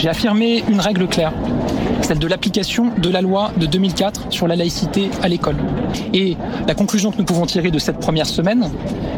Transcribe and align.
J'ai 0.00 0.08
affirmé 0.08 0.64
une 0.66 0.80
règle 0.80 1.06
claire, 1.06 1.30
celle 2.00 2.18
de 2.18 2.26
l'application 2.26 2.90
de 2.96 3.10
la 3.10 3.20
loi 3.20 3.52
de 3.58 3.66
2004 3.66 4.32
sur 4.32 4.48
la 4.48 4.56
laïcité 4.56 5.10
à 5.22 5.28
l'école. 5.28 5.56
Et 6.14 6.38
la 6.66 6.74
conclusion 6.74 7.10
que 7.10 7.18
nous 7.18 7.24
pouvons 7.24 7.44
tirer 7.44 7.70
de 7.70 7.78
cette 7.78 7.98
première 7.98 8.24
semaine, 8.24 8.70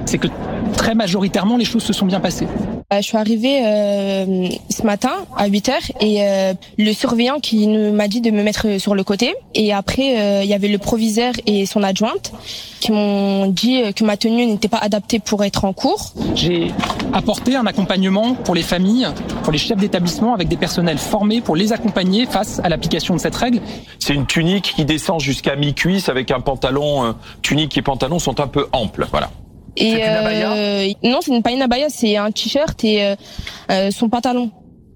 c'est 0.07 0.19
que 0.19 0.27
très 0.77 0.97
majoritairement, 0.97 1.57
les 1.57 1.65
choses 1.65 1.85
se 1.85 1.93
sont 1.93 2.05
bien 2.05 2.19
passées. 2.19 2.49
Euh, 2.93 2.97
je 2.97 3.03
suis 3.03 3.17
arrivée 3.17 3.63
euh, 3.65 4.49
ce 4.69 4.83
matin 4.83 5.13
à 5.37 5.47
8 5.47 5.69
heures 5.71 5.77
et 6.01 6.23
euh, 6.23 6.53
le 6.77 6.93
surveillant 6.93 7.41
qui 7.41 7.67
m'a 7.69 8.07
dit 8.07 8.21
de 8.21 8.31
me 8.31 8.43
mettre 8.43 8.79
sur 8.79 8.95
le 8.95 9.03
côté. 9.05 9.35
Et 9.55 9.73
après, 9.73 10.43
il 10.43 10.49
y 10.49 10.55
avait 10.55 10.69
le 10.69 10.79
proviseur 10.79 11.33
et 11.47 11.67
son 11.67 11.83
adjointe 11.83 12.33
qui 12.81 12.93
m'ont 12.93 13.47
dit 13.47 13.81
que 13.95 14.05
ma 14.05 14.17
tenue 14.17 14.47
n'était 14.47 14.69
pas 14.69 14.79
adaptée 14.79 15.19
pour 15.21 15.45
être 15.45 15.65
en 15.65 15.73
cours. 15.73 16.13
J'ai 16.35 16.73
apporté 17.13 17.55
un 17.55 17.67
accompagnement 17.67 18.35
pour 18.35 18.55
les 18.55 18.63
familles, 18.63 19.07
pour 19.43 19.53
les 19.53 19.59
chefs 19.59 19.79
d'établissement 19.79 20.35
avec 20.35 20.49
des 20.49 20.57
personnels 20.57 20.99
formés 20.99 21.41
pour 21.41 21.57
les 21.57 21.73
accompagner 21.73 22.27
face 22.27 22.61
à 22.65 22.69
l'application 22.69 23.15
de 23.15 23.21
cette 23.21 23.37
règle. 23.37 23.61
C'est 23.99 24.15
une 24.15 24.27
tunique 24.27 24.75
qui 24.77 24.85
descend 24.85 25.21
jusqu'à 25.21 25.55
mi-cuisse 25.55 26.09
avec 26.09 26.31
un 26.31 26.41
pantalon, 26.41 27.15
tunique 27.43 27.77
et 27.79 27.83
pantalon 27.83 28.19
sont 28.19 28.41
un 28.41 28.49
peu 28.49 28.67
amples, 28.73 29.07
voilà. 29.11 29.31
Et 29.77 30.01
euh, 30.03 30.93
non, 31.03 31.21
c'est 31.23 31.41
pas 31.43 31.51
une 31.51 31.63
abaya, 31.63 31.89
c'est 31.89 32.17
un 32.17 32.31
t-shirt 32.31 32.83
et 32.85 33.05
euh, 33.05 33.17
euh, 33.71 33.91
son 33.91 34.09
pantalon. 34.09 34.51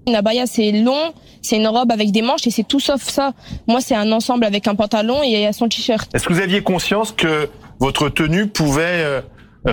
Une 0.07 0.15
abaya, 0.15 0.47
c'est 0.47 0.71
long, 0.71 1.13
c'est 1.43 1.57
une 1.57 1.67
robe 1.67 1.91
avec 1.91 2.13
des 2.13 2.23
manches 2.23 2.47
et 2.47 2.51
c'est 2.51 2.67
tout 2.67 2.81
sauf 2.81 3.03
ça. 3.03 3.33
Moi, 3.67 3.81
c'est 3.81 3.95
un 3.95 4.13
ensemble 4.13 4.45
avec 4.45 4.69
un 4.69 4.75
pantalon 4.75 5.23
et 5.23 5.51
son 5.53 5.69
t-shirt. 5.69 6.09
Est-ce 6.15 6.27
que 6.27 6.33
vous 6.33 6.41
aviez 6.41 6.63
conscience 6.63 7.13
que 7.13 7.49
votre 7.81 8.09
tenue 8.09 8.47
pouvait 8.47 9.23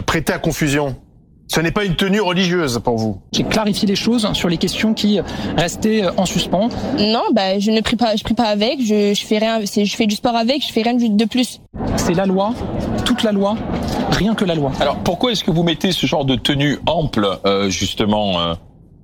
prêter 0.06 0.34
à 0.34 0.40
confusion? 0.40 0.96
Ce 1.48 1.60
n'est 1.60 1.72
pas 1.72 1.86
une 1.86 1.96
tenue 1.96 2.22
religieuse 2.22 2.80
pour 2.84 2.98
vous. 2.98 3.22
J'ai 3.34 3.44
clarifié 3.44 3.88
les 3.88 3.96
choses 3.96 4.28
sur 4.34 4.50
les 4.50 4.58
questions 4.58 4.94
qui 4.94 5.20
restaient 5.58 6.04
en 6.18 6.26
suspens. 6.26 6.70
Non, 6.98 7.24
bah 7.34 7.60
je 7.60 7.72
ne 7.72 7.82
prie 7.82 7.96
pas, 7.96 8.16
je 8.16 8.24
prie 8.24 8.34
pas 8.34 8.48
avec. 8.48 8.80
Je, 8.82 9.14
je 9.14 9.26
fais 9.26 9.38
rien. 9.38 9.60
Je 9.62 9.96
fais 9.96 10.08
du 10.08 10.16
sport 10.16 10.36
avec. 10.36 10.66
Je 10.66 10.72
fais 10.72 10.82
rien 10.82 10.94
de 10.94 11.26
plus. 11.26 11.60
C'est 11.98 12.14
la 12.14 12.26
loi, 12.26 12.54
toute 13.06 13.24
la 13.24 13.32
loi, 13.32 13.56
rien 14.12 14.36
que 14.36 14.46
la 14.46 14.56
loi. 14.56 14.72
Alors 14.80 14.98
pourquoi 14.98 15.32
est-ce 15.32 15.44
que 15.44 15.52
vous 15.52 15.64
mettez 15.64 15.92
ce 15.92 16.06
genre 16.06 16.26
de 16.26 16.36
tenue 16.36 16.80
ample, 16.86 17.28
euh, 17.46 17.70
justement, 17.70 18.40
euh, 18.40 18.54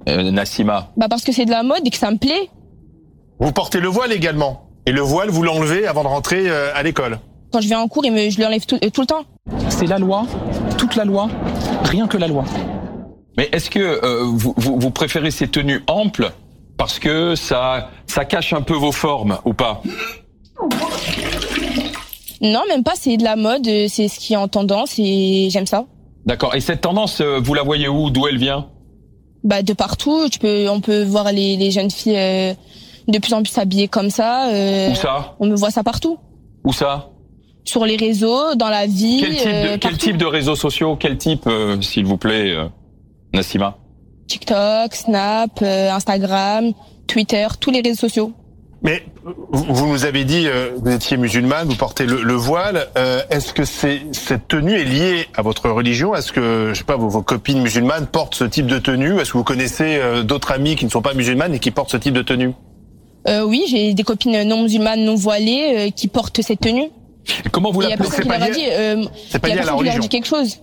euh, 0.09 0.31
Nassima? 0.31 0.89
Bah 0.97 1.07
parce 1.09 1.23
que 1.23 1.31
c'est 1.31 1.45
de 1.45 1.51
la 1.51 1.63
mode 1.63 1.85
et 1.85 1.89
que 1.89 1.97
ça 1.97 2.11
me 2.11 2.17
plaît. 2.17 2.49
Vous 3.39 3.51
portez 3.51 3.79
le 3.79 3.87
voile 3.87 4.11
également. 4.11 4.63
Et 4.85 4.91
le 4.91 5.01
voile, 5.01 5.29
vous 5.29 5.43
l'enlevez 5.43 5.87
avant 5.87 6.03
de 6.03 6.07
rentrer 6.07 6.49
à 6.49 6.81
l'école. 6.83 7.19
Quand 7.51 7.61
je 7.61 7.69
vais 7.69 7.75
en 7.75 7.87
cours, 7.87 8.03
je 8.03 8.41
l'enlève 8.41 8.65
tout, 8.65 8.77
tout 8.77 9.01
le 9.01 9.07
temps. 9.07 9.23
C'est 9.69 9.85
la 9.85 9.97
loi, 9.97 10.25
toute 10.77 10.95
la 10.95 11.05
loi, 11.05 11.29
rien 11.89 12.07
que 12.07 12.17
la 12.17 12.27
loi. 12.27 12.45
Mais 13.37 13.49
est-ce 13.51 13.69
que 13.69 14.23
vous, 14.25 14.53
vous, 14.57 14.91
préférez 14.91 15.31
ces 15.31 15.47
tenues 15.47 15.83
amples 15.87 16.31
parce 16.77 16.99
que 16.99 17.35
ça, 17.35 17.89
ça 18.05 18.25
cache 18.25 18.53
un 18.53 18.61
peu 18.61 18.73
vos 18.73 18.91
formes 18.91 19.37
ou 19.45 19.53
pas? 19.53 19.81
Non, 22.41 22.61
même 22.67 22.83
pas. 22.83 22.93
C'est 22.95 23.17
de 23.17 23.23
la 23.23 23.35
mode. 23.35 23.67
Euh, 23.67 23.87
c'est 23.89 24.07
ce 24.07 24.19
qui 24.19 24.33
est 24.33 24.37
en 24.37 24.47
tendance 24.47 24.95
et 24.97 25.49
j'aime 25.51 25.65
ça. 25.65 25.85
D'accord. 26.25 26.55
Et 26.55 26.61
cette 26.61 26.81
tendance, 26.81 27.21
euh, 27.21 27.39
vous 27.41 27.53
la 27.53 27.63
voyez 27.63 27.87
où? 27.87 28.09
D'où 28.09 28.27
elle 28.27 28.37
vient? 28.37 28.67
Bah 29.43 29.61
de 29.61 29.73
partout. 29.73 30.29
Tu 30.29 30.39
peux, 30.39 30.69
on 30.69 30.81
peut 30.81 31.03
voir 31.03 31.31
les, 31.31 31.57
les 31.57 31.71
jeunes 31.71 31.91
filles 31.91 32.17
euh, 32.17 32.53
de 33.07 33.19
plus 33.19 33.33
en 33.33 33.41
plus 33.41 33.57
habillées 33.57 33.87
comme 33.87 34.09
ça. 34.09 34.47
où 34.91 34.95
ça? 34.95 35.35
On 35.39 35.47
me 35.47 35.55
voit 35.55 35.71
ça 35.71 35.83
partout. 35.83 36.17
Où 36.63 36.73
ça? 36.73 37.09
Sur 37.63 37.85
les 37.85 37.97
réseaux, 37.97 38.55
dans 38.55 38.69
la 38.69 38.87
vie. 38.87 39.21
Quel 39.21 39.35
type 39.35 39.51
de, 39.51 39.77
quel 39.77 39.97
type 39.97 40.17
de 40.17 40.25
réseaux 40.25 40.55
sociaux 40.55 40.95
Quel 40.95 41.17
type, 41.17 41.47
s'il 41.81 42.05
vous 42.05 42.17
plaît, 42.17 42.55
Nassima 43.33 43.77
TikTok, 44.27 44.95
Snap, 44.95 45.61
Instagram, 45.61 46.71
Twitter, 47.07 47.47
tous 47.59 47.71
les 47.71 47.81
réseaux 47.81 48.07
sociaux. 48.07 48.33
Mais 48.81 49.03
vous 49.51 49.87
nous 49.87 50.05
avez 50.05 50.23
dit, 50.23 50.47
euh, 50.47 50.71
vous 50.77 50.89
étiez 50.89 51.17
musulmane, 51.17 51.67
vous 51.67 51.75
portez 51.75 52.05
le, 52.05 52.33
voile. 52.33 52.87
Euh, 52.97 53.21
est-ce 53.29 53.51
que 53.53 53.65
cette 53.65 54.47
tenue 54.47 54.73
est 54.73 54.85
liée 54.85 55.27
à 55.35 55.41
votre 55.41 55.69
religion? 55.69 56.15
Est-ce 56.15 56.31
que, 56.31 56.69
je 56.73 56.77
sais 56.77 56.85
pas, 56.85 56.95
vos, 56.95 57.21
copines 57.21 57.61
musulmanes 57.61 58.07
portent 58.07 58.35
ce 58.35 58.45
type 58.45 58.67
de 58.67 58.79
tenue? 58.79 59.19
Est-ce 59.19 59.33
que 59.33 59.37
vous 59.37 59.43
connaissez 59.43 59.97
euh, 59.97 60.23
d'autres 60.23 60.51
amis 60.51 60.77
qui 60.77 60.85
ne 60.85 60.89
sont 60.89 61.01
pas 61.01 61.13
musulmanes 61.13 61.53
et 61.53 61.59
qui 61.59 61.71
portent 61.71 61.91
ce 61.91 61.97
type 61.97 62.13
de 62.13 62.21
tenue? 62.21 62.53
Oui, 63.45 63.65
j'ai 63.67 63.93
des 63.93 64.03
copines 64.03 64.41
non 64.43 64.63
musulmanes, 64.63 65.03
non 65.03 65.13
voilées, 65.13 65.91
qui 65.95 66.07
portent 66.07 66.41
cette 66.41 66.61
tenue. 66.61 66.89
Comment 67.51 67.71
vous 67.71 67.81
l'appelez 67.81 68.09
C'est 68.11 68.27
pas, 68.27 68.37
lié, 68.37 69.07
c'est 69.29 69.39
pas 69.39 69.49
lié 69.49 69.59
à 69.59 69.65
la 69.65 69.73
religion. 69.73 69.99
dit 69.99 70.09
quelque 70.09 70.27
chose. 70.27 70.57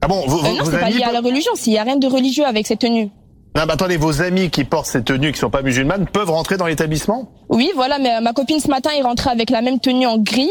Ah 0.00 0.08
bon, 0.08 0.22
vous, 0.26 0.42
Non, 0.42 0.64
c'est 0.64 0.80
pas 0.80 0.90
lié 0.90 1.02
à 1.02 1.12
la 1.12 1.20
religion. 1.20 1.52
S'il 1.54 1.72
y 1.72 1.78
a 1.78 1.82
rien 1.82 1.96
de 1.96 2.06
religieux 2.06 2.44
avec 2.44 2.66
cette 2.66 2.80
tenue. 2.80 3.10
Non, 3.56 3.62
mais 3.66 3.72
attendez, 3.72 3.96
vos 3.96 4.20
amis 4.20 4.50
qui 4.50 4.64
portent 4.64 4.86
ces 4.86 5.02
tenues 5.02 5.32
qui 5.32 5.38
sont 5.38 5.48
pas 5.48 5.62
musulmanes 5.62 6.06
peuvent 6.06 6.30
rentrer 6.30 6.56
dans 6.56 6.66
l'établissement? 6.66 7.30
Oui, 7.48 7.70
voilà, 7.76 8.00
mais 8.00 8.20
ma 8.20 8.32
copine 8.32 8.58
ce 8.58 8.68
matin 8.68 8.90
est 8.98 9.02
rentrée 9.02 9.30
avec 9.30 9.48
la 9.50 9.62
même 9.62 9.78
tenue 9.78 10.06
en 10.06 10.18
gris. 10.18 10.50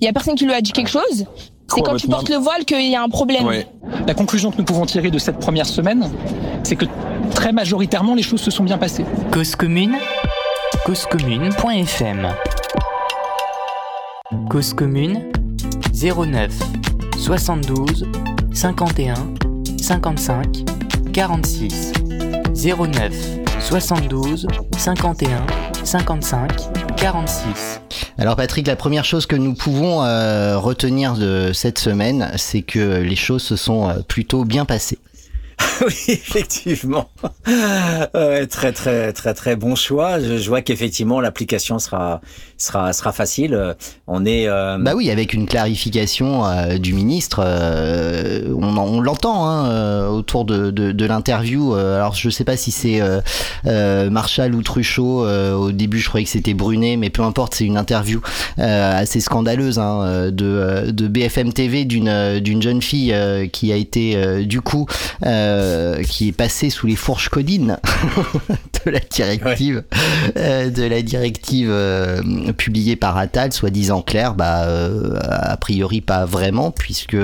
Il 0.00 0.04
y 0.04 0.08
a 0.08 0.12
personne 0.12 0.36
qui 0.36 0.44
lui 0.44 0.54
a 0.54 0.60
dit 0.60 0.70
quelque 0.70 0.90
chose. 0.90 1.26
C'est 1.74 1.82
quand 1.82 1.96
tu 1.96 2.06
portes 2.06 2.28
le 2.28 2.36
voile 2.36 2.64
qu'il 2.64 2.88
y 2.88 2.94
a 2.94 3.02
un 3.02 3.08
problème. 3.08 3.46
La 4.06 4.14
conclusion 4.14 4.50
que 4.50 4.56
nous 4.58 4.64
pouvons 4.64 4.86
tirer 4.86 5.10
de 5.10 5.18
cette 5.18 5.38
première 5.38 5.66
semaine, 5.66 6.10
c'est 6.62 6.76
que 6.76 6.86
très 7.34 7.52
majoritairement 7.52 8.14
les 8.14 8.22
choses 8.22 8.40
se 8.40 8.50
sont 8.50 8.64
bien 8.64 8.78
passées. 8.78 9.04
Cause 9.32 9.56
commune, 9.56 9.96
causecommune.fm. 10.86 12.28
Cause 14.50 14.74
commune 14.74 15.32
09 15.94 16.52
72 17.16 18.06
51 18.52 19.14
55 19.80 20.64
46 21.12 21.92
09 22.54 23.14
72 23.60 24.46
51 24.76 25.46
55 25.82 26.50
46. 26.96 27.80
Alors 28.18 28.36
Patrick, 28.36 28.66
la 28.66 28.76
première 28.76 29.06
chose 29.06 29.24
que 29.24 29.36
nous 29.36 29.54
pouvons 29.54 30.04
euh, 30.04 30.58
retenir 30.58 31.14
de 31.14 31.52
cette 31.54 31.78
semaine, 31.78 32.30
c'est 32.36 32.62
que 32.62 33.00
les 33.00 33.16
choses 33.16 33.42
se 33.42 33.56
sont 33.56 33.88
euh, 33.88 34.00
plutôt 34.06 34.44
bien 34.44 34.66
passées. 34.66 34.98
oui, 35.86 35.94
effectivement. 36.08 37.08
très 37.44 38.72
très 38.72 39.12
très 39.12 39.34
très 39.34 39.56
bon 39.56 39.74
choix. 39.74 40.18
Je, 40.18 40.48
vois 40.48 40.62
qu'effectivement 40.62 41.20
l'application 41.20 41.78
sera 41.78 42.20
sera 42.56 42.92
sera 42.92 43.12
facile. 43.12 43.76
On 44.06 44.24
est. 44.24 44.48
Euh, 44.48 44.78
bah 44.78 44.92
oui, 44.96 45.10
avec 45.10 45.34
une 45.34 45.46
clarification 45.46 46.46
euh, 46.46 46.78
du 46.78 46.94
ministre, 46.94 47.40
euh, 47.44 48.52
on, 48.56 48.76
on 48.76 49.00
l'entend 49.00 49.46
hein, 49.46 50.08
autour 50.08 50.44
de, 50.44 50.70
de, 50.70 50.92
de 50.92 51.06
l'interview. 51.06 51.74
alors 51.74 52.14
je 52.14 52.30
sais 52.30 52.44
pas 52.44 52.56
si 52.56 52.70
c'est 52.70 53.00
Marshall 53.64 54.54
ou 54.54 54.62
Truchot. 54.62 55.26
au 55.26 55.72
début, 55.72 55.98
je 55.98 56.08
croyais 56.08 56.24
que 56.24 56.30
c'était 56.30 56.54
Brunet, 56.54 56.96
mais 56.96 57.10
peu 57.10 57.22
importe. 57.22 57.54
C'est 57.54 57.64
une 57.64 57.76
interview 57.76 58.20
assez 58.56 59.20
scandaleuse 59.20 59.78
hein, 59.78 60.30
de 60.30 60.90
de 60.90 61.08
BFM 61.08 61.52
TV 61.52 61.84
d'une 61.84 62.40
d'une 62.40 62.62
jeune 62.62 62.82
fille 62.82 63.14
qui 63.52 63.72
a 63.72 63.76
été 63.76 64.44
du 64.44 64.60
coup 64.60 64.86
euh, 65.26 65.67
qui 66.08 66.28
est 66.28 66.32
passé 66.32 66.70
sous 66.70 66.86
les 66.86 66.96
fourches 66.96 67.28
codines 67.28 67.78
de 68.84 68.90
la 68.90 69.00
directive, 69.00 69.84
euh, 70.36 70.70
de 70.70 70.82
la 70.82 71.02
directive 71.02 71.68
euh, 71.70 72.52
publiée 72.52 72.96
par 72.96 73.16
Attal, 73.16 73.52
soi-disant 73.52 74.02
clair, 74.02 74.34
bah 74.34 74.66
a 75.22 75.56
priori 75.56 76.00
pas 76.00 76.24
vraiment, 76.24 76.70
puisque 76.70 77.16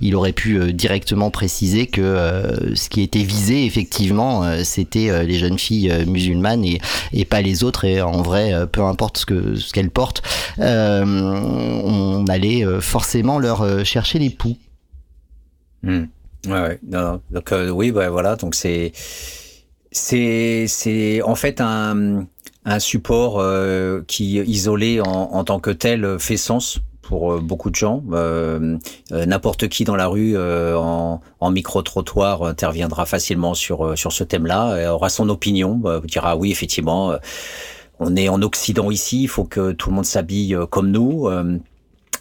il 0.00 0.16
aurait 0.16 0.32
pu 0.32 0.72
directement 0.72 1.30
préciser 1.30 1.86
que 1.86 2.72
ce 2.74 2.88
qui 2.88 3.02
était 3.02 3.22
visé 3.22 3.64
effectivement, 3.64 4.44
c'était 4.64 5.24
les 5.24 5.38
jeunes 5.38 5.58
filles 5.58 5.92
musulmanes 6.06 6.64
et, 6.64 7.24
pas 7.24 7.42
les 7.42 7.64
autres. 7.64 7.84
Et 7.84 8.00
en 8.00 8.22
vrai, 8.22 8.52
peu 8.70 8.82
importe 8.82 9.18
ce 9.18 9.54
ce 9.56 9.72
qu'elles 9.72 9.90
portent, 9.90 10.22
on 10.58 12.24
allait 12.28 12.64
forcément 12.80 13.38
leur 13.38 13.84
chercher 13.84 14.18
les 14.18 14.30
poux. 14.30 14.56
Hmm. 15.82 16.06
Ouais, 16.48 16.60
ouais. 16.60 16.78
Non, 16.86 17.20
Donc 17.30 17.52
euh, 17.52 17.70
oui, 17.70 17.92
bah, 17.92 18.10
voilà. 18.10 18.36
Donc 18.36 18.54
c'est 18.54 18.92
c'est 19.90 20.66
c'est 20.68 21.22
en 21.22 21.34
fait 21.34 21.60
un 21.60 22.26
un 22.64 22.78
support 22.80 23.40
euh, 23.40 24.02
qui 24.06 24.36
isolé 24.38 25.00
en, 25.00 25.06
en, 25.06 25.44
tant 25.44 25.58
que 25.58 25.70
tel 25.70 26.18
fait 26.18 26.36
sens 26.36 26.80
pour 27.00 27.32
euh, 27.32 27.40
beaucoup 27.40 27.70
de 27.70 27.74
gens. 27.74 28.02
Euh, 28.12 28.76
N'importe 29.10 29.68
qui 29.68 29.84
dans 29.84 29.96
la 29.96 30.06
rue 30.06 30.36
en, 30.38 31.20
en 31.40 31.50
micro 31.50 31.80
trottoir 31.82 32.42
interviendra 32.42 33.06
facilement 33.06 33.54
sur 33.54 33.96
sur 33.96 34.12
ce 34.12 34.24
thème-là, 34.24 34.92
aura 34.92 35.08
son 35.08 35.28
opinion, 35.30 35.80
dira 36.04 36.36
oui 36.36 36.50
effectivement. 36.50 37.14
on 38.00 38.16
est 38.16 38.28
en 38.28 38.42
Occident 38.42 38.90
ici, 38.90 39.22
il 39.22 39.28
faut 39.28 39.44
que 39.44 39.72
tout 39.72 39.88
le 39.90 39.96
monde 39.96 40.04
s'habille 40.04 40.56
comme 40.70 40.90
nous. 40.90 41.28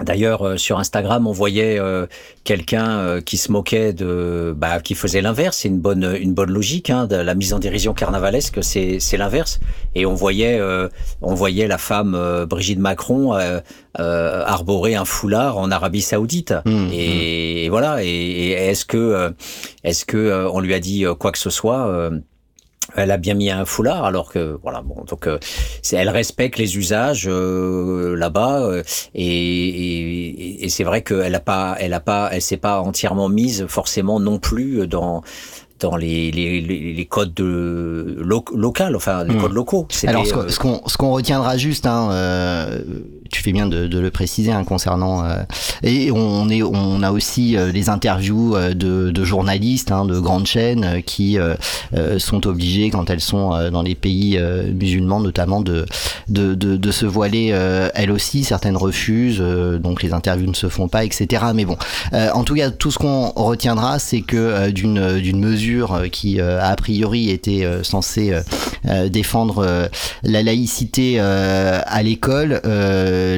D'ailleurs, 0.04 0.46
euh, 0.46 0.58
sur 0.58 0.80
Instagram, 0.80 1.26
on 1.28 1.32
voyait 1.32 1.80
euh, 1.80 2.06
quelqu'un 2.44 3.00
euh, 3.00 3.22
qui 3.22 3.38
se 3.38 3.52
moquait 3.52 3.94
de, 3.94 4.54
bah, 4.56 4.80
qui 4.80 4.94
faisait 4.94 5.22
l'inverse. 5.22 5.58
C'est 5.58 5.70
une 5.70 5.80
bonne, 5.80 6.16
une 6.20 6.34
bonne 6.34 6.52
logique. 6.52 6.90
Hein, 6.90 7.08
de 7.08 7.16
la 7.16 7.36
mise 7.36 7.54
en 7.54 7.60
dérision 7.60 7.94
carnavalesque, 7.94 8.60
c'est, 8.62 9.00
c'est 9.00 9.18
l'inverse. 9.18 9.60
Et 9.96 10.06
on 10.06 10.14
voyait, 10.14 10.62
on 11.22 11.34
voyait 11.34 11.68
la 11.68 11.78
femme 11.78 12.46
Brigitte 12.48 12.80
Macron 12.80 13.36
arborer 13.96 14.96
un 14.96 15.06
foulard 15.06 15.58
en 15.58 15.72
Arabie 15.72 16.02
Saoudite. 16.02 16.54
Mmh, 16.66 16.88
et, 16.94 17.68
mmh. 17.68 17.72
voilà. 17.72 18.04
Et, 18.04 18.52
est-ce 18.52 18.86
que, 18.86 19.34
est-ce 19.84 20.06
que 20.06 20.48
on 20.52 20.60
lui 20.60 20.74
a 20.74 20.80
dit 20.80 21.06
quoi 21.20 21.32
que 21.32 21.40
ce 21.40 21.50
soit 21.50 22.12
elle 22.96 23.12
a 23.12 23.18
bien 23.18 23.34
mis 23.34 23.50
un 23.50 23.66
foulard 23.66 24.06
alors 24.06 24.32
que 24.32 24.60
voilà 24.64 24.82
bon 24.82 25.04
donc 25.06 25.28
euh, 25.28 25.40
elle 25.92 26.10
respecte 26.10 26.58
les 26.58 26.78
usages 26.78 27.28
euh, 27.28 28.16
là-bas 28.16 28.62
euh, 28.62 28.84
et, 29.14 29.26
et, 29.26 30.66
et 30.66 30.70
c'est 30.70 30.84
vrai 30.84 31.02
qu'elle 31.02 31.36
a 31.36 31.40
pas 31.40 31.76
elle 31.80 31.94
a 31.94 32.00
pas 32.00 32.30
elle 32.32 32.42
s'est 32.42 32.58
pas 32.58 32.82
entièrement 32.82 33.30
mise 33.30 33.66
forcément 33.68 34.20
non 34.20 34.40
plus 34.40 34.88
dans 34.88 35.24
dans 35.80 35.96
les, 35.96 36.32
les, 36.32 36.62
les, 36.62 37.06
codes 37.06 37.34
de 37.34 38.18
lo, 38.20 38.44
local, 38.54 38.96
enfin 38.96 39.24
les 39.24 39.36
hmm. 39.36 39.42
codes 39.42 39.54
locaux. 39.54 39.88
Alors 40.06 40.26
ce 40.26 40.60
qu'on 40.60 40.82
ce 40.88 40.98
qu'on 40.98 41.12
retiendra 41.12 41.58
juste, 41.58 41.86
hein, 41.86 42.10
euh, 42.12 42.82
tu 43.30 43.42
fais 43.42 43.52
bien 43.52 43.68
de, 43.68 43.88
de 43.88 44.00
le 44.00 44.12
préciser 44.12 44.52
hein, 44.52 44.64
concernant 44.64 45.24
euh, 45.24 45.44
et 45.84 46.12
on 46.12 46.50
est 46.50 46.64
on 46.64 47.02
a 47.04 47.12
aussi 47.12 47.58
euh, 47.58 47.72
des 47.72 47.90
interviews 47.90 48.56
euh, 48.56 48.74
de, 48.74 49.12
de 49.12 49.24
journalistes 49.24 49.92
hein, 49.92 50.06
de 50.06 50.20
grandes 50.20 50.48
chaînes 50.48 51.02
qui 51.06 51.38
sont 52.18 52.48
obligées 52.48 52.90
quand 52.90 53.10
elles 53.10 53.22
sont 53.22 53.70
dans 53.72 53.82
les 53.82 53.96
pays 53.96 54.40
musulmans 54.74 55.20
notamment 55.20 55.62
de 55.62 55.86
de, 56.30 56.56
de, 56.56 56.92
se 56.92 57.06
voiler 57.06 57.48
elles 57.94 58.12
aussi. 58.12 58.44
Certaines 58.44 58.78
refusent, 58.78 59.40
donc 59.80 60.04
les 60.04 60.14
interviews 60.14 60.48
ne 60.48 60.56
se 60.56 60.68
font 60.68 60.88
pas, 60.88 61.04
etc. 61.04 61.46
Mais 61.54 61.66
bon, 61.66 61.78
en 62.14 62.44
tout 62.44 62.56
cas 62.56 62.70
tout 62.70 62.92
ce 62.92 62.98
qu'on 62.98 63.30
retiendra, 63.32 64.00
c'est 64.00 64.22
que 64.22 64.70
d'une 64.70 65.20
d'une 65.20 65.40
mesure 65.40 65.98
euh, 65.98 66.08
qui 66.08 66.40
euh, 66.40 66.60
a 66.62 66.76
priori 66.76 67.30
était 67.30 67.66
euh, 67.66 67.84
censée 67.84 68.34
défendre 69.10 69.90
la 70.24 70.44
laïcité 70.44 71.20
à 71.20 72.04
l'école, 72.04 72.62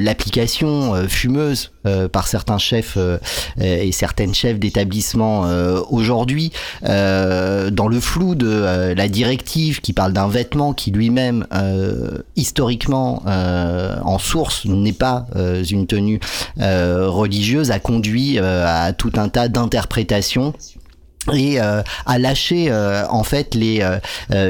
l'application 0.02 1.08
fumeuse 1.08 1.72
par 2.12 2.28
certains 2.28 2.58
chefs 2.58 2.98
et 3.60 3.92
certaines 3.92 4.34
chefs 4.34 4.60
d'établissement 4.60 5.46
aujourd'hui 5.90 6.52
dans 6.84 7.88
le 7.88 8.00
flou 8.00 8.36
de 8.36 8.94
la 8.94 9.08
directive 9.08 9.82
qui 9.82 9.94
parle 9.94 10.14
d'un 10.14 10.28
vêtement 10.28 10.74
qui 10.74 10.92
lui-même 10.92 11.46
historiquement 12.36 13.24
en 13.26 14.20
source 14.20 14.66
n'est 14.66 14.94
pas 14.94 15.26
une 15.70 15.88
tenue 15.88 16.20
religieuse 16.58 17.72
a 17.72 17.80
conduit 17.80 18.40
à 18.40 18.94
tout 18.94 19.14
un 19.16 19.30
tas 19.30 19.48
d'interprétations 19.48 20.54
et 21.34 21.62
euh, 21.62 21.84
à 22.06 22.18
lâcher 22.18 22.68
euh, 22.70 23.06
en 23.10 23.24
fait 23.24 23.54
les 23.54 23.82
euh, 23.82 24.00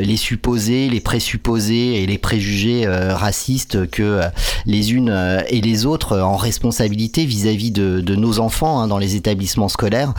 les 0.02 0.18
supposés, 0.18 0.88
les 0.88 1.02
présupposés 1.02 2.04
et 2.04 2.06
les 2.06 2.18
préjugés 2.18 2.88
racistes 2.88 3.90
que 3.90 4.22
les 4.66 4.94
unes 4.94 5.44
et 5.48 5.62
les 5.62 5.86
autres 5.86 6.20
en 6.20 6.38
responsabilité 6.38 7.26
vis-à-vis 7.26 7.72
de, 7.72 8.02
de, 8.02 8.16
nos 8.16 8.40
enfants 8.40 8.80
hein, 8.80 8.88
dans 8.88 8.98
les 8.98 9.16
établissements 9.16 9.70
scolaires 9.70 10.14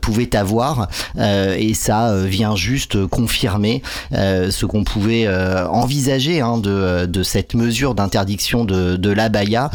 pouvaient 0.00 0.34
avoir 0.36 0.88
et 1.18 1.74
ça 1.74 2.14
vient 2.24 2.56
juste 2.56 3.06
confirmer 3.06 3.82
ce 4.12 4.66
qu'on 4.66 4.84
pouvait 4.84 5.28
envisager 5.28 6.40
hein, 6.40 6.58
de, 6.58 7.06
de 7.06 7.22
cette 7.22 7.54
mesure 7.54 7.94
d'interdiction 7.94 8.64
de, 8.64 8.96
de 8.96 9.10
l'abaya 9.10 9.70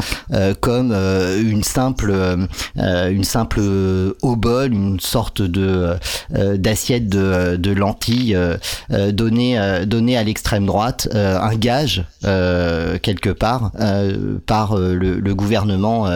comme 0.60 0.92
une 0.92 1.62
simple 1.62 2.12
une 2.76 3.24
simple 3.24 3.60
obole, 4.22 4.72
une 4.72 5.00
sorte 5.00 5.42
de 5.42 5.88
euh, 5.88 5.96
d'assiettes 6.30 7.08
de, 7.08 7.56
de, 7.56 7.70
lentilles 7.72 8.34
euh, 8.34 8.56
euh, 8.92 9.12
données, 9.12 9.58
données 9.86 10.16
à 10.16 10.24
l'extrême 10.24 10.66
droite, 10.66 11.08
un 11.14 11.54
gage 11.54 12.04
quelque 12.22 13.30
part 13.30 13.72
par 14.46 14.76
le, 14.76 15.18
le 15.18 15.34
gouvernement 15.34 16.08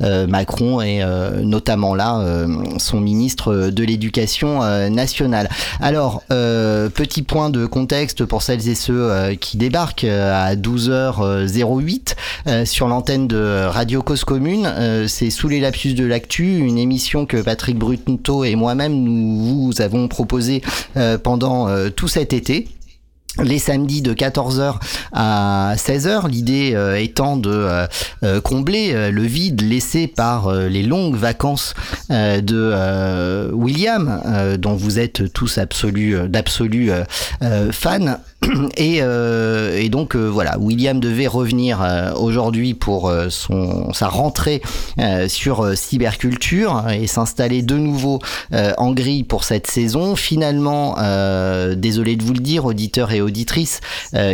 Macron 0.00 0.80
et 0.80 1.02
notamment 1.42 1.94
là 1.94 2.46
son 2.78 3.00
ministre 3.00 3.70
de 3.70 3.84
l'Éducation 3.84 4.60
nationale. 4.90 5.48
Alors, 5.80 6.22
petit 6.28 7.22
point 7.22 7.50
de 7.50 7.66
contexte 7.66 8.24
pour 8.24 8.42
celles 8.42 8.68
et 8.68 8.74
ceux 8.74 9.34
qui 9.40 9.56
débarquent 9.56 10.04
à 10.04 10.54
12h08 10.54 12.14
sur 12.64 12.88
l'antenne 12.88 13.26
de 13.28 13.66
Radio 13.66 14.02
Cause 14.02 14.24
Commune. 14.24 15.06
C'est 15.08 15.30
sous 15.30 15.48
les 15.48 15.60
lapsus 15.60 15.94
de 15.94 16.04
l'actu, 16.04 16.58
une 16.58 16.78
émission 16.78 17.26
que 17.26 17.38
Patrick 17.38 17.78
Brutinto 17.78 18.44
et 18.44 18.54
moi-même 18.54 18.94
nous 18.94 19.35
vous 19.36 19.80
avons 19.80 20.08
proposé 20.08 20.62
euh, 20.96 21.18
pendant 21.18 21.68
euh, 21.68 21.90
tout 21.90 22.08
cet 22.08 22.32
été 22.32 22.68
les 23.42 23.58
samedis 23.58 24.00
de 24.00 24.14
14h 24.14 24.76
à 25.12 25.74
16h, 25.76 26.26
l'idée 26.26 26.72
euh, 26.74 26.98
étant 26.98 27.36
de 27.36 27.86
combler 28.42 29.10
le 29.12 29.22
vide 29.22 29.60
laissé 29.60 30.06
par 30.06 30.50
les 30.50 30.82
longues 30.82 31.16
vacances 31.16 31.74
de 32.08 33.52
William, 33.52 34.56
dont 34.58 34.74
vous 34.74 34.98
êtes 34.98 35.30
tous 35.34 35.58
absolus 35.58 36.16
d'absolus 36.30 36.90
fans. 37.72 38.16
Et, 38.76 38.98
euh, 39.00 39.78
et, 39.78 39.88
donc 39.88 40.14
euh, 40.14 40.26
voilà, 40.26 40.58
William 40.58 41.00
devait 41.00 41.26
revenir 41.26 41.82
euh, 41.82 42.12
aujourd'hui 42.14 42.74
pour 42.74 43.08
euh, 43.08 43.28
son 43.30 43.92
sa 43.92 44.08
rentrée 44.08 44.62
sur 45.28 45.76
cyberculture 45.76 46.84
et 46.90 47.06
s'installer 47.06 47.62
de 47.62 47.76
nouveau 47.76 48.20
en 48.52 48.92
grille 48.92 49.24
pour 49.24 49.44
cette 49.44 49.66
saison. 49.66 50.16
Finalement, 50.16 50.96
désolé 51.76 52.16
de 52.16 52.22
vous 52.22 52.32
le 52.32 52.40
dire, 52.40 52.64
auditeurs 52.64 53.12
et 53.12 53.20
auditrices 53.20 53.80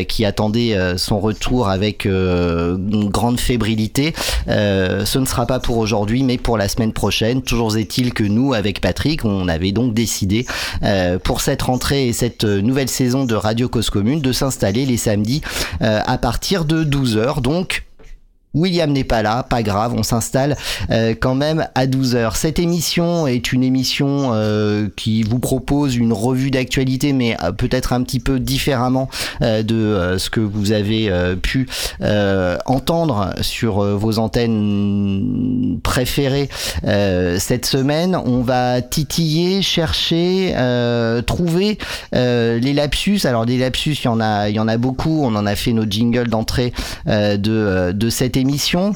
qui 0.09 0.25
attendaient 0.25 0.77
son 0.97 1.21
retour 1.21 1.69
avec 1.69 2.05
une 2.05 3.09
grande 3.11 3.39
fébrilité, 3.39 4.15
ce 4.47 5.19
ne 5.19 5.25
sera 5.25 5.47
pas 5.47 5.61
pour 5.61 5.79
aujourd'hui, 5.79 6.23
mais 6.23 6.39
pour 6.39 6.57
la 6.57 6.69
semaine 6.69 6.93
prochaine. 6.93 7.43
Toujours 7.43 7.77
est-il 7.77 8.15
que 8.15 8.25
nous, 8.25 8.55
avec 8.55 8.81
Patrick, 8.81 9.25
on 9.25 9.49
avait 9.49 9.73
donc 9.73 9.95
décidé 9.95 10.47
pour 11.25 11.41
cette 11.41 11.63
rentrée 11.63 12.09
et 12.09 12.13
cette 12.13 12.45
nouvelle 12.45 12.89
saison 12.89 13.25
de 13.25 13.35
Radio 13.35 13.69
Cosco 13.69 14.02
de 14.03 14.33
s'installer 14.33 14.87
les 14.87 14.97
samedis 14.97 15.43
euh, 15.81 16.01
à 16.05 16.19
partir 16.19 16.65
de 16.65 16.85
12h. 16.85 17.41
Donc 17.41 17.85
William 18.55 18.93
n'est 18.93 19.05
pas 19.05 19.23
là, 19.23 19.43
pas 19.43 19.63
grave, 19.63 19.95
on 19.97 20.03
s'installe 20.03 20.57
euh, 20.91 21.15
quand 21.19 21.35
même 21.35 21.67
à 21.75 21.87
12h. 21.87 22.37
Cette 22.37 22.59
émission 22.59 23.27
est 23.27 23.53
une 23.53 23.63
émission 23.63 24.31
euh, 24.33 24.89
qui 24.97 25.23
vous 25.23 25.39
propose 25.39 25.97
une 25.97 26.13
revue 26.13 26.51
d'actualité, 26.51 27.13
mais 27.13 27.37
euh, 27.43 27.53
peut-être 27.53 27.93
un 27.93 28.03
petit 28.03 28.21
peu 28.21 28.39
différemment 28.39 29.09
de 29.41 30.17
ce 30.19 30.31
que 30.31 30.41
vous 30.41 30.73
avez 30.73 31.11
pu 31.43 31.69
entendre 32.67 33.35
sur 33.41 33.83
vos 33.83 34.19
antennes 34.19 35.79
préférées 35.83 36.49
cette 37.39 37.67
semaine. 37.67 38.17
On 38.17 38.43
va 38.43 38.83
titiller, 38.83 39.63
chercher, 39.63 40.55
trouver 41.27 41.79
les 42.13 42.73
lapsus. 42.73 43.21
Alors 43.25 43.47
des 43.47 43.59
lapsus, 43.59 43.93
il 44.03 44.05
y 44.05 44.09
en 44.09 44.21
a, 44.21 44.49
il 44.49 44.57
y 44.57 44.61
en 44.61 44.69
a 44.69 44.77
beaucoup. 44.77 45.23
On 45.23 45.35
en 45.35 45.47
a 45.47 45.57
fait 45.57 45.73
nos 45.73 45.85
jingles 45.89 46.29
d'entrée 46.29 46.73
de, 47.07 47.93
de 47.93 48.11
cette 48.11 48.37
émission 48.37 48.42
émission 48.43 48.93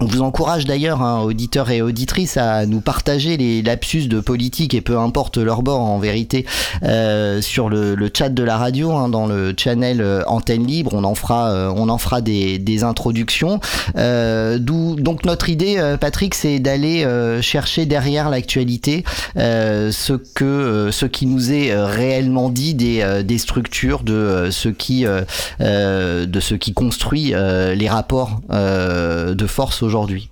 on 0.00 0.06
vous 0.06 0.22
encourage 0.22 0.64
d'ailleurs, 0.64 1.02
hein, 1.02 1.20
auditeurs 1.20 1.70
et 1.70 1.80
auditrices, 1.80 2.36
à 2.36 2.66
nous 2.66 2.80
partager 2.80 3.36
les 3.36 3.62
lapsus 3.62 4.08
de 4.08 4.18
politique 4.18 4.74
et 4.74 4.80
peu 4.80 4.98
importe 4.98 5.38
leur 5.38 5.62
bord 5.62 5.80
en 5.80 5.98
vérité 5.98 6.46
euh, 6.82 7.40
sur 7.40 7.68
le, 7.68 7.94
chat 8.16 8.28
de 8.28 8.42
la 8.42 8.56
radio, 8.56 8.92
hein, 8.92 9.08
dans 9.08 9.26
le 9.26 9.54
channel 9.56 10.00
euh, 10.00 10.22
Antenne 10.26 10.66
Libre. 10.66 10.92
On 10.94 11.04
en 11.04 11.14
fera, 11.14 11.50
euh, 11.50 11.72
on 11.76 11.88
en 11.88 11.98
fera 11.98 12.20
des, 12.20 12.58
des 12.58 12.82
introductions. 12.82 13.60
D'où 13.94 14.96
donc 14.96 15.24
notre 15.24 15.48
idée, 15.48 15.96
Patrick, 16.00 16.34
c'est 16.34 16.58
d'aller 16.58 17.06
chercher 17.40 17.86
derrière 17.86 18.30
l'actualité 18.30 19.04
ce 19.36 20.12
que, 20.12 20.90
ce 20.90 21.06
qui 21.06 21.26
nous 21.26 21.52
est 21.52 21.74
réellement 21.74 22.50
dit 22.50 22.74
des, 22.74 23.22
des 23.24 23.38
structures, 23.38 24.02
de 24.02 24.48
ce 24.50 24.68
qui, 24.68 25.04
de 25.04 26.40
ce 26.40 26.54
qui 26.54 26.72
construit 26.72 27.32
les 27.32 27.88
rapports 27.88 28.40
de 28.50 29.46
force 29.46 29.83
aujourd'hui. 29.84 30.30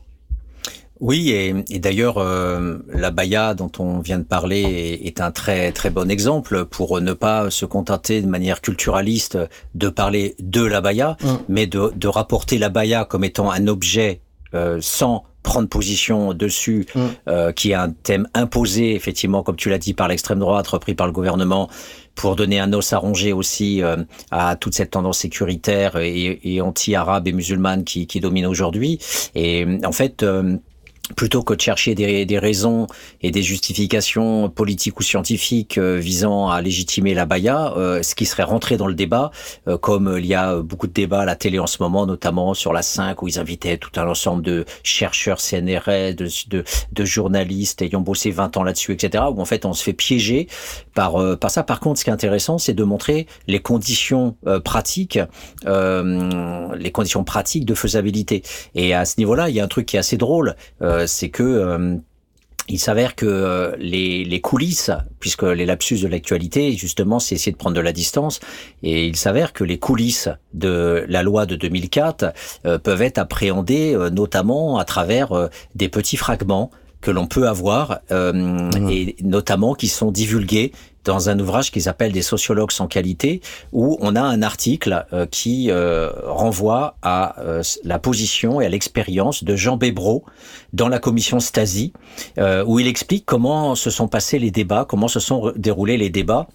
Oui, 1.02 1.30
et, 1.30 1.78
d'ailleurs, 1.80 2.18
euh, 2.18 2.78
la 2.88 3.10
Baïa 3.10 3.54
dont 3.54 3.72
on 3.80 3.98
vient 3.98 4.18
de 4.18 4.24
parler 4.24 5.00
est, 5.02 5.20
un 5.20 5.32
très 5.32 5.72
très 5.72 5.90
bon 5.90 6.08
exemple 6.08 6.64
pour 6.64 7.00
ne 7.00 7.12
pas 7.12 7.50
se 7.50 7.66
contenter 7.66 8.22
de 8.22 8.28
manière 8.28 8.60
culturaliste 8.60 9.36
de 9.74 9.88
parler 9.88 10.36
de 10.38 10.64
la 10.64 10.80
Baïa, 10.80 11.16
mm. 11.20 11.26
mais 11.48 11.66
de, 11.66 12.06
rapporter 12.06 12.56
la 12.56 12.68
Baïa 12.68 13.04
comme 13.04 13.24
étant 13.24 13.50
un 13.50 13.66
objet 13.66 14.20
euh, 14.54 14.78
sans 14.80 15.24
prendre 15.42 15.68
position 15.68 16.34
dessus, 16.34 16.86
mm. 16.94 17.00
euh, 17.28 17.52
qui 17.52 17.72
est 17.72 17.74
un 17.74 17.90
thème 17.90 18.28
imposé, 18.34 18.94
effectivement, 18.94 19.42
comme 19.42 19.56
tu 19.56 19.68
l'as 19.68 19.78
dit, 19.78 19.94
par 19.94 20.08
l'extrême 20.08 20.38
droite, 20.38 20.66
repris 20.68 20.94
par 20.94 21.06
le 21.06 21.12
gouvernement, 21.12 21.68
pour 22.14 22.36
donner 22.36 22.60
un 22.60 22.72
os 22.72 22.92
à 22.92 22.98
ronger 22.98 23.32
aussi 23.32 23.82
euh, 23.82 23.96
à 24.30 24.56
toute 24.56 24.74
cette 24.74 24.90
tendance 24.90 25.18
sécuritaire 25.18 25.96
et, 25.96 26.40
et 26.44 26.60
anti-arabe 26.60 27.26
et 27.28 27.32
musulmane 27.32 27.84
qui, 27.84 28.06
qui 28.06 28.20
domine 28.20 28.46
aujourd'hui. 28.46 28.98
Et 29.34 29.66
en 29.84 29.92
fait, 29.92 30.24
plutôt 31.16 31.42
que 31.42 31.54
de 31.54 31.60
chercher 31.60 31.94
des, 31.94 32.26
des, 32.26 32.38
raisons 32.38 32.86
et 33.20 33.30
des 33.30 33.42
justifications 33.42 34.48
politiques 34.50 34.98
ou 34.98 35.02
scientifiques 35.02 35.78
euh, 35.78 35.96
visant 35.96 36.48
à 36.48 36.60
légitimer 36.60 37.14
la 37.14 37.26
baya, 37.26 37.74
euh, 37.76 38.02
ce 38.02 38.14
qui 38.14 38.26
serait 38.26 38.42
rentré 38.42 38.76
dans 38.76 38.86
le 38.86 38.94
débat, 38.94 39.30
euh, 39.68 39.78
comme 39.78 40.16
il 40.18 40.26
y 40.26 40.34
a 40.34 40.56
beaucoup 40.56 40.86
de 40.86 40.92
débats 40.92 41.20
à 41.20 41.24
la 41.24 41.36
télé 41.36 41.58
en 41.58 41.66
ce 41.66 41.82
moment, 41.82 42.06
notamment 42.06 42.54
sur 42.54 42.72
la 42.72 42.82
5, 42.82 43.22
où 43.22 43.28
ils 43.28 43.38
invitaient 43.38 43.78
tout 43.78 44.00
un 44.00 44.08
ensemble 44.08 44.42
de 44.42 44.64
chercheurs 44.82 45.40
CNRS, 45.40 46.14
de, 46.14 46.28
de, 46.48 46.64
de 46.92 47.04
journalistes 47.04 47.82
ayant 47.82 48.00
bossé 48.00 48.30
20 48.30 48.56
ans 48.56 48.62
là-dessus, 48.62 48.92
etc., 48.92 49.24
où 49.30 49.40
en 49.40 49.44
fait 49.44 49.64
on 49.64 49.72
se 49.72 49.82
fait 49.82 49.92
piéger 49.92 50.48
par, 50.94 51.38
par 51.38 51.50
ça. 51.50 51.62
Par 51.62 51.80
contre, 51.80 51.98
ce 51.98 52.04
qui 52.04 52.10
est 52.10 52.12
intéressant, 52.12 52.58
c'est 52.58 52.74
de 52.74 52.84
montrer 52.84 53.26
les 53.46 53.60
conditions 53.60 54.36
pratiques, 54.64 55.18
les 55.64 56.90
conditions 56.92 57.24
pratiques 57.24 57.64
de 57.64 57.74
faisabilité. 57.74 58.42
Et 58.74 58.94
à 58.94 59.04
ce 59.04 59.14
niveau-là, 59.18 59.48
il 59.48 59.54
y 59.54 59.60
a 59.60 59.64
un 59.64 59.68
truc 59.68 59.86
qui 59.86 59.96
est 59.96 59.98
assez 60.00 60.16
drôle 60.16 60.56
euh, 60.82 61.01
c'est 61.06 61.28
que 61.28 61.42
euh, 61.42 61.96
il 62.68 62.78
s'avère 62.78 63.16
que 63.16 63.26
euh, 63.26 63.74
les, 63.78 64.24
les, 64.24 64.40
coulisses, 64.40 64.90
puisque 65.20 65.42
les 65.42 65.66
lapsus 65.66 65.98
de 66.00 66.08
l'actualité, 66.08 66.72
justement, 66.72 67.18
c'est 67.18 67.34
essayer 67.34 67.52
de 67.52 67.56
prendre 67.56 67.76
de 67.76 67.80
la 67.80 67.92
distance, 67.92 68.40
et 68.82 69.06
il 69.06 69.16
s'avère 69.16 69.52
que 69.52 69.64
les 69.64 69.78
coulisses 69.78 70.28
de 70.54 71.04
la 71.08 71.22
loi 71.22 71.46
de 71.46 71.56
2004 71.56 72.32
peuvent 72.82 73.02
être 73.02 73.18
appréhendées 73.18 73.96
notamment 74.12 74.78
à 74.78 74.84
travers 74.84 75.48
des 75.74 75.88
petits 75.88 76.16
fragments 76.16 76.70
que 77.00 77.10
l'on 77.10 77.26
peut 77.26 77.48
avoir, 77.48 78.00
mmh. 78.10 78.88
et 78.88 79.16
notamment 79.22 79.74
qui 79.74 79.88
sont 79.88 80.12
divulgués 80.12 80.72
dans 81.04 81.28
un 81.28 81.38
ouvrage 81.38 81.70
qu'ils 81.70 81.88
appellent 81.88 82.12
des 82.12 82.22
sociologues 82.22 82.70
sans 82.70 82.86
qualité, 82.86 83.40
où 83.72 83.96
on 84.00 84.16
a 84.16 84.20
un 84.20 84.42
article 84.42 85.06
euh, 85.12 85.26
qui 85.26 85.70
euh, 85.70 86.10
renvoie 86.26 86.96
à 87.02 87.40
euh, 87.40 87.62
la 87.84 87.98
position 87.98 88.60
et 88.60 88.66
à 88.66 88.68
l'expérience 88.68 89.44
de 89.44 89.56
Jean 89.56 89.76
Bébro 89.76 90.24
dans 90.72 90.88
la 90.88 90.98
commission 90.98 91.40
Stasi, 91.40 91.92
où 92.66 92.78
il 92.78 92.86
explique 92.86 93.26
comment 93.26 93.74
se 93.74 93.90
sont 93.90 94.08
passés 94.08 94.38
les 94.38 94.50
débats, 94.50 94.86
comment 94.88 95.08
se 95.08 95.20
sont 95.20 95.52
déroulés 95.56 95.96
les 95.96 96.10
débats 96.10 96.48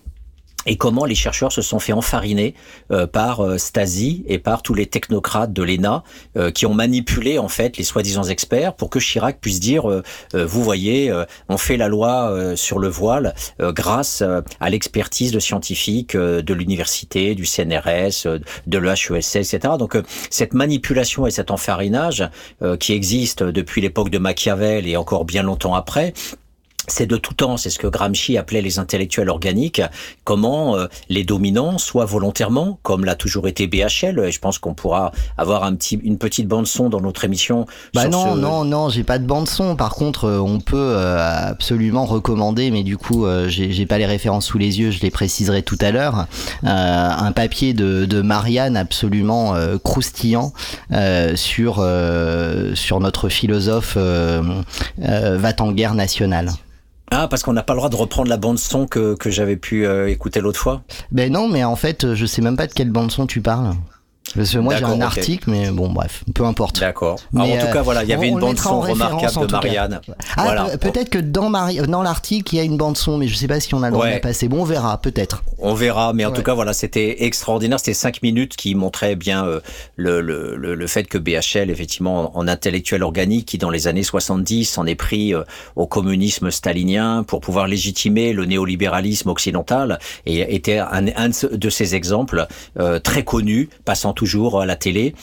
et 0.67 0.75
comment 0.75 1.05
les 1.05 1.15
chercheurs 1.15 1.51
se 1.51 1.61
sont 1.61 1.79
fait 1.79 1.93
enfariner 1.93 2.53
euh, 2.91 3.07
par 3.07 3.43
euh, 3.43 3.57
Stasi 3.57 4.23
et 4.27 4.37
par 4.37 4.61
tous 4.61 4.73
les 4.73 4.85
technocrates 4.85 5.53
de 5.53 5.63
l'ENA 5.63 6.03
euh, 6.35 6.51
qui 6.51 6.65
ont 6.65 6.73
manipulé 6.73 7.39
en 7.39 7.47
fait 7.47 7.77
les 7.77 7.83
soi-disant 7.83 8.23
experts 8.23 8.75
pour 8.75 8.89
que 8.89 8.99
Chirac 8.99 9.39
puisse 9.39 9.59
dire 9.59 9.87
vous 10.33 10.63
voyez 10.63 11.13
on 11.47 11.57
fait 11.57 11.77
la 11.77 11.87
loi 11.87 12.53
sur 12.55 12.79
le 12.79 12.89
voile 12.89 13.33
grâce 13.59 14.21
à 14.59 14.69
l'expertise 14.69 15.31
de 15.31 15.39
scientifiques 15.39 16.17
de 16.17 16.53
l'université, 16.53 17.35
du 17.35 17.45
CNRS, 17.45 18.27
de 18.67 18.77
l'EHESS, 18.77 19.35
etc. 19.35 19.59
Donc 19.79 19.97
cette 20.29 20.53
manipulation 20.53 21.25
et 21.25 21.31
cet 21.31 21.51
enfarinage 21.51 22.27
qui 22.79 22.93
existe 22.93 23.43
depuis 23.43 23.81
l'époque 23.81 24.09
de 24.09 24.17
Machiavel 24.17 24.87
et 24.87 24.97
encore 24.97 25.23
bien 25.23 25.43
longtemps 25.43 25.75
après 25.75 26.13
c'est 26.87 27.05
de 27.05 27.17
tout 27.17 27.33
temps, 27.33 27.57
c'est 27.57 27.69
ce 27.69 27.79
que 27.79 27.87
Gramsci 27.87 28.37
appelait 28.37 28.61
les 28.61 28.79
intellectuels 28.79 29.29
organiques, 29.29 29.81
comment 30.23 30.77
euh, 30.77 30.87
les 31.09 31.25
dominants, 31.25 31.77
soit 31.77 32.05
volontairement, 32.05 32.79
comme 32.81 33.03
l'a 33.03 33.15
toujours 33.15 33.47
été 33.47 33.67
BHL, 33.67 34.19
et 34.19 34.31
je 34.31 34.39
pense 34.39 34.57
qu'on 34.57 34.73
pourra 34.73 35.11
avoir 35.37 35.63
un 35.63 35.75
petit, 35.75 35.99
une 36.01 36.17
petite 36.17 36.47
bande 36.47 36.65
son 36.65 36.89
dans 36.89 37.01
notre 37.01 37.25
émission. 37.25 37.65
Bah 37.93 38.07
non, 38.07 38.35
non, 38.35 38.63
non, 38.63 38.87
j'ai 38.89 39.03
pas 39.03 39.19
de 39.19 39.25
bande 39.25 39.49
son. 39.49 39.75
Par 39.75 39.95
contre, 39.95 40.25
euh, 40.25 40.39
on 40.39 40.61
peut 40.61 40.77
euh, 40.77 41.49
absolument 41.49 42.05
recommander, 42.05 42.71
mais 42.71 42.83
du 42.83 42.97
coup, 42.97 43.25
j'ai 43.47 43.85
pas 43.85 43.97
les 43.97 44.05
références 44.05 44.45
sous 44.45 44.57
les 44.57 44.79
yeux, 44.79 44.91
je 44.91 45.01
les 45.01 45.11
préciserai 45.11 45.63
tout 45.63 45.77
à 45.81 45.91
l'heure. 45.91 46.27
un 46.63 47.31
papier 47.33 47.73
de, 47.73 48.05
de 48.05 48.21
Marianne 48.21 48.77
absolument 48.77 49.55
croustillant 49.83 50.53
sur 51.35 51.85
sur 52.75 52.99
notre 52.99 53.29
philosophe 53.29 53.97
va 53.97 55.53
en 55.59 55.71
guerre 55.71 55.93
nationale. 55.95 56.51
Ah, 57.09 57.27
parce 57.29 57.41
qu'on 57.41 57.53
n'a 57.53 57.63
pas 57.63 57.73
le 57.73 57.77
droit 57.79 57.89
de 57.89 57.95
reprendre 57.95 58.29
la 58.29 58.37
bande 58.37 58.59
son 58.59 58.85
que, 58.85 59.15
que 59.15 59.29
j'avais 59.29 59.55
pu 59.55 59.85
euh, 59.85 60.09
écouter 60.09 60.41
l'autre 60.41 60.59
fois 60.59 60.83
Ben 61.11 61.31
non, 61.31 61.47
mais 61.47 61.63
en 61.63 61.75
fait, 61.75 62.13
je 62.15 62.25
sais 62.25 62.41
même 62.41 62.57
pas 62.57 62.67
de 62.67 62.73
quelle 62.73 62.91
bande 62.91 63.11
son 63.11 63.27
tu 63.27 63.41
parles. 63.41 63.75
Parce 64.35 64.51
que 64.51 64.57
moi 64.57 64.75
j'ai 64.75 64.83
un 64.83 65.01
article, 65.01 65.49
mais 65.49 65.71
bon 65.71 65.89
bref, 65.89 66.23
peu 66.33 66.45
importe. 66.45 66.79
D'accord. 66.79 67.19
En 67.35 67.45
tout 67.45 67.71
cas, 67.73 67.81
voilà, 67.81 68.03
il 68.03 68.09
y 68.09 68.13
avait 68.13 68.27
une 68.27 68.39
bande 68.39 68.59
son 68.59 68.81
remarquable 68.81 69.47
de 69.47 69.51
Marianne. 69.51 70.01
Ah, 70.35 70.43
voilà. 70.43 70.77
peut-être 70.77 71.09
que 71.09 71.19
dans, 71.19 71.49
Mari 71.49 71.77
dans 71.87 72.03
l'article 72.03 72.53
il 72.53 72.57
y 72.57 72.59
a 72.59 72.63
une 72.63 72.77
bande 72.77 72.97
son, 72.97 73.17
mais 73.17 73.27
je 73.27 73.35
sais 73.35 73.47
pas 73.47 73.59
si 73.59 73.73
on 73.73 73.83
a 73.83 73.87
le 73.87 73.93
droit 73.93 74.07
de 74.07 74.11
la 74.11 74.19
passer. 74.19 74.47
Bon, 74.47 74.61
on 74.61 74.65
verra, 74.65 74.99
peut-être. 75.01 75.43
On 75.59 75.73
verra, 75.73 76.13
mais 76.13 76.25
en 76.25 76.31
tout 76.31 76.43
cas, 76.43 76.53
voilà, 76.53 76.73
c'était 76.73 77.23
extraordinaire. 77.23 77.79
C'était 77.79 77.93
cinq 77.93 78.21
minutes 78.21 78.55
qui 78.55 78.75
montraient 78.75 79.15
bien 79.15 79.45
euh, 79.45 79.59
le, 79.95 80.21
le, 80.21 80.55
le, 80.55 80.87
fait 80.87 81.03
que 81.05 81.17
BHL, 81.17 81.69
effectivement, 81.69 82.37
en 82.37 82.47
intellectuel 82.47 83.03
organique, 83.03 83.45
qui 83.47 83.57
dans 83.57 83.69
les 83.69 83.87
années 83.87 84.03
70 84.03 84.65
s'en 84.65 84.85
est 84.85 84.95
pris 84.95 85.33
euh, 85.33 85.43
au 85.75 85.87
communisme 85.87 86.51
stalinien 86.51 87.23
pour 87.23 87.41
pouvoir 87.41 87.67
légitimer 87.67 88.33
le 88.33 88.45
néolibéralisme 88.45 89.29
occidental, 89.29 89.99
et 90.25 90.55
était 90.55 90.79
un, 90.79 91.07
un 91.15 91.29
de 91.51 91.69
ces 91.69 91.95
exemples 91.95 92.47
euh, 92.79 92.99
très 92.99 93.23
connus, 93.23 93.69
passant 93.85 94.13
toujours 94.17 94.61
à 94.61 94.65
la 94.65 94.75
télé 94.75 95.13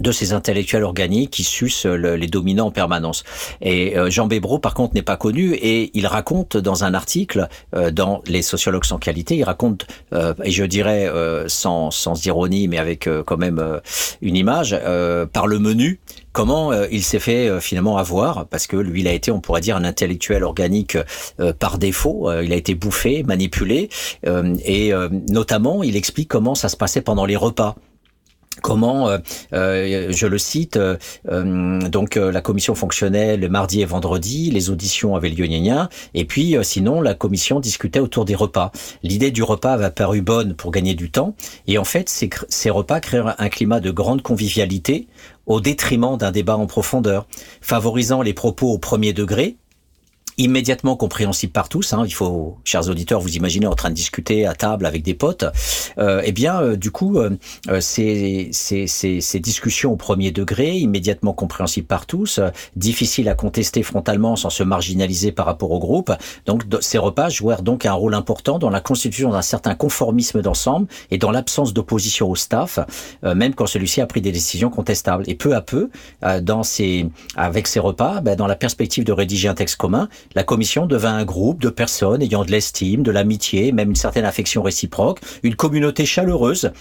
de 0.00 0.12
ces 0.12 0.32
intellectuels 0.32 0.84
organiques 0.84 1.30
qui 1.30 1.44
sucent 1.44 1.86
les 1.86 2.26
dominants 2.26 2.68
en 2.68 2.70
permanence. 2.70 3.22
Et 3.60 3.98
euh, 3.98 4.10
Jean 4.10 4.26
Bébro, 4.26 4.58
par 4.58 4.74
contre, 4.74 4.94
n'est 4.94 5.02
pas 5.02 5.16
connu 5.16 5.52
et 5.54 5.90
il 5.94 6.06
raconte 6.06 6.56
dans 6.56 6.84
un 6.84 6.94
article 6.94 7.48
euh, 7.74 7.90
dans 7.90 8.22
Les 8.26 8.42
sociologues 8.42 8.84
sans 8.84 8.98
qualité, 8.98 9.36
il 9.36 9.44
raconte, 9.44 9.86
euh, 10.14 10.32
et 10.44 10.50
je 10.50 10.64
dirais 10.64 11.10
sans, 11.48 11.90
sans 11.90 12.24
ironie, 12.24 12.68
mais 12.68 12.78
avec 12.78 13.08
quand 13.26 13.36
même 13.36 13.80
une 14.22 14.36
image, 14.36 14.78
par 15.32 15.46
le 15.46 15.58
menu, 15.58 16.00
comment 16.32 16.72
il 16.84 17.02
s'est 17.02 17.18
fait 17.18 17.60
finalement 17.60 17.96
avoir, 17.96 18.46
parce 18.46 18.66
que 18.66 18.76
lui, 18.76 19.00
il 19.00 19.08
a 19.08 19.12
été, 19.12 19.30
on 19.30 19.40
pourrait 19.40 19.60
dire, 19.60 19.76
un 19.76 19.84
intellectuel 19.84 20.44
organique 20.44 20.96
par 21.58 21.78
défaut, 21.78 22.30
il 22.40 22.52
a 22.52 22.56
été 22.56 22.74
bouffé, 22.74 23.22
manipulé, 23.24 23.88
et 24.24 24.92
notamment, 25.28 25.82
il 25.82 25.96
explique 25.96 26.28
comment 26.28 26.54
ça 26.54 26.68
se 26.68 26.76
passait 26.76 27.02
pendant 27.02 27.24
les 27.24 27.36
repas 27.36 27.76
comment, 28.60 29.08
euh, 29.08 29.18
euh, 29.52 30.08
je 30.10 30.26
le 30.26 30.38
cite, 30.38 30.76
euh, 30.76 31.88
donc 31.88 32.16
la 32.16 32.40
commission 32.40 32.74
fonctionnait 32.74 33.36
le 33.36 33.48
mardi 33.48 33.80
et 33.80 33.84
vendredi, 33.84 34.50
les 34.50 34.70
auditions 34.70 35.16
avaient 35.16 35.28
lieu 35.28 35.46
gna, 35.46 35.88
et 36.14 36.24
puis 36.24 36.56
sinon 36.62 37.00
la 37.00 37.14
commission 37.14 37.60
discutait 37.60 38.00
autour 38.00 38.24
des 38.24 38.34
repas. 38.34 38.72
L'idée 39.02 39.30
du 39.30 39.42
repas 39.42 39.72
avait 39.72 39.90
paru 39.90 40.20
bonne 40.22 40.54
pour 40.54 40.70
gagner 40.70 40.94
du 40.94 41.10
temps, 41.10 41.34
et 41.66 41.78
en 41.78 41.84
fait 41.84 42.08
ces, 42.08 42.30
ces 42.48 42.70
repas 42.70 43.00
créent 43.00 43.22
un 43.38 43.48
climat 43.48 43.80
de 43.80 43.90
grande 43.90 44.22
convivialité 44.22 45.08
au 45.46 45.60
détriment 45.60 46.16
d'un 46.16 46.30
débat 46.30 46.56
en 46.56 46.66
profondeur, 46.66 47.26
favorisant 47.60 48.22
les 48.22 48.34
propos 48.34 48.68
au 48.68 48.78
premier 48.78 49.12
degré, 49.12 49.56
immédiatement 50.40 50.96
compréhensible 50.96 51.52
par 51.52 51.68
tous. 51.68 51.92
Hein, 51.92 52.04
il 52.06 52.14
faut, 52.14 52.58
chers 52.64 52.88
auditeurs, 52.88 53.20
vous 53.20 53.36
imaginez 53.36 53.66
en 53.66 53.74
train 53.74 53.90
de 53.90 53.94
discuter 53.94 54.46
à 54.46 54.54
table 54.54 54.86
avec 54.86 55.02
des 55.02 55.14
potes. 55.14 55.44
Euh, 55.98 56.22
eh 56.24 56.32
bien, 56.32 56.60
euh, 56.62 56.76
du 56.76 56.90
coup, 56.90 57.18
euh, 57.18 57.30
euh, 57.68 57.80
ces, 57.80 58.48
ces, 58.52 58.86
ces, 58.86 59.20
ces, 59.20 59.40
discussions 59.40 59.92
au 59.92 59.96
premier 59.96 60.30
degré, 60.30 60.76
immédiatement 60.76 61.34
compréhensibles 61.34 61.86
par 61.86 62.06
tous, 62.06 62.38
euh, 62.38 62.48
difficiles 62.76 63.28
à 63.28 63.34
contester 63.34 63.82
frontalement 63.82 64.36
sans 64.36 64.50
se 64.50 64.62
marginaliser 64.62 65.30
par 65.30 65.46
rapport 65.46 65.70
au 65.70 65.78
groupe. 65.78 66.12
Donc, 66.46 66.62
ces 66.80 66.98
repas 66.98 67.28
jouèrent 67.28 67.62
donc 67.62 67.84
un 67.84 67.92
rôle 67.92 68.14
important 68.14 68.58
dans 68.58 68.70
la 68.70 68.80
constitution 68.80 69.30
d'un 69.30 69.42
certain 69.42 69.74
conformisme 69.74 70.40
d'ensemble 70.40 70.86
et 71.10 71.18
dans 71.18 71.30
l'absence 71.30 71.74
d'opposition 71.74 72.30
au 72.30 72.36
staff, 72.36 72.78
même 73.22 73.54
quand 73.54 73.66
celui-ci 73.66 74.00
a 74.00 74.06
pris 74.06 74.20
des 74.20 74.32
décisions 74.32 74.70
contestables. 74.70 75.24
Et 75.26 75.34
peu 75.34 75.54
à 75.54 75.60
peu, 75.60 75.90
dans 76.42 76.62
ces, 76.62 77.06
avec 77.36 77.66
ces 77.66 77.80
repas, 77.80 78.20
ben, 78.20 78.36
dans 78.36 78.46
la 78.46 78.56
perspective 78.56 79.04
de 79.04 79.12
rédiger 79.12 79.48
un 79.48 79.54
texte 79.54 79.76
commun, 79.76 80.08
la 80.34 80.44
commission 80.44 80.86
devint 80.86 81.14
un 81.14 81.24
groupe 81.24 81.60
de 81.60 81.70
personnes 81.70 82.22
ayant 82.22 82.44
de 82.44 82.50
l'estime, 82.50 83.02
de 83.02 83.10
l'amitié, 83.10 83.72
même 83.72 83.90
une 83.90 83.96
certaine 83.96 84.24
affection 84.24 84.62
réciproque, 84.62 85.20
une 85.42 85.56
communauté 85.56 86.06
chaleureuse 86.06 86.72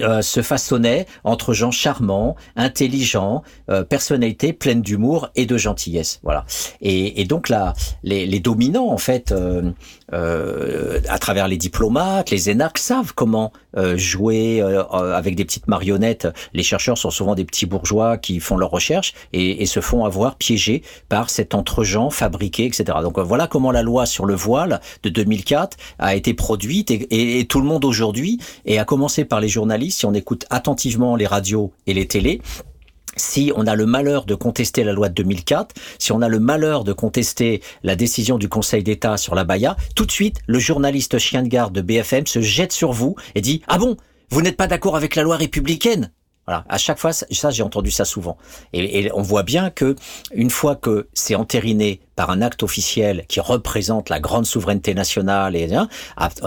euh, 0.00 0.20
se 0.20 0.42
façonnait 0.42 1.06
entre 1.24 1.54
gens 1.54 1.70
charmants, 1.70 2.36
intelligents, 2.54 3.42
euh, 3.70 3.82
personnalités 3.82 4.52
pleines 4.52 4.82
d'humour 4.82 5.30
et 5.36 5.46
de 5.46 5.56
gentillesse. 5.56 6.20
Voilà. 6.22 6.44
Et, 6.82 7.22
et 7.22 7.24
donc 7.24 7.48
là, 7.48 7.72
les, 8.02 8.26
les, 8.26 8.40
dominants 8.40 8.90
en 8.90 8.98
fait, 8.98 9.32
euh, 9.32 9.70
euh 10.12 11.00
à 11.08 11.18
travers 11.18 11.48
les 11.48 11.56
diplomates, 11.56 12.30
les 12.30 12.50
énarques 12.50 12.78
savent 12.78 13.12
comment 13.14 13.52
euh, 13.76 13.96
jouer 13.96 14.60
avec 14.90 15.36
des 15.36 15.44
petites 15.44 15.68
marionnettes. 15.68 16.28
Les 16.52 16.62
chercheurs 16.62 16.98
sont 16.98 17.10
souvent 17.10 17.34
des 17.34 17.44
petits 17.44 17.66
bourgeois 17.66 18.16
qui 18.18 18.40
font 18.40 18.56
leurs 18.56 18.70
recherches 18.70 19.12
et, 19.32 19.62
et 19.62 19.66
se 19.66 19.80
font 19.80 20.04
avoir 20.04 20.36
piégés 20.36 20.82
par 21.08 21.30
cet 21.30 21.54
entre-gens 21.54 22.10
fabriqué, 22.10 22.64
etc. 22.64 22.84
Donc 23.02 23.18
voilà 23.18 23.46
comment 23.46 23.70
la 23.70 23.82
loi 23.82 24.06
sur 24.06 24.26
le 24.26 24.34
voile 24.34 24.80
de 25.02 25.08
2004 25.08 25.76
a 25.98 26.16
été 26.16 26.34
produite 26.34 26.90
et, 26.90 27.06
et, 27.10 27.40
et 27.40 27.46
tout 27.46 27.60
le 27.60 27.66
monde 27.66 27.84
aujourd'hui, 27.84 28.38
et 28.64 28.78
a 28.78 28.84
commencé 28.84 29.24
par 29.24 29.40
les 29.40 29.48
journalistes 29.48 30.00
si 30.00 30.06
on 30.06 30.14
écoute 30.14 30.46
attentivement 30.50 31.16
les 31.16 31.26
radios 31.26 31.72
et 31.86 31.94
les 31.94 32.06
télés, 32.06 32.40
si 33.16 33.52
on 33.56 33.66
a 33.66 33.74
le 33.74 33.86
malheur 33.86 34.24
de 34.24 34.34
contester 34.34 34.84
la 34.84 34.92
loi 34.92 35.08
de 35.08 35.14
2004, 35.14 35.74
si 35.98 36.12
on 36.12 36.22
a 36.22 36.28
le 36.28 36.38
malheur 36.38 36.84
de 36.84 36.92
contester 36.92 37.62
la 37.82 37.96
décision 37.96 38.38
du 38.38 38.48
Conseil 38.48 38.82
d'État 38.82 39.16
sur 39.16 39.34
la 39.34 39.44
Baïa, 39.44 39.76
tout 39.94 40.06
de 40.06 40.12
suite, 40.12 40.38
le 40.46 40.58
journaliste 40.58 41.18
chien 41.18 41.42
de 41.42 41.48
garde 41.48 41.74
de 41.74 41.80
BFM 41.80 42.26
se 42.26 42.40
jette 42.40 42.72
sur 42.72 42.92
vous 42.92 43.16
et 43.34 43.40
dit 43.40 43.62
«Ah 43.68 43.78
bon? 43.78 43.96
Vous 44.30 44.42
n'êtes 44.42 44.56
pas 44.56 44.66
d'accord 44.66 44.96
avec 44.96 45.14
la 45.14 45.22
loi 45.22 45.36
républicaine? 45.36 46.12
Voilà, 46.46 46.64
à 46.68 46.78
chaque 46.78 46.98
fois, 46.98 47.12
ça 47.12 47.50
j'ai 47.50 47.62
entendu 47.62 47.90
ça 47.90 48.04
souvent. 48.04 48.36
Et, 48.72 49.00
et, 49.00 49.12
on 49.12 49.22
voit 49.22 49.42
bien 49.42 49.70
que 49.70 49.96
une 50.32 50.50
fois 50.50 50.76
que 50.76 51.08
c'est 51.12 51.34
entériné 51.34 52.00
par 52.16 52.30
un 52.30 52.42
acte 52.42 52.62
officiel 52.62 53.24
qui 53.28 53.40
représente 53.40 54.08
la 54.08 54.18
grande 54.18 54.46
souveraineté 54.46 54.94
nationale 54.94 55.54
et, 55.54 55.72
hein, 55.74 55.88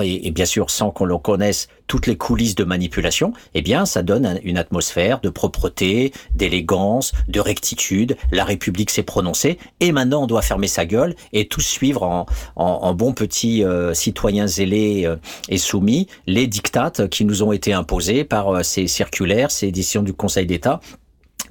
et, 0.01 0.31
bien 0.31 0.45
sûr 0.45 0.69
sans 0.69 0.91
qu'on 0.91 1.05
le 1.05 1.17
connaisse 1.17 1.67
toutes 1.88 2.05
les 2.05 2.17
coulisses 2.17 2.55
de 2.55 2.63
manipulation, 2.63 3.33
eh 3.55 3.61
bien 3.61 3.85
ça 3.85 4.03
donne 4.03 4.39
une 4.43 4.57
atmosphère 4.57 5.21
de 5.21 5.29
propreté, 5.29 6.11
d'élégance, 6.35 7.13
de 7.27 7.39
rectitude. 7.39 8.17
La 8.31 8.43
République 8.43 8.89
s'est 8.89 9.03
prononcée 9.03 9.57
et 9.79 9.91
maintenant 9.91 10.23
on 10.23 10.27
doit 10.27 10.41
fermer 10.41 10.67
sa 10.67 10.85
gueule 10.85 11.15
et 11.33 11.47
tous 11.47 11.61
suivre 11.61 12.03
en, 12.03 12.25
en, 12.55 12.65
en 12.65 12.93
bons 12.93 13.13
petits 13.13 13.63
euh, 13.63 13.93
citoyens 13.93 14.47
zélés 14.47 15.05
euh, 15.05 15.15
et 15.49 15.57
soumis 15.57 16.07
les 16.27 16.47
dictates 16.47 17.09
qui 17.09 17.25
nous 17.25 17.43
ont 17.43 17.51
été 17.51 17.73
imposés 17.73 18.23
par 18.23 18.49
euh, 18.49 18.63
ces 18.63 18.88
circulaires, 18.88 19.51
ces 19.51 19.71
décisions 19.71 20.03
du 20.03 20.13
Conseil 20.13 20.45
d'État 20.45 20.79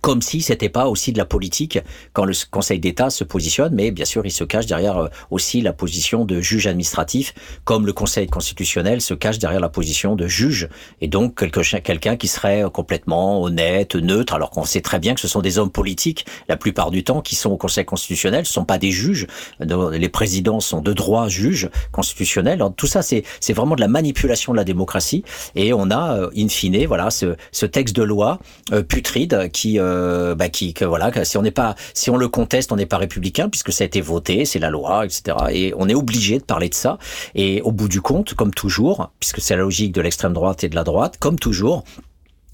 comme 0.00 0.22
si 0.22 0.40
c'était 0.40 0.68
pas 0.68 0.88
aussi 0.88 1.12
de 1.12 1.18
la 1.18 1.24
politique 1.24 1.78
quand 2.12 2.24
le 2.24 2.34
Conseil 2.50 2.78
d'État 2.78 3.10
se 3.10 3.24
positionne, 3.24 3.74
mais 3.74 3.90
bien 3.90 4.04
sûr 4.04 4.24
il 4.24 4.30
se 4.30 4.44
cache 4.44 4.66
derrière 4.66 4.98
euh, 4.98 5.08
aussi 5.30 5.60
la 5.60 5.72
position 5.72 6.24
de 6.24 6.40
juge 6.40 6.66
administratif, 6.66 7.34
comme 7.64 7.86
le 7.86 7.92
Conseil 7.92 8.26
constitutionnel 8.26 9.00
se 9.00 9.14
cache 9.14 9.38
derrière 9.38 9.60
la 9.60 9.68
position 9.68 10.16
de 10.16 10.26
juge, 10.26 10.68
et 11.00 11.08
donc 11.08 11.34
quelqu'un 11.36 12.16
qui 12.16 12.28
serait 12.28 12.64
complètement 12.72 13.42
honnête, 13.42 13.96
neutre, 13.96 14.34
alors 14.34 14.50
qu'on 14.50 14.64
sait 14.64 14.80
très 14.80 14.98
bien 14.98 15.14
que 15.14 15.20
ce 15.20 15.28
sont 15.28 15.42
des 15.42 15.58
hommes 15.58 15.70
politiques 15.70 16.26
la 16.48 16.56
plupart 16.56 16.90
du 16.90 17.04
temps 17.04 17.20
qui 17.20 17.36
sont 17.36 17.50
au 17.50 17.56
Conseil 17.56 17.84
constitutionnel, 17.84 18.46
ce 18.46 18.52
sont 18.52 18.64
pas 18.64 18.78
des 18.78 18.90
juges, 18.90 19.26
les 19.60 20.08
présidents 20.08 20.60
sont 20.60 20.80
de 20.80 20.92
droit 20.92 21.28
juges 21.28 21.68
constitutionnels, 21.92 22.62
tout 22.76 22.86
ça 22.86 23.02
c'est 23.02 23.52
vraiment 23.52 23.74
de 23.74 23.80
la 23.80 23.88
manipulation 23.88 24.52
de 24.52 24.56
la 24.56 24.64
démocratie, 24.64 25.24
et 25.54 25.72
on 25.72 25.90
a 25.90 26.16
euh, 26.16 26.30
in 26.36 26.48
fine 26.48 26.86
voilà 26.86 27.10
ce, 27.10 27.66
texte 27.66 27.96
de 27.96 28.02
loi 28.02 28.38
euh, 28.72 28.82
putride 28.82 29.50
qui 29.52 29.78
euh, 29.88 30.34
bah, 30.34 30.48
qui, 30.48 30.74
que 30.74 30.84
voilà, 30.84 31.10
si 31.24 31.36
on 31.36 31.42
n'est 31.42 31.50
pas, 31.50 31.74
si 31.94 32.10
on 32.10 32.16
le 32.16 32.28
conteste, 32.28 32.72
on 32.72 32.76
n'est 32.76 32.86
pas 32.86 32.98
républicain 32.98 33.48
puisque 33.48 33.72
ça 33.72 33.84
a 33.84 33.86
été 33.86 34.00
voté, 34.00 34.44
c'est 34.44 34.58
la 34.58 34.70
loi, 34.70 35.04
etc. 35.04 35.36
Et 35.50 35.72
on 35.76 35.88
est 35.88 35.94
obligé 35.94 36.38
de 36.38 36.44
parler 36.44 36.68
de 36.68 36.74
ça. 36.74 36.98
Et 37.34 37.60
au 37.62 37.72
bout 37.72 37.88
du 37.88 38.00
compte, 38.00 38.34
comme 38.34 38.52
toujours, 38.52 39.10
puisque 39.20 39.40
c'est 39.40 39.56
la 39.56 39.62
logique 39.62 39.92
de 39.92 40.00
l'extrême 40.00 40.32
droite 40.32 40.64
et 40.64 40.68
de 40.68 40.74
la 40.74 40.84
droite, 40.84 41.16
comme 41.18 41.38
toujours, 41.38 41.84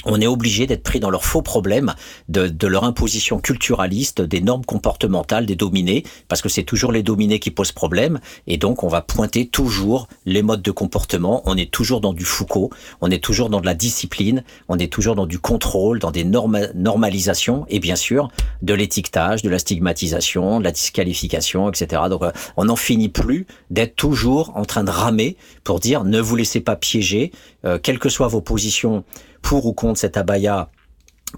on 0.06 0.20
est 0.20 0.26
obligé 0.26 0.66
d'être 0.66 0.82
pris 0.82 1.00
dans 1.00 1.10
leurs 1.10 1.24
faux 1.24 1.42
problèmes, 1.42 1.94
de, 2.28 2.48
de, 2.48 2.66
leur 2.66 2.84
imposition 2.84 3.38
culturaliste, 3.38 4.20
des 4.20 4.40
normes 4.40 4.64
comportementales 4.64 5.46
des 5.46 5.56
dominés, 5.56 6.04
parce 6.28 6.42
que 6.42 6.48
c'est 6.48 6.62
toujours 6.62 6.92
les 6.92 7.02
dominés 7.02 7.38
qui 7.38 7.50
posent 7.50 7.72
problème, 7.72 8.20
et 8.46 8.56
donc 8.56 8.82
on 8.82 8.88
va 8.88 9.00
pointer 9.02 9.46
toujours 9.46 10.08
les 10.26 10.42
modes 10.42 10.62
de 10.62 10.70
comportement, 10.70 11.42
on 11.44 11.56
est 11.56 11.70
toujours 11.70 12.00
dans 12.00 12.12
du 12.12 12.24
Foucault, 12.24 12.70
on 13.00 13.10
est 13.10 13.22
toujours 13.22 13.50
dans 13.50 13.60
de 13.60 13.66
la 13.66 13.74
discipline, 13.74 14.44
on 14.68 14.78
est 14.78 14.92
toujours 14.92 15.14
dans 15.14 15.26
du 15.26 15.38
contrôle, 15.38 15.98
dans 15.98 16.10
des 16.10 16.24
normalisations, 16.24 17.66
et 17.68 17.80
bien 17.80 17.96
sûr 17.96 18.28
de 18.62 18.74
l'étiquetage, 18.74 19.42
de 19.42 19.50
la 19.50 19.58
stigmatisation, 19.58 20.58
de 20.58 20.64
la 20.64 20.72
disqualification, 20.72 21.70
etc. 21.70 22.02
Donc 22.08 22.22
euh, 22.22 22.32
on 22.56 22.66
n'en 22.66 22.76
finit 22.76 23.08
plus 23.08 23.46
d'être 23.70 23.96
toujours 23.96 24.52
en 24.56 24.64
train 24.64 24.84
de 24.84 24.90
ramer 24.90 25.36
pour 25.64 25.80
dire 25.80 26.04
ne 26.04 26.20
vous 26.20 26.36
laissez 26.36 26.60
pas 26.60 26.76
piéger, 26.76 27.32
euh, 27.64 27.78
quelles 27.78 27.98
que 27.98 28.08
soient 28.08 28.28
vos 28.28 28.40
positions 28.40 29.04
pour 29.42 29.66
ou 29.66 29.72
contre 29.72 29.98
cet 29.98 30.16
abaya, 30.16 30.70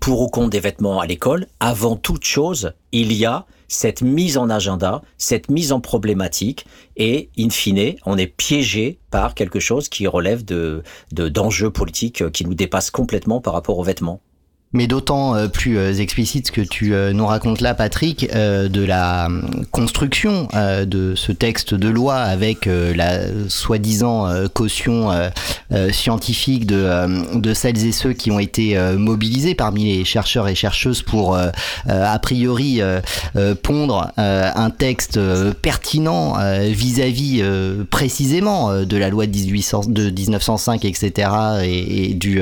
pour 0.01 0.21
ou 0.21 0.29
contre 0.29 0.51
des 0.51 0.61
vêtements 0.61 1.01
à 1.01 1.07
l'école, 1.07 1.47
avant 1.61 1.97
toute 1.97 2.25
chose, 2.25 2.73
il 2.93 3.13
y 3.13 3.25
a 3.25 3.47
cette 3.69 4.03
mise 4.03 4.39
en 4.39 4.49
agenda, 4.49 5.03
cette 5.19 5.51
mise 5.51 5.73
en 5.73 5.81
problématique, 5.81 6.67
et 6.97 7.31
in 7.39 7.51
fine, 7.51 7.97
on 8.05 8.17
est 8.17 8.27
piégé 8.27 9.01
par 9.11 9.35
quelque 9.35 9.59
chose 9.59 9.89
qui 9.89 10.07
relève 10.07 10.45
de 10.45 10.83
d'enjeux 11.13 11.71
politiques 11.71 12.31
qui 12.31 12.45
nous 12.45 12.55
dépassent 12.55 12.91
complètement 12.91 13.41
par 13.41 13.55
rapport 13.55 13.79
aux 13.79 13.85
vêtements 13.85 14.21
mais 14.73 14.87
d'autant 14.87 15.35
euh, 15.35 15.49
plus 15.49 15.79
euh, 15.79 15.95
explicite 15.95 16.51
que 16.51 16.61
tu 16.61 16.95
euh, 16.95 17.13
nous 17.13 17.27
racontes 17.27 17.61
là, 17.61 17.75
Patrick, 17.75 18.31
de 18.31 18.85
la 18.85 19.29
construction 19.71 20.49
de 20.55 21.15
ce 21.15 21.33
texte 21.33 21.75
de 21.75 21.89
loi 21.89 22.17
avec 22.17 22.67
la 22.67 23.21
soi-disant 23.49 24.29
caution 24.53 25.11
scientifique 25.91 26.67
de, 26.67 27.39
de 27.39 27.55
celles 27.55 27.87
et 27.87 27.93
ceux 27.93 28.13
qui 28.13 28.31
ont 28.31 28.39
été 28.39 28.79
mobilisés 28.97 29.55
parmi 29.55 29.85
les 29.85 30.05
chercheurs 30.05 30.49
et 30.49 30.55
chercheuses 30.55 31.03
pour, 31.03 31.37
a 31.87 32.19
priori, 32.19 32.81
pondre 33.63 34.13
un 34.17 34.71
texte 34.71 35.19
pertinent 35.63 36.37
vis-à-vis 36.61 37.43
précisément 37.91 38.83
de 38.83 38.97
la 38.97 39.09
loi 39.09 39.27
de, 39.27 39.33
1800, 39.33 39.83
de 39.89 40.11
1905, 40.11 40.85
etc., 40.85 41.31
et, 41.63 42.15
du, 42.15 42.41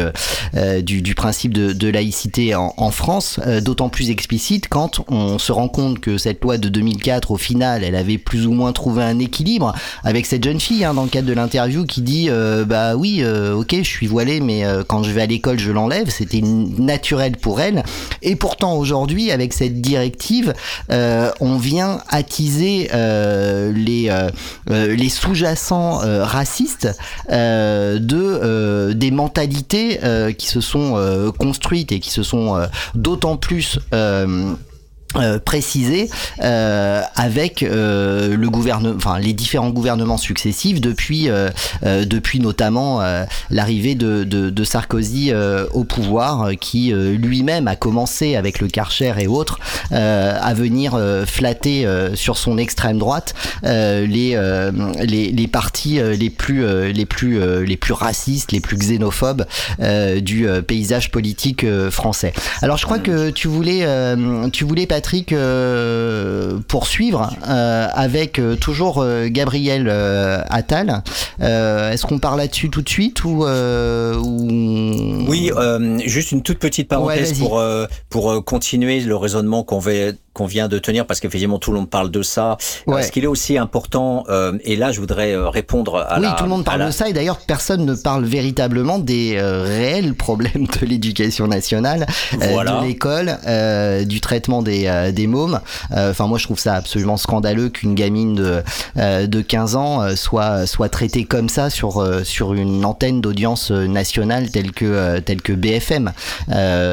du, 0.83 1.03
du, 1.03 1.15
principe 1.15 1.53
de, 1.53 1.73
de 1.73 1.89
laïcité 1.89 2.14
en, 2.55 2.91
France, 2.91 3.41
euh, 3.47 3.61
d'autant 3.61 3.89
plus 3.89 4.11
explicite 4.11 4.69
quand 4.69 5.01
on 5.09 5.39
se 5.39 5.53
rend 5.53 5.69
compte 5.69 6.01
que 6.01 6.19
cette 6.19 6.43
loi 6.43 6.59
de 6.59 6.69
2004, 6.69 7.31
au 7.31 7.37
final, 7.37 7.85
elle 7.85 7.97
avait 7.97 8.19
plus 8.19 8.47
ou 8.47 8.53
moins 8.53 8.73
trouvé 8.73 9.03
un 9.03 9.19
équilibre 9.19 9.75
avec 10.05 10.27
cette 10.27 10.45
jeune 10.45 10.61
fille 10.61 10.85
hein, 10.85 10.95
dans 10.95 11.03
le 11.03 11.09
cadre 11.09 11.29
de 11.29 11.33
l'interview 11.33 11.85
qui 11.85 12.03
dit 12.03 12.27
euh, 12.29 12.65
bah 12.65 12.97
oui, 12.97 13.19
euh, 13.21 13.55
ok, 13.55 13.75
je 13.77 13.83
suis 13.83 14.07
voilée, 14.07 14.41
mais 14.41 14.65
quand 14.87 15.03
je 15.03 15.11
vais 15.11 15.23
à 15.23 15.27
l'école, 15.27 15.59
je 15.59 15.71
l'enlève. 15.71 16.11
C'était 16.11 16.41
naturel 16.43 17.37
pour 17.37 17.61
elle. 17.61 17.83
Et 18.23 18.37
pourtant 18.37 18.77
aujourd'hui, 18.77 19.31
avec 19.31 19.53
cette 19.53 19.81
directive, 19.81 20.55
on 20.91 21.57
vient 21.57 22.01
attiser 22.09 22.89
les 22.93 24.11
les 24.69 25.09
sous-jacents 25.09 26.01
racistes 26.23 26.89
de 27.31 28.93
des 28.93 29.11
mentalités 29.11 29.99
qui 30.39 30.47
se 30.47 30.61
sont 30.61 31.33
construites 31.39 31.93
et 31.93 32.01
qui 32.05 32.11
se 32.11 32.23
sont 32.23 32.55
euh, 32.55 32.67
d'autant 32.95 33.39
plus 33.39 33.79
euh, 35.17 35.35
euh, 35.35 35.39
précisé 35.39 36.11
euh, 36.43 37.03
avec 37.17 37.63
euh, 37.63 38.37
le 38.37 38.51
gouvernement, 38.51 38.95
enfin 38.97 39.19
les 39.19 39.33
différents 39.33 39.71
gouvernements 39.71 40.17
successifs 40.17 40.81
depuis 40.81 41.29
euh, 41.29 41.51
euh 41.85 42.05
depuis 42.05 42.41
notamment 42.41 43.01
l'arrivée 43.51 43.95
de, 43.95 44.25
de, 44.25 44.51
de, 44.51 44.65
Sarkozy 44.65 45.33
au 45.73 45.85
pouvoir, 45.85 46.51
qui 46.61 46.93
lui-même 46.93 47.69
a 47.69 47.77
commencé 47.77 48.37
avec 48.37 48.61
le 48.61 48.69
Karcher 48.69 49.15
et 49.19 49.27
autres 49.27 49.59
à 49.91 50.55
venir 50.55 50.99
flatter 51.27 51.87
sur 52.15 52.37
son 52.37 52.59
extrême 52.59 52.99
droite 52.99 53.35
les, 53.63 54.39
les 55.01 55.33
les 55.33 55.47
partis 55.49 56.01
les 56.01 56.31
plus 56.31 56.93
les 56.93 57.07
plus 57.07 57.65
les 57.65 57.77
plus 57.77 57.93
racistes, 57.93 58.53
les 58.53 58.61
plus 58.61 58.77
xénophobes 58.77 59.47
du 60.21 60.47
paysage 60.67 61.11
politique 61.11 61.65
français. 61.91 62.33
Alors 62.63 62.77
je 62.77 62.85
crois 62.85 62.99
que 62.99 63.31
tu 63.31 63.49
voulais 63.49 63.87
tu 64.53 64.65
voulais 64.65 64.87
euh, 65.33 66.59
poursuivre 66.69 67.31
euh, 67.49 67.89
avec 67.93 68.39
euh, 68.39 68.57
toujours 68.57 69.05
Gabriel 69.27 69.89
Attal. 70.51 71.03
Est-ce 71.41 72.07
qu'on 72.07 72.19
parle 72.19 72.39
là-dessus 72.39 72.71
tout 72.71 72.83
de 72.83 72.89
suite 72.89 73.25
ou, 73.25 73.45
Oui, 75.29 75.51
juste 76.05 76.33
une 76.33 76.43
toute 76.43 76.59
petite 76.59 76.89
parenthèse 76.89 77.39
pour, 77.39 77.63
pour 78.09 78.45
continuer 78.45 79.01
le 79.01 79.17
raisonnement 79.17 79.63
qu'on 79.63 79.79
veut 79.79 80.17
qu'on 80.35 80.47
vient 80.47 80.69
de 80.69 80.79
tenir, 80.79 81.07
parce 81.07 81.21
qu'effectivement 81.21 81.59
tout 81.59 81.71
le 81.71 81.79
monde 81.79 81.89
parle 81.89 82.11
de 82.11 82.23
ça. 82.23 82.59
Est-ce 82.99 83.13
qu'il 83.13 83.25
est 83.25 83.29
aussi 83.29 83.57
important 83.57 84.25
euh, 84.29 84.59
Et 84.65 84.77
là, 84.77 84.93
je 84.93 85.01
voudrais 85.01 85.33
euh, 85.33 85.49
répondre 85.49 85.97
à 85.97 86.19
oui, 86.19 86.27
tout 86.37 86.45
le 86.45 86.51
monde 86.51 86.65
parle 86.65 86.85
de 86.85 86.91
ça, 86.91 87.09
et 87.09 87.13
d'ailleurs 87.13 87.39
personne 87.39 87.87
ne 87.87 87.95
parle 87.95 88.25
véritablement 88.25 88.99
des 88.99 89.37
euh, 89.37 89.63
réels 89.63 90.15
problèmes 90.25 90.67
de 90.67 90.87
l'éducation 90.87 91.47
nationale, 91.47 92.07
de 92.33 92.85
l'école, 92.85 93.39
du 94.07 94.21
traitement 94.21 94.63
des, 94.63 95.13
des 95.15 95.27
mômes. 95.27 95.61
Enfin, 95.93 96.27
moi, 96.27 96.39
je 96.39 96.45
trouve 96.45 96.59
ça 96.59 96.75
absolument 96.75 97.17
scandaleux 97.17 97.69
qu'une 97.69 97.95
gamine 97.95 98.35
de 98.35 98.63
de 98.97 99.41
15 99.41 99.77
ans 99.77 100.17
soit 100.17 100.67
soit 100.67 100.89
traitée 100.89 101.25
comme 101.25 101.49
ça 101.49 101.71
sur 101.71 102.05
sur 102.25 102.55
une 102.55 102.85
antenne 102.85 103.21
d'audience 103.21 103.71
nationale 103.71 104.51
telle 104.51 104.73
que 104.73 105.21
telle 105.21 105.43
que 105.43 105.53
BFM. 105.53 106.13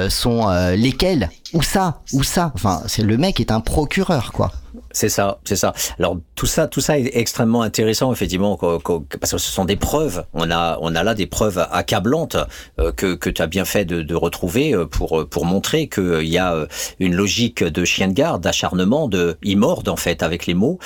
sont 0.10 0.48
lesquels 0.76 1.30
où 1.54 1.62
ça 1.62 2.02
Où 2.14 2.24
ça 2.24 2.52
Enfin, 2.56 2.82
c'est 2.88 3.04
le 3.04 3.18
mec 3.18 3.40
est 3.40 3.52
un 3.52 3.60
procureur, 3.60 4.32
quoi. 4.32 4.52
C'est 4.94 5.10
ça, 5.10 5.40
c'est 5.44 5.56
ça. 5.56 5.74
Alors 6.00 6.18
tout 6.36 6.46
ça, 6.46 6.68
tout 6.68 6.82
ça 6.82 6.98
est 6.98 7.12
extrêmement 7.14 7.62
intéressant 7.62 8.12
effectivement 8.12 8.58
parce 8.58 9.32
que 9.32 9.38
ce 9.38 9.52
sont 9.52 9.66
des 9.66 9.76
preuves. 9.76 10.26
On 10.34 10.52
a, 10.52 10.78
on 10.82 10.96
a 10.96 11.04
là 11.04 11.14
des 11.14 11.28
preuves 11.28 11.66
accablantes 11.72 12.38
euh, 12.80 12.92
que 12.92 13.16
que 13.16 13.30
tu 13.30 13.42
as 13.42 13.48
bien 13.48 13.66
fait 13.66 13.86
de, 13.86 14.02
de 14.02 14.16
retrouver 14.16 14.74
euh, 14.74 14.86
pour 14.86 15.28
pour 15.30 15.46
montrer 15.46 15.88
qu'il 15.88 16.28
y 16.28 16.38
a 16.38 16.54
euh, 16.54 16.68
une 17.00 17.16
logique 17.16 17.64
de 17.64 17.86
chien 17.86 18.08
de 18.08 18.14
garde, 18.14 18.42
d'acharnement, 18.42 19.08
de 19.08 19.38
immorde 19.44 19.88
en 19.90 19.96
fait 19.96 20.24
avec 20.24 20.46
les 20.46 20.54
mots. 20.54 20.80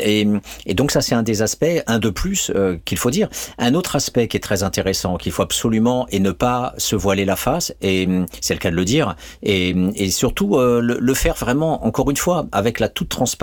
Et, 0.00 0.26
et 0.66 0.74
donc 0.74 0.90
ça 0.90 1.00
c'est 1.00 1.14
un 1.14 1.22
des 1.22 1.42
aspects, 1.42 1.64
un 1.86 1.98
de 1.98 2.10
plus 2.10 2.52
qu'il 2.84 2.98
faut 2.98 3.10
dire. 3.10 3.28
Un 3.58 3.74
autre 3.74 3.96
aspect 3.96 4.28
qui 4.28 4.36
est 4.36 4.40
très 4.40 4.62
intéressant 4.62 5.16
qu'il 5.16 5.32
faut 5.32 5.42
absolument 5.42 6.06
et 6.10 6.20
ne 6.20 6.30
pas 6.30 6.74
se 6.78 6.96
voiler 6.96 7.24
la 7.24 7.36
face 7.36 7.74
et 7.82 8.08
c'est 8.40 8.54
le 8.54 8.60
cas 8.60 8.70
de 8.70 8.76
le 8.76 8.84
dire 8.84 9.16
et, 9.42 9.74
et 9.94 10.10
surtout 10.10 10.58
le, 10.58 10.80
le 10.80 11.14
faire 11.14 11.34
vraiment 11.34 11.86
encore 11.86 12.10
une 12.10 12.16
fois 12.16 12.46
avec 12.52 12.80
la 12.80 12.88
toute 12.88 13.08
transparence 13.08 13.35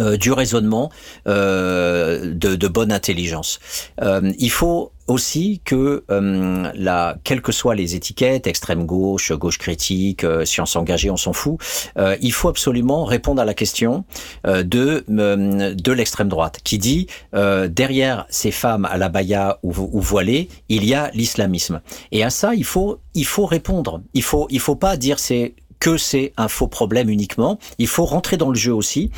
euh, 0.00 0.16
du 0.16 0.30
raisonnement, 0.30 0.92
euh, 1.26 2.32
de, 2.32 2.68
bonne 2.68 2.92
intelligence. 2.92 3.58
Euh, 4.00 4.32
il 4.38 4.50
faut 4.50 4.92
aussi 5.08 5.60
que 5.64 6.04
la, 6.74 7.16
quelles 7.24 7.40
que 7.40 7.50
soient 7.50 7.74
les 7.74 7.96
étiquettes, 7.96 8.46
extrême 8.46 8.84
gauche, 8.84 9.32
gauche 9.32 9.58
critique, 9.58 10.24
science 10.44 10.76
engagée, 10.76 11.10
on 11.10 11.16
s'en 11.16 11.32
fout, 11.32 11.58
il 12.20 12.30
faut 12.30 12.50
absolument 12.50 13.06
répondre 13.06 13.40
à 13.40 13.46
la 13.46 13.54
question 13.54 14.04
de 14.44 15.02
de 15.08 15.92
l'extrême 15.92 16.28
droite 16.28 16.58
qui 16.62 16.76
dit 16.76 17.06
derrière 17.32 18.26
ces 18.28 18.50
femmes 18.50 18.84
à 18.84 18.98
la 18.98 19.08
baya 19.08 19.58
ou, 19.62 19.72
ou 19.78 20.00
voilées, 20.02 20.50
il 20.68 20.84
y 20.84 20.92
a 20.92 21.10
l'islamisme. 21.14 21.80
Et 22.12 22.22
à 22.22 22.28
ça, 22.28 22.54
il 22.54 22.64
faut 22.64 23.00
il 23.14 23.24
faut 23.24 23.46
répondre. 23.46 24.02
Il 24.12 24.22
faut 24.22 24.46
il 24.50 24.60
faut 24.60 24.76
pas 24.76 24.98
dire 24.98 25.18
c'est 25.18 25.54
que 25.80 25.96
c'est 25.96 26.32
un 26.36 26.48
faux 26.48 26.68
problème 26.68 27.08
uniquement. 27.08 27.58
Il 27.78 27.86
faut 27.86 28.04
rentrer 28.04 28.36
dans 28.36 28.48
le 28.48 28.56
jeu 28.56 28.74
aussi 28.74 29.10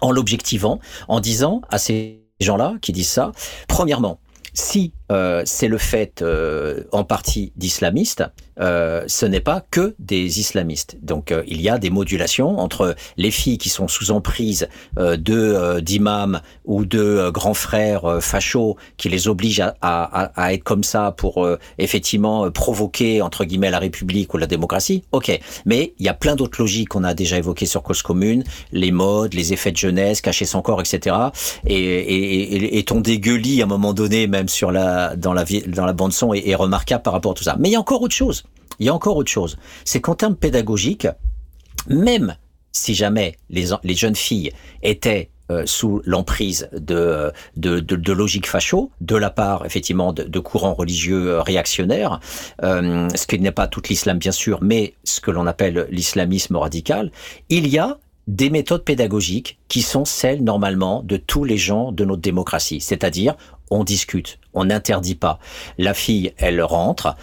en 0.00 0.10
l'objectivant, 0.10 0.80
en 1.08 1.20
disant 1.20 1.62
à 1.70 1.78
ces 1.78 2.20
gens-là 2.40 2.74
qui 2.80 2.92
disent 2.92 3.08
ça, 3.08 3.32
premièrement, 3.66 4.20
si 4.54 4.92
euh, 5.10 5.42
c'est 5.44 5.68
le 5.68 5.78
fait 5.78 6.22
euh, 6.22 6.84
en 6.92 7.04
partie 7.04 7.52
d'islamistes, 7.56 8.24
euh, 8.60 9.04
ce 9.06 9.26
n'est 9.26 9.40
pas 9.40 9.64
que 9.70 9.94
des 9.98 10.40
islamistes. 10.40 10.96
Donc 11.02 11.30
euh, 11.30 11.42
il 11.46 11.60
y 11.60 11.68
a 11.68 11.78
des 11.78 11.90
modulations 11.90 12.58
entre 12.58 12.96
les 13.16 13.30
filles 13.30 13.58
qui 13.58 13.68
sont 13.68 13.88
sous 13.88 14.10
emprise 14.10 14.68
euh, 14.98 15.16
de 15.16 15.80
d'imams 15.80 16.40
ou 16.64 16.84
de 16.84 17.30
grands 17.30 17.54
frères 17.54 18.18
fachos 18.20 18.76
qui 18.96 19.08
les 19.08 19.28
obligent 19.28 19.60
à, 19.60 19.74
à, 19.80 20.24
à, 20.34 20.52
être 20.52 20.64
comme 20.64 20.84
ça 20.84 21.12
pour 21.16 21.46
effectivement 21.78 22.50
provoquer 22.50 23.22
entre 23.22 23.44
guillemets 23.44 23.70
la 23.70 23.78
République 23.78 24.34
ou 24.34 24.38
la 24.38 24.46
démocratie. 24.46 25.04
Ok, 25.12 25.38
mais 25.64 25.94
il 25.98 26.06
y 26.06 26.08
a 26.08 26.14
plein 26.14 26.36
d'autres 26.36 26.60
logiques 26.60 26.88
qu'on 26.88 27.04
a 27.04 27.14
déjà 27.14 27.38
évoquées 27.38 27.66
sur 27.66 27.82
cause 27.82 28.02
commune, 28.02 28.44
les 28.72 28.90
modes, 28.90 29.34
les 29.34 29.52
effets 29.52 29.72
de 29.72 29.76
jeunesse, 29.76 30.20
cacher 30.20 30.44
son 30.44 30.62
corps, 30.62 30.80
etc. 30.80 31.16
Et, 31.66 31.76
et, 31.76 32.54
et, 32.54 32.78
et 32.78 32.84
ton 32.84 33.00
dégueulis 33.00 33.60
à 33.62 33.64
un 33.64 33.68
moment 33.68 33.92
donné, 33.92 34.26
même 34.26 34.48
sur 34.48 34.72
la 34.72 34.97
dans 35.16 35.32
la 35.32 35.44
dans 35.66 35.86
la 35.86 35.92
bande 35.92 36.12
son, 36.12 36.34
est, 36.34 36.54
remarquable 36.54 37.02
par 37.02 37.12
rapport 37.12 37.32
à 37.32 37.34
tout 37.34 37.44
ça. 37.44 37.56
Mais 37.58 37.68
il 37.68 37.72
y 37.72 37.76
a 37.76 37.80
encore 37.80 38.02
autre 38.02 38.14
chose. 38.14 38.44
Il 38.78 38.86
y 38.86 38.88
a 38.88 38.94
encore 38.94 39.16
autre 39.16 39.30
chose. 39.30 39.56
C'est 39.84 40.00
qu'en 40.00 40.14
termes 40.14 40.36
pédagogiques, 40.36 41.08
même 41.88 42.36
si 42.72 42.94
jamais 42.94 43.36
les, 43.50 43.68
les 43.82 43.94
jeunes 43.94 44.14
filles 44.14 44.52
étaient 44.82 45.30
euh, 45.50 45.62
sous 45.64 46.02
l'emprise 46.04 46.68
de, 46.72 47.32
de, 47.56 47.80
de, 47.80 47.96
de 47.96 48.12
logique 48.12 48.46
facho, 48.46 48.90
de 49.00 49.16
la 49.16 49.30
part 49.30 49.64
effectivement 49.64 50.12
de, 50.12 50.38
courants 50.40 50.74
religieux 50.74 51.28
euh, 51.30 51.40
réactionnaires, 51.40 52.20
euh, 52.62 53.08
ce 53.14 53.26
qui 53.26 53.38
n'est 53.38 53.50
pas 53.50 53.66
tout 53.66 53.80
l'islam 53.88 54.18
bien 54.18 54.30
sûr, 54.30 54.58
mais 54.60 54.92
ce 55.04 55.22
que 55.22 55.30
l'on 55.30 55.46
appelle 55.46 55.88
l'islamisme 55.90 56.56
radical, 56.56 57.10
il 57.48 57.66
y 57.66 57.78
a 57.78 57.96
des 58.28 58.50
méthodes 58.50 58.84
pédagogiques 58.84 59.58
qui 59.68 59.80
sont 59.82 60.04
celles 60.04 60.44
normalement 60.44 61.02
de 61.02 61.16
tous 61.16 61.44
les 61.44 61.56
gens 61.56 61.90
de 61.92 62.04
notre 62.04 62.20
démocratie, 62.20 62.80
c'est-à-dire 62.80 63.34
on 63.70 63.84
discute, 63.84 64.38
on 64.54 64.64
n'interdit 64.64 65.14
pas. 65.14 65.38
La 65.76 65.94
fille, 65.94 66.32
elle 66.36 66.62
rentre, 66.62 67.16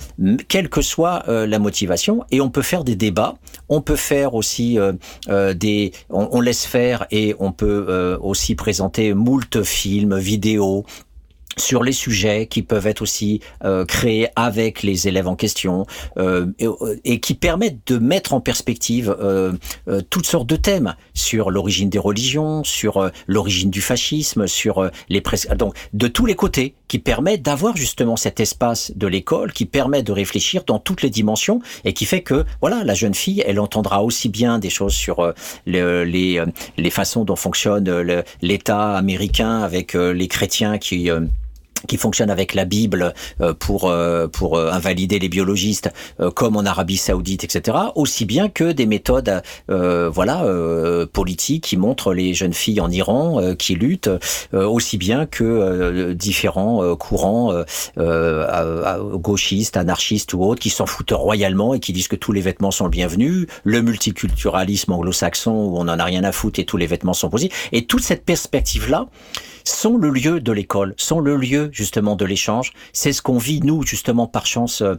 quelle 0.47 0.69
que 0.69 0.81
soit 0.81 1.23
euh, 1.27 1.47
la 1.47 1.59
motivation, 1.59 2.23
et 2.31 2.41
on 2.41 2.49
peut 2.49 2.61
faire 2.61 2.83
des 2.83 2.95
débats, 2.95 3.35
on 3.69 3.81
peut 3.81 3.95
faire 3.95 4.35
aussi 4.35 4.79
euh, 4.79 4.93
euh, 5.29 5.53
des, 5.53 5.91
on, 6.09 6.29
on, 6.31 6.41
laisse 6.41 6.65
faire 6.65 7.07
et 7.11 7.35
on 7.39 7.51
peut 7.51 7.87
euh, 7.89 8.17
aussi 8.19 8.55
présenter 8.55 9.13
moult 9.13 9.63
films, 9.63 10.17
vidéos, 10.17 10.85
sur 11.57 11.83
les 11.83 11.91
sujets 11.91 12.47
qui 12.47 12.61
peuvent 12.61 12.87
être 12.87 13.01
aussi 13.01 13.41
euh, 13.63 13.85
créés 13.85 14.27
avec 14.35 14.83
les 14.83 15.07
élèves 15.07 15.27
en 15.27 15.35
question 15.35 15.85
euh, 16.17 16.47
et, 16.59 16.67
et, 17.05 17.19
qui 17.19 17.33
permettent 17.33 17.87
de 17.87 17.97
mettre 17.97 18.33
en 18.33 18.41
perspective 18.41 19.15
euh, 19.19 19.53
euh 19.87 20.01
toutes 20.09 20.25
sortes 20.25 20.47
de 20.47 20.55
thèmes 20.55 20.95
sur 21.13 21.49
l'origine 21.51 21.89
des 21.89 21.99
religions, 21.99 22.63
sur 22.63 22.97
euh, 22.97 23.09
l'origine 23.27 23.69
du 23.69 23.81
fascisme, 23.81 24.47
sur 24.47 24.79
euh, 24.79 24.89
les 25.09 25.21
pres 25.21 25.55
donc 25.55 25.75
de 25.93 26.07
tous 26.07 26.25
les 26.25 26.35
côtés, 26.35 26.75
qui 26.87 26.99
permettent 26.99 27.41
d'avoir 27.41 27.75
justement 27.75 28.15
cet 28.15 28.39
espace 28.39 28.91
de 28.95 29.07
l'école 29.07 29.53
qui 29.53 29.65
permet 29.65 30.03
de 30.03 30.11
réfléchir 30.11 30.63
dans 30.65 30.79
toutes 30.79 31.01
les 31.01 31.09
dimensions 31.09 31.61
et 31.83 31.93
qui 31.93 32.05
fait 32.05 32.21
que 32.21 32.45
voilà 32.61 32.83
la 32.83 32.93
jeune 32.93 33.15
fille 33.15 33.43
elle 33.45 33.59
entendra 33.59 34.03
aussi 34.03 34.29
bien 34.29 34.59
des 34.59 34.69
choses 34.69 34.93
sur 34.93 35.33
le, 35.65 36.03
les 36.03 36.43
les 36.77 36.89
façons 36.89 37.25
dont 37.25 37.35
fonctionne 37.35 37.89
l'État 38.41 38.95
américain 38.95 39.61
avec 39.61 39.93
les 39.93 40.27
chrétiens 40.27 40.77
qui 40.77 41.09
qui 41.85 41.97
fonctionne 41.97 42.29
avec 42.29 42.53
la 42.53 42.65
Bible 42.65 43.13
euh, 43.41 43.53
pour 43.53 43.89
euh, 43.89 44.27
pour 44.27 44.57
euh, 44.57 44.71
invalider 44.71 45.19
les 45.19 45.29
biologistes, 45.29 45.89
comme 46.35 46.55
en 46.55 46.65
Arabie 46.65 46.97
Saoudite, 46.97 47.43
etc. 47.43 47.77
Aussi 47.95 48.25
bien 48.25 48.49
que 48.49 48.71
des 48.71 48.85
méthodes, 48.85 49.41
voilà, 49.67 50.45
politiques 51.11 51.63
qui 51.63 51.77
montrent 51.77 52.13
les 52.13 52.33
jeunes 52.33 52.53
filles 52.53 52.81
en 52.81 52.89
Iran 52.89 53.41
qui 53.57 53.75
luttent, 53.75 54.09
aussi 54.53 54.97
bien 54.97 55.25
que 55.25 56.13
différents 56.13 56.95
courants 56.95 57.53
gauchistes, 59.15 59.77
anarchistes 59.77 60.33
ou 60.33 60.43
autres 60.43 60.61
qui 60.61 60.69
s'en 60.69 60.85
foutent 60.85 61.13
royalement 61.13 61.73
et 61.73 61.79
qui 61.79 61.93
disent 61.93 62.07
que 62.07 62.15
tous 62.15 62.31
les 62.31 62.41
vêtements 62.41 62.71
sont 62.71 62.85
le 62.85 62.91
bienvenu, 62.91 63.47
le 63.63 63.81
multiculturalisme 63.81 64.91
anglo-saxon 64.91 65.51
où 65.51 65.77
on 65.77 65.87
en 65.87 65.99
a 65.99 66.03
rien 66.03 66.23
à 66.23 66.31
foutre 66.31 66.59
et 66.59 66.65
tous 66.65 66.77
les 66.77 66.87
vêtements 66.87 67.13
sont 67.13 67.29
posés. 67.29 67.51
Et 67.71 67.85
toute 67.85 68.03
cette 68.03 68.25
perspective 68.25 68.89
là 68.89 69.07
sont 69.65 69.97
le 69.97 70.09
lieu 70.09 70.39
de 70.39 70.51
l'école, 70.51 70.93
sont 70.97 71.19
le 71.19 71.35
lieu 71.35 71.69
justement 71.71 72.15
de 72.15 72.25
l'échange. 72.25 72.73
C'est 72.93 73.13
ce 73.13 73.21
qu'on 73.21 73.37
vit 73.37 73.61
nous 73.61 73.83
justement 73.83 74.27
par 74.27 74.45
chance 74.45 74.81
euh, 74.81 74.95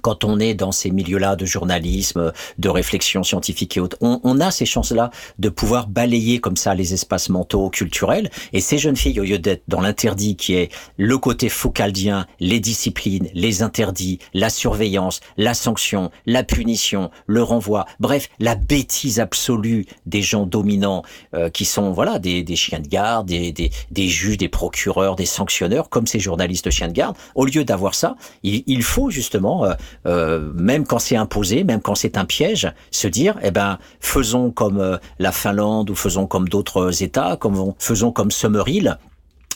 quand 0.00 0.24
on 0.24 0.38
est 0.38 0.54
dans 0.54 0.72
ces 0.72 0.90
milieux-là 0.90 1.36
de 1.36 1.44
journalisme, 1.44 2.32
de 2.58 2.68
réflexion 2.68 3.22
scientifique 3.22 3.76
et 3.76 3.80
autres, 3.80 3.96
on, 4.00 4.20
on 4.24 4.40
a 4.40 4.50
ces 4.50 4.66
chances-là 4.66 5.10
de 5.38 5.48
pouvoir 5.48 5.86
balayer 5.86 6.40
comme 6.40 6.56
ça 6.56 6.74
les 6.74 6.94
espaces 6.94 7.28
mentaux, 7.28 7.70
culturels. 7.70 8.30
Et 8.52 8.60
ces 8.60 8.78
jeunes 8.78 8.96
filles, 8.96 9.20
au 9.20 9.24
lieu 9.24 9.38
d'être 9.38 9.62
dans 9.68 9.80
l'interdit 9.80 10.36
qui 10.36 10.54
est 10.54 10.70
le 10.96 11.18
côté 11.18 11.48
focaldien, 11.48 12.26
les 12.38 12.60
disciplines, 12.60 13.28
les 13.34 13.62
interdits, 13.62 14.18
la 14.34 14.50
surveillance, 14.50 15.20
la 15.36 15.54
sanction, 15.54 16.10
la 16.26 16.42
punition, 16.44 17.10
le 17.26 17.42
renvoi, 17.42 17.86
bref, 17.98 18.28
la 18.38 18.54
bêtise 18.54 19.20
absolue 19.20 19.86
des 20.06 20.22
gens 20.22 20.46
dominants 20.46 21.02
euh, 21.34 21.50
qui 21.50 21.64
sont 21.64 21.92
voilà 21.92 22.18
des, 22.18 22.42
des 22.42 22.56
chiens 22.56 22.80
de 22.80 22.88
garde, 22.88 23.28
des, 23.28 23.52
des, 23.52 23.70
des, 23.90 24.08
juges, 24.08 24.36
des 24.36 24.48
procureurs, 24.48 25.16
des 25.16 25.26
sanctionneurs, 25.26 25.88
comme 25.88 26.06
ces 26.06 26.20
journalistes 26.20 26.70
chiens 26.70 26.88
de 26.88 26.92
garde. 26.92 27.16
Au 27.34 27.44
lieu 27.44 27.64
d'avoir 27.64 27.94
ça, 27.94 28.16
il, 28.42 28.62
il 28.66 28.82
faut 28.82 29.10
justement 29.10 29.64
euh, 29.64 29.74
euh, 30.06 30.50
même 30.54 30.86
quand 30.86 30.98
c'est 30.98 31.16
imposé, 31.16 31.64
même 31.64 31.80
quand 31.80 31.94
c'est 31.94 32.16
un 32.16 32.24
piège, 32.24 32.72
se 32.90 33.08
dire, 33.08 33.36
eh 33.42 33.50
ben, 33.50 33.78
faisons 34.00 34.50
comme 34.50 34.78
euh, 34.78 34.96
la 35.18 35.32
Finlande 35.32 35.90
ou 35.90 35.94
faisons 35.94 36.26
comme 36.26 36.48
d'autres 36.48 37.02
États, 37.02 37.36
comme 37.36 37.74
faisons 37.78 38.12
comme 38.12 38.30
Summerhill, 38.30 38.98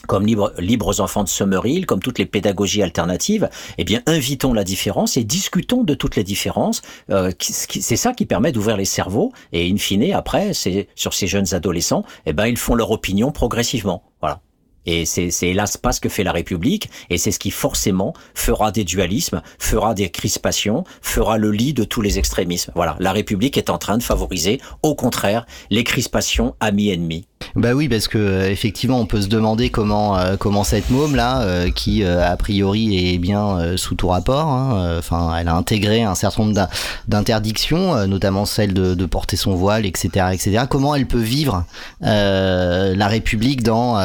comme 0.07 0.25
libre, 0.25 0.53
libres 0.59 1.01
enfants 1.01 1.23
de 1.23 1.29
Summerhill, 1.29 1.85
comme 1.85 1.99
toutes 2.01 2.19
les 2.19 2.25
pédagogies 2.25 2.83
alternatives, 2.83 3.49
eh 3.77 3.83
bien, 3.83 4.01
invitons 4.05 4.53
la 4.53 4.63
différence 4.63 5.17
et 5.17 5.23
discutons 5.23 5.83
de 5.83 5.93
toutes 5.93 6.15
les 6.15 6.23
différences. 6.23 6.81
Euh, 7.09 7.31
c'est 7.39 7.95
ça 7.95 8.13
qui 8.13 8.25
permet 8.25 8.51
d'ouvrir 8.51 8.77
les 8.77 8.85
cerveaux. 8.85 9.31
Et 9.51 9.69
in 9.69 9.77
fine, 9.77 10.13
après, 10.13 10.53
c'est 10.53 10.87
sur 10.95 11.13
ces 11.13 11.27
jeunes 11.27 11.53
adolescents, 11.53 12.05
eh 12.25 12.33
ben, 12.33 12.47
ils 12.47 12.57
font 12.57 12.75
leur 12.75 12.91
opinion 12.91 13.31
progressivement. 13.31 14.03
Voilà. 14.21 14.41
Et 14.85 15.05
c'est 15.05 15.31
hélas 15.41 15.77
pas 15.77 15.91
ce 15.91 16.01
que 16.01 16.09
fait 16.09 16.23
la 16.23 16.31
République, 16.31 16.89
et 17.09 17.17
c'est 17.17 17.31
ce 17.31 17.39
qui 17.39 17.51
forcément 17.51 18.13
fera 18.33 18.71
des 18.71 18.83
dualismes, 18.83 19.41
fera 19.59 19.93
des 19.93 20.09
crispations, 20.09 20.83
fera 21.01 21.37
le 21.37 21.51
lit 21.51 21.73
de 21.73 21.83
tous 21.83 22.01
les 22.01 22.19
extrémismes. 22.19 22.71
Voilà, 22.75 22.95
la 22.99 23.11
République 23.11 23.57
est 23.57 23.69
en 23.69 23.77
train 23.77 23.97
de 23.97 24.03
favoriser, 24.03 24.59
au 24.83 24.95
contraire, 24.95 25.45
les 25.69 25.83
crispations 25.83 26.55
amis-ennemis. 26.59 27.27
Bah 27.55 27.73
oui, 27.73 27.87
parce 27.87 28.07
que 28.07 28.17
euh, 28.17 28.49
effectivement, 28.49 28.99
on 28.99 29.05
peut 29.05 29.21
se 29.21 29.27
demander 29.27 29.69
comment 29.69 30.17
euh, 30.17 30.35
comment 30.37 30.63
cette 30.63 30.89
môme 30.89 31.15
là, 31.15 31.41
euh, 31.41 31.69
qui 31.71 32.03
euh, 32.03 32.25
a 32.25 32.35
priori 32.37 33.13
est 33.13 33.17
bien 33.17 33.57
euh, 33.59 33.77
sous 33.77 33.95
tout 33.95 34.07
rapport, 34.07 34.47
hein, 34.47 34.95
enfin, 34.97 35.35
elle 35.39 35.47
a 35.47 35.55
intégré 35.55 36.03
un 36.03 36.15
certain 36.15 36.43
nombre 36.43 36.67
d'interdictions, 37.07 38.07
notamment 38.07 38.45
celle 38.45 38.73
de, 38.73 38.93
de, 38.93 39.05
porter 39.05 39.37
son 39.37 39.55
voile, 39.55 39.85
etc., 39.85 40.27
etc. 40.33 40.65
Comment 40.69 40.95
elle 40.95 41.05
peut 41.05 41.17
vivre 41.17 41.65
la 42.01 43.07
République 43.07 43.63
dans 43.63 43.99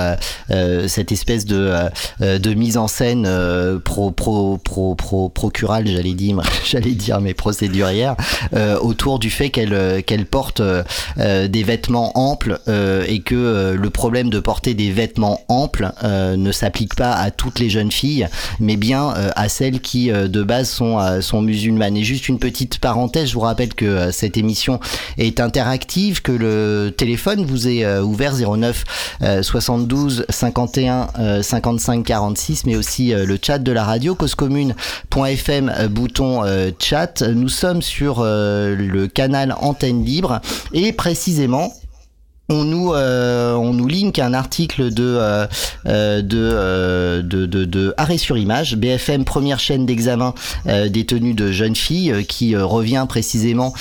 cette 0.86 1.12
espèce 1.12 1.44
de 1.44 1.72
de 2.20 2.54
mise 2.54 2.76
en 2.76 2.88
scène 2.88 3.28
pro 3.84 4.10
pro 4.10 4.58
pro 4.58 4.94
pro 4.94 5.28
procurale, 5.28 5.86
j'allais 5.86 6.14
dire, 6.14 6.40
j'allais 6.64 6.92
dire, 6.92 7.20
mais 7.20 7.34
procédurière, 7.34 8.16
autour 8.80 9.18
du 9.18 9.30
fait 9.30 9.50
qu'elle 9.50 10.02
qu'elle 10.04 10.26
porte 10.26 10.62
des 11.16 11.62
vêtements 11.62 12.12
amples 12.18 12.60
et 12.68 13.20
que 13.20 13.29
euh, 13.36 13.76
le 13.76 13.90
problème 13.90 14.30
de 14.30 14.40
porter 14.40 14.74
des 14.74 14.90
vêtements 14.90 15.40
amples 15.48 15.92
euh, 16.04 16.36
ne 16.36 16.52
s'applique 16.52 16.94
pas 16.94 17.12
à 17.12 17.30
toutes 17.30 17.58
les 17.58 17.70
jeunes 17.70 17.92
filles, 17.92 18.28
mais 18.58 18.76
bien 18.76 19.14
euh, 19.16 19.30
à 19.36 19.48
celles 19.48 19.80
qui 19.80 20.10
de 20.10 20.42
base 20.42 20.68
sont, 20.68 21.20
sont 21.20 21.42
musulmanes. 21.42 21.96
Et 21.96 22.04
juste 22.04 22.28
une 22.28 22.38
petite 22.38 22.78
parenthèse, 22.78 23.28
je 23.28 23.34
vous 23.34 23.40
rappelle 23.40 23.74
que 23.74 24.10
cette 24.10 24.36
émission 24.36 24.80
est 25.18 25.40
interactive, 25.40 26.22
que 26.22 26.32
le 26.32 26.92
téléphone 26.96 27.44
vous 27.44 27.68
est 27.68 27.86
ouvert 28.00 28.34
09 28.34 28.84
72 29.42 30.26
51 30.28 31.42
55 31.42 32.04
46, 32.04 32.66
mais 32.66 32.76
aussi 32.76 33.12
le 33.12 33.38
chat 33.40 33.58
de 33.58 33.72
la 33.72 33.84
radio 33.84 34.14
causecommune.fm 34.14 35.88
bouton 35.90 36.42
chat. 36.78 37.22
Nous 37.22 37.48
sommes 37.48 37.82
sur 37.82 38.22
le 38.22 39.06
canal 39.06 39.54
Antenne 39.60 40.04
Libre 40.04 40.40
et 40.72 40.92
précisément 40.92 41.72
on 42.50 42.64
nous 42.64 42.92
euh, 42.92 43.54
on 43.54 43.72
nous 43.72 43.86
link 43.86 44.18
un 44.18 44.34
article 44.34 44.92
de 44.92 45.04
euh, 45.04 45.46
euh, 45.86 46.20
de, 46.20 47.22
de, 47.22 47.46
de 47.46 47.64
de 47.64 47.94
arrêt 47.96 48.18
sur 48.18 48.36
image 48.36 48.76
BFM 48.76 49.24
première 49.24 49.60
chaîne 49.60 49.86
d'examen 49.86 50.34
des 50.66 51.06
tenues 51.06 51.34
de 51.34 51.52
jeunes 51.52 51.76
filles 51.76 52.24
qui 52.26 52.56
revient 52.56 53.06
précisément 53.08 53.72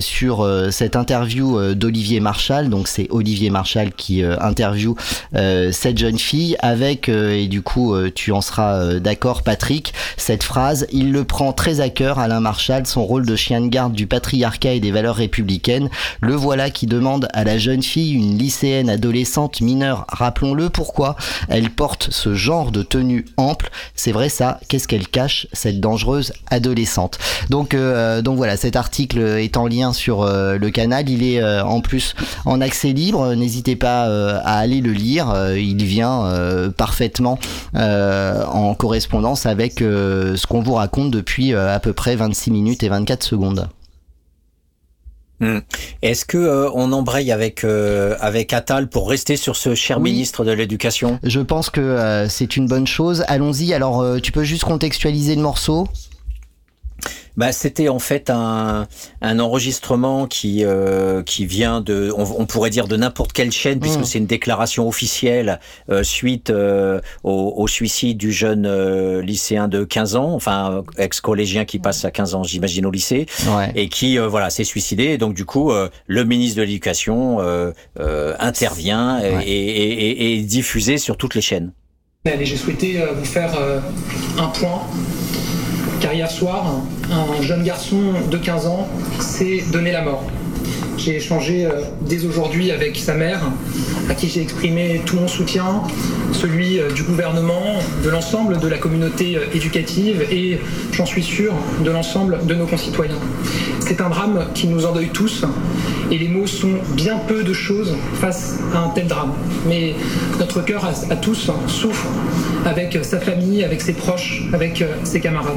sur 0.00 0.48
cette 0.70 0.96
interview 0.96 1.74
d'Olivier 1.74 2.20
Marchal. 2.20 2.68
Donc 2.68 2.88
c'est 2.88 3.06
Olivier 3.10 3.50
Marchal 3.50 3.92
qui 3.92 4.22
interview 4.22 4.96
cette 5.32 5.98
jeune 5.98 6.18
fille 6.18 6.56
avec 6.60 7.08
et 7.08 7.46
du 7.46 7.62
coup 7.62 7.94
tu 8.10 8.32
en 8.32 8.40
seras 8.40 8.98
d'accord 8.98 9.42
Patrick 9.42 9.94
cette 10.16 10.42
phrase 10.42 10.86
il 10.92 11.12
le 11.12 11.24
prend 11.24 11.52
très 11.52 11.80
à 11.80 11.88
cœur 11.88 12.18
Alain 12.18 12.40
Marchal 12.40 12.86
son 12.86 13.04
rôle 13.04 13.26
de 13.26 13.36
chien 13.36 13.60
de 13.60 13.68
garde 13.68 13.92
du 13.92 14.06
patriarcat 14.06 14.72
et 14.72 14.80
des 14.80 14.90
valeurs 14.90 15.16
républicaines. 15.16 15.88
Le 16.20 16.34
voilà 16.34 16.70
qui 16.70 16.86
demande 16.86 17.28
à 17.32 17.44
la 17.44 17.58
jeune 17.58 17.82
fille 17.82 18.07
une 18.12 18.36
lycéenne 18.38 18.90
adolescente 18.90 19.60
mineure, 19.60 20.04
rappelons-le 20.08 20.68
pourquoi, 20.70 21.16
elle 21.48 21.70
porte 21.70 22.08
ce 22.10 22.34
genre 22.34 22.70
de 22.70 22.82
tenue 22.82 23.24
ample. 23.36 23.70
C'est 23.94 24.12
vrai 24.12 24.28
ça, 24.28 24.60
qu'est-ce 24.68 24.88
qu'elle 24.88 25.08
cache, 25.08 25.46
cette 25.52 25.80
dangereuse 25.80 26.32
adolescente? 26.50 27.18
Donc, 27.50 27.74
euh, 27.74 28.22
donc 28.22 28.36
voilà, 28.36 28.56
cet 28.56 28.76
article 28.76 29.18
est 29.20 29.56
en 29.56 29.66
lien 29.66 29.92
sur 29.92 30.22
euh, 30.22 30.58
le 30.58 30.70
canal, 30.70 31.08
il 31.08 31.22
est 31.22 31.40
euh, 31.40 31.64
en 31.64 31.80
plus 31.80 32.14
en 32.44 32.60
accès 32.60 32.92
libre, 32.92 33.34
n'hésitez 33.34 33.76
pas 33.76 34.04
à 34.08 34.58
aller 34.58 34.80
le 34.80 34.92
lire, 34.92 35.34
il 35.56 35.84
vient 35.84 36.24
parfaitement 36.76 37.38
en 37.74 38.74
correspondance 38.74 39.46
avec 39.46 39.78
ce 39.80 40.46
qu'on 40.46 40.60
vous 40.60 40.74
raconte 40.74 41.10
depuis 41.10 41.54
à 41.54 41.78
peu 41.80 41.92
près 41.92 42.16
26 42.16 42.50
minutes 42.50 42.82
et 42.82 42.88
24 42.88 43.22
secondes. 43.22 43.68
Hmm. 45.40 45.58
Est-ce 46.02 46.24
que 46.24 46.36
euh, 46.36 46.70
on 46.74 46.92
embraye 46.92 47.30
avec 47.30 47.62
euh, 47.62 48.16
avec 48.20 48.52
Attal 48.52 48.88
pour 48.88 49.08
rester 49.08 49.36
sur 49.36 49.54
ce 49.54 49.74
cher 49.74 50.00
ministre 50.00 50.44
de 50.44 50.50
l'Éducation? 50.50 51.20
Je 51.22 51.40
pense 51.40 51.70
que 51.70 51.80
euh, 51.80 52.28
c'est 52.28 52.56
une 52.56 52.66
bonne 52.66 52.86
chose. 52.86 53.24
Allons-y. 53.28 53.72
Alors, 53.72 54.20
tu 54.20 54.32
peux 54.32 54.44
juste 54.44 54.64
contextualiser 54.64 55.36
le 55.36 55.42
morceau? 55.42 55.88
Bah, 57.36 57.52
c'était 57.52 57.88
en 57.88 58.00
fait 58.00 58.30
un, 58.30 58.88
un 59.22 59.38
enregistrement 59.38 60.26
qui 60.26 60.64
euh, 60.64 61.22
qui 61.22 61.46
vient 61.46 61.80
de, 61.80 62.12
on, 62.16 62.46
pourrait 62.46 62.70
dire 62.70 62.88
de 62.88 62.96
n'importe 62.96 63.32
quelle 63.32 63.52
chaîne 63.52 63.78
puisque 63.78 64.00
mm. 64.00 64.04
c'est 64.04 64.18
une 64.18 64.26
déclaration 64.26 64.88
officielle 64.88 65.60
euh, 65.88 66.02
suite 66.02 66.50
euh, 66.50 67.00
au, 67.22 67.54
au, 67.56 67.68
suicide 67.68 68.18
du 68.18 68.32
jeune 68.32 68.66
euh, 68.66 69.22
lycéen 69.22 69.68
de 69.68 69.84
15 69.84 70.16
ans, 70.16 70.34
enfin 70.34 70.82
ex-collégien 70.96 71.64
qui 71.64 71.78
passe 71.78 72.04
à 72.04 72.10
15 72.10 72.34
ans, 72.34 72.42
j'imagine 72.42 72.86
au 72.86 72.90
lycée, 72.90 73.26
et 73.74 73.88
qui 73.88 74.18
voilà 74.18 74.50
s'est 74.50 74.64
suicidé. 74.64 75.04
Et 75.04 75.18
donc 75.18 75.34
du 75.34 75.44
coup, 75.44 75.72
le 76.06 76.24
ministre 76.24 76.56
de 76.58 76.62
l'Éducation 76.62 77.38
intervient 78.38 79.20
et, 79.22 79.42
et, 79.46 80.10
et, 80.10 80.38
et 80.38 80.42
diffusé 80.42 80.98
sur 80.98 81.16
toutes 81.16 81.34
les 81.34 81.40
chaînes. 81.40 81.72
J'ai 82.24 82.56
souhaité 82.56 83.00
vous 83.14 83.24
faire 83.24 83.54
un 84.38 84.48
point 84.48 84.82
car 86.00 86.12
hier 86.12 86.30
soir, 86.30 86.82
un 87.10 87.42
jeune 87.42 87.62
garçon 87.62 88.12
de 88.30 88.36
15 88.36 88.66
ans 88.66 88.88
s'est 89.20 89.64
donné 89.72 89.92
la 89.92 90.02
mort. 90.02 90.24
J'ai 90.98 91.16
échangé 91.16 91.64
euh, 91.64 91.82
dès 92.00 92.24
aujourd'hui 92.24 92.72
avec 92.72 92.96
sa 92.96 93.14
mère, 93.14 93.40
à 94.10 94.14
qui 94.14 94.28
j'ai 94.28 94.42
exprimé 94.42 95.00
tout 95.06 95.16
mon 95.16 95.28
soutien, 95.28 95.82
celui 96.32 96.80
euh, 96.80 96.90
du 96.90 97.04
gouvernement, 97.04 97.76
de 98.02 98.10
l'ensemble 98.10 98.58
de 98.58 98.66
la 98.66 98.78
communauté 98.78 99.36
euh, 99.36 99.44
éducative 99.54 100.26
et, 100.32 100.58
j'en 100.92 101.06
suis 101.06 101.22
sûr, 101.22 101.54
de 101.84 101.90
l'ensemble 101.92 102.40
de 102.44 102.54
nos 102.54 102.66
concitoyens. 102.66 103.18
C'est 103.78 104.00
un 104.00 104.10
drame 104.10 104.48
qui 104.54 104.66
nous 104.66 104.86
endeuille 104.86 105.10
tous 105.10 105.44
et 106.10 106.18
les 106.18 106.28
mots 106.28 106.48
sont 106.48 106.74
bien 106.94 107.16
peu 107.28 107.44
de 107.44 107.52
choses 107.52 107.94
face 108.14 108.58
à 108.74 108.80
un 108.80 108.88
tel 108.88 109.06
drame. 109.06 109.32
Mais 109.68 109.94
notre 110.40 110.62
cœur 110.62 110.84
à, 110.84 111.16
tous 111.16 111.50
souffre 111.68 112.06
avec 112.64 112.98
sa 113.02 113.20
famille, 113.20 113.64
avec 113.64 113.80
ses 113.80 113.92
proches, 113.92 114.42
avec 114.52 114.84
ses 115.04 115.20
camarades. 115.20 115.56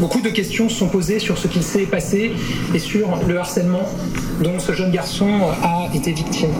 Beaucoup 0.00 0.20
de 0.20 0.28
questions 0.28 0.68
sont 0.68 0.88
posées 0.88 1.18
sur 1.18 1.38
ce 1.38 1.48
qu'il 1.48 1.62
s'est 1.62 1.86
passé 1.86 2.32
et 2.74 2.78
sur 2.78 3.08
le 3.26 3.38
harcèlement 3.38 3.82
dont 4.42 4.58
ce 4.58 4.72
jeune 4.72 4.90
garçon 4.90 5.28
a 5.62 5.88
été 5.94 6.12
victime. 6.12 6.50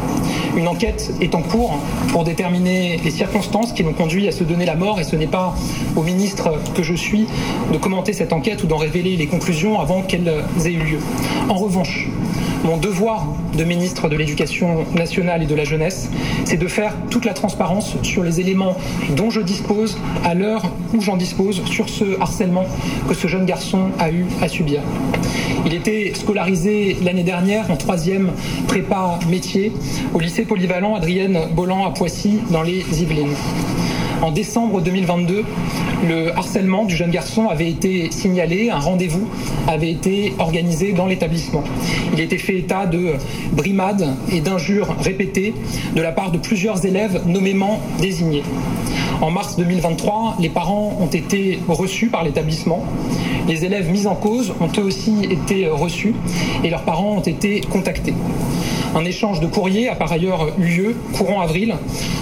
Une 0.57 0.69
enquête 0.69 1.13
est 1.21 1.35
en 1.35 1.43
cours 1.43 1.79
pour 2.09 2.25
déterminer 2.25 2.99
les 3.05 3.11
circonstances 3.11 3.73
qui 3.73 3.83
l'ont 3.83 3.93
conduit 3.93 4.27
à 4.29 4.33
se 4.33 4.45
donner 4.45 4.65
la 4.65 4.75
mort 4.75 4.99
et 4.99 5.05
ce 5.05 5.17
n'est 5.17 5.27
pas 5.27 5.55
au 5.95 6.03
ministre 6.03 6.55
que 6.75 6.83
je 6.83 6.95
suis 6.95 7.27
de 7.73 7.79
commenter 7.79 8.13
cette 8.13 8.33
enquête 8.33 8.63
ou 8.65 8.67
d'en 8.67 8.79
révéler 8.79 9.17
les 9.17 9.27
conclusions 9.27 9.81
avant 9.81 10.03
qu'elles 10.03 10.45
aient 10.65 10.73
eu 10.73 10.83
lieu. 10.83 10.99
En 11.49 11.55
revanche, 11.55 12.09
mon 12.67 12.79
devoir 12.79 13.29
de 13.57 13.63
ministre 13.63 14.09
de 14.09 14.17
l'Éducation 14.17 14.85
nationale 14.97 15.41
et 15.41 15.47
de 15.47 15.55
la 15.55 15.63
jeunesse, 15.63 16.11
c'est 16.45 16.57
de 16.57 16.67
faire 16.67 16.95
toute 17.11 17.25
la 17.25 17.33
transparence 17.33 17.95
sur 18.03 18.25
les 18.25 18.41
éléments 18.41 18.77
dont 19.17 19.31
je 19.31 19.41
dispose 19.41 19.97
à 20.25 20.35
l'heure 20.35 20.73
où 20.93 21.01
j'en 21.01 21.17
dispose 21.17 21.65
sur 21.67 21.89
ce 21.89 22.21
harcèlement 22.21 22.65
que 23.09 23.15
ce 23.15 23.29
jeune 23.29 23.47
garçon 23.47 23.91
a 24.01 24.11
eu 24.11 24.27
à 24.43 24.49
subir. 24.49 24.81
Il 25.65 25.75
était 25.75 26.13
scolarisé 26.15 26.97
l'année 27.05 27.23
dernière 27.23 27.71
en 27.71 27.77
troisième 27.77 28.33
prépa 28.67 29.21
métier 29.31 29.73
au 30.13 30.19
lycée 30.19 30.45
polyvalent 30.45 30.97
Adrienne 30.97 31.39
Bolland 31.55 31.87
à 31.87 31.91
Poissy 31.91 32.41
dans 32.51 32.63
les 32.63 32.81
Yvelines. 33.01 33.37
En 34.23 34.31
décembre 34.31 34.81
2022, 34.81 35.45
le 36.09 36.37
harcèlement 36.37 36.85
du 36.85 36.97
jeune 36.97 37.11
garçon 37.11 37.49
avait 37.49 37.69
été 37.69 38.11
signalé, 38.11 38.71
un 38.71 38.79
rendez-vous 38.79 39.29
avait 39.69 39.91
été 39.91 40.33
organisé 40.39 40.93
dans 40.93 41.07
l'établissement. 41.07 41.63
Il 42.15 42.21
était 42.21 42.39
fait 42.39 42.59
état 42.59 42.87
de 42.87 43.15
brimades 43.53 44.15
et 44.33 44.41
d'injures 44.41 44.97
répétées 45.01 45.55
de 45.95 46.01
la 46.01 46.13
part 46.13 46.33
de 46.33 46.39
plusieurs 46.39 46.87
élèves 46.87 47.23
nommément 47.27 47.81
désignés. 48.01 48.43
En 49.21 49.31
mars 49.31 49.57
2023, 49.57 50.37
les 50.41 50.49
parents 50.49 50.97
ont 50.99 51.07
été 51.07 51.59
reçus 51.69 52.09
par 52.09 52.25
l'établissement. 52.25 52.85
Les 53.47 53.65
élèves 53.65 53.91
mis 53.91 54.07
en 54.07 54.15
cause 54.15 54.55
ont 54.61 54.71
eux 54.79 54.85
aussi 54.85 55.25
été 55.25 55.69
reçus 55.69 56.15
et 56.65 56.71
leurs 56.71 56.85
parents 56.85 57.17
ont 57.17 57.23
été 57.23 57.61
contactés. 57.61 58.15
Un 58.97 59.05
échange 59.05 59.41
de 59.41 59.47
courrier 59.47 59.91
a 59.91 59.95
par 59.95 60.11
ailleurs 60.11 60.55
eu 60.59 60.65
lieu 60.65 60.97
courant 61.13 61.43
avril 61.43 61.75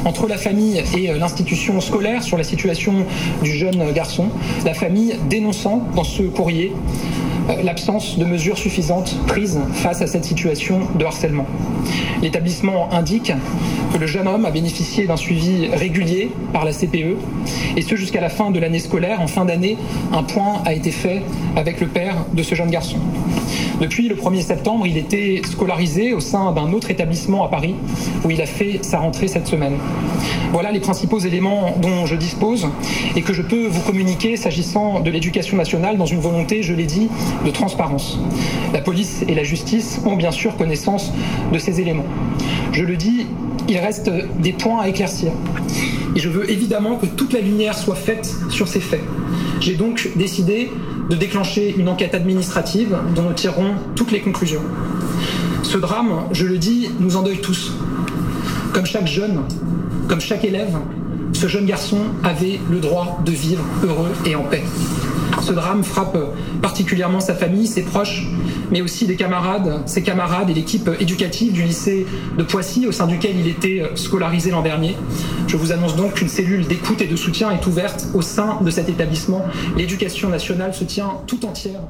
entre 0.05 0.27
la 0.27 0.37
famille 0.37 0.83
et 0.99 1.07
l'institution 1.17 1.81
scolaire 1.81 2.25
sur 2.25 2.37
la 2.37 2.43
situation 2.43 3.07
du 3.45 3.53
jeune 3.53 3.93
garçon, 3.93 4.27
la 4.65 4.75
famille 4.75 5.15
dénonçant 5.31 5.87
dans 5.95 6.03
ce 6.03 6.25
courrier 6.25 6.73
euh, 7.49 7.63
l'absence 7.63 8.19
de 8.19 8.25
mesures 8.25 8.59
suffisantes 8.59 9.17
prises 9.29 9.61
face 9.73 10.03
à 10.03 10.09
cette 10.09 10.25
situation 10.25 10.81
de 10.99 11.05
harcèlement. 11.05 11.47
L'établissement 12.23 12.93
indique 12.93 13.33
que 13.93 13.99
le 13.99 14.09
jeune 14.09 14.27
homme 14.27 14.45
a 14.45 14.51
bénéficié 14.51 15.07
d'un 15.07 15.17
suivi 15.17 15.69
régulier 15.69 16.33
par 16.53 16.65
la 16.65 16.73
CPE 16.73 17.17
et 17.77 17.83
ce 17.83 17.95
jusqu'à 17.95 18.21
la 18.21 18.31
fin 18.31 18.51
de 18.51 18.59
l'année 18.59 18.81
scolaire. 18.81 19.21
En 19.21 19.29
fin 19.29 19.45
d'année, 19.45 19.79
un 20.13 20.25
point 20.25 20.63
a 20.65 20.73
été 20.73 20.91
fait 20.91 21.23
avec 21.55 21.81
le 21.81 21.87
père 21.87 22.17
de 22.33 22.43
ce 22.43 22.57
jeune 22.57 22.71
garçon. 22.71 22.97
Depuis 23.81 24.09
le 24.09 24.15
1er 24.15 24.43
septembre, 24.43 24.87
il 24.87 24.97
était 24.97 25.43
scolarisé 25.45 26.13
au 26.13 26.21
sein 26.21 26.53
d'un 26.53 26.73
autre 26.73 26.91
établissement 26.91 27.45
à 27.45 27.49
Paris 27.49 27.75
où 28.25 28.31
il 28.31 28.41
a 28.41 28.47
fait 28.47 28.79
sa 28.83 28.99
rentrée 28.99 29.27
cette 29.27 29.49
semaine. 29.49 29.75
Voilà 30.53 30.71
les 30.71 30.81
principaux 30.81 31.19
éléments 31.19 31.75
dont 31.83 32.07
je 32.07 32.15
dispose 32.15 32.69
et 33.17 33.23
que 33.23 33.33
je 33.33 33.43
peux 33.43 33.67
vous 33.67 33.81
communiquer 33.81 34.37
s'agissant 34.37 35.01
de 35.01 35.11
l'éducation 35.11 35.57
nationale 35.57 35.99
dans 35.99 36.07
une 36.07 36.21
volonté, 36.21 36.63
je 36.63 36.73
l'ai 36.73 36.87
dit, 36.87 37.09
de 37.45 37.51
transparence. 37.51 38.19
La 38.73 38.81
police 38.81 39.25
et 39.27 39.35
la 39.35 39.43
justice 39.43 40.01
ont 40.07 40.17
bien 40.17 40.31
sûr 40.31 40.57
connaissance 40.57 41.13
de 41.53 41.59
ces 41.59 41.81
éléments. 41.81 42.07
Je 42.73 42.85
le 42.85 42.97
dis, 42.97 43.27
il 43.69 43.79
reste 43.79 44.11
des 44.39 44.53
points 44.53 44.83
à 44.83 44.89
éclaircir. 44.89 45.33
Et 46.15 46.21
je 46.21 46.29
veux 46.29 46.49
évidemment 46.49 46.97
que 46.97 47.07
toute 47.07 47.33
la 47.33 47.41
lumière 47.41 47.77
soit 47.77 47.97
faite 47.97 48.33
sur 48.51 48.69
ces 48.69 48.81
faits. 48.81 49.03
J'ai 49.61 49.75
donc 49.75 50.11
décidé 50.15 50.71
de 51.11 51.17
déclencher 51.17 51.75
une 51.77 51.89
enquête 51.89 52.15
administrative 52.15 52.97
dont 53.15 53.23
nous 53.23 53.33
tirerons 53.33 53.75
toutes 53.95 54.11
les 54.11 54.21
conclusions. 54.21 54.63
Ce 55.63 55.79
drame, 55.79 56.25
je 56.33 56.47
le 56.47 56.59
dis, 56.59 56.91
nous 57.01 57.17
endeuille 57.17 57.41
tous. 57.41 57.73
Comme 58.73 58.87
chaque 58.87 59.07
jeune, 59.07 59.41
comme 60.09 60.21
chaque 60.21 60.45
élève, 60.45 60.77
ce 61.33 61.49
jeune 61.49 61.67
garçon 61.67 61.99
avait 62.23 62.61
le 62.71 62.79
droit 62.79 63.21
de 63.25 63.33
vivre 63.33 63.65
heureux 63.83 64.13
et 64.25 64.35
en 64.35 64.45
paix. 64.45 64.63
Ce 65.45 65.53
drame 65.53 65.85
frappe 65.85 66.17
particulièrement 66.63 67.21
sa 67.21 67.35
famille, 67.35 67.67
ses 67.67 67.83
proches, 67.83 68.27
mais 68.71 68.81
aussi 68.81 69.07
des 69.07 69.17
camarades, 69.17 69.83
ses 69.85 70.03
camarades 70.03 70.49
et 70.49 70.55
l'équipe 70.55 70.89
éducative 71.01 71.53
du 71.53 71.63
lycée 71.63 72.07
de 72.39 72.43
Poissy 72.43 72.87
au 72.87 72.93
sein 72.93 73.07
duquel 73.07 73.37
il 73.39 73.47
était 73.47 73.83
scolarisé 73.95 74.51
l'an 74.51 74.63
dernier. 74.63 74.97
Je 75.47 75.59
vous 75.59 75.71
annonce 75.71 75.97
donc 75.97 76.15
qu'une 76.15 76.31
cellule 76.31 76.67
d'écoute 76.67 77.03
et 77.03 77.07
de 77.07 77.17
soutien 77.17 77.51
est 77.51 77.67
ouverte 77.67 78.07
au 78.15 78.23
sein 78.23 78.59
de 78.63 78.71
cet 78.71 78.89
établissement. 78.89 79.45
L'éducation 79.77 80.31
nationale 80.31 80.73
se 80.73 80.85
tient 80.85 81.11
tout 81.27 81.45
entière 81.45 81.81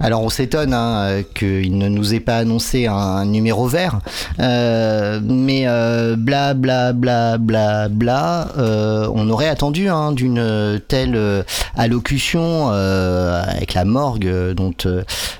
Alors 0.00 0.22
on 0.22 0.30
s'étonne 0.30 0.74
hein, 0.74 1.22
qu'il 1.34 1.78
ne 1.78 1.88
nous 1.88 2.12
ait 2.12 2.20
pas 2.20 2.38
annoncé 2.38 2.86
un 2.86 3.24
numéro 3.24 3.68
vert, 3.68 4.00
euh, 4.40 5.20
mais 5.22 5.64
euh, 5.66 6.16
bla 6.16 6.54
bla 6.54 6.92
bla 6.92 7.38
bla 7.38 7.88
bla, 7.88 8.48
euh, 8.58 9.08
on 9.14 9.30
aurait 9.30 9.48
attendu 9.48 9.88
hein, 9.88 10.10
d'une 10.10 10.80
telle 10.88 11.14
euh, 11.14 11.42
allocution 11.76 12.70
avec 12.70 13.74
la 13.74 13.84
morgue 13.84 14.54
dont 14.54 14.74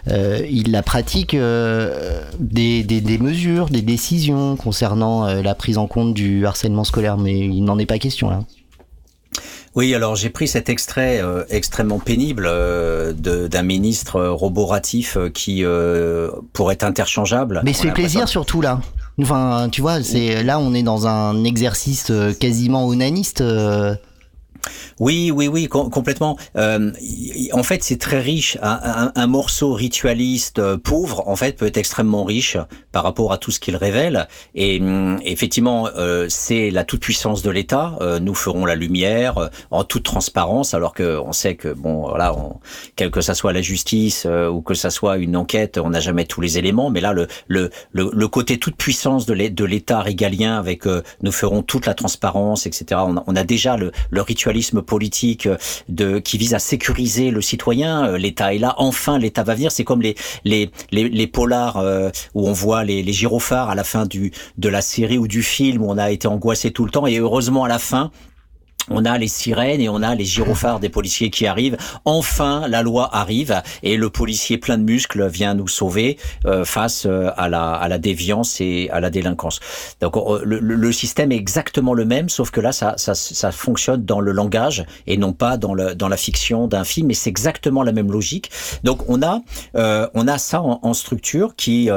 il 0.07 0.71
la 0.71 0.83
pratique 0.83 1.35
des, 1.35 3.18
mesures, 3.21 3.68
des 3.68 3.83
décisions 3.83 4.57
concernant 4.57 5.27
la 5.27 5.55
prise 5.55 5.79
en 5.79 5.87
compte 5.87 6.14
du 6.14 6.47
harcèlement 6.47 6.85
scolaire, 6.85 7.16
mais 7.18 7.37
il 7.37 7.64
n'en 7.64 7.79
est 7.79 7.87
pas 7.87 7.99
question 7.99 8.31
là. 8.31 8.40
Oui, 9.74 9.94
alors 9.94 10.16
j'ai 10.16 10.28
pris 10.28 10.48
cet 10.48 10.68
extrait 10.68 11.20
euh, 11.22 11.44
extrêmement 11.48 11.98
pénible 11.98 12.44
euh, 12.46 13.12
d'un 13.14 13.62
ministre 13.62 14.20
roboratif 14.20 15.16
euh, 15.16 15.30
qui 15.30 15.64
pourrait 16.52 16.74
être 16.74 16.85
interchangeable. 16.85 17.62
Mais 17.64 17.72
c'est 17.72 17.90
plaisir 17.92 18.28
surtout 18.28 18.61
là. 18.61 18.80
Enfin, 19.20 19.68
tu 19.70 19.80
vois, 19.80 20.02
c'est 20.02 20.42
là 20.42 20.58
on 20.58 20.74
est 20.74 20.82
dans 20.82 21.06
un 21.06 21.44
exercice 21.44 22.12
quasiment 22.40 22.87
onaniste. 22.87 23.42
Oui, 25.01 25.31
oui, 25.31 25.48
oui, 25.48 25.68
complètement. 25.68 26.37
Euh, 26.57 26.92
en 27.53 27.62
fait, 27.62 27.83
c'est 27.83 27.98
très 27.98 28.20
riche. 28.20 28.59
Un, 28.62 29.27
morceau 29.27 29.72
ritualiste 29.72 30.59
euh, 30.59 30.77
pauvre, 30.77 31.27
en 31.27 31.37
fait, 31.37 31.57
peut 31.57 31.66
être 31.66 31.77
extrêmement 31.77 32.25
riche 32.25 32.57
par 32.92 33.03
rapport 33.05 33.33
à 33.33 33.38
tout 33.38 33.51
ce 33.51 33.61
qu'il 33.61 33.77
révèle. 33.77 34.29
Et 34.55 34.81
hum, 34.81 35.18
effectivement, 35.25 35.88
euh, 35.96 36.27
c'est 36.29 36.70
la 36.70 36.85
toute 36.85 37.01
puissance 37.01 37.42
de 37.42 37.51
l'État. 37.51 37.96
Euh, 38.01 38.20
nous 38.20 38.35
ferons 38.35 38.64
la 38.64 38.75
lumière 38.75 39.38
euh, 39.38 39.48
en 39.70 39.85
toute 39.85 40.05
transparence, 40.05 40.75
alors 40.75 40.92
que 40.92 41.18
on 41.18 41.33
sait 41.33 41.57
que 41.57 41.72
bon, 41.72 42.09
voilà, 42.09 42.37
on, 42.37 42.61
quel 42.96 43.11
que 43.11 43.20
ça 43.20 43.35
soit 43.35 43.53
la 43.53 43.62
justice 43.62 44.27
ou 44.27 44.61
que 44.61 44.75
ça 44.75 44.90
soit 44.90 45.16
une 45.18 45.37
enquête, 45.37 45.79
on 45.79 45.90
n'a 45.90 46.01
jamais 46.01 46.25
tous 46.25 46.40
les 46.40 46.59
éléments. 46.59 46.90
Mais 46.90 47.01
là, 47.01 47.12
le 47.12 47.27
le, 47.48 47.70
le, 47.92 48.29
côté 48.29 48.59
toute 48.59 48.77
puissance 48.77 49.27
de 49.27 49.64
l'État 49.64 50.01
régalien, 50.01 50.59
avec 50.59 50.85
nous 51.22 51.33
ferons 51.33 51.62
toute 51.62 51.87
la 51.87 51.94
transparence, 51.94 52.66
etc. 52.66 53.01
On 53.05 53.16
a, 53.16 53.25
on 53.27 53.37
a 53.37 53.44
déjà 53.44 53.77
le, 53.77 53.92
le 54.11 54.22
politique 54.80 55.46
euh, 55.46 55.56
de, 55.88 56.18
qui 56.18 56.38
vise 56.38 56.54
à 56.54 56.58
sécuriser 56.58 57.30
le 57.30 57.40
citoyen. 57.40 58.06
Euh, 58.06 58.18
L'État 58.18 58.54
est 58.54 58.58
là, 58.58 58.74
enfin 58.78 59.18
l'État 59.18 59.42
va 59.42 59.54
venir. 59.54 59.72
C'est 59.72 59.84
comme 59.84 60.02
les, 60.02 60.14
les, 60.44 60.70
les, 60.90 61.08
les 61.08 61.26
polars 61.26 61.78
euh, 61.78 62.10
où 62.34 62.48
on 62.48 62.52
voit 62.52 62.84
les, 62.84 63.02
les 63.02 63.12
gyrophares 63.12 63.70
à 63.70 63.74
la 63.74 63.84
fin 63.84 64.06
du, 64.06 64.32
de 64.58 64.68
la 64.68 64.82
série 64.82 65.18
ou 65.18 65.28
du 65.28 65.42
film 65.42 65.82
où 65.82 65.90
on 65.90 65.98
a 65.98 66.10
été 66.10 66.28
angoissé 66.28 66.70
tout 66.70 66.84
le 66.84 66.90
temps 66.90 67.06
et 67.06 67.18
heureusement 67.18 67.64
à 67.64 67.68
la 67.68 67.78
fin 67.78 68.10
on 68.90 69.05
a 69.05 69.18
les 69.18 69.29
sirènes 69.29 69.81
et 69.81 69.88
on 69.88 70.03
a 70.03 70.14
les 70.14 70.25
gyrophares 70.25 70.81
des 70.81 70.88
policiers 70.88 71.31
qui 71.31 71.47
arrivent. 71.47 71.77
Enfin, 72.05 72.66
la 72.68 72.83
loi 72.83 73.09
arrive 73.14 73.62
et 73.83 73.97
le 73.97 74.11
policier 74.11 74.59
plein 74.59 74.79
de 74.79 74.83
muscles 74.83 75.27
vient 75.29 75.55
nous 75.55 75.68
sauver 75.68 76.18
euh, 76.47 76.64
face 76.64 77.07
euh, 77.07 77.31
à 77.37 77.49
la, 77.49 77.73
à 77.73 77.88
la 77.88 77.99
déviance 77.99 78.61
et 78.61 78.88
à 78.90 79.01
la 79.01 79.11
délinquance. 79.11 79.61
Donc 80.01 80.14
le, 80.45 80.59
le, 80.59 80.92
système 80.92 81.33
est 81.33 81.37
exactement 81.37 81.95
le 81.95 82.05
même, 82.05 82.29
sauf 82.29 82.51
que 82.51 82.61
là, 82.61 82.73
ça, 82.73 82.95
ça, 82.97 83.14
ça 83.14 83.53
fonctionne 83.53 84.05
dans 84.05 84.21
le 84.21 84.33
langage 84.33 84.85
et 85.07 85.16
non 85.16 85.33
pas 85.33 85.57
dans, 85.57 85.75
le, 85.75 85.95
dans 85.95 86.09
la 86.09 86.16
fiction 86.16 86.68
d'un 86.68 86.85
film. 86.85 87.09
Mais 87.09 87.14
c'est 87.14 87.31
exactement 87.31 87.83
la 87.83 87.92
même 87.92 88.11
logique. 88.11 88.51
Donc 88.85 89.09
on 89.09 89.23
a, 89.23 89.40
euh, 89.77 90.09
on 90.14 90.29
a 90.29 90.38
ça 90.38 90.62
en, 90.62 90.81
en 90.83 90.95
structure 90.95 91.57
qui 91.57 91.88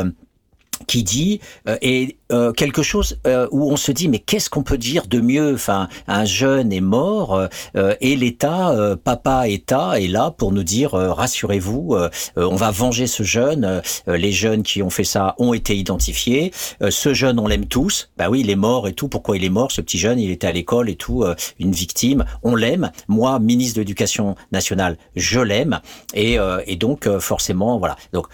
qui 0.88 1.04
dit 1.04 1.39
euh, 1.67 1.78
et 1.82 2.17
euh, 2.32 2.52
quelque 2.52 2.84
chose 2.84 3.19
euh, 3.28 3.48
où 3.52 3.71
on 3.71 3.78
se 3.78 3.91
dit 3.91 4.08
mais 4.08 4.19
qu'est-ce 4.19 4.50
qu'on 4.50 4.63
peut 4.63 4.78
dire 4.78 5.08
de 5.08 5.19
mieux? 5.19 5.54
Enfin 5.54 5.89
un 6.08 6.26
jeune 6.26 6.71
est 6.71 6.82
mort 6.82 7.48
et 7.76 8.15
l'État 8.15 8.76
papa 9.04 9.48
État 9.48 10.00
est 10.00 10.08
là 10.08 10.32
pour 10.32 10.52
nous 10.52 10.63
dire 10.63 10.91
rassurez-vous 10.91 11.98
on 12.36 12.56
va 12.56 12.71
venger 12.71 13.08
ce 13.08 13.24
jeune 13.24 13.82
les 14.08 14.32
jeunes 14.32 14.63
qui 14.63 14.82
ont 14.82 14.89
fait 14.89 15.04
ça 15.04 15.36
ont 15.38 15.54
été 15.54 15.76
identifiés 15.76 16.52
ce 16.89 17.13
jeune 17.13 17.39
on 17.39 17.48
l'aime 17.48 17.65
tous. 17.65 18.10
Bah 18.17 18.30
oui 18.30 18.41
il 18.41 18.50
est 18.50 18.56
mort 18.56 18.88
et 18.88 18.93
tout. 18.93 19.08
Pourquoi 19.08 19.38
il 19.38 19.43
est 19.43 19.50
mort 19.50 19.71
ce 19.71 19.82
petit 19.82 19.98
jeune? 19.98 20.19
Il 20.19 20.32
était 20.32 20.48
à 20.48 20.52
l'école 20.52 20.89
et 20.89 20.95
tout 20.95 21.24
une 21.60 21.71
victime. 21.71 22.26
On 22.43 22.56
l'aime. 22.56 22.91
Moi 23.08 23.39
ministre 23.39 23.76
de 23.76 23.82
l'éducation 23.82 24.36
nationale 24.52 24.98
je 25.15 25.39
l'aime. 25.39 25.80
Et, 26.13 26.38
et 26.65 26.76
donc 26.76 27.10
forcément 27.19 27.78
voilà. 27.78 27.95
Donc 28.13 28.28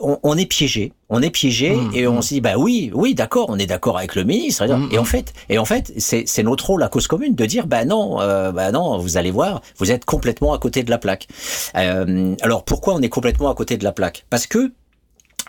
on, 0.00 0.36
est 0.36 0.46
piégé, 0.46 0.92
on 1.08 1.20
est 1.22 1.30
piégé 1.30 1.74
mmh, 1.74 1.90
et 1.94 2.06
on 2.06 2.18
mmh. 2.18 2.22
se 2.22 2.34
dit 2.34 2.40
bah 2.40 2.56
oui, 2.56 2.90
oui, 2.94 3.14
d'accord, 3.14 3.46
on 3.48 3.58
est 3.58 3.66
d'accord 3.66 3.98
avec 3.98 4.14
le 4.14 4.24
ministre. 4.24 4.66
Mmh, 4.66 4.88
et 4.92 4.98
en 4.98 5.04
fait, 5.04 5.32
et 5.48 5.58
en 5.58 5.64
fait, 5.64 5.92
c'est 5.98 6.42
notre 6.42 6.66
rôle 6.66 6.82
à 6.82 6.88
cause 6.88 7.06
commune 7.06 7.34
de 7.34 7.46
dire 7.46 7.66
bah 7.66 7.84
non, 7.84 8.20
euh, 8.20 8.52
bah 8.52 8.70
non, 8.72 8.98
vous 8.98 9.16
allez 9.16 9.30
voir, 9.30 9.62
vous 9.78 9.90
êtes 9.90 10.04
complètement 10.04 10.52
à 10.52 10.58
côté 10.58 10.82
de 10.82 10.90
la 10.90 10.98
plaque. 10.98 11.26
Euh, 11.76 12.34
alors 12.40 12.64
pourquoi 12.64 12.94
on 12.94 13.02
est 13.02 13.08
complètement 13.08 13.50
à 13.50 13.54
côté 13.54 13.76
de 13.76 13.84
la 13.84 13.92
plaque? 13.92 14.26
Parce 14.30 14.46
que 14.46 14.72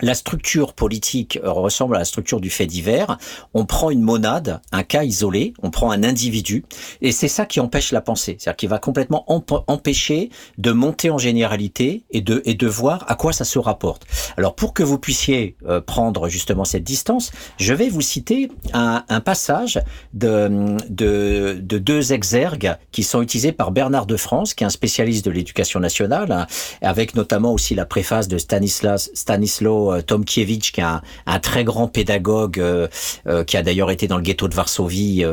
la 0.02 0.14
structure 0.14 0.74
politique 0.74 1.38
ressemble 1.42 1.96
à 1.96 1.98
la 1.98 2.04
structure 2.04 2.40
du 2.40 2.50
fait 2.50 2.66
divers. 2.66 3.18
On 3.54 3.64
prend 3.64 3.90
une 3.90 4.02
monade, 4.02 4.60
un 4.72 4.82
cas 4.82 5.04
isolé, 5.04 5.54
on 5.62 5.70
prend 5.70 5.90
un 5.90 6.02
individu, 6.02 6.64
et 7.00 7.12
c'est 7.12 7.28
ça 7.28 7.46
qui 7.46 7.60
empêche 7.60 7.92
la 7.92 8.00
pensée. 8.00 8.36
C'est-à-dire 8.38 8.56
qu'il 8.56 8.68
va 8.68 8.78
complètement 8.78 9.24
empêcher 9.66 10.30
de 10.58 10.72
monter 10.72 11.10
en 11.10 11.18
généralité 11.18 12.04
et 12.10 12.20
de, 12.20 12.42
et 12.44 12.54
de 12.54 12.66
voir 12.66 13.04
à 13.08 13.14
quoi 13.14 13.32
ça 13.32 13.44
se 13.44 13.58
rapporte. 13.58 14.06
Alors 14.36 14.54
pour 14.54 14.74
que 14.74 14.82
vous 14.82 14.98
puissiez 14.98 15.56
euh, 15.66 15.80
prendre 15.80 16.28
justement 16.28 16.64
cette 16.64 16.84
distance, 16.84 17.32
je 17.58 17.72
vais 17.72 17.88
vous 17.88 18.00
citer 18.00 18.50
un, 18.72 19.04
un 19.08 19.20
passage 19.20 19.80
de, 20.12 20.76
de, 20.88 21.58
de, 21.60 21.78
deux 21.78 22.12
exergues 22.12 22.76
qui 22.92 23.02
sont 23.02 23.22
utilisés 23.22 23.52
par 23.52 23.70
Bernard 23.70 24.06
de 24.06 24.16
France, 24.16 24.54
qui 24.54 24.64
est 24.64 24.66
un 24.66 24.70
spécialiste 24.70 25.24
de 25.24 25.30
l'éducation 25.30 25.80
nationale, 25.80 26.32
hein, 26.32 26.46
avec 26.82 27.14
notamment 27.14 27.52
aussi 27.52 27.74
la 27.74 27.86
préface 27.86 28.28
de 28.28 28.38
Stanislas, 28.38 29.10
Stanislas 29.14 29.85
euh, 29.92 30.02
Tom 30.02 30.24
Kiewicz, 30.24 30.70
qui 30.70 30.80
est 30.80 30.84
un, 30.84 31.38
très 31.40 31.64
grand 31.64 31.88
pédagogue, 31.88 32.58
euh, 32.60 32.88
euh, 33.26 33.44
qui 33.44 33.56
a 33.56 33.62
d'ailleurs 33.62 33.90
été 33.90 34.06
dans 34.08 34.16
le 34.16 34.22
ghetto 34.22 34.48
de 34.48 34.54
Varsovie 34.54 35.24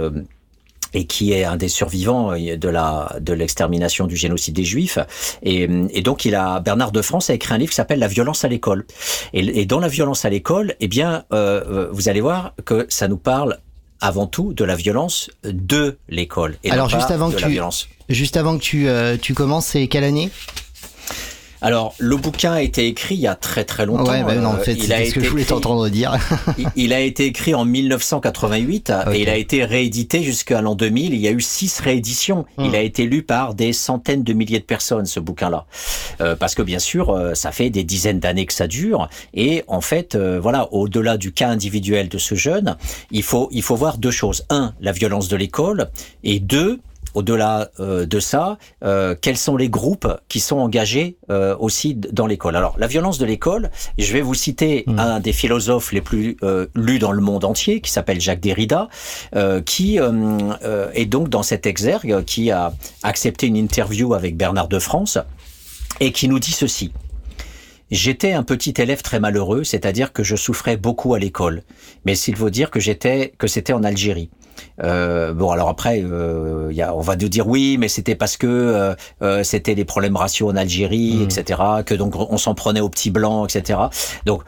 et 0.95 1.05
qui 1.05 1.33
est 1.33 1.43
un 1.43 1.57
des 1.57 1.69
survivants 1.69 2.33
de 2.33 2.69
la 2.69 3.15
de 3.19 3.33
l'extermination 3.33 4.05
du 4.05 4.15
génocide 4.15 4.55
des 4.55 4.63
Juifs. 4.63 4.99
Et, 5.41 5.67
donc, 6.03 6.25
il 6.25 6.35
a 6.35 6.59
Bernard 6.59 6.91
de 6.91 7.01
France 7.01 7.31
a 7.31 7.33
écrit 7.33 7.53
un 7.53 7.57
livre 7.57 7.71
qui 7.71 7.75
s'appelle 7.75 7.97
La 7.97 8.07
violence 8.07 8.45
à 8.45 8.47
l'école. 8.47 8.85
Et, 9.33 9.65
dans 9.65 9.79
la 9.79 9.87
violence 9.87 10.23
à 10.25 10.29
l'école, 10.29 10.75
eh 10.79 10.87
bien, 10.87 11.25
vous 11.31 12.09
allez 12.09 12.21
voir 12.21 12.53
que 12.65 12.85
ça 12.89 13.07
nous 13.07 13.17
parle 13.17 13.57
avant 14.01 14.27
tout 14.27 14.53
de 14.53 14.63
la 14.63 14.75
violence 14.75 15.31
de 15.43 15.97
l'école. 16.09 16.57
Alors, 16.69 16.89
juste 16.89 17.09
avant 17.09 17.31
que 17.31 17.37
tu, 17.37 17.59
juste 18.09 18.37
avant 18.37 18.57
que 18.57 18.63
tu, 18.63 18.87
tu 19.19 19.33
commences, 19.33 19.67
c'est 19.67 19.87
quelle 19.87 20.03
année? 20.03 20.29
Alors, 21.63 21.95
le 21.97 22.17
bouquin 22.17 22.51
a 22.51 22.61
été 22.61 22.87
écrit 22.87 23.15
il 23.15 23.21
y 23.21 23.27
a 23.27 23.35
très 23.35 23.63
très 23.63 23.85
longtemps. 23.85 24.11
Ouais, 24.11 24.21
bah 24.21 24.35
non, 24.35 24.49
en 24.49 24.57
fait, 24.57 24.75
c'est 24.75 25.05
ce 25.05 25.13
que 25.13 25.23
je 25.23 25.29
voulais 25.29 25.45
t'entendre 25.45 25.87
dire. 25.87 26.17
il, 26.75 26.91
a 26.91 26.99
été 26.99 27.25
écrit 27.25 27.55
en 27.55 27.63
1988 27.63 28.91
et 29.13 29.21
il 29.21 29.29
a 29.29 29.37
été 29.37 29.63
réédité 29.63 30.23
jusqu'à 30.23 30.61
l'an 30.61 30.75
2000. 30.75 31.13
Il 31.13 31.21
y 31.21 31.27
a 31.29 31.31
eu 31.31 31.39
six 31.39 31.79
rééditions. 31.79 32.45
Il 32.57 32.71
hmm. 32.71 32.75
a 32.75 32.79
été 32.79 33.05
lu 33.05 33.23
par 33.23 33.53
des 33.53 33.71
centaines 33.71 34.23
de 34.23 34.33
milliers 34.33 34.59
de 34.59 34.65
personnes, 34.65 35.05
ce 35.05 35.21
bouquin-là. 35.21 35.65
Euh, 36.19 36.35
parce 36.35 36.53
que 36.53 36.61
bien 36.61 36.79
sûr, 36.79 37.11
euh, 37.11 37.33
ça 37.33 37.53
fait 37.53 37.69
des 37.69 37.85
dizaines 37.85 38.19
d'années 38.19 38.45
que 38.45 38.53
ça 38.53 38.67
dure. 38.67 39.07
Et 39.33 39.63
en 39.67 39.79
fait, 39.79 40.15
euh, 40.15 40.41
voilà, 40.41 40.67
au-delà 40.73 41.15
du 41.15 41.31
cas 41.31 41.47
individuel 41.47 42.09
de 42.09 42.17
ce 42.17 42.35
jeune, 42.35 42.75
il 43.09 43.23
faut, 43.23 43.47
il 43.53 43.61
faut 43.61 43.77
voir 43.77 43.97
deux 43.97 44.11
choses. 44.11 44.45
Un, 44.49 44.73
la 44.81 44.91
violence 44.91 45.29
de 45.29 45.37
l'école. 45.37 45.89
Et 46.25 46.41
deux, 46.41 46.81
au-delà 47.13 47.69
euh, 47.79 48.05
de 48.05 48.19
ça, 48.19 48.57
euh, 48.83 49.15
quels 49.19 49.37
sont 49.37 49.57
les 49.57 49.69
groupes 49.69 50.07
qui 50.27 50.39
sont 50.39 50.57
engagés 50.57 51.17
euh, 51.29 51.55
aussi 51.57 51.95
dans 51.95 52.27
l'école? 52.27 52.55
Alors, 52.55 52.75
la 52.77 52.87
violence 52.87 53.17
de 53.17 53.25
l'école, 53.25 53.71
je 53.97 54.13
vais 54.13 54.21
vous 54.21 54.33
citer 54.33 54.83
mmh. 54.87 54.99
un 54.99 55.19
des 55.19 55.33
philosophes 55.33 55.91
les 55.91 56.01
plus 56.01 56.37
lus 56.75 56.99
dans 56.99 57.11
le 57.11 57.21
monde 57.21 57.45
entier, 57.45 57.81
qui 57.81 57.91
s'appelle 57.91 58.19
Jacques 58.19 58.39
Derrida, 58.39 58.89
qui 59.65 59.97
est 59.97 61.05
donc 61.05 61.29
dans 61.29 61.43
cet 61.43 61.65
exergue, 61.65 62.23
qui 62.25 62.51
a 62.51 62.73
accepté 63.03 63.47
une 63.47 63.57
interview 63.57 64.13
avec 64.13 64.37
Bernard 64.37 64.67
de 64.67 64.79
France, 64.79 65.17
et 65.99 66.11
qui 66.11 66.27
nous 66.27 66.39
dit 66.39 66.51
ceci. 66.51 66.91
J'étais 67.91 68.33
un 68.33 68.43
petit 68.43 68.73
élève 68.77 69.03
très 69.03 69.19
malheureux, 69.19 69.63
c'est-à-dire 69.63 70.13
que 70.13 70.23
je 70.23 70.35
souffrais 70.35 70.77
beaucoup 70.77 71.13
à 71.13 71.19
l'école. 71.19 71.61
Mais 72.05 72.15
s'il 72.15 72.35
faut 72.35 72.49
dire 72.49 72.71
que 72.71 72.79
j'étais, 72.79 73.33
que 73.37 73.47
c'était 73.47 73.73
en 73.73 73.83
Algérie. 73.83 74.29
Euh, 74.83 75.33
bon, 75.33 75.51
alors 75.51 75.69
après, 75.69 76.01
euh, 76.03 76.71
y 76.71 76.81
a, 76.81 76.95
on 76.95 77.01
va 77.01 77.15
nous 77.15 77.29
dire 77.29 77.47
oui, 77.47 77.77
mais 77.79 77.87
c'était 77.87 78.15
parce 78.15 78.37
que 78.37 78.47
euh, 78.47 78.95
euh 79.21 79.43
c'était 79.43 79.75
les 79.75 79.85
problèmes 79.85 80.15
raciaux 80.15 80.49
en 80.49 80.55
Algérie, 80.55 81.15
mmh. 81.15 81.23
etc. 81.23 81.61
Que 81.85 81.93
donc 81.93 82.15
on 82.15 82.37
s'en 82.37 82.55
prenait 82.55 82.81
aux 82.81 82.89
petits 82.89 83.11
blancs, 83.11 83.53
etc. 83.53 83.79
Donc 84.25 84.43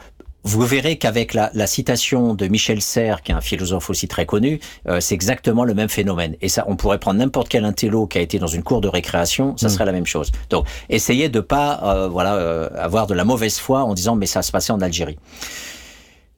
vous 0.46 0.64
verrez 0.64 0.96
qu'avec 0.96 1.34
la, 1.34 1.50
la, 1.54 1.66
citation 1.66 2.34
de 2.34 2.46
Michel 2.46 2.80
Serres, 2.80 3.22
qui 3.22 3.32
est 3.32 3.34
un 3.34 3.40
philosophe 3.40 3.90
aussi 3.90 4.06
très 4.06 4.26
connu, 4.26 4.60
euh, 4.88 5.00
c'est 5.00 5.16
exactement 5.16 5.64
le 5.64 5.74
même 5.74 5.88
phénomène. 5.88 6.36
Et 6.40 6.48
ça, 6.48 6.64
on 6.68 6.76
pourrait 6.76 7.00
prendre 7.00 7.18
n'importe 7.18 7.48
quel 7.48 7.64
intello 7.64 8.06
qui 8.06 8.18
a 8.18 8.20
été 8.20 8.38
dans 8.38 8.46
une 8.46 8.62
cour 8.62 8.80
de 8.80 8.86
récréation, 8.86 9.56
ça 9.56 9.66
mmh. 9.66 9.70
serait 9.70 9.84
la 9.86 9.92
même 9.92 10.06
chose. 10.06 10.30
Donc, 10.50 10.66
essayez 10.88 11.28
de 11.28 11.40
pas, 11.40 11.80
euh, 11.82 12.06
voilà, 12.06 12.68
avoir 12.76 13.08
de 13.08 13.14
la 13.14 13.24
mauvaise 13.24 13.58
foi 13.58 13.82
en 13.82 13.92
disant 13.92 14.14
mais 14.14 14.26
ça 14.26 14.42
se 14.42 14.52
passait 14.52 14.72
en 14.72 14.80
Algérie. 14.80 15.18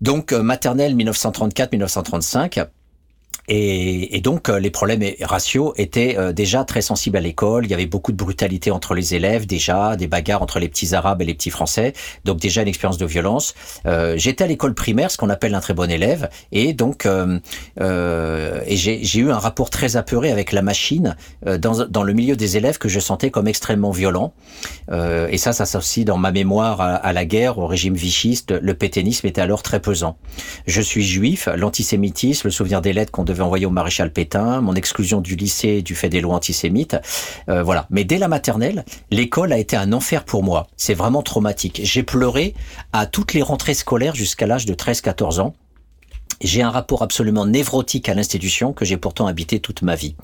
Donc, 0.00 0.32
maternelle 0.32 0.96
1934-1935 0.96 2.66
Et, 3.48 4.20
donc 4.22 4.48
les 4.48 4.70
problèmes 4.70 5.02
raciaux 5.20 5.72
étaient 5.76 6.16
déjà 6.32 6.64
très 6.64 6.82
sensibles 6.82 7.16
à 7.16 7.20
l'école. 7.20 7.64
Il 7.64 7.70
y 7.70 7.74
avait 7.74 7.86
beaucoup 7.86 8.12
de 8.12 8.16
brutalité 8.16 8.70
entre 8.70 8.94
les 8.94 9.14
élèves 9.14 9.46
déjà, 9.46 9.96
des 9.96 10.06
bagarres 10.06 10.42
entre 10.42 10.58
les 10.58 10.68
petits 10.68 10.94
arabes 10.94 11.22
et 11.22 11.24
les 11.24 11.34
petits 11.34 11.50
français. 11.50 11.92
Donc 12.24 12.38
déjà 12.38 12.62
une 12.62 12.68
expérience 12.68 12.98
de 12.98 13.06
violence. 13.06 13.54
Euh, 13.86 14.14
J'étais 14.16 14.44
à 14.44 14.46
l'école 14.46 14.74
primaire, 14.74 15.10
ce 15.10 15.16
qu'on 15.16 15.30
appelle 15.30 15.54
un 15.54 15.60
très 15.60 15.74
bon 15.74 15.90
élève, 15.90 16.28
et 16.52 16.72
donc 16.72 17.06
euh, 17.06 17.38
euh, 17.80 18.60
j'ai 18.68 19.18
eu 19.18 19.30
un 19.30 19.38
rapport 19.38 19.70
très 19.70 19.96
apeuré 19.96 20.30
avec 20.30 20.52
la 20.52 20.62
machine 20.62 21.16
dans, 21.44 22.02
le 22.02 22.12
milieu 22.12 22.36
des 22.36 22.56
élèves 22.56 22.78
que 22.78 22.88
je 22.88 23.00
sentais 23.00 23.30
comme 23.30 23.48
extrêmement 23.48 23.90
violent. 23.90 24.32
et 24.90 25.38
ça, 25.38 25.52
ça 25.52 25.64
s'associe 25.64 26.04
dans 26.04 26.18
ma 26.18 26.32
mémoire 26.32 26.80
à, 26.80 27.12
la 27.12 27.24
guerre, 27.24 27.58
au 27.58 27.66
régime 27.66 27.94
vichiste. 27.94 28.52
Le 28.60 28.74
pétainisme 28.74 29.26
était 29.26 29.40
alors 29.40 29.62
très 29.62 29.80
pesant. 29.80 30.16
Je 30.66 30.80
suis 30.80 31.04
juif, 31.04 31.48
l'antisémitisme, 31.56 32.48
le 32.48 32.50
souvenir 32.50 32.80
des 32.80 32.92
lettres 32.92 33.12
qu'on 33.12 33.24
devait 33.24 33.37
envoyer 33.42 33.66
au 33.66 33.70
maréchal 33.70 34.12
Pétain, 34.12 34.60
mon 34.60 34.74
exclusion 34.74 35.20
du 35.20 35.36
lycée 35.36 35.82
du 35.82 35.94
fait 35.94 36.08
des 36.08 36.20
lois 36.20 36.34
antisémites. 36.34 36.96
Euh, 37.48 37.62
voilà. 37.62 37.86
Mais 37.90 38.04
dès 38.04 38.18
la 38.18 38.28
maternelle, 38.28 38.84
l'école 39.10 39.52
a 39.52 39.58
été 39.58 39.76
un 39.76 39.92
enfer 39.92 40.24
pour 40.24 40.42
moi. 40.42 40.66
C'est 40.76 40.94
vraiment 40.94 41.22
traumatique. 41.22 41.80
J'ai 41.84 42.02
pleuré 42.02 42.54
à 42.92 43.06
toutes 43.06 43.34
les 43.34 43.42
rentrées 43.42 43.74
scolaires 43.74 44.14
jusqu'à 44.14 44.46
l'âge 44.46 44.66
de 44.66 44.74
13-14 44.74 45.40
ans. 45.40 45.54
J'ai 46.40 46.62
un 46.62 46.70
rapport 46.70 47.02
absolument 47.02 47.46
névrotique 47.46 48.08
à 48.08 48.14
l'institution 48.14 48.72
que 48.72 48.84
j'ai 48.84 48.96
pourtant 48.96 49.26
habité 49.26 49.58
toute 49.58 49.82
ma 49.82 49.96
vie. 49.96 50.14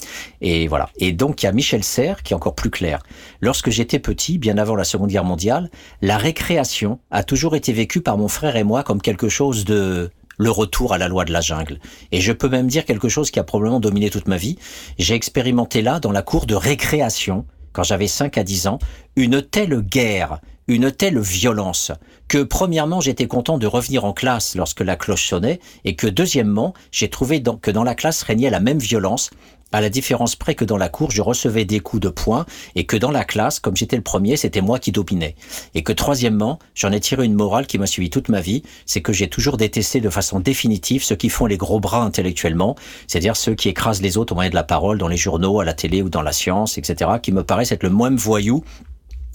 Et 0.41 0.69
voilà. 0.69 0.89
Et 0.99 1.13
donc 1.13 1.43
il 1.43 1.47
y 1.47 1.49
a 1.49 1.53
Michel 1.53 1.83
Serres 1.83 2.23
qui 2.23 2.33
est 2.33 2.37
encore 2.37 2.55
plus 2.55 2.71
clair. 2.71 3.01
Lorsque 3.41 3.71
j'étais 3.71 3.99
petit, 3.99 4.39
bien 4.39 4.57
avant 4.57 4.77
la 4.77 4.85
Seconde 4.85 5.11
Guerre 5.11 5.25
mondiale, 5.25 5.71
la 6.03 6.17
récréation 6.17 7.01
a 7.11 7.25
toujours 7.25 7.57
été 7.57 7.73
vécue 7.73 8.01
par 8.01 8.17
mon 8.17 8.29
frère 8.29 8.55
et 8.57 8.65
moi 8.65 8.85
comme 8.85 9.03
quelque 9.03 9.29
chose 9.29 9.65
de 9.65 10.11
le 10.39 10.51
retour 10.51 10.93
à 10.93 10.99
la 10.99 11.09
loi 11.09 11.25
de 11.25 11.33
la 11.33 11.41
jungle. 11.41 11.79
Et 12.13 12.21
je 12.21 12.33
peux 12.33 12.49
même 12.49 12.67
dire 12.67 12.85
quelque 12.85 13.09
chose 13.09 13.31
qui 13.31 13.39
a 13.39 13.45
probablement 13.45 13.81
dominé 13.81 14.11
toute 14.11 14.29
ma 14.29 14.37
vie. 14.37 14.59
J'ai 14.99 15.15
expérimenté 15.15 15.83
là, 15.83 16.01
dans 16.01 16.13
la 16.13 16.23
cour 16.23 16.47
de 16.47 16.55
récréation, 16.55 17.47
quand 17.73 17.83
j'avais 17.83 18.09
5 18.09 18.39
à 18.39 18.45
10 18.45 18.69
ans, 18.69 18.79
une 19.17 19.43
telle 19.43 19.81
guerre, 19.81 20.41
une 20.69 20.91
telle 20.91 21.19
violence, 21.19 21.93
que 22.29 22.43
premièrement 22.43 23.01
j'étais 23.01 23.27
content 23.27 23.59
de 23.59 23.67
revenir 23.67 24.05
en 24.05 24.13
classe 24.13 24.55
lorsque 24.55 24.81
la 24.81 24.97
cloche 24.97 25.29
sonnait, 25.29 25.61
et 25.85 25.95
que 25.95 26.07
deuxièmement 26.07 26.73
j'ai 26.91 27.11
trouvé 27.11 27.43
que 27.43 27.71
dans 27.71 27.85
la 27.85 27.95
classe 27.95 28.23
régnait 28.23 28.51
la 28.51 28.61
même 28.61 28.79
violence, 28.79 29.31
à 29.75 29.81
la 29.81 29.91
différence 29.91 30.37
près 30.37 30.55
que 30.55 30.65
dans 30.65 30.77
la 30.77 30.89
cour, 30.89 31.11
je 31.11 31.21
recevais 31.21 31.65
des 31.65 31.81
coups 31.81 32.01
de 32.01 32.09
poing 32.09 32.47
et 32.77 32.87
que 32.87 32.97
dans 32.97 33.11
la 33.11 33.25
classe, 33.25 33.59
comme 33.59 33.77
j'étais 33.77 33.97
le 33.97 34.03
premier, 34.03 34.37
c'était 34.37 34.61
moi 34.61 34.79
qui 34.79 34.93
dominais. 34.93 35.35
Et 35.75 35.83
que 35.83 35.93
troisièmement, 35.93 36.61
j'en 36.77 36.93
ai 36.93 37.01
tiré 37.01 37.25
une 37.25 37.35
morale 37.35 37.67
qui 37.67 37.79
m'a 37.79 37.87
suivi 37.87 38.09
toute 38.09 38.29
ma 38.29 38.41
vie, 38.41 38.63
c'est 38.87 39.03
que 39.03 39.13
j'ai 39.13 39.27
toujours 39.27 39.57
détesté 39.57 40.01
de 40.01 40.11
façon 40.11 40.39
définitive 40.39 41.03
ceux 41.03 41.17
qui 41.17 41.29
font 41.29 41.47
les 41.47 41.57
gros 41.57 41.81
bras 41.81 42.05
intellectuellement, 42.05 42.77
c'est-à-dire 43.09 43.35
ceux 43.35 43.57
qui 43.57 43.69
écrasent 43.69 44.01
les 44.01 44.17
autres 44.17 44.33
au 44.33 44.37
moyen 44.37 44.51
de 44.51 44.55
la 44.55 44.63
parole 44.63 44.97
dans 44.97 45.09
les 45.09 45.17
journaux, 45.17 45.59
à 45.59 45.65
la 45.65 45.75
télé 45.75 46.03
ou 46.03 46.09
dans 46.09 46.23
la 46.23 46.33
science, 46.33 46.79
etc., 46.79 47.11
qui 47.21 47.33
me 47.33 47.43
paraissent 47.43 47.73
être 47.73 47.83
le 47.83 47.91
moins 47.91 48.15
voyou 48.15 48.63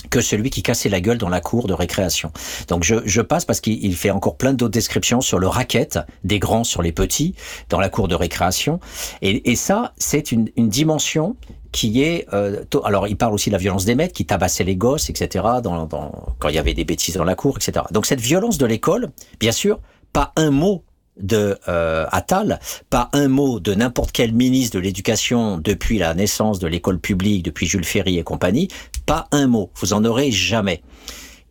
que 0.09 0.21
celui 0.21 0.49
qui 0.49 0.63
cassait 0.63 0.89
la 0.89 1.01
gueule 1.01 1.17
dans 1.17 1.29
la 1.29 1.41
cour 1.41 1.67
de 1.67 1.73
récréation. 1.73 2.31
Donc 2.67 2.83
je, 2.83 2.95
je 3.05 3.21
passe 3.21 3.45
parce 3.45 3.61
qu'il 3.61 3.95
fait 3.95 4.11
encore 4.11 4.37
plein 4.37 4.53
d'autres 4.53 4.71
descriptions 4.71 5.21
sur 5.21 5.39
le 5.39 5.47
racket 5.47 5.99
des 6.23 6.39
grands 6.39 6.63
sur 6.63 6.81
les 6.81 6.91
petits 6.91 7.35
dans 7.69 7.79
la 7.79 7.89
cour 7.89 8.07
de 8.07 8.15
récréation. 8.15 8.79
Et, 9.21 9.51
et 9.51 9.55
ça, 9.55 9.93
c'est 9.97 10.31
une, 10.31 10.49
une, 10.55 10.69
dimension 10.69 11.35
qui 11.71 12.03
est... 12.03 12.25
Euh, 12.33 12.63
alors 12.83 13.07
il 13.07 13.17
parle 13.17 13.33
aussi 13.33 13.49
de 13.49 13.53
la 13.53 13.59
violence 13.59 13.85
des 13.85 13.95
maîtres 13.95 14.13
qui 14.13 14.25
tabassaient 14.25 14.63
les 14.63 14.75
gosses, 14.75 15.09
etc., 15.09 15.45
dans, 15.63 15.85
dans, 15.85 16.35
quand 16.39 16.49
il 16.49 16.55
y 16.55 16.59
avait 16.59 16.73
des 16.73 16.85
bêtises 16.85 17.15
dans 17.15 17.23
la 17.23 17.35
cour, 17.35 17.57
etc. 17.57 17.85
Donc 17.91 18.05
cette 18.05 18.21
violence 18.21 18.57
de 18.57 18.65
l'école, 18.65 19.09
bien 19.39 19.51
sûr, 19.51 19.79
pas 20.13 20.31
un 20.35 20.51
mot 20.51 20.83
de 21.19 21.57
euh, 21.67 22.05
Attal, 22.11 22.59
pas 22.89 23.09
un 23.13 23.27
mot 23.27 23.59
de 23.59 23.73
n'importe 23.73 24.11
quel 24.11 24.33
ministre 24.33 24.75
de 24.75 24.81
l'éducation 24.81 25.57
depuis 25.57 25.97
la 25.97 26.13
naissance 26.13 26.59
de 26.59 26.67
l'école 26.67 26.99
publique, 26.99 27.43
depuis 27.43 27.67
Jules 27.67 27.85
Ferry 27.85 28.17
et 28.17 28.23
compagnie, 28.23 28.67
pas 29.05 29.27
un 29.31 29.47
mot. 29.47 29.71
Vous 29.75 29.93
en 29.93 30.03
aurez 30.05 30.31
jamais. 30.31 30.81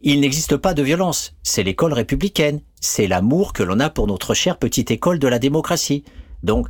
Il 0.00 0.20
n'existe 0.20 0.56
pas 0.56 0.74
de 0.74 0.82
violence. 0.82 1.34
C'est 1.42 1.64
l'école 1.64 1.92
républicaine. 1.92 2.60
C'est 2.80 3.08
l'amour 3.08 3.52
que 3.52 3.62
l'on 3.62 3.80
a 3.80 3.90
pour 3.90 4.06
notre 4.06 4.32
chère 4.34 4.56
petite 4.56 4.90
école 4.90 5.18
de 5.18 5.26
la 5.26 5.40
démocratie. 5.40 6.04
Donc, 6.42 6.68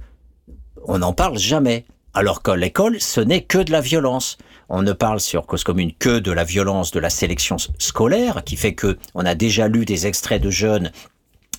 on 0.85 0.99
n'en 0.99 1.13
parle 1.13 1.39
jamais. 1.39 1.85
Alors 2.15 2.43
que 2.43 2.51
l'école, 2.51 3.01
ce 3.01 3.21
n'est 3.21 3.43
que 3.43 3.59
de 3.59 3.71
la 3.71 3.83
violence. 3.83 4.39
On 4.71 4.83
ne 4.83 4.93
parle 4.93 5.21
sur 5.21 5.47
Cause 5.47 5.63
Commune 5.63 5.93
que 5.99 6.19
de 6.19 6.33
la 6.33 6.45
violence 6.45 6.91
de 6.91 7.01
la 7.01 7.11
sélection 7.11 7.57
scolaire, 7.79 8.43
qui 8.45 8.57
fait 8.57 8.75
que 8.75 8.99
on 9.15 9.25
a 9.27 9.35
déjà 9.35 9.69
lu 9.69 9.85
des 9.85 10.07
extraits 10.07 10.43
de 10.43 10.51
jeunes 10.51 10.91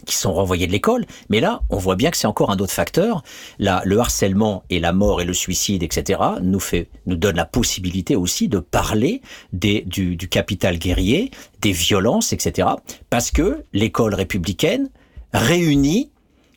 qui 0.06 0.16
sont 0.16 0.34
renvoyés 0.34 0.68
de 0.68 0.72
l'école. 0.72 1.06
Mais 1.30 1.40
là, 1.40 1.62
on 1.70 1.78
voit 1.78 1.96
bien 1.96 2.12
que 2.12 2.18
c'est 2.18 2.28
encore 2.28 2.52
un 2.52 2.58
autre 2.58 2.74
facteur. 2.74 3.24
Là, 3.58 3.82
le 3.86 4.00
harcèlement 4.00 4.64
et 4.70 4.80
la 4.80 4.94
mort 4.94 5.22
et 5.22 5.26
le 5.26 5.34
suicide, 5.34 5.84
etc., 5.84 6.20
nous 6.42 6.60
fait, 6.60 6.90
nous 7.06 7.16
donne 7.16 7.36
la 7.36 7.46
possibilité 7.46 8.16
aussi 8.16 8.48
de 8.48 8.60
parler 8.60 9.22
des, 9.54 9.82
du, 9.82 10.16
du 10.16 10.28
capital 10.30 10.78
guerrier, 10.78 11.32
des 11.62 11.72
violences, 11.72 12.34
etc. 12.34 12.70
Parce 13.10 13.32
que 13.32 13.64
l'école 13.74 14.14
républicaine 14.14 14.90
réunit 15.34 16.12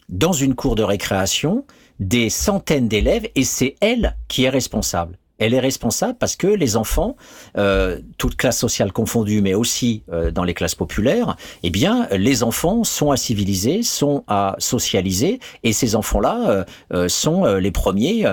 dans 0.08 0.32
une 0.32 0.54
cour 0.54 0.74
de 0.74 0.82
récréation 0.82 1.64
des 2.00 2.30
centaines 2.30 2.88
d'élèves 2.88 3.28
et 3.34 3.44
c'est 3.44 3.76
elle 3.80 4.16
qui 4.28 4.44
est 4.44 4.50
responsable 4.50 5.18
elle 5.42 5.54
est 5.54 5.60
responsable 5.60 6.16
parce 6.18 6.36
que 6.36 6.46
les 6.46 6.76
enfants, 6.76 7.16
euh, 7.58 7.98
toutes 8.18 8.36
classes 8.36 8.58
sociales 8.58 8.92
confondues, 8.92 9.40
mais 9.40 9.54
aussi 9.54 10.02
euh, 10.12 10.30
dans 10.30 10.44
les 10.44 10.54
classes 10.54 10.74
populaires, 10.74 11.36
eh 11.62 11.70
bien, 11.70 12.06
les 12.12 12.42
enfants 12.42 12.84
sont 12.84 13.10
à 13.10 13.16
civiliser, 13.16 13.82
sont 13.82 14.24
à 14.28 14.54
socialiser, 14.58 15.40
et 15.64 15.72
ces 15.72 15.96
enfants-là 15.96 16.64
euh, 16.92 17.08
sont 17.08 17.44
les 17.56 17.70
premiers 17.70 18.24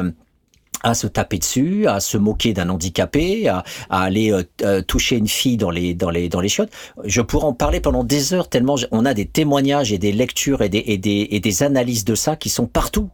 à 0.84 0.94
se 0.94 1.08
taper 1.08 1.40
dessus, 1.40 1.88
à 1.88 2.00
se 2.00 2.18
moquer 2.18 2.54
d'un 2.54 2.70
handicapé, 2.70 3.48
à, 3.48 3.64
aller 3.90 4.32
toucher 4.88 5.18
une 5.18 5.28
fille 5.28 5.58
dans 5.58 5.72
les 5.72 5.94
dans 5.94 6.10
les 6.10 6.30
dans 6.30 6.40
les 6.40 6.50
chiottes. 6.50 6.72
Je 7.04 7.22
pourrais 7.22 7.46
en 7.46 7.54
parler 7.54 7.80
pendant 7.80 8.04
des 8.04 8.34
heures 8.34 8.50
tellement 8.50 8.76
on 8.92 9.06
a 9.06 9.14
des 9.14 9.26
témoignages 9.26 9.92
et 9.92 9.98
des 9.98 10.12
lectures 10.12 10.62
et 10.62 10.70
des 10.70 10.84
et 10.86 10.98
des, 10.98 11.28
et 11.32 11.40
des 11.40 11.64
analyses 11.64 12.06
de 12.06 12.16
ça 12.16 12.36
qui 12.36 12.50
sont 12.50 12.68
partout 12.68 13.10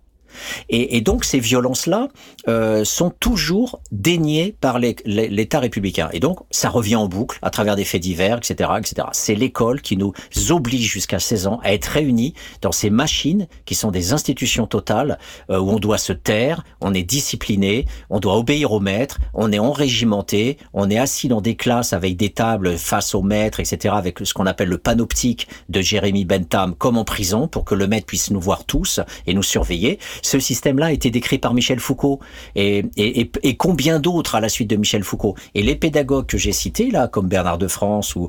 et, 0.69 0.97
et 0.97 1.01
donc 1.01 1.25
ces 1.25 1.39
violences-là 1.39 2.09
euh, 2.47 2.83
sont 2.83 3.09
toujours 3.09 3.79
déniées 3.91 4.55
par 4.59 4.79
l'État 4.79 5.59
républicain. 5.59 6.09
Et 6.13 6.19
donc 6.19 6.39
ça 6.51 6.69
revient 6.69 6.95
en 6.95 7.07
boucle 7.07 7.39
à 7.41 7.49
travers 7.49 7.75
des 7.75 7.85
faits 7.85 8.01
divers, 8.01 8.37
etc., 8.37 8.69
etc. 8.77 9.07
C'est 9.11 9.35
l'école 9.35 9.81
qui 9.81 9.97
nous 9.97 10.13
oblige 10.49 10.91
jusqu'à 10.91 11.19
16 11.19 11.47
ans 11.47 11.59
à 11.63 11.73
être 11.73 11.85
réunis 11.85 12.33
dans 12.61 12.71
ces 12.71 12.89
machines 12.89 13.47
qui 13.65 13.75
sont 13.75 13.91
des 13.91 14.13
institutions 14.13 14.67
totales 14.67 15.17
euh, 15.49 15.59
où 15.59 15.71
on 15.71 15.79
doit 15.79 15.97
se 15.97 16.13
taire, 16.13 16.63
on 16.81 16.93
est 16.93 17.03
discipliné, 17.03 17.85
on 18.09 18.19
doit 18.19 18.37
obéir 18.37 18.71
au 18.71 18.79
maître, 18.79 19.19
on 19.33 19.51
est 19.51 19.59
enrégimenté, 19.59 20.57
on 20.73 20.89
est 20.89 20.97
assis 20.97 21.27
dans 21.27 21.41
des 21.41 21.55
classes 21.55 21.93
avec 21.93 22.17
des 22.17 22.29
tables 22.29 22.77
face 22.77 23.15
au 23.15 23.21
maître, 23.21 23.59
etc., 23.59 23.95
avec 23.97 24.19
ce 24.19 24.33
qu'on 24.33 24.45
appelle 24.45 24.69
le 24.69 24.77
panoptique 24.77 25.47
de 25.69 25.81
Jérémy 25.81 26.25
Bentham 26.25 26.75
comme 26.75 26.97
en 26.97 27.05
prison 27.05 27.47
pour 27.47 27.65
que 27.65 27.75
le 27.75 27.87
maître 27.87 28.05
puisse 28.05 28.31
nous 28.31 28.41
voir 28.41 28.65
tous 28.65 28.99
et 29.27 29.33
nous 29.33 29.43
surveiller. 29.43 29.99
Ce 30.25 30.39
système-là 30.39 30.87
a 30.87 30.91
été 30.91 31.11
décrit 31.11 31.37
par 31.37 31.53
Michel 31.53 31.79
Foucault 31.79 32.19
et, 32.55 32.83
et, 32.97 33.31
et 33.43 33.57
combien 33.57 33.99
d'autres 33.99 34.33
à 34.33 34.39
la 34.39 34.49
suite 34.49 34.69
de 34.71 34.75
Michel 34.75 35.03
Foucault? 35.03 35.35
Et 35.53 35.61
les 35.61 35.75
pédagogues 35.75 36.25
que 36.25 36.39
j'ai 36.39 36.51
cités 36.51 36.89
là, 36.89 37.07
comme 37.07 37.27
Bernard 37.27 37.59
de 37.59 37.67
France 37.67 38.15
ou 38.15 38.27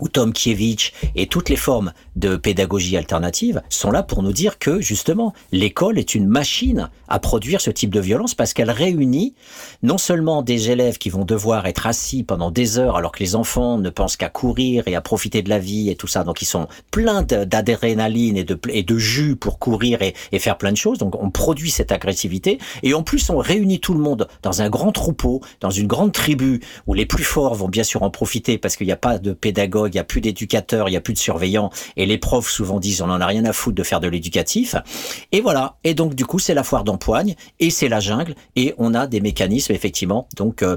ou 0.00 0.08
Tom 0.08 0.32
Kiewicz 0.32 0.92
et 1.14 1.26
toutes 1.26 1.48
les 1.48 1.56
formes 1.56 1.92
de 2.16 2.36
pédagogie 2.36 2.96
alternative 2.96 3.62
sont 3.68 3.90
là 3.90 4.02
pour 4.02 4.22
nous 4.22 4.32
dire 4.32 4.58
que 4.58 4.80
justement 4.80 5.32
l'école 5.52 5.98
est 5.98 6.14
une 6.14 6.26
machine 6.26 6.88
à 7.08 7.18
produire 7.18 7.60
ce 7.60 7.70
type 7.70 7.90
de 7.90 8.00
violence 8.00 8.34
parce 8.34 8.52
qu'elle 8.52 8.70
réunit 8.70 9.34
non 9.82 9.98
seulement 9.98 10.42
des 10.42 10.70
élèves 10.70 10.98
qui 10.98 11.10
vont 11.10 11.24
devoir 11.24 11.66
être 11.66 11.86
assis 11.86 12.22
pendant 12.22 12.50
des 12.50 12.78
heures 12.78 12.96
alors 12.96 13.12
que 13.12 13.20
les 13.20 13.34
enfants 13.34 13.78
ne 13.78 13.90
pensent 13.90 14.16
qu'à 14.16 14.28
courir 14.28 14.84
et 14.86 14.94
à 14.94 15.00
profiter 15.00 15.42
de 15.42 15.48
la 15.48 15.58
vie 15.58 15.90
et 15.90 15.96
tout 15.96 16.06
ça. 16.06 16.24
Donc 16.24 16.42
ils 16.42 16.46
sont 16.46 16.68
pleins 16.90 17.22
d'adrénaline 17.22 18.36
et 18.36 18.44
de, 18.44 18.58
et 18.68 18.82
de 18.82 18.98
jus 18.98 19.36
pour 19.36 19.58
courir 19.58 20.02
et, 20.02 20.14
et 20.32 20.38
faire 20.38 20.58
plein 20.58 20.72
de 20.72 20.76
choses. 20.76 20.98
Donc 20.98 21.20
on 21.20 21.30
produit 21.30 21.70
cette 21.70 21.92
agressivité. 21.92 22.58
Et 22.82 22.94
en 22.94 23.02
plus 23.02 23.30
on 23.30 23.38
réunit 23.38 23.80
tout 23.80 23.94
le 23.94 24.00
monde 24.00 24.28
dans 24.42 24.62
un 24.62 24.68
grand 24.68 24.92
troupeau 24.92 25.40
dans 25.60 25.70
une 25.70 25.86
grande 25.86 26.12
tribu 26.12 26.60
où 26.86 26.94
les 26.94 27.06
plus 27.06 27.24
forts 27.24 27.54
vont 27.54 27.68
bien 27.68 27.84
sûr 27.84 28.02
en 28.02 28.10
profiter 28.10 28.58
parce 28.58 28.76
qu'il 28.76 28.86
n'y 28.86 28.92
a 28.92 28.96
pas 28.96 29.18
de 29.18 29.32
pédagogue 29.32 29.89
il 29.94 29.96
n'y 29.96 30.00
a 30.00 30.04
plus 30.04 30.20
d'éducateurs, 30.20 30.88
il 30.88 30.92
n'y 30.92 30.96
a 30.96 31.00
plus 31.00 31.14
de 31.14 31.18
surveillants, 31.18 31.70
et 31.96 32.06
les 32.06 32.18
profs 32.18 32.50
souvent 32.50 32.80
disent 32.80 33.02
on 33.02 33.10
en 33.10 33.20
a 33.20 33.26
rien 33.26 33.44
à 33.44 33.52
foutre 33.52 33.76
de 33.76 33.82
faire 33.82 34.00
de 34.00 34.08
l'éducatif. 34.08 34.74
Et 35.32 35.40
voilà. 35.40 35.76
Et 35.84 35.94
donc 35.94 36.14
du 36.14 36.24
coup 36.24 36.38
c'est 36.38 36.54
la 36.54 36.64
foire 36.64 36.84
d'empoigne 36.84 37.34
et 37.58 37.70
c'est 37.70 37.88
la 37.88 38.00
jungle 38.00 38.34
et 38.56 38.74
on 38.78 38.94
a 38.94 39.06
des 39.06 39.20
mécanismes 39.20 39.72
effectivement 39.72 40.28
donc 40.36 40.62
euh, 40.62 40.76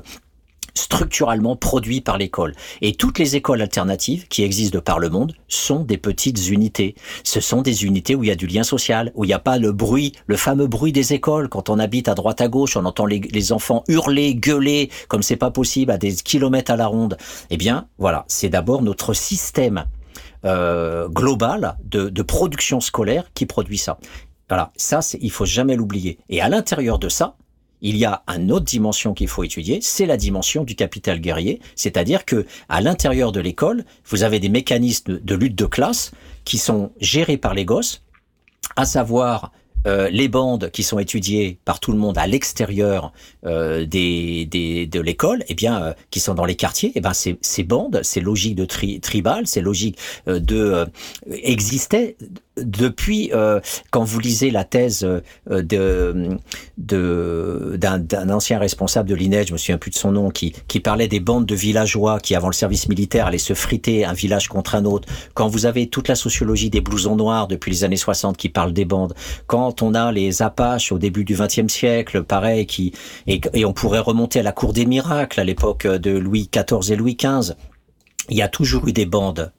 structurellement 0.74 1.55
produits 1.55 2.01
par 2.01 2.17
l'école. 2.17 2.55
Et 2.82 2.93
toutes 2.93 3.19
les 3.19 3.36
écoles 3.36 3.61
alternatives 3.61 4.28
qui 4.28 4.43
existent 4.43 4.78
de 4.78 4.82
par 4.82 4.99
le 4.99 5.09
monde 5.09 5.34
sont 5.47 5.84
des 5.84 5.97
petites 5.97 6.49
unités. 6.49 6.95
Ce 7.24 7.39
sont 7.39 7.61
des 7.61 7.86
unités 7.86 8.15
où 8.15 8.24
il 8.24 8.28
y 8.28 8.32
a 8.32 8.36
du 8.36 8.47
lien 8.47 8.63
social, 8.63 9.11
où 9.15 9.24
il 9.24 9.28
n'y 9.28 9.34
a 9.34 9.39
pas 9.39 9.57
le 9.57 9.71
bruit, 9.71 10.13
le 10.28 10.38
fameux 10.38 10.67
bruit 10.67 10.91
des 10.91 11.13
écoles. 11.13 11.49
Quand 11.49 11.69
on 11.69 11.80
habite 11.80 12.07
à 12.07 12.15
droite 12.15 12.41
à 12.41 12.47
gauche, 12.47 12.76
on 12.78 12.86
entend 12.86 13.05
les, 13.05 13.51
enfants 13.51 13.84
hurler, 13.88 14.36
gueuler, 14.36 14.89
comme 15.07 15.24
c'est 15.24 15.36
pas 15.36 15.51
possible 15.51 15.91
à 15.91 15.97
des 15.97 16.13
kilomètres 16.15 16.71
à 16.71 16.76
la 16.78 16.88
ronde. 16.88 17.17
Eh 17.49 17.57
bien, 17.57 17.88
voilà, 17.97 18.26
c'est 18.28 18.49
d'abord 18.49 18.82
notre 18.82 19.13
système 19.13 19.86
euh, 20.45 21.07
global 21.09 21.78
de, 21.84 22.09
de 22.09 22.21
production 22.21 22.80
scolaire 22.80 23.26
qui 23.34 23.45
produit 23.45 23.78
ça. 23.78 23.97
Voilà, 24.49 24.71
ça, 24.76 24.99
il 25.19 25.32
faut 25.32 25.45
jamais 25.45 25.76
l'oublier. 25.76 26.19
Et 26.30 26.41
à 26.41 26.49
l'intérieur 26.49 26.99
de 26.99 27.09
ça, 27.09 27.36
il 27.84 27.97
y 27.97 28.05
a 28.05 28.23
une 28.27 28.51
autre 28.51 28.65
dimension 28.65 29.13
qu'il 29.13 29.27
faut 29.27 29.43
étudier, 29.43 29.79
c'est 29.81 30.07
la 30.07 30.17
dimension 30.17 30.63
du 30.63 30.75
capital 30.75 31.19
guerrier, 31.19 31.59
c'est-à-dire 31.75 32.25
que 32.25 32.47
à 32.69 32.81
l'intérieur 32.81 33.31
de 33.31 33.39
l'école, 33.39 33.86
vous 34.05 34.23
avez 34.23 34.39
des 34.39 34.49
mécanismes 34.49 35.19
de 35.19 35.36
lutte 35.36 35.55
de 35.55 35.65
classe 35.65 36.11
qui 36.45 36.57
sont 36.57 36.91
gérés 36.99 37.38
par 37.38 37.53
les 37.53 37.65
gosses, 37.65 38.01
à 38.75 38.86
savoir 38.86 39.51
euh, 39.86 40.09
les 40.09 40.29
bandes 40.29 40.69
qui 40.71 40.81
sont 40.81 40.97
étudiées 40.97 41.57
par 41.65 41.81
tout 41.81 41.91
le 41.91 41.97
monde 41.97 42.17
à 42.17 42.25
l'extérieur 42.25 43.11
euh, 43.45 43.86
de 43.86 44.99
l'école, 44.99 45.43
eh 45.49 45.55
bien, 45.55 45.84
euh, 45.84 45.93
qui 46.09 46.21
sont 46.21 46.34
dans 46.34 46.45
les 46.45 46.55
quartiers, 46.55 46.93
eh 46.95 47.01
ben, 47.01 47.11
ces, 47.13 47.63
bandes, 47.63 47.99
ces 48.01 48.21
logiques 48.21 48.55
de 48.55 48.63
tri, 48.63 49.01
tribal, 49.01 49.45
ces 49.45 49.59
logiques 49.59 49.97
de 50.25 50.86
existaient 51.29 52.15
depuis 52.58 53.32
euh, 53.34 53.60
quand 53.91 54.04
vous 54.04 54.20
lisez 54.20 54.51
la 54.51 54.64
thèse 54.64 55.04
euh, 55.04 55.22
de 55.62 56.38
d'un 56.78 58.30
ancien 58.30 58.60
responsable 58.60 59.10
de 59.10 59.16
l'INED, 59.16 59.47
je 59.47 59.54
me 59.54 59.58
souviens 59.58 59.78
plus 59.78 59.91
de 59.91 59.95
son 59.95 60.12
nom, 60.12 60.30
qui 60.30 60.54
qui 60.68 60.80
parlait 60.80 61.08
des 61.08 61.20
bandes 61.20 61.45
de 61.45 61.56
villageois 61.56 62.20
qui 62.20 62.36
avant 62.36 62.47
le 62.47 62.54
service 62.54 62.88
militaire 62.89 63.28
allaient 63.28 63.38
se 63.38 63.54
friter 63.54 64.06
un 64.06 64.14
village 64.14 64.47
contre 64.47 64.76
un 64.76 64.86
autre. 64.86 65.08
Quand 65.34 65.47
vous 65.47 65.66
avez 65.66 65.88
toute 65.88 66.08
la 66.08 66.16
sociologie 66.16 66.70
des 66.70 66.82
blousons 66.82 67.16
noirs 67.16 67.47
depuis 67.47 67.72
les 67.72 67.84
années 67.84 67.97
60 67.97 68.38
qui 68.38 68.49
parle 68.49 68.74
des 68.74 68.86
bandes, 68.86 69.14
quand 69.47 69.82
on 69.82 69.93
a 69.93 70.12
les 70.12 70.41
Apaches 70.41 70.91
au 70.91 70.99
début 70.99 71.24
du 71.24 71.36
XXe 71.36 71.72
siècle, 71.72 72.24
pareil, 72.24 72.66
qui 72.66 72.93
et, 73.28 73.41
et 73.54 73.66
on 73.66 73.74
pourrait 73.74 73.99
remonter 73.99 74.39
à 74.39 74.43
la 74.43 74.51
cour 74.51 74.74
des 74.74 74.86
miracles 74.86 75.39
à 75.39 75.43
l'époque 75.43 75.88
de 75.88 76.12
Louis 76.12 76.49
XIV 76.51 76.91
et 76.91 76.95
Louis 76.95 77.16
XV 77.16 77.54
il 78.30 78.38
y 78.38 78.41
a 78.41 78.47
toujours 78.47 78.88
eu 78.88 78.93
des 78.93 79.05
bandes 79.05 79.51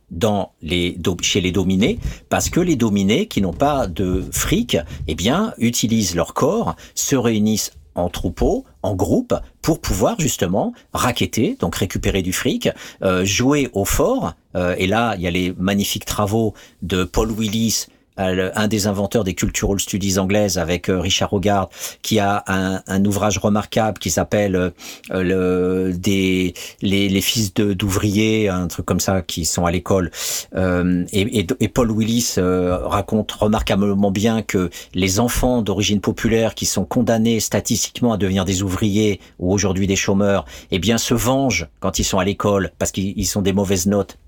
chez 1.23 1.41
les 1.41 1.53
dominés 1.53 1.99
parce 2.29 2.51
que 2.51 2.61
les 2.61 2.77
dominés 2.77 3.27
qui 3.27 3.41
n'ont 3.41 3.53
pas 3.53 3.87
de 3.87 4.25
fric, 4.33 4.77
eh 5.07 5.15
bien, 5.15 5.53
utilisent 5.59 6.15
leur 6.15 6.35
corps, 6.35 6.77
se 6.95 7.17
réunissent 7.17 7.73
en 7.95 8.09
troupeau, 8.09 8.65
en 8.83 8.95
groupe, 8.95 9.35
pour 9.63 9.81
pouvoir 9.81 10.19
justement 10.19 10.73
raqueter, 10.93 11.57
donc 11.61 11.77
récupérer 11.77 12.23
du 12.23 12.33
fric, 12.33 12.69
euh, 13.03 13.25
jouer 13.25 13.71
au 13.73 13.85
fort. 13.85 14.35
Euh, 14.57 14.75
et 14.79 14.87
là, 14.87 15.15
il 15.17 15.23
y 15.23 15.27
a 15.27 15.31
les 15.31 15.55
magnifiques 15.59 16.05
travaux 16.05 16.55
de 16.83 17.05
Paul 17.05 17.31
Willis 17.31 17.87
un 18.17 18.69
des 18.69 18.87
inventeurs 18.87 19.25
des 19.25 19.35
cultural 19.35 19.81
studies 19.81 20.19
anglaises 20.19 20.59
avec 20.59 20.89
euh, 20.89 21.01
Richard 21.01 21.33
Hogarth, 21.33 21.99
qui 22.03 22.19
a 22.19 22.45
un, 22.47 23.05
ouvrage 23.05 23.39
remarquable 23.39 23.99
qui 23.99 24.11
s'appelle 24.11 24.57
euh, 24.57 24.71
le, 25.11 25.93
des 25.93 26.55
les, 26.81 27.09
les 27.09 27.21
fils 27.21 27.53
d'ouvriers, 27.55 28.49
un 28.49 28.69
truc 28.69 28.87
comme 28.87 29.01
ça, 29.01 29.23
qui 29.23 29.45
sont 29.45 29.67
à 29.67 29.71
l'école. 29.71 30.11
Euh, 30.55 31.05
et, 31.13 31.41
et, 31.41 31.47
et, 31.61 31.69
Paul 31.69 31.91
Willis 31.91 32.37
raconte 32.39 33.33
remarquablement 33.33 34.11
bien 34.11 34.43
que 34.43 34.71
les 34.95 35.19
enfants 35.21 35.63
d'origine 35.63 36.01
populaire 36.01 36.55
qui 36.55 36.67
sont 36.67 36.85
condamnés 36.85 37.41
statistiquement 37.41 38.13
à 38.13 38.17
devenir 38.17 38.45
des 38.45 38.63
ouvriers 38.63 39.21
ou 39.39 39.53
aujourd'hui 39.53 39.87
des 39.87 39.97
chômeurs, 39.97 40.45
eh 40.71 40.79
bien 40.79 40.99
se 40.99 41.15
vengent 41.15 41.69
quand 41.81 41.99
ils 41.99 42.05
sont 42.05 42.19
à 42.19 42.25
l'école 42.25 42.71
parce 42.79 42.93
qu'ils 42.93 43.27
sont 43.27 43.43
des 43.43 43.53
mauvaises 43.53 43.87
notes. 43.87 44.19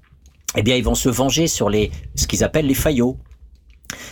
Eh 0.56 0.62
bien, 0.62 0.76
ils 0.76 0.84
vont 0.84 0.94
se 0.94 1.08
venger 1.08 1.46
sur 1.46 1.68
les 1.68 1.90
ce 2.14 2.26
qu'ils 2.26 2.42
appellent 2.42 2.66
les 2.66 2.74
faillots. 2.74 3.18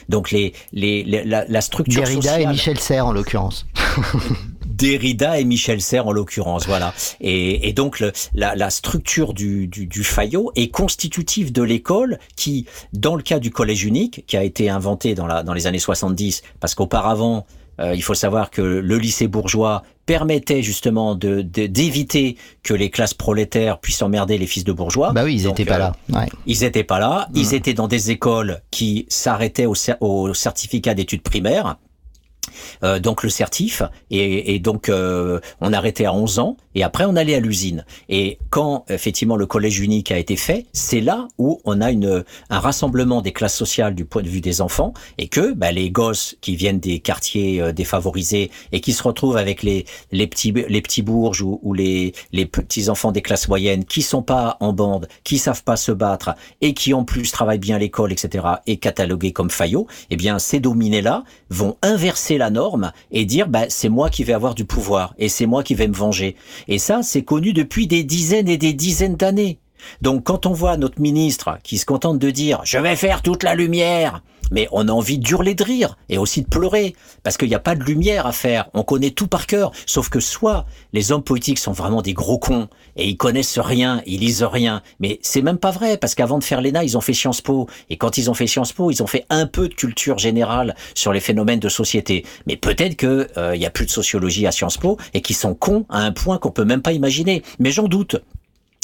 Donc 0.08 0.30
les, 0.30 0.52
les, 0.72 1.04
la, 1.04 1.44
la, 1.46 1.60
structure 1.60 2.02
Derrida 2.02 2.40
et 2.40 2.46
Michel 2.46 2.78
Serres 2.78 3.06
en 3.06 3.12
l'occurrence. 3.12 3.66
Derrida 4.66 5.38
et 5.38 5.44
Michel 5.44 5.80
Serres 5.80 6.06
en 6.06 6.12
l'occurrence, 6.12 6.66
voilà. 6.66 6.92
Et, 7.20 7.68
et 7.68 7.72
donc 7.72 8.00
le, 8.00 8.12
la, 8.34 8.54
la, 8.54 8.70
structure 8.70 9.32
du, 9.32 9.66
du, 9.68 9.86
du, 9.86 10.02
faillot 10.02 10.50
est 10.56 10.68
constitutive 10.68 11.52
de 11.52 11.62
l'école 11.62 12.18
qui, 12.36 12.66
dans 12.92 13.14
le 13.14 13.22
cas 13.22 13.38
du 13.38 13.50
collège 13.50 13.84
unique, 13.84 14.24
qui 14.26 14.36
a 14.36 14.42
été 14.42 14.68
inventé 14.68 15.14
dans, 15.14 15.26
la, 15.26 15.42
dans 15.42 15.54
les 15.54 15.66
années 15.66 15.78
70, 15.78 16.42
parce 16.60 16.74
qu'auparavant, 16.74 17.46
il 17.78 18.02
faut 18.02 18.14
savoir 18.14 18.50
que 18.50 18.62
le 18.62 18.98
lycée 18.98 19.26
bourgeois 19.26 19.82
permettait 20.06 20.62
justement 20.62 21.14
de 21.14 21.40
d'éviter 21.42 22.36
que 22.62 22.74
les 22.74 22.90
classes 22.90 23.14
prolétaires 23.14 23.78
puissent 23.78 24.02
emmerder 24.02 24.38
les 24.38 24.46
fils 24.46 24.64
de 24.64 24.72
bourgeois. 24.72 25.12
Bah 25.12 25.24
oui, 25.24 25.34
ils 25.34 25.48
n'étaient 25.48 25.64
pas 25.64 25.78
là. 25.78 25.92
Euh, 26.12 26.20
ouais. 26.20 26.28
Ils 26.46 26.60
n'étaient 26.60 26.84
pas 26.84 26.98
là. 26.98 27.28
Ils 27.34 27.50
mmh. 27.50 27.54
étaient 27.54 27.74
dans 27.74 27.88
des 27.88 28.10
écoles 28.10 28.60
qui 28.70 29.06
s'arrêtaient 29.08 29.66
au, 29.66 29.74
au 30.00 30.34
certificat 30.34 30.94
d'études 30.94 31.22
primaires. 31.22 31.76
Euh, 32.82 32.98
donc 32.98 33.22
le 33.22 33.28
certif, 33.28 33.82
et, 34.10 34.54
et 34.54 34.58
donc 34.58 34.88
euh, 34.88 35.40
on 35.60 35.72
arrêtait 35.72 36.04
à 36.04 36.12
11 36.12 36.38
ans, 36.38 36.56
et 36.74 36.82
après 36.82 37.04
on 37.04 37.16
allait 37.16 37.34
à 37.34 37.40
l'usine. 37.40 37.84
Et 38.08 38.38
quand 38.50 38.84
effectivement 38.88 39.36
le 39.36 39.46
collège 39.46 39.80
unique 39.80 40.10
a 40.12 40.18
été 40.18 40.36
fait, 40.36 40.66
c'est 40.72 41.00
là 41.00 41.28
où 41.38 41.60
on 41.64 41.80
a 41.80 41.90
une, 41.90 42.24
un 42.50 42.60
rassemblement 42.60 43.22
des 43.22 43.32
classes 43.32 43.56
sociales 43.56 43.94
du 43.94 44.04
point 44.04 44.22
de 44.22 44.28
vue 44.28 44.40
des 44.40 44.60
enfants, 44.60 44.92
et 45.18 45.28
que 45.28 45.52
bah, 45.52 45.72
les 45.72 45.90
gosses 45.90 46.36
qui 46.40 46.56
viennent 46.56 46.80
des 46.80 46.98
quartiers 47.00 47.60
euh, 47.60 47.72
défavorisés 47.72 48.50
et 48.72 48.80
qui 48.80 48.92
se 48.92 49.02
retrouvent 49.02 49.36
avec 49.36 49.62
les, 49.62 49.84
les, 50.12 50.26
petits, 50.26 50.52
les 50.52 50.82
petits 50.82 51.02
bourges 51.02 51.42
ou, 51.42 51.60
ou 51.62 51.74
les, 51.74 52.12
les 52.32 52.46
petits 52.46 52.88
enfants 52.88 53.12
des 53.12 53.22
classes 53.22 53.48
moyennes 53.48 53.84
qui 53.84 54.02
sont 54.02 54.22
pas 54.22 54.56
en 54.60 54.72
bande, 54.72 55.08
qui 55.24 55.38
savent 55.38 55.64
pas 55.64 55.76
se 55.76 55.92
battre, 55.92 56.34
et 56.60 56.74
qui 56.74 56.94
en 56.94 57.04
plus 57.04 57.30
travaillent 57.32 57.58
bien 57.58 57.78
l'école, 57.78 58.12
etc., 58.12 58.44
et 58.66 58.76
catalogués 58.76 59.32
comme 59.32 59.50
faillots, 59.50 59.86
eh 60.10 60.16
bien 60.16 60.38
ces 60.38 60.60
dominés-là 60.60 61.24
vont 61.50 61.76
inverser 61.82 62.33
la 62.38 62.50
norme 62.50 62.92
et 63.10 63.24
dire 63.24 63.48
bah, 63.48 63.66
c'est 63.68 63.88
moi 63.88 64.10
qui 64.10 64.24
vais 64.24 64.32
avoir 64.32 64.54
du 64.54 64.64
pouvoir 64.64 65.14
et 65.18 65.28
c'est 65.28 65.46
moi 65.46 65.62
qui 65.62 65.74
vais 65.74 65.88
me 65.88 65.94
venger. 65.94 66.36
Et 66.68 66.78
ça, 66.78 67.02
c'est 67.02 67.22
connu 67.22 67.52
depuis 67.52 67.86
des 67.86 68.04
dizaines 68.04 68.48
et 68.48 68.58
des 68.58 68.72
dizaines 68.72 69.16
d'années. 69.16 69.58
Donc 70.02 70.24
quand 70.24 70.46
on 70.46 70.52
voit 70.52 70.76
notre 70.76 71.00
ministre 71.00 71.58
qui 71.62 71.78
se 71.78 71.86
contente 71.86 72.18
de 72.18 72.30
dire 72.30 72.60
je 72.64 72.78
vais 72.78 72.96
faire 72.96 73.22
toute 73.22 73.42
la 73.42 73.54
lumière, 73.54 74.22
mais 74.50 74.68
on 74.72 74.88
a 74.88 74.92
envie 74.92 75.18
d'hurler 75.18 75.54
de 75.54 75.64
rire 75.64 75.96
et 76.08 76.18
aussi 76.18 76.42
de 76.42 76.48
pleurer 76.48 76.94
parce 77.22 77.36
qu'il 77.36 77.48
n'y 77.48 77.54
a 77.54 77.60
pas 77.60 77.74
de 77.74 77.82
lumière 77.82 78.26
à 78.26 78.32
faire. 78.32 78.66
On 78.74 78.82
connaît 78.82 79.10
tout 79.10 79.26
par 79.26 79.46
cœur, 79.46 79.72
sauf 79.86 80.08
que 80.08 80.20
soit 80.20 80.66
les 80.92 81.12
hommes 81.12 81.22
politiques 81.22 81.58
sont 81.58 81.72
vraiment 81.72 82.02
des 82.02 82.14
gros 82.14 82.38
cons 82.38 82.68
et 82.96 83.08
ils 83.08 83.16
connaissent 83.16 83.58
rien, 83.58 84.02
ils 84.06 84.20
lisent 84.20 84.42
rien. 84.42 84.82
Mais 85.00 85.18
c'est 85.22 85.42
même 85.42 85.58
pas 85.58 85.70
vrai 85.70 85.96
parce 85.96 86.14
qu'avant 86.14 86.38
de 86.38 86.44
faire 86.44 86.60
l'ENA, 86.60 86.84
ils 86.84 86.96
ont 86.96 87.00
fait 87.00 87.12
Sciences 87.12 87.40
Po 87.40 87.68
et 87.90 87.96
quand 87.96 88.18
ils 88.18 88.30
ont 88.30 88.34
fait 88.34 88.46
Sciences 88.46 88.72
Po, 88.72 88.90
ils 88.90 89.02
ont 89.02 89.06
fait 89.06 89.26
un 89.30 89.46
peu 89.46 89.68
de 89.68 89.74
culture 89.74 90.18
générale 90.18 90.74
sur 90.94 91.12
les 91.12 91.20
phénomènes 91.20 91.60
de 91.60 91.68
société. 91.68 92.24
Mais 92.46 92.56
peut-être 92.56 92.96
que 92.96 93.28
euh, 93.36 93.56
il 93.56 93.64
a 93.64 93.70
plus 93.70 93.86
de 93.86 93.90
sociologie 93.90 94.46
à 94.46 94.52
Sciences 94.52 94.78
Po 94.78 94.98
et 95.12 95.22
qu'ils 95.22 95.36
sont 95.36 95.54
cons 95.54 95.86
à 95.88 96.00
un 96.00 96.12
point 96.12 96.38
qu'on 96.38 96.50
peut 96.50 96.64
même 96.64 96.82
pas 96.82 96.92
imaginer. 96.92 97.42
Mais 97.58 97.70
j'en 97.70 97.88
doute. 97.88 98.16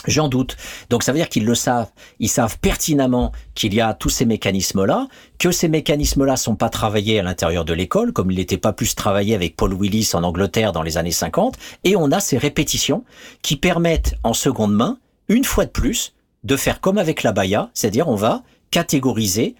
J'en 0.07 0.29
doute. 0.29 0.57
Donc 0.89 1.03
ça 1.03 1.13
veut 1.13 1.19
dire 1.19 1.29
qu'ils 1.29 1.45
le 1.45 1.55
savent. 1.55 1.91
Ils 2.21 2.29
savent 2.29 2.59
pertinemment 2.59 3.33
qu'il 3.55 3.75
y 3.75 3.81
a 3.81 3.93
tous 3.93 4.09
ces 4.09 4.25
mécanismes-là, 4.25 5.09
que 5.39 5.51
ces 5.51 5.69
mécanismes-là 5.69 6.37
sont 6.37 6.57
pas 6.57 6.71
travaillés 6.71 7.21
à 7.21 7.23
l'intérieur 7.23 7.65
de 7.65 7.75
l'école, 7.75 8.13
comme 8.13 8.31
il 8.31 8.39
n'était 8.39 8.57
pas 8.57 8.73
plus 8.73 8.95
travaillé 8.95 9.35
avec 9.35 9.57
Paul 9.57 9.75
Willis 9.75 10.11
en 10.15 10.23
Angleterre 10.23 10.73
dans 10.73 10.83
les 10.83 10.97
années 10.97 11.11
50. 11.11 11.57
Et 11.85 11.97
on 11.97 12.13
a 12.13 12.21
ces 12.21 12.39
répétitions 12.39 13.05
qui 13.43 13.57
permettent 13.57 14.15
en 14.25 14.33
seconde 14.33 14.75
main, 14.75 14.99
une 15.29 15.45
fois 15.45 15.67
de 15.67 15.71
plus, 15.71 16.15
de 16.45 16.57
faire 16.57 16.81
comme 16.81 16.97
avec 16.97 17.23
la 17.23 17.33
Baïa, 17.33 17.71
c'est-à-dire 17.75 18.09
on 18.09 18.17
va 18.17 18.43
catégoriser, 18.71 19.55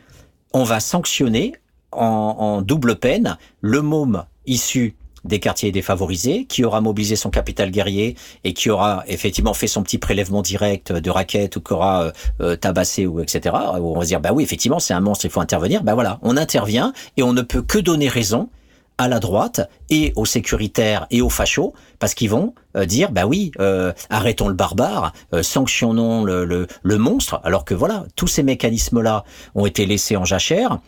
on 0.55 0.65
va 0.65 0.81
sanctionner 0.81 1.55
en, 1.93 2.07
en 2.07 2.63
double 2.63 2.97
peine 2.97 3.37
le 3.61 3.83
môme 3.83 4.25
issu 4.47 4.97
des 5.25 5.41
quartiers 5.41 5.73
défavorisés, 5.73 6.45
qui 6.47 6.65
aura 6.65 6.81
mobilisé 6.81 7.17
son 7.17 7.31
capital 7.31 7.71
guerrier 7.71 8.17
et 8.45 8.53
qui 8.53 8.71
aura 8.71 9.05
effectivement 9.07 9.55
fait 9.55 9.67
son 9.67 9.83
petit 9.83 9.99
prélèvement 9.99 10.43
direct 10.43 10.93
de 10.93 11.11
raquettes 11.11 11.57
ou 11.57 11.61
qui 11.61 11.73
aura 11.73 12.03
euh, 12.03 12.13
euh, 12.41 12.57
tabassé 12.57 13.07
ou 13.07 13.21
etc. 13.21 13.55
Où 13.81 13.93
on 13.95 13.99
va 13.99 14.03
se 14.03 14.09
dire 14.09 14.21
bah 14.21 14.31
oui 14.33 14.43
effectivement 14.43 14.79
c'est 14.79 14.95
un 14.95 15.01
monstre, 15.01 15.25
il 15.25 15.31
faut 15.31 15.41
intervenir. 15.41 15.83
Bah 15.83 15.95
voilà, 15.95 16.19
on 16.23 16.37
intervient 16.37 16.93
et 17.17 17.23
on 17.23 17.33
ne 17.33 17.43
peut 17.43 17.63
que 17.63 17.79
donner 17.79 18.09
raison 18.09 18.49
à 19.01 19.09
la 19.09 19.19
droite 19.19 19.63
et 19.89 20.13
aux 20.15 20.27
sécuritaires 20.27 21.07
et 21.11 21.23
aux 21.23 21.31
fachos 21.31 21.73
parce 21.99 22.13
qu'ils 22.13 22.29
vont 22.29 22.55
euh, 22.77 22.85
dire 22.85 23.13
bah 23.13 23.25
oui 23.25 23.51
euh, 23.59 23.95
arrêtons 24.11 24.49
le 24.49 24.55
barbare 24.55 25.15
euh, 25.33 25.43
sanctionnons 25.43 26.23
le, 26.23 26.45
le, 26.45 26.67
le, 26.83 26.99
monstre 26.99 27.41
alors 27.43 27.65
que 27.65 27.73
voilà 27.73 28.05
tous 28.15 28.27
ces 28.27 28.43
mécanismes 28.43 29.01
là 29.01 29.25
ont 29.55 29.65
été 29.65 29.87
laissés 29.87 30.17
en 30.17 30.27
jachère 30.27 30.81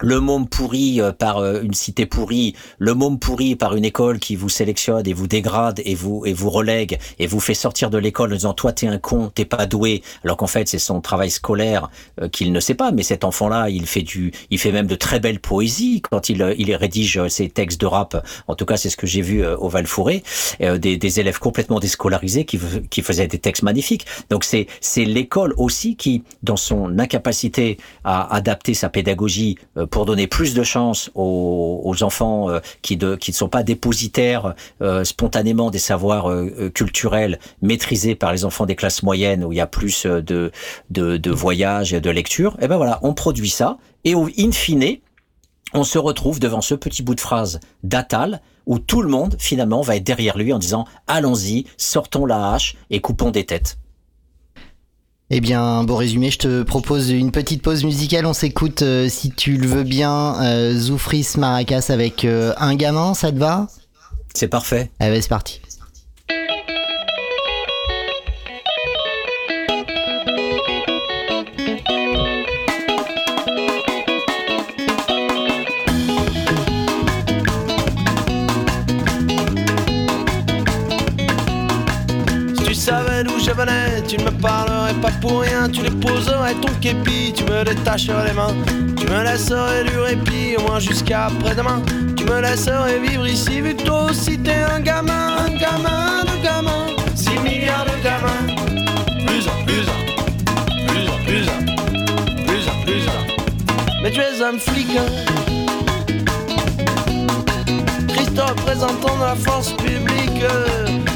le 0.00 0.20
môme 0.20 0.48
pourri 0.48 1.00
euh, 1.00 1.12
par 1.12 1.38
euh, 1.38 1.60
une 1.62 1.74
cité 1.74 2.06
pourrie, 2.06 2.54
le 2.78 2.94
môme 2.94 3.18
pourri 3.18 3.56
par 3.56 3.76
une 3.76 3.84
école 3.84 4.18
qui 4.18 4.36
vous 4.36 4.48
sélectionne 4.48 5.06
et 5.06 5.12
vous 5.12 5.26
dégrade 5.26 5.80
et 5.84 5.94
vous 5.94 6.24
et 6.26 6.32
vous 6.32 6.50
relègue 6.50 6.98
et 7.18 7.26
vous 7.26 7.40
fait 7.40 7.54
sortir 7.54 7.90
de 7.90 7.98
l'école 7.98 8.32
en 8.32 8.36
disant 8.36 8.54
toi 8.54 8.72
t'es 8.72 8.86
un 8.86 8.98
con, 8.98 9.30
t'es 9.34 9.44
pas 9.44 9.66
doué, 9.66 10.02
alors 10.24 10.36
qu'en 10.36 10.46
fait 10.46 10.68
c'est 10.68 10.78
son 10.78 11.00
travail 11.00 11.30
scolaire 11.30 11.90
euh, 12.20 12.28
qu'il 12.28 12.52
ne 12.52 12.60
sait 12.60 12.74
pas. 12.74 12.92
Mais 12.92 13.02
cet 13.02 13.24
enfant-là, 13.24 13.68
il 13.70 13.86
fait 13.86 14.02
du, 14.02 14.32
il 14.50 14.58
fait 14.58 14.72
même 14.72 14.86
de 14.86 14.94
très 14.94 15.20
belles 15.20 15.40
poésies 15.40 16.02
quand 16.02 16.28
il 16.28 16.54
il 16.58 16.74
rédige 16.74 17.26
ses 17.28 17.48
textes 17.48 17.80
de 17.80 17.86
rap. 17.86 18.26
En 18.48 18.54
tout 18.54 18.64
cas, 18.64 18.76
c'est 18.76 18.90
ce 18.90 18.96
que 18.96 19.06
j'ai 19.06 19.22
vu 19.22 19.44
au 19.46 19.68
Val 19.68 19.86
Fouré, 19.86 20.22
des, 20.60 20.96
des 20.96 21.20
élèves 21.20 21.38
complètement 21.38 21.78
déscolarisés 21.80 22.44
qui 22.44 22.58
qui 22.90 23.02
faisaient 23.02 23.26
des 23.26 23.38
textes 23.38 23.62
magnifiques. 23.62 24.06
Donc 24.30 24.44
c'est 24.44 24.66
c'est 24.80 25.04
l'école 25.04 25.54
aussi 25.56 25.96
qui, 25.96 26.24
dans 26.42 26.56
son 26.56 26.98
incapacité 26.98 27.78
à 28.04 28.34
adapter 28.34 28.74
sa 28.74 28.88
pédagogie 28.88 29.56
pour 29.86 30.06
donner 30.06 30.26
plus 30.26 30.54
de 30.54 30.62
chance 30.62 31.10
aux, 31.14 31.80
aux 31.84 32.02
enfants 32.02 32.50
euh, 32.50 32.60
qui, 32.82 32.96
de, 32.96 33.16
qui 33.16 33.30
ne 33.30 33.36
sont 33.36 33.48
pas 33.48 33.62
dépositaires 33.62 34.54
euh, 34.80 35.04
spontanément 35.04 35.70
des 35.70 35.78
savoirs 35.78 36.30
euh, 36.30 36.70
culturels 36.74 37.38
maîtrisés 37.60 38.14
par 38.14 38.32
les 38.32 38.44
enfants 38.44 38.66
des 38.66 38.76
classes 38.76 39.02
moyennes 39.02 39.44
où 39.44 39.52
il 39.52 39.56
y 39.56 39.60
a 39.60 39.66
plus 39.66 40.06
de, 40.06 40.50
de, 40.90 41.16
de 41.16 41.30
voyages 41.30 41.92
et 41.92 42.00
de 42.00 42.10
lecture, 42.10 42.52
et 42.60 42.64
eh 42.64 42.68
ben 42.68 42.76
voilà, 42.76 42.98
on 43.02 43.14
produit 43.14 43.50
ça 43.50 43.78
et 44.04 44.14
au 44.14 44.28
in 44.38 44.52
fine, 44.52 44.98
on 45.74 45.84
se 45.84 45.98
retrouve 45.98 46.40
devant 46.40 46.60
ce 46.60 46.74
petit 46.74 47.02
bout 47.02 47.14
de 47.14 47.20
phrase 47.20 47.60
d'Atal 47.82 48.40
où 48.66 48.78
tout 48.78 49.02
le 49.02 49.08
monde 49.08 49.36
finalement 49.38 49.80
va 49.80 49.96
être 49.96 50.04
derrière 50.04 50.38
lui 50.38 50.52
en 50.52 50.58
disant 50.58 50.86
allons-y, 51.06 51.66
sortons 51.76 52.26
la 52.26 52.52
hache 52.52 52.76
et 52.90 53.00
coupons 53.00 53.30
des 53.30 53.44
têtes. 53.44 53.78
Eh 55.34 55.40
bien, 55.40 55.82
beau 55.84 55.96
résumé, 55.96 56.30
je 56.30 56.36
te 56.36 56.62
propose 56.62 57.08
une 57.08 57.30
petite 57.30 57.62
pause 57.62 57.84
musicale. 57.84 58.26
On 58.26 58.34
s'écoute, 58.34 58.82
euh, 58.82 59.08
si 59.08 59.30
tu 59.30 59.56
le 59.56 59.66
veux 59.66 59.82
bien, 59.82 60.38
euh, 60.42 60.78
Zoufris 60.78 61.26
Maracas 61.38 61.86
avec 61.88 62.26
euh, 62.26 62.52
un 62.58 62.74
gamin, 62.74 63.14
ça 63.14 63.32
te 63.32 63.38
va? 63.38 63.66
C'est 64.34 64.48
parfait. 64.48 64.90
Allez, 65.00 65.12
eh 65.12 65.14
ben, 65.14 65.22
c'est 65.22 65.28
parti. 65.30 65.62
je 83.44 83.50
venais, 83.50 84.02
tu 84.06 84.16
ne 84.18 84.24
me 84.24 84.30
pas 84.94 85.10
pour 85.20 85.40
rien, 85.40 85.68
tu 85.68 85.82
déposerais 85.82 86.54
ton 86.54 86.72
képi, 86.80 87.32
tu 87.34 87.44
me 87.44 87.64
détacherais 87.64 88.26
les 88.28 88.32
mains, 88.32 88.54
tu 88.96 89.06
me 89.06 89.22
laisserais 89.22 89.84
du 89.84 89.98
répit, 89.98 90.56
au 90.58 90.62
moins 90.62 90.80
jusqu'à 90.80 91.26
après-demain, 91.26 91.82
tu 92.16 92.24
me 92.24 92.40
laisserais 92.40 92.98
vivre 93.00 93.26
ici, 93.26 93.60
vu 93.60 93.74
que 93.74 93.90
aussi 93.90 94.38
t'es 94.38 94.62
un 94.70 94.80
gamin, 94.80 95.36
un 95.46 95.50
gamin 95.50 96.24
de 96.24 96.42
gamin, 96.42 96.86
6 97.14 97.30
milliards 97.40 97.84
de 97.84 98.02
gamins, 98.02 98.46
plus 99.26 99.46
un, 99.46 99.64
plus 99.64 99.86
un, 99.88 100.86
plus 100.86 101.08
un, 101.08 101.18
plus 101.24 101.48
un, 101.48 102.44
plus 102.46 102.68
un, 102.68 102.84
plus 102.84 103.08
mais 104.02 104.10
tu 104.10 104.20
es 104.20 104.42
un 104.42 104.58
flic, 104.58 104.88
Christ 108.08 108.40
représentant 108.40 109.16
de 109.16 109.22
la 109.22 109.36
force 109.36 109.72
publique, 109.72 110.42
tu 111.06 111.11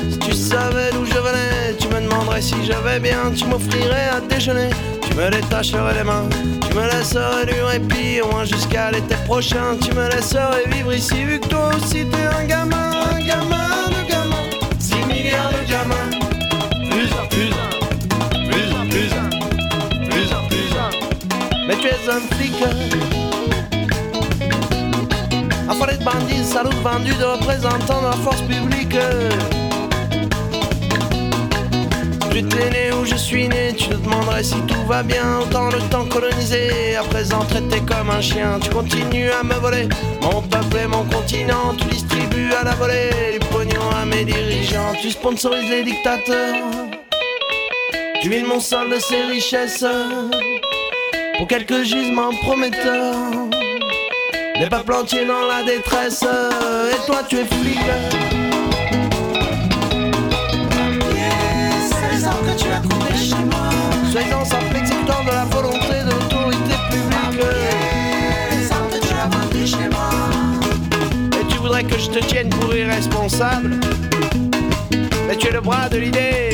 savais 0.47 0.91
d'où 0.93 1.05
je 1.05 1.19
venais, 1.19 2.41
si 2.41 2.55
j'avais 2.65 3.01
bien, 3.01 3.33
tu 3.35 3.47
m'offrirais 3.47 4.09
à 4.17 4.21
déjeuner. 4.21 4.71
Tu 5.03 5.15
me 5.17 5.31
détacherais 5.31 5.95
les 5.95 6.05
mains, 6.05 6.29
tu 6.61 6.77
me 6.77 6.85
laisserais 6.85 7.47
du 7.47 7.61
répit, 7.63 8.21
au 8.21 8.31
moins 8.31 8.45
jusqu'à 8.45 8.91
l'été 8.91 9.17
prochain. 9.27 9.77
Tu 9.83 9.93
me 9.93 10.09
laisserais 10.09 10.65
vivre 10.71 10.93
ici, 10.93 11.25
vu 11.25 11.41
que 11.41 11.49
toi 11.49 11.71
aussi 11.77 12.05
t'es 12.07 12.27
un 12.39 12.45
gamin, 12.45 12.91
un 13.13 13.19
gamin 13.19 13.89
de 13.89 14.09
gamin. 14.09 14.45
6 14.79 14.95
milliards 15.07 15.51
de 15.51 15.71
gamins, 15.71 16.11
plus 16.91 17.11
un, 17.21 17.27
plus 17.31 17.51
plus 18.51 18.69
un, 18.73 18.87
plus. 18.89 20.71
Mais 21.67 21.77
tu 21.77 21.87
es 21.89 22.11
un 22.11 22.21
flic. 22.35 22.55
Affolé 25.69 25.97
de 25.97 26.05
bandits, 26.05 26.45
salaud 26.45 26.71
vendu 26.85 27.15
de 27.15 27.25
représentants 27.25 28.01
de 28.01 28.07
la 28.07 28.13
force 28.23 28.43
publique. 28.43 28.97
Tu 32.37 32.43
t'es 32.43 32.69
né 32.69 32.93
où 32.93 33.07
je 33.07 33.15
suis 33.15 33.49
né, 33.49 33.73
tu 33.75 33.89
te 33.89 33.95
demanderais 33.95 34.45
si 34.45 34.61
tout 34.69 34.85
va 34.87 35.03
bien. 35.03 35.39
Autant 35.41 35.71
le 35.71 35.79
temps 35.89 36.05
colonisé, 36.05 36.95
à 36.95 37.03
présent 37.03 37.39
traité 37.39 37.81
comme 37.81 38.11
un 38.11 38.21
chien. 38.21 38.59
Tu 38.61 38.69
continues 38.69 39.31
à 39.31 39.43
me 39.43 39.55
voler 39.55 39.89
mon 40.21 40.43
peuple 40.43 40.77
et 40.85 40.87
mon 40.87 41.05
continent. 41.05 41.75
Tu 41.79 41.87
distribues 41.87 42.53
à 42.53 42.65
la 42.65 42.73
volée 42.73 43.33
du 43.33 43.39
pognon 43.39 43.89
à 43.99 44.05
mes 44.05 44.27
dirigeants. 44.27 44.93
Tu 45.01 45.13
sponsorises 45.13 45.71
les 45.71 45.85
dictateurs. 45.85 46.57
Tu 48.21 48.29
vides 48.29 48.47
mon 48.47 48.61
sol 48.61 48.91
de 48.91 48.99
ses 48.99 49.23
richesses 49.23 49.87
pour 51.39 51.49
quelques 51.49 51.85
gisements 51.85 52.35
prometteurs. 52.43 53.15
Des 54.61 54.69
peuples 54.69 54.93
entiers 54.93 55.25
dans 55.25 55.47
la 55.47 55.63
détresse. 55.63 56.23
Et 56.23 57.07
toi, 57.07 57.23
tu 57.27 57.39
es 57.39 57.47
flic. 57.47 58.36
Tu 62.57 62.69
as 62.69 62.81
coupé 62.81 63.15
chez 63.17 63.45
moi. 63.51 63.71
Soyons 64.11 64.45
exécutant 64.75 65.23
de 65.25 65.31
la 65.31 65.45
volonté 65.45 66.05
de 66.05 66.11
l'autorité 66.11 66.75
publique. 66.91 67.07
Tu 69.51 69.67
chez 69.67 69.89
moi. 69.91 70.11
Et 71.41 71.47
tu 71.49 71.59
voudrais 71.59 71.85
que 71.85 71.99
je 71.99 72.09
te 72.11 72.25
tienne 72.25 72.49
pour 72.51 72.75
irresponsable? 72.75 73.81
Mais 75.29 75.37
tu 75.37 75.49
es 75.49 75.53
le 75.53 75.61
bras 75.61 75.89
de 75.89 75.99
l'idée. 75.99 76.46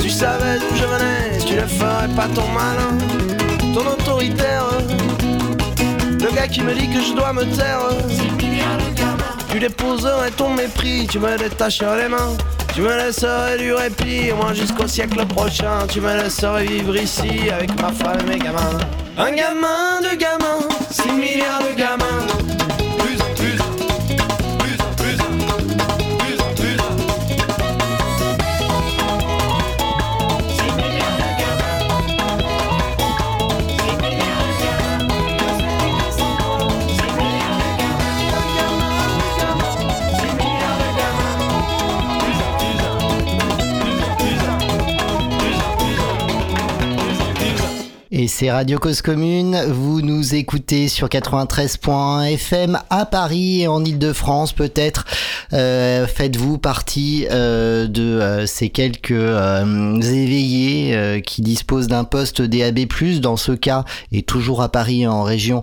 Tu 0.00 0.10
savais 0.10 0.58
d'où 0.58 0.76
je 0.76 0.84
venais, 0.84 1.38
tu 1.46 1.54
ne 1.54 1.66
ferais 1.66 2.08
pas 2.16 2.28
ton 2.34 2.46
malin, 2.48 2.98
ton 3.74 3.86
autoritaire. 3.86 4.66
Le 6.20 6.34
gars 6.34 6.48
qui 6.48 6.62
me 6.62 6.74
dit 6.74 6.88
que 6.88 7.00
je 7.02 7.14
dois 7.14 7.32
me 7.32 7.44
taire. 7.44 7.88
Tu 9.50 9.60
déposerais 9.60 10.30
ton 10.30 10.54
mépris, 10.54 11.06
tu 11.10 11.18
me 11.18 11.36
détacherais 11.36 12.02
les 12.02 12.08
mains. 12.08 12.36
Tu 12.74 12.80
me 12.80 12.96
laisserais 12.96 13.56
du 13.56 13.72
répit, 13.72 14.32
au 14.32 14.36
moins 14.36 14.52
jusqu'au 14.52 14.88
siècle 14.88 15.24
prochain. 15.26 15.86
Tu 15.88 16.00
me 16.00 16.12
laisserais 16.16 16.64
vivre 16.64 16.96
ici 16.96 17.48
avec 17.48 17.80
ma 17.80 17.92
femme 17.92 18.18
et 18.26 18.30
mes 18.30 18.38
gamins. 18.38 18.78
Un 19.16 19.30
gamin 19.30 20.00
de 20.02 20.16
gamin, 20.16 20.58
6 20.90 21.12
milliards 21.12 21.62
de 21.62 21.78
gamins. 21.78 22.43
Et 48.24 48.26
c'est 48.26 48.50
Radio 48.50 48.78
Cause 48.78 49.02
Commune, 49.02 49.54
vous 49.68 50.00
nous 50.00 50.34
écoutez 50.34 50.88
sur 50.88 51.08
93.1 51.08 52.32
FM 52.32 52.78
à 52.88 53.04
Paris 53.04 53.60
et 53.60 53.68
en 53.68 53.84
Ile-de-France 53.84 54.54
peut-être. 54.54 55.04
Euh, 55.52 56.06
Faites-vous 56.06 56.58
partie 56.58 57.26
euh, 57.30 57.86
de 57.86 58.02
euh, 58.02 58.46
ces 58.46 58.68
quelques 58.68 59.10
éveillés 59.10 61.22
qui 61.26 61.42
disposent 61.42 61.88
d'un 61.88 62.04
poste 62.04 62.42
DAB+, 62.42 62.80
dans 63.20 63.36
ce 63.36 63.52
cas, 63.52 63.84
et 64.12 64.22
toujours 64.22 64.62
à 64.62 64.68
Paris 64.68 65.06
en 65.06 65.22
région 65.22 65.62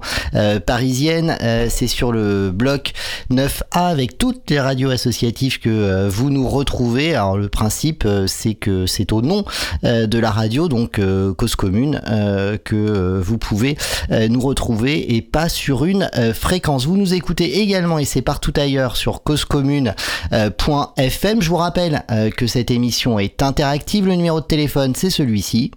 parisienne. 0.65 1.38
C'est 1.69 1.88
sur 1.88 2.11
le 2.11 2.51
bloc 2.51 2.93
9A 3.32 3.63
avec 3.71 4.17
toutes 4.17 4.49
les 4.49 4.59
radios 4.59 4.89
associatives 4.89 5.59
que 5.59 6.07
vous 6.07 6.29
nous 6.29 6.47
retrouvez. 6.47 7.15
Alors 7.15 7.38
le 7.38 7.49
principe, 7.49 8.07
c'est 8.27 8.53
que 8.53 8.86
c'est 8.86 9.11
au 9.11 9.21
nom 9.21 9.45
de 9.84 10.19
la 10.19 10.32
radio, 10.32 10.67
donc 10.67 10.99
Cause 11.38 11.55
Commune, 11.55 12.01
que 12.63 13.19
vous 13.19 13.38
pouvez 13.38 13.77
nous 14.09 14.41
retrouver 14.41 15.15
et 15.15 15.21
pas 15.21 15.49
sur 15.49 15.86
une 15.86 16.09
fréquence. 16.34 16.86
Vous 16.86 16.97
nous 16.97 17.13
écoutez 17.13 17.61
également 17.61 17.99
et 17.99 18.05
c'est 18.05 18.21
partout 18.21 18.53
ailleurs 18.55 18.97
sur 18.97 19.23
causecommune.fm. 19.72 21.41
Je 21.41 21.49
vous 21.49 21.55
rappelle 21.55 22.03
euh, 22.11 22.30
que 22.30 22.47
cette 22.47 22.72
émission 22.72 23.19
est 23.19 23.41
interactive. 23.41 24.07
Le 24.07 24.15
numéro 24.15 24.41
de 24.41 24.45
téléphone, 24.45 24.93
c'est 24.95 25.09
celui-ci. 25.09 25.72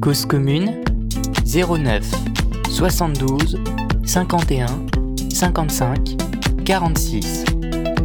Cause 0.00 0.24
commune 0.24 0.82
09 1.44 2.04
72 2.70 3.58
51 4.04 4.66
55 5.30 6.16
46 6.64 7.44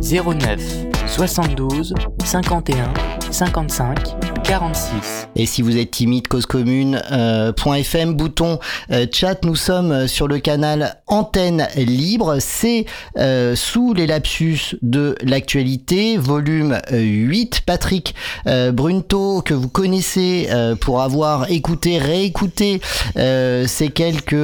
09 0.01 0.61
72 1.07 1.93
51 2.25 2.93
55 3.32 4.38
46. 4.43 5.27
Et 5.35 5.45
si 5.45 5.61
vous 5.61 5.77
êtes 5.77 5.91
timide, 5.91 6.27
causecommune.fm, 6.27 8.09
euh, 8.09 8.13
bouton 8.13 8.59
euh, 8.91 9.05
chat, 9.11 9.43
nous 9.43 9.55
sommes 9.55 10.07
sur 10.07 10.27
le 10.27 10.39
canal 10.39 10.97
Antenne 11.07 11.67
Libre. 11.75 12.37
C'est 12.39 12.85
euh, 13.17 13.55
sous 13.55 13.93
les 13.93 14.07
lapsus 14.07 14.77
de 14.81 15.15
l'actualité, 15.23 16.17
volume 16.17 16.79
8. 16.91 17.61
Patrick 17.65 18.15
Brunto, 18.45 19.41
que 19.41 19.53
vous 19.53 19.69
connaissez 19.69 20.49
pour 20.81 21.01
avoir 21.01 21.49
écouté, 21.51 21.97
réécouté 21.97 22.81
ces 23.15 23.89
quelques 23.93 24.35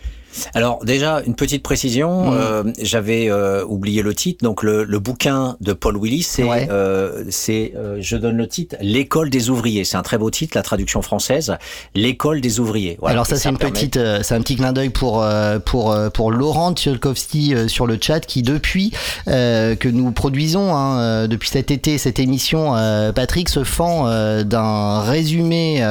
Alors 0.53 0.83
déjà 0.83 1.21
une 1.25 1.35
petite 1.35 1.63
précision, 1.63 2.31
mm. 2.31 2.37
euh, 2.37 2.63
j'avais 2.81 3.29
euh, 3.29 3.63
oublié 3.65 4.01
le 4.01 4.13
titre. 4.13 4.43
Donc 4.43 4.63
le, 4.63 4.83
le, 4.83 4.99
bouquin 4.99 5.57
de 5.61 5.73
Paul 5.73 5.97
Willis, 5.97 6.23
c'est 6.23 6.69
euh, 6.69 7.23
c'est 7.29 7.73
je 7.99 8.17
donne 8.17 8.37
le 8.37 8.47
titre, 8.47 8.75
l'école 8.81 9.29
des 9.29 9.49
ouvriers. 9.49 9.83
C'est 9.83 9.97
un 9.97 10.01
très 10.01 10.17
beau 10.17 10.29
titre, 10.29 10.55
la 10.55 10.63
traduction 10.63 11.01
française, 11.01 11.55
l'école 11.93 12.41
des 12.41 12.59
ouvriers. 12.59 12.97
Voilà, 12.99 13.13
Alors 13.13 13.27
ça, 13.27 13.35
c'est 13.35 13.49
une 13.49 13.57
petite, 13.57 13.99
c'est 14.23 14.35
un 14.35 14.41
petit 14.41 14.55
clin 14.55 14.73
d'œil 14.73 14.89
pour 14.89 15.25
pour 15.65 15.95
pour 16.13 16.31
Laurent 16.31 16.73
Tcholkovski 16.73 17.53
sur 17.67 17.87
le 17.87 17.97
chat 17.99 18.21
qui 18.21 18.41
depuis 18.41 18.91
que 19.25 19.87
nous 19.87 20.11
produisons 20.11 20.75
hein, 20.75 21.27
depuis 21.27 21.49
cet 21.49 21.71
été 21.71 21.97
cette 21.97 22.19
émission, 22.19 22.73
Patrick 23.13 23.49
se 23.49 23.63
fend 23.63 24.05
d'un 24.43 25.01
résumé 25.01 25.83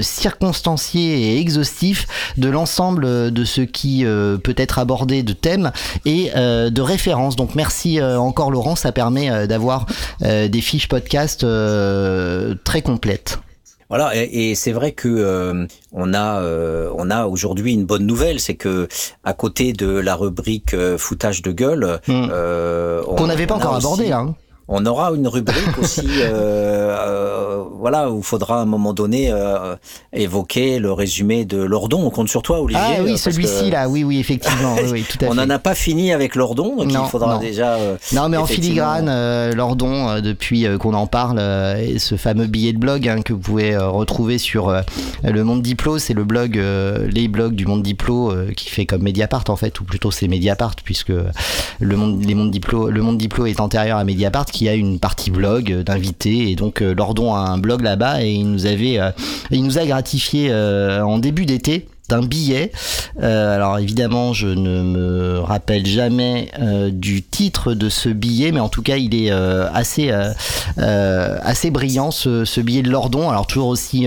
circonstancié 0.00 1.34
et 1.34 1.40
exhaustif 1.40 2.06
de 2.36 2.48
l'ensemble 2.48 3.32
de 3.32 3.44
ce 3.44 3.60
qui 3.60 3.81
euh, 4.04 4.38
peut 4.38 4.54
être 4.56 4.78
abordé 4.78 5.22
de 5.22 5.32
thèmes 5.32 5.72
et 6.04 6.30
euh, 6.36 6.70
de 6.70 6.82
références. 6.82 7.36
Donc 7.36 7.54
merci 7.54 8.00
euh, 8.00 8.18
encore 8.18 8.50
Laurent, 8.50 8.76
ça 8.76 8.92
permet 8.92 9.46
d'avoir 9.46 9.86
des 10.20 10.60
fiches 10.60 10.88
podcast 10.88 11.46
très 12.64 12.82
complètes. 12.82 13.38
Voilà, 13.88 14.12
et, 14.14 14.54
c'est 14.54 14.72
vrai 14.72 14.92
que 14.92 15.66
on 15.92 16.14
a 16.14 16.42
on 16.96 17.10
a 17.10 17.26
aujourd'hui 17.26 17.74
une 17.74 17.84
bonne 17.84 18.06
nouvelle, 18.06 18.40
c'est 18.40 18.54
que 18.54 18.88
à 19.24 19.34
côté 19.34 19.72
de 19.72 19.86
la 19.86 20.14
rubrique 20.14 20.74
foutage 20.96 21.42
de 21.42 21.52
gueule, 21.52 22.00
hmm. 22.08 22.28
qu'on 23.16 23.26
n'avait 23.26 23.46
pas 23.46 23.56
encore 23.56 23.74
abordé 23.74 24.08
là. 24.08 24.18
Hein 24.18 24.34
on 24.68 24.86
aura 24.86 25.10
une 25.12 25.26
rubrique 25.26 25.78
aussi, 25.82 26.06
euh, 26.06 26.30
euh, 26.30 27.64
voilà, 27.78 28.10
où 28.10 28.18
il 28.18 28.24
faudra 28.24 28.58
à 28.58 28.62
un 28.62 28.66
moment 28.66 28.92
donné 28.92 29.30
euh, 29.30 29.76
évoquer 30.12 30.78
le 30.78 30.92
résumé 30.92 31.44
de 31.44 31.58
Lordon. 31.58 32.02
On 32.04 32.10
compte 32.10 32.28
sur 32.28 32.42
toi, 32.42 32.60
Olivier. 32.60 32.82
Ah 32.82 33.02
oui, 33.02 33.18
celui-ci 33.18 33.70
là, 33.70 33.88
oui, 33.88 34.04
oui, 34.04 34.18
effectivement, 34.18 34.76
oui, 34.90 35.04
tout 35.08 35.24
à 35.24 35.28
on 35.30 35.34
n'en 35.34 35.50
a 35.50 35.58
pas 35.58 35.74
fini 35.74 36.12
avec 36.12 36.34
Lordon, 36.34 36.76
donc 36.76 36.92
il 36.92 37.10
faudra 37.10 37.38
déjà. 37.38 37.76
non, 38.12 38.28
mais 38.28 38.36
en 38.36 38.46
filigrane, 38.46 39.52
Lordon, 39.52 40.20
depuis 40.20 40.66
qu'on 40.78 40.94
en 40.94 41.06
parle, 41.06 41.38
ce 41.98 42.16
fameux 42.16 42.46
billet 42.46 42.72
de 42.72 42.78
blog 42.78 43.08
hein, 43.08 43.22
que 43.22 43.32
vous 43.32 43.40
pouvez 43.40 43.76
retrouver 43.76 44.38
sur 44.38 44.74
le 45.22 45.44
Monde 45.44 45.62
Diplo, 45.62 45.98
c'est 45.98 46.14
le 46.14 46.24
blog, 46.24 46.56
les 46.56 47.28
blogs 47.28 47.54
du 47.54 47.66
Monde 47.66 47.82
Diplo 47.82 48.32
qui 48.56 48.70
fait 48.70 48.86
comme 48.86 49.02
Mediapart 49.02 49.44
en 49.48 49.56
fait, 49.56 49.80
ou 49.80 49.84
plutôt 49.84 50.10
c'est 50.10 50.28
Mediapart 50.28 50.76
puisque 50.84 51.12
le 51.80 51.96
Monde, 51.96 52.24
les 52.24 52.34
Monde 52.34 52.50
Diplo, 52.50 52.90
le 52.90 53.02
Monde 53.02 53.18
Diplo 53.18 53.46
est 53.46 53.60
antérieur 53.60 53.98
à 53.98 54.04
Mediapart 54.04 54.46
qui 54.52 54.68
a 54.68 54.74
une 54.74 55.00
partie 55.00 55.30
blog 55.30 55.82
d'invités 55.82 56.50
et 56.50 56.54
donc 56.54 56.82
euh, 56.82 56.94
Lordon 56.94 57.34
a 57.34 57.40
un 57.40 57.58
blog 57.58 57.80
là-bas 57.80 58.22
et 58.22 58.30
il 58.30 58.48
nous 58.50 58.66
avait 58.66 59.00
euh, 59.00 59.10
il 59.50 59.64
nous 59.64 59.78
a 59.78 59.86
gratifié 59.86 60.48
euh, 60.50 61.04
en 61.04 61.18
début 61.18 61.46
d'été 61.46 61.88
d'un 62.12 62.22
billet. 62.22 62.72
Euh, 63.22 63.56
alors 63.56 63.78
évidemment, 63.78 64.34
je 64.34 64.48
ne 64.48 64.82
me 64.82 65.40
rappelle 65.40 65.86
jamais 65.86 66.50
euh, 66.60 66.90
du 66.92 67.22
titre 67.22 67.72
de 67.72 67.88
ce 67.88 68.10
billet, 68.10 68.52
mais 68.52 68.60
en 68.60 68.68
tout 68.68 68.82
cas, 68.82 68.96
il 68.96 69.14
est 69.14 69.30
euh, 69.30 69.66
assez 69.72 70.12
assez 70.76 71.70
brillant 71.70 72.10
ce, 72.10 72.44
ce, 72.44 72.60
billet 72.60 72.82
de 72.82 72.90
Lordon. 72.90 73.30
Alors 73.30 73.46
toujours 73.46 73.68
aussi 73.68 74.06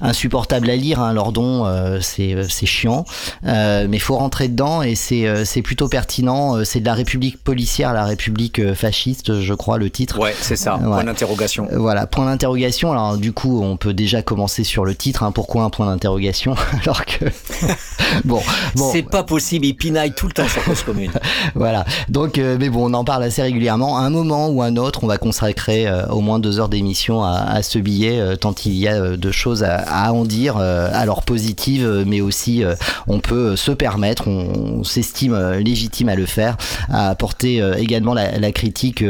insupportable 0.00 0.68
à 0.68 0.76
lire, 0.76 1.00
hein, 1.00 1.12
Lordon, 1.12 1.66
c'est 2.00 2.36
c'est 2.48 2.66
chiant, 2.66 3.04
mais 3.44 3.88
il 3.90 4.00
faut 4.00 4.16
rentrer 4.16 4.48
dedans 4.48 4.82
et 4.82 4.94
c'est 4.94 5.44
c'est 5.44 5.62
plutôt 5.62 5.88
pertinent. 5.88 6.64
C'est 6.64 6.80
de 6.80 6.84
la 6.84 6.94
République 6.94 7.42
policière, 7.42 7.94
la 7.94 8.04
République 8.04 8.74
fasciste, 8.74 9.40
je 9.40 9.54
crois 9.54 9.78
le 9.78 9.90
titre. 9.90 10.18
Ouais, 10.18 10.34
c'est 10.40 10.56
ça. 10.56 10.78
Point 10.78 11.04
d'interrogation. 11.04 11.68
Voilà, 11.72 12.06
point 12.06 12.26
d'interrogation. 12.26 12.92
Alors 12.92 13.16
du 13.16 13.32
coup, 13.32 13.62
on 13.62 13.76
peut 13.76 13.94
déjà 13.94 14.22
commencer 14.22 14.64
sur 14.64 14.84
le 14.84 14.94
titre. 14.94 15.22
Hein, 15.22 15.32
pourquoi 15.32 15.62
un 15.62 15.70
point 15.70 15.86
d'interrogation 15.86 16.54
alors 16.82 17.04
que 17.04 17.26
bon, 18.24 18.40
bon. 18.76 18.92
c'est 18.92 19.02
pas 19.02 19.22
possible, 19.22 19.66
il 19.66 19.74
pinaille 19.74 20.12
tout 20.12 20.26
le 20.26 20.32
temps 20.32 20.48
sur 20.48 20.62
Cause 20.64 20.82
Commune. 20.82 21.10
voilà. 21.54 21.84
Donc, 22.08 22.38
euh, 22.38 22.56
mais 22.58 22.68
bon, 22.68 22.90
on 22.90 22.94
en 22.94 23.04
parle 23.04 23.22
assez 23.22 23.42
régulièrement. 23.42 23.98
À 23.98 24.02
un 24.02 24.10
moment 24.10 24.48
ou 24.48 24.62
un 24.62 24.76
autre, 24.76 25.04
on 25.04 25.06
va 25.06 25.18
consacrer 25.18 25.86
euh, 25.86 26.06
au 26.08 26.20
moins 26.20 26.38
deux 26.38 26.60
heures 26.60 26.68
d'émission 26.68 27.22
à, 27.22 27.32
à, 27.32 27.62
ce 27.62 27.78
billet, 27.78 28.20
euh, 28.20 28.36
tant 28.36 28.54
il 28.64 28.74
y 28.74 28.88
a 28.88 29.16
de 29.16 29.30
choses 29.30 29.62
à, 29.62 29.76
à 29.76 30.12
en 30.12 30.24
dire, 30.24 30.56
alors 30.56 31.22
positives, 31.22 32.04
mais 32.06 32.20
aussi 32.20 32.64
on 33.06 33.20
peut 33.20 33.56
se 33.56 33.70
permettre, 33.70 34.26
on, 34.28 34.82
s'estime 34.84 35.38
légitime 35.58 36.08
à 36.08 36.14
le 36.14 36.26
faire, 36.26 36.56
à 36.88 37.08
apporter 37.10 37.62
également 37.78 38.14
la, 38.14 38.38
la 38.38 38.52
critique 38.52 39.04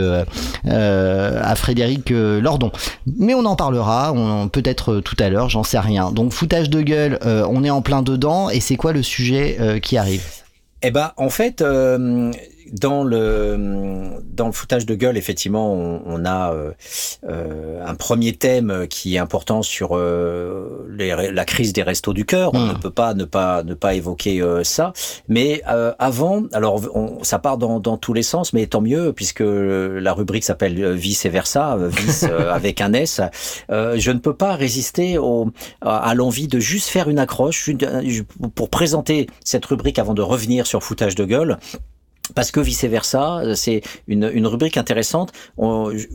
à 0.66 1.55
Frédéric 1.57 2.11
Lordon. 2.11 2.70
Mais 3.18 3.35
on 3.35 3.45
en 3.45 3.57
parlera, 3.57 4.12
peut-être 4.53 5.01
tout 5.01 5.16
à 5.18 5.29
l'heure, 5.29 5.49
j'en 5.49 5.62
sais 5.62 5.79
rien. 5.79 6.11
Donc 6.11 6.33
foutage 6.33 6.68
de 6.68 6.83
gueule, 6.83 7.18
on 7.24 7.64
est 7.64 7.70
en 7.70 7.81
plein 7.81 8.03
dedans 8.09 8.51
et 8.51 8.61
c'est 8.61 8.77
quoi 8.77 8.93
le 8.93 9.03
sujet 9.03 9.57
euh, 9.61 9.79
qui 9.79 9.97
arrive? 9.97 10.25
Eh 10.83 10.91
ben, 10.91 11.13
en 11.17 11.29
fait, 11.29 11.61
euh, 11.61 12.33
dans 12.73 13.05
le 13.05 14.19
dans 14.33 14.47
le 14.47 14.53
foutage 14.53 14.87
de 14.87 14.95
gueule, 14.95 15.16
effectivement, 15.16 15.73
on, 15.73 16.03
on 16.07 16.25
a 16.25 16.53
euh, 16.53 16.73
euh, 17.29 17.85
un 17.85 17.95
premier 17.95 18.35
thème 18.35 18.87
qui 18.89 19.16
est 19.16 19.19
important 19.19 19.62
sur 19.62 19.97
euh, 19.97 20.87
les, 20.91 21.33
la 21.33 21.45
crise 21.45 21.73
des 21.73 21.83
restos 21.83 22.12
du 22.12 22.25
cœur. 22.25 22.51
On 22.55 22.61
hmm. 22.61 22.69
ne 22.69 22.75
peut 22.75 22.91
pas 22.91 23.14
ne 23.14 23.25
pas 23.25 23.62
ne 23.62 23.75
pas 23.75 23.95
évoquer 23.95 24.41
euh, 24.41 24.64
ça. 24.64 24.93
Mais 25.29 25.62
euh, 25.69 25.93
avant, 25.99 26.45
alors 26.53 26.81
on, 26.95 27.23
ça 27.25 27.39
part 27.39 27.59
dans, 27.59 27.81
dans 27.81 27.97
tous 27.97 28.12
les 28.12 28.23
sens, 28.23 28.53
mais 28.53 28.66
tant 28.66 28.81
mieux 28.81 29.12
puisque 29.12 29.43
la 29.45 30.12
rubrique 30.12 30.45
s'appelle 30.45 30.95
vice 30.95 31.25
et 31.25 31.29
versa, 31.29 31.77
vice 31.79 32.25
avec 32.51 32.81
un 32.81 32.93
S. 32.93 33.21
je 33.69 34.11
ne 34.11 34.19
peux 34.19 34.35
pas 34.35 34.55
résister 34.55 35.19
au, 35.19 35.51
à 35.81 36.14
l'envie 36.14 36.49
de 36.49 36.59
juste 36.59 36.89
faire 36.89 37.09
une 37.09 37.19
accroche 37.19 37.71
pour 38.55 38.71
présenter 38.71 39.29
cette 39.45 39.64
rubrique 39.66 39.99
avant 39.99 40.14
de 40.14 40.23
revenir 40.23 40.66
sur 40.66 40.83
foutage 40.83 41.14
de 41.14 41.25
gueule 41.25 41.59
parce 42.35 42.51
que 42.51 42.61
vice 42.61 42.85
versa, 42.85 43.43
c'est 43.55 43.83
une, 44.07 44.31
une, 44.33 44.47
rubrique 44.47 44.76
intéressante. 44.76 45.33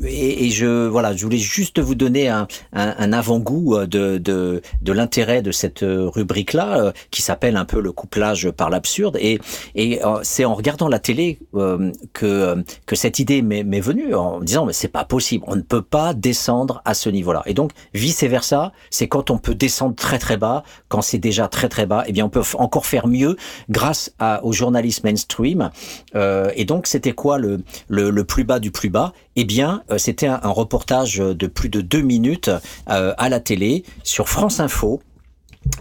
et, 0.05 0.45
et, 0.45 0.49
je 0.49 0.87
voilà, 0.87 1.15
je 1.15 1.23
voulais 1.23 1.37
juste 1.37 1.79
vous 1.79 1.95
donner 1.95 2.29
un, 2.29 2.47
un, 2.73 2.95
un 2.97 3.13
avant-goût 3.13 3.85
de, 3.85 4.17
de, 4.17 4.61
de 4.81 4.91
l'intérêt 4.91 5.41
de 5.41 5.51
cette 5.51 5.83
rubrique-là, 5.83 6.79
euh, 6.79 6.91
qui 7.11 7.21
s'appelle 7.21 7.57
un 7.57 7.65
peu 7.65 7.79
le 7.79 7.91
couplage 7.91 8.49
par 8.51 8.69
l'absurde. 8.69 9.17
Et, 9.19 9.39
et 9.75 10.03
euh, 10.03 10.19
c'est 10.23 10.45
en 10.45 10.53
regardant 10.53 10.87
la 10.87 10.99
télé 10.99 11.39
euh, 11.55 11.91
que 12.13 12.63
que 12.85 12.95
cette 12.95 13.19
idée 13.19 13.41
m'est 13.41 13.79
venue 13.79 14.15
en 14.15 14.39
me 14.39 14.45
disant 14.45 14.65
mais 14.65 14.73
c'est 14.73 14.87
pas 14.87 15.05
possible, 15.05 15.43
on 15.47 15.55
ne 15.55 15.61
peut 15.61 15.81
pas 15.81 16.13
descendre 16.13 16.81
à 16.85 16.93
ce 16.93 17.09
niveau-là. 17.09 17.43
Et 17.45 17.53
donc 17.53 17.71
vice 17.93 18.23
versa, 18.23 18.71
c'est 18.89 19.07
quand 19.07 19.29
on 19.29 19.37
peut 19.37 19.55
descendre 19.55 19.95
très 19.95 20.19
très 20.19 20.37
bas, 20.37 20.63
quand 20.87 21.01
c'est 21.01 21.17
déjà 21.17 21.47
très 21.47 21.69
très 21.69 21.85
bas, 21.85 22.03
et 22.05 22.09
eh 22.09 22.11
bien 22.11 22.25
on 22.25 22.29
peut 22.29 22.43
encore 22.57 22.85
faire 22.85 23.07
mieux 23.07 23.37
grâce 23.69 24.13
à, 24.19 24.43
au 24.43 24.51
journalisme 24.51 25.07
mainstream 25.07 25.69
euh, 26.15 26.51
et 26.55 26.65
donc, 26.65 26.87
c'était 26.87 27.13
quoi 27.13 27.37
le, 27.37 28.23
plus 28.23 28.43
bas 28.43 28.59
du 28.59 28.71
plus 28.71 28.89
bas? 28.89 29.13
Eh 29.35 29.45
bien, 29.45 29.83
euh, 29.91 29.97
c'était 29.97 30.27
un, 30.27 30.39
un, 30.43 30.49
reportage 30.49 31.17
de 31.17 31.47
plus 31.47 31.69
de 31.69 31.81
deux 31.81 32.01
minutes 32.01 32.51
euh, 32.89 33.13
à 33.17 33.29
la 33.29 33.39
télé 33.39 33.83
sur 34.03 34.29
France 34.29 34.59
Info 34.59 35.01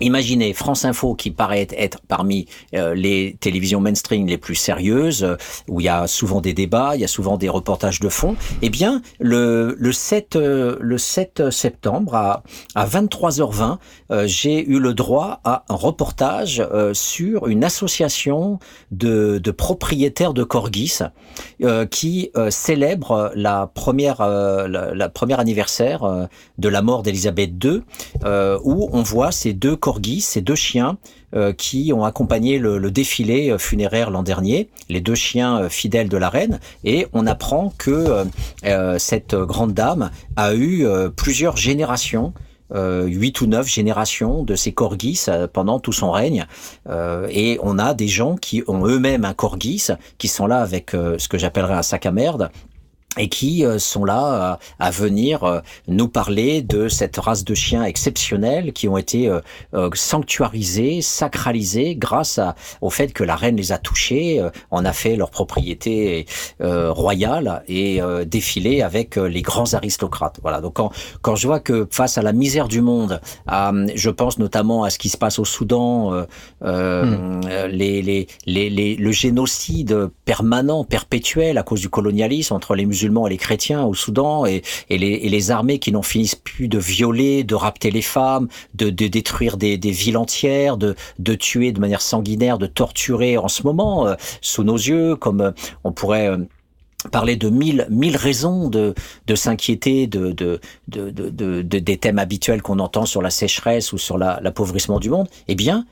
Imaginez 0.00 0.52
France 0.52 0.84
Info 0.84 1.14
qui 1.14 1.30
paraît 1.30 1.68
être 1.76 2.00
parmi 2.08 2.46
euh, 2.74 2.94
les 2.94 3.36
télévisions 3.40 3.80
mainstream 3.80 4.26
les 4.26 4.38
plus 4.38 4.54
sérieuses, 4.54 5.22
euh, 5.22 5.36
où 5.68 5.80
il 5.80 5.84
y 5.84 5.88
a 5.88 6.06
souvent 6.06 6.40
des 6.40 6.54
débats, 6.54 6.92
il 6.94 7.00
y 7.00 7.04
a 7.04 7.08
souvent 7.08 7.36
des 7.36 7.48
reportages 7.48 8.00
de 8.00 8.08
fond. 8.08 8.36
Eh 8.62 8.70
bien, 8.70 9.02
le, 9.20 9.76
le 9.78 9.92
7 9.92 10.36
euh, 10.36 10.76
le 10.80 10.98
7 10.98 11.50
septembre 11.50 12.14
à, 12.14 12.42
à 12.74 12.86
23h20, 12.86 13.78
j'ai 14.26 14.66
eu 14.66 14.78
le 14.78 14.94
droit 14.94 15.40
à 15.44 15.64
un 15.68 15.74
reportage 15.74 16.62
sur 16.92 17.46
une 17.46 17.64
association 17.64 18.58
de, 18.90 19.40
propriétaires 19.56 20.34
de 20.34 20.44
corgis 20.44 20.98
qui 21.90 22.30
célèbre 22.50 23.32
la 23.34 23.66
première 23.66 24.20
anniversaire 25.38 26.28
de 26.58 26.68
la 26.68 26.82
mort 26.82 27.02
d'Elisabeth 27.02 27.52
II, 27.62 27.82
où 28.64 28.88
on 28.92 29.02
voit 29.02 29.32
ces 29.32 29.52
deux 29.52 29.71
corgis, 29.76 30.20
ces 30.20 30.40
deux 30.40 30.54
chiens 30.54 30.98
euh, 31.34 31.54
qui 31.54 31.92
ont 31.94 32.04
accompagné 32.04 32.58
le, 32.58 32.90
défilé 32.90 33.50
euh, 33.50 33.56
funéraire 33.56 34.10
l'an 34.10 34.22
dernier, 34.22 34.68
les 34.90 35.00
deux 35.00 35.14
chiens 35.14 35.62
euh, 35.62 35.68
fidèles 35.70 36.10
de 36.10 36.18
la 36.18 36.28
reine, 36.28 36.60
et 36.84 37.06
on 37.14 37.26
apprend 37.26 37.72
que 37.78 38.26
cette 38.98 39.34
grande 39.34 39.72
dame 39.72 40.10
a 40.36 40.54
eu 40.54 40.86
plusieurs 41.16 41.56
générations. 41.56 42.32
huit 42.74 43.40
ou 43.40 43.46
neuf 43.46 43.66
générations 43.66 44.44
de 44.44 44.54
ces 44.54 44.72
corgis 44.72 45.26
pendant 45.52 45.78
tout 45.78 45.92
son 45.92 46.10
règne. 46.10 46.46
et 47.28 47.58
on 47.62 47.78
a 47.78 47.94
des 47.94 48.08
gens 48.08 48.36
qui 48.36 48.62
ont 48.66 48.86
eux-mêmes 48.86 49.24
un 49.24 49.34
corgis, 49.34 49.88
qui 50.18 50.28
sont 50.28 50.46
là 50.46 50.60
avec 50.60 50.90
ce 50.92 51.28
que 51.28 51.38
j'appellerais 51.38 51.74
un 51.74 51.82
sac 51.82 52.06
à 52.06 52.12
merde, 52.12 52.50
et 53.18 53.28
qui 53.28 53.64
euh, 53.64 53.78
sont 53.78 54.04
là 54.04 54.58
à, 54.78 54.90
venir 54.90 55.44
euh, 55.44 55.60
nous 55.86 56.08
parler 56.08 56.62
de 56.62 56.88
cette 56.88 57.16
race 57.18 57.44
de 57.44 57.54
chiens 57.54 57.84
exceptionnels 57.84 58.72
qui 58.72 58.88
ont 58.88 58.96
été 58.96 59.28
euh, 59.28 59.90
sanctuarisés, 59.94 61.02
sacralisés 61.02 61.94
grâce 61.94 62.38
à, 62.38 62.54
au 62.80 62.90
fait 62.90 63.12
que 63.12 63.24
la 63.24 63.36
reine 63.36 63.56
les 63.56 63.72
a 63.72 63.78
touchés, 63.78 64.42
en 64.70 64.84
a 64.84 64.92
fait 64.92 65.16
leur 65.16 65.30
propriété 65.30 66.26
royale 66.60 67.62
et 67.68 68.00
défilé 68.26 68.82
avec 68.82 69.16
les 69.16 69.42
grands 69.42 69.74
aristocrates. 69.74 70.38
Voilà. 70.42 70.60
Donc 70.60 70.74
quand, 70.74 70.90
quand 71.20 71.36
je 71.36 71.46
vois 71.46 71.60
que 71.60 71.86
face 71.90 72.18
à 72.18 72.22
la 72.22 72.32
misère 72.32 72.68
du 72.68 72.80
monde, 72.80 73.20
je 73.48 74.10
pense 74.10 74.38
notamment 74.38 74.84
à 74.84 74.90
ce 74.90 74.98
qui 74.98 75.08
se 75.08 75.16
passe 75.16 75.38
au 75.38 75.44
Soudan, 75.44 76.26
hmm. 76.60 77.40
les, 77.70 78.02
les, 78.02 78.26
les, 78.46 78.70
les, 78.70 78.96
le 78.96 79.12
génocide 79.12 80.08
permanent, 80.24 80.84
perpétuel 80.84 81.58
à 81.58 81.62
cause 81.62 81.80
du 81.80 81.88
colonialisme 81.88 82.54
entre 82.54 82.74
les 82.74 82.86
musulmans 82.86 83.01
musulmans 83.02 83.26
et 83.26 83.30
les 83.30 83.36
chrétiens 83.36 83.84
au 83.84 83.94
Soudan 83.94 84.46
et, 84.46 84.62
les, 84.90 85.50
armées 85.50 85.78
qui 85.78 85.90
n'en 85.90 86.02
finissent 86.02 86.36
plus 86.36 86.68
de 86.68 86.78
violer, 86.78 87.42
de 87.42 87.54
rapter 87.54 87.90
les 87.90 88.02
femmes, 88.02 88.48
de, 88.74 88.90
détruire 88.90 89.56
des, 89.56 89.76
villes 89.76 90.16
entières, 90.16 90.76
de, 90.76 90.94
tuer 91.34 91.72
de 91.72 91.80
manière 91.80 92.00
sanguinaire, 92.00 92.58
de 92.58 92.66
torturer 92.66 93.38
en 93.38 93.48
ce 93.48 93.64
moment 93.64 94.06
euh, 94.06 94.14
sous 94.40 94.62
nos 94.62 94.76
yeux, 94.76 95.16
comme 95.16 95.40
euh, 95.40 95.50
on 95.82 95.92
pourrait 95.92 96.28
euh, 96.28 96.38
parler 97.10 97.34
de 97.34 97.50
mille, 97.50 98.16
raisons 98.16 98.68
de, 98.68 98.94
s'inquiéter 99.34 100.06
de, 100.06 100.30
de, 100.30 100.60
de, 100.88 101.10
de, 101.10 101.62
des 101.62 101.96
thèmes 101.96 102.20
habituels 102.20 102.62
qu'on 102.62 102.78
entend 102.78 103.06
sur 103.06 103.20
la 103.20 103.30
sécheresse 103.30 103.92
ou 103.92 103.98
sur 103.98 104.18
l'appauvrissement 104.18 105.00
du 105.00 105.10
monde, 105.10 105.26
eh 105.48 105.56
bien, 105.56 105.84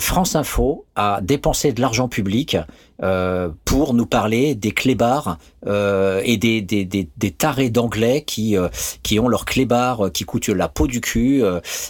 France 0.00 0.34
Info 0.34 0.84
a 0.96 1.20
dépensé 1.22 1.72
de 1.72 1.80
l'argent 1.80 2.08
public 2.08 2.56
euh, 3.02 3.50
pour 3.64 3.94
nous 3.94 4.06
parler 4.06 4.54
des 4.54 4.70
clébards 4.70 5.38
euh, 5.66 6.20
et 6.24 6.36
des, 6.36 6.62
des, 6.62 6.84
des, 6.84 7.08
des 7.16 7.30
tarés 7.30 7.70
d'anglais 7.70 8.22
qui, 8.26 8.56
euh, 8.56 8.68
qui 9.02 9.18
ont 9.18 9.28
leurs 9.28 9.44
clébards 9.44 10.10
qui 10.12 10.24
coûtent 10.24 10.48
la 10.48 10.68
peau 10.68 10.86
du 10.86 11.00
cul, 11.00 11.42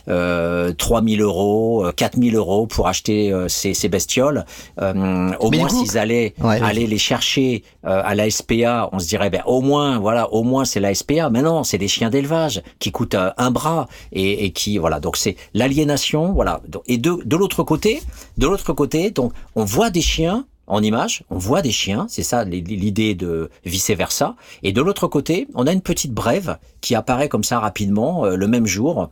euh, 0.08 0.72
3000 0.72 1.20
euros, 1.20 1.86
4000 1.94 2.34
euros 2.34 2.66
pour 2.66 2.88
acheter 2.88 3.32
ces, 3.48 3.74
ces 3.74 3.88
bestioles. 3.88 4.44
au 4.80 5.50
moins, 5.50 5.68
s'ils 5.68 5.98
allaient 5.98 6.34
aller 6.42 6.86
les 6.86 6.98
chercher 6.98 7.62
à 7.82 8.14
la 8.14 8.30
SPA, 8.30 8.88
on 8.92 8.98
se 8.98 9.06
dirait, 9.06 9.30
ben, 9.30 9.42
au 9.46 9.60
moins, 9.60 9.98
voilà, 9.98 10.32
au 10.32 10.42
moins 10.42 10.64
c'est 10.64 10.80
la 10.80 10.94
SPA. 10.94 11.30
Mais 11.30 11.42
non, 11.42 11.64
c'est 11.64 11.78
des 11.78 11.88
chiens 11.88 12.10
d'élevage 12.10 12.62
qui 12.78 12.90
coûtent 12.90 13.16
un 13.36 13.50
bras 13.50 13.88
et, 14.12 14.44
et 14.44 14.50
qui, 14.50 14.78
voilà, 14.78 15.00
donc 15.00 15.16
c'est 15.16 15.36
l'aliénation, 15.54 16.32
voilà. 16.32 16.60
Et 16.86 16.98
de, 16.98 17.18
de 17.24 17.36
l'autre 17.36 17.62
côté, 17.62 18.02
de 18.38 18.46
l'autre 18.46 18.72
côté, 18.72 19.10
donc, 19.10 19.32
on 19.54 19.64
voit 19.64 19.90
des 19.90 20.00
chiens 20.00 20.46
en 20.66 20.82
image, 20.82 21.24
on 21.30 21.38
voit 21.38 21.62
des 21.62 21.70
chiens, 21.70 22.06
c'est 22.08 22.22
ça 22.22 22.44
l'idée 22.44 23.14
de 23.14 23.50
vice-versa. 23.64 24.36
Et 24.62 24.72
de 24.72 24.82
l'autre 24.82 25.06
côté, 25.06 25.46
on 25.54 25.66
a 25.66 25.72
une 25.72 25.80
petite 25.80 26.12
brève 26.12 26.58
qui 26.80 26.94
apparaît 26.94 27.28
comme 27.28 27.44
ça 27.44 27.60
rapidement 27.60 28.24
euh, 28.24 28.36
le 28.36 28.46
même 28.46 28.66
jour 28.66 29.10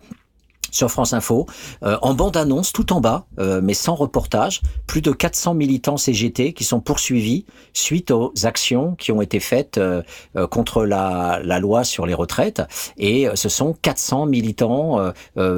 sur 0.74 0.90
France 0.90 1.12
Info, 1.12 1.46
euh, 1.84 1.96
en 2.02 2.14
bande-annonce 2.14 2.72
tout 2.72 2.92
en 2.92 3.00
bas, 3.00 3.26
euh, 3.38 3.60
mais 3.62 3.74
sans 3.74 3.94
reportage, 3.94 4.60
plus 4.86 5.00
de 5.00 5.12
400 5.12 5.54
militants 5.54 5.96
CGT 5.96 6.52
qui 6.52 6.64
sont 6.64 6.80
poursuivis 6.80 7.46
suite 7.72 8.10
aux 8.10 8.32
actions 8.42 8.96
qui 8.96 9.12
ont 9.12 9.22
été 9.22 9.38
faites 9.38 9.78
euh, 9.78 10.02
contre 10.50 10.84
la, 10.84 11.40
la, 11.44 11.60
loi 11.60 11.84
sur 11.84 12.06
les 12.06 12.14
retraites. 12.14 12.62
Et 12.98 13.28
ce 13.34 13.48
sont 13.48 13.74
400 13.80 14.26
militants, 14.26 15.12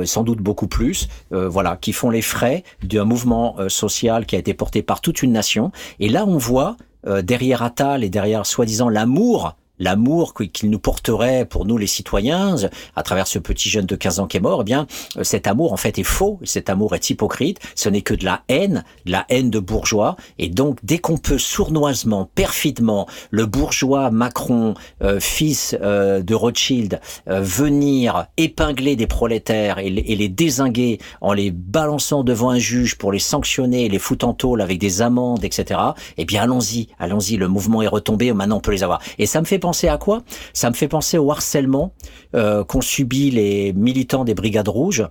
sans 0.05 0.23
doute 0.23 0.41
beaucoup 0.41 0.69
plus, 0.69 1.09
voilà, 1.31 1.77
qui 1.77 1.93
font 1.93 2.11
les 2.11 2.21
frais 2.21 2.63
d'un 2.83 3.05
mouvement 3.05 3.57
social 3.69 4.27
qui 4.27 4.37
a 4.37 4.39
été 4.39 4.53
porté 4.53 4.83
par 4.83 5.01
toute 5.01 5.23
une 5.23 5.33
nation. 5.33 5.73
Et 5.99 6.09
là, 6.11 6.27
on 6.27 6.37
voit 6.37 6.77
derrière 7.23 7.63
Attal 7.63 8.05
et 8.05 8.11
derrière 8.11 8.45
soi-disant 8.45 8.91
l'amour 8.91 9.57
l'amour 9.79 10.35
qu'il 10.35 10.71
nous 10.71 10.79
porterait 10.79 11.45
pour 11.45 11.65
nous 11.65 11.79
les 11.79 11.87
citoyens 11.87 12.57
à 12.95 13.03
travers 13.03 13.27
ce 13.27 13.39
petit 13.39 13.69
jeune 13.69 13.87
de 13.87 13.97
15 13.97 14.21
ans 14.21 14.27
qui 14.27 14.37
est 14.37 14.41
mort, 14.41 14.61
eh 14.63 14.65
bien 14.65 14.87
euh, 15.17 15.25
cet 15.25 15.47
amour 15.47 15.73
en 15.73 15.77
fait 15.77 15.99
est 15.99 16.05
faux, 16.05 16.39
cet 16.45 16.71
amour 16.71 16.95
est 16.95 17.11
hypocrite, 17.11 17.61
ce 17.75 17.89
n'est 17.89 18.03
que 18.03 18.15
de 18.15 18.25
la 18.25 18.43
haine, 18.49 18.85
de 19.05 19.13
la 19.13 19.25
haine 19.29 19.51
de 19.51 19.59
bourgeois 19.59 20.17
et 20.39 20.49
donc 20.49 20.79
dès 20.83 20.99
qu'on 20.99 21.19
peut 21.19 21.39
sournoisement, 21.39 22.29
perfidement 22.35 23.07
le 23.31 23.47
bourgeois 23.47 24.11
Macron, 24.11 24.75
euh, 25.03 25.21
fils 25.21 25.77
euh, 25.81 26.23
de 26.23 26.35
Rothschild, 26.35 27.01
venir 27.27 28.27
épingler 28.37 28.97
des 28.97 29.07
prolétaires 29.07 29.79
et, 29.79 29.91
les 29.91 30.29
désinguer 30.29 30.99
en 31.21 31.33
les 31.33 31.51
balançant 31.51 32.25
devant 32.25 32.51
un 32.51 32.59
juge 32.59 32.97
pour 32.97 33.13
les 33.13 33.19
sanctionner, 33.19 33.89
les 33.89 33.99
foutre 33.99 34.27
en 34.27 34.35
tôle 34.35 34.61
avec 34.61 34.79
des 34.79 35.03
amendes, 35.03 35.45
etc. 35.45 35.81
Eh 36.17 36.25
bien 36.25 36.43
allons-y, 36.43 36.89
allons-y, 36.99 37.37
le 37.37 37.49
mouvement 37.49 37.83
est 37.83 37.89
retombé, 37.89 38.33
maintenant 38.33 38.59
on 38.59 38.61
peut 38.61 38.73
les 38.73 38.83
avoir. 38.83 39.01
Et 39.19 39.27
ça 39.27 39.41
me 39.41 39.47
fait 39.47 39.59
penser 39.67 39.89
à 39.89 39.99
quoi? 39.99 40.23
Ça 40.53 40.71
me 40.71 40.77
fait 40.77 40.87
penser 40.87 41.19
au 41.19 41.29
harcèlement 41.33 41.93
euh, 42.37 42.63
qu'ont 42.63 42.81
subi 42.81 43.33
les 43.33 43.73
militants 43.73 44.25
des 44.25 44.35
Brigades 44.35 44.69
Rouges 44.69 45.09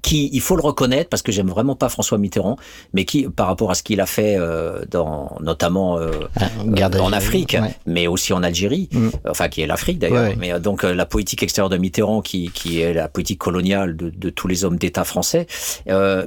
qui, 0.00 0.30
il 0.32 0.40
faut 0.40 0.56
le 0.56 0.62
reconnaître, 0.62 1.10
parce 1.10 1.22
que 1.22 1.32
j'aime 1.32 1.48
vraiment 1.48 1.74
pas 1.74 1.88
François 1.88 2.16
Mitterrand, 2.16 2.56
mais 2.92 3.04
qui, 3.04 3.28
par 3.28 3.48
rapport 3.48 3.70
à 3.70 3.74
ce 3.74 3.82
qu'il 3.82 4.00
a 4.00 4.06
fait, 4.06 4.36
euh, 4.38 4.84
dans, 4.90 5.36
notamment 5.40 5.98
euh, 5.98 6.10
ah, 6.38 6.48
euh 6.64 7.00
en 7.00 7.12
Afrique, 7.12 7.56
mais 7.86 8.06
aussi 8.06 8.32
en 8.32 8.42
Algérie, 8.42 8.88
mm. 8.92 9.08
enfin 9.28 9.48
qui 9.48 9.62
est 9.62 9.66
l'Afrique 9.66 9.98
d'ailleurs, 9.98 10.32
mais 10.38 10.58
donc 10.60 10.84
la 10.84 11.06
politique 11.06 11.42
extérieure 11.42 11.70
de 11.70 11.76
Mitterrand, 11.76 12.22
qui, 12.22 12.50
qui 12.50 12.80
est 12.80 12.94
la 12.94 13.08
politique 13.08 13.40
coloniale 13.40 13.96
de, 13.96 14.10
de 14.10 14.30
tous 14.30 14.48
les 14.48 14.64
hommes 14.64 14.78
d'État 14.78 15.04
français, 15.04 15.46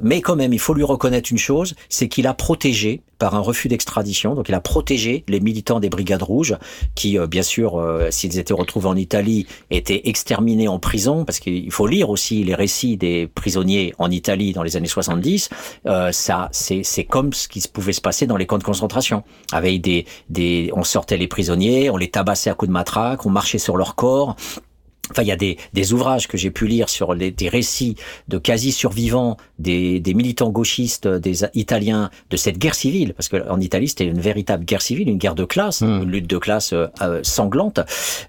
mais 0.04 0.22
quand 0.22 0.36
même, 0.36 0.54
il 0.54 0.60
faut 0.60 0.76
lui 0.76 0.84
reconnaître 0.84 1.32
une 1.32 1.38
chose, 1.50 1.74
c'est 1.90 2.10
qu'il 2.10 2.28
a 2.28 2.34
protégé 2.34 3.02
par 3.20 3.36
un 3.36 3.40
refus 3.40 3.68
d'extradition, 3.68 4.34
donc 4.34 4.50
il 4.50 4.56
a 4.56 4.62
protégé 4.62 5.24
les 5.28 5.40
militants 5.40 5.80
des 5.80 5.90
Brigades 5.90 6.24
Rouges, 6.24 6.58
qui, 6.96 7.18
bien 7.28 7.44
sûr, 7.44 7.82
s'ils 8.10 8.40
étaient 8.40 8.54
retrouvés 8.54 8.88
en 8.88 8.96
Italie, 8.96 9.46
étaient 9.70 10.02
exterminés 10.06 10.68
en 10.68 10.80
prison, 10.80 11.26
parce 11.26 11.40
qu'il 11.40 11.72
faut 11.72 11.88
lire 11.88 12.10
aussi 12.10 12.44
les 12.44 12.56
récits 12.56 12.98
des 12.98 13.28
prisonniers 13.28 13.94
en 13.98 14.10
Italie 14.10 14.54
dans 14.54 14.64
les 14.64 14.78
années 14.78 14.88
70, 14.88 15.50
euh, 15.86 16.12
ça, 16.12 16.50
c'est, 16.52 16.84
c'est 16.84 17.04
comme 17.04 17.34
ce 17.34 17.48
qui 17.48 17.66
pouvait 17.68 17.94
se 17.94 18.02
passer 18.02 18.28
dans 18.28 18.38
les 18.38 18.46
camps 18.46 18.58
de 18.58 18.64
concentration. 18.64 19.24
Avec 19.52 19.82
des, 19.82 20.06
des, 20.30 20.72
on 20.74 20.84
sortait 20.84 21.18
les 21.18 21.28
prisonniers, 21.28 21.90
on 21.90 21.98
les 21.98 22.10
tabassait 22.10 22.50
à 22.50 22.54
coups 22.54 22.70
de 22.70 22.74
matraque, 22.74 23.26
on 23.26 23.30
marchait 23.30 23.58
sur 23.58 23.78
leur 23.78 23.96
corps, 23.96 24.36
Enfin, 25.12 25.24
il 25.24 25.28
y 25.28 25.32
a 25.32 25.36
des, 25.36 25.58
des 25.74 25.94
ouvrages 25.94 26.28
que 26.28 26.38
j'ai 26.38 26.52
pu 26.52 26.68
lire 26.68 26.88
sur 26.88 27.14
les, 27.14 27.32
des 27.32 27.50
récits 27.50 27.96
de 28.28 28.38
quasi-survivants 28.38 29.38
des, 29.58 30.00
des, 30.00 30.14
militants 30.14 30.50
gauchistes 30.50 31.08
des 31.08 31.46
Italiens 31.56 32.12
de 32.30 32.38
cette 32.38 32.60
guerre 32.60 32.76
civile, 32.76 33.14
parce 33.16 33.28
qu'en 33.28 33.60
Italie 33.60 33.88
c'était 33.88 34.06
une 34.06 34.22
véritable 34.22 34.66
guerre 34.66 34.82
civile, 34.82 35.10
une 35.10 35.18
guerre 35.18 35.36
de 35.36 35.46
classe, 35.46 35.82
hmm. 35.82 36.04
une 36.04 36.12
lutte 36.12 36.28
de 36.28 36.38
classe 36.38 36.74
euh, 36.74 36.88
euh, 37.02 37.22
sanglante. 37.24 37.80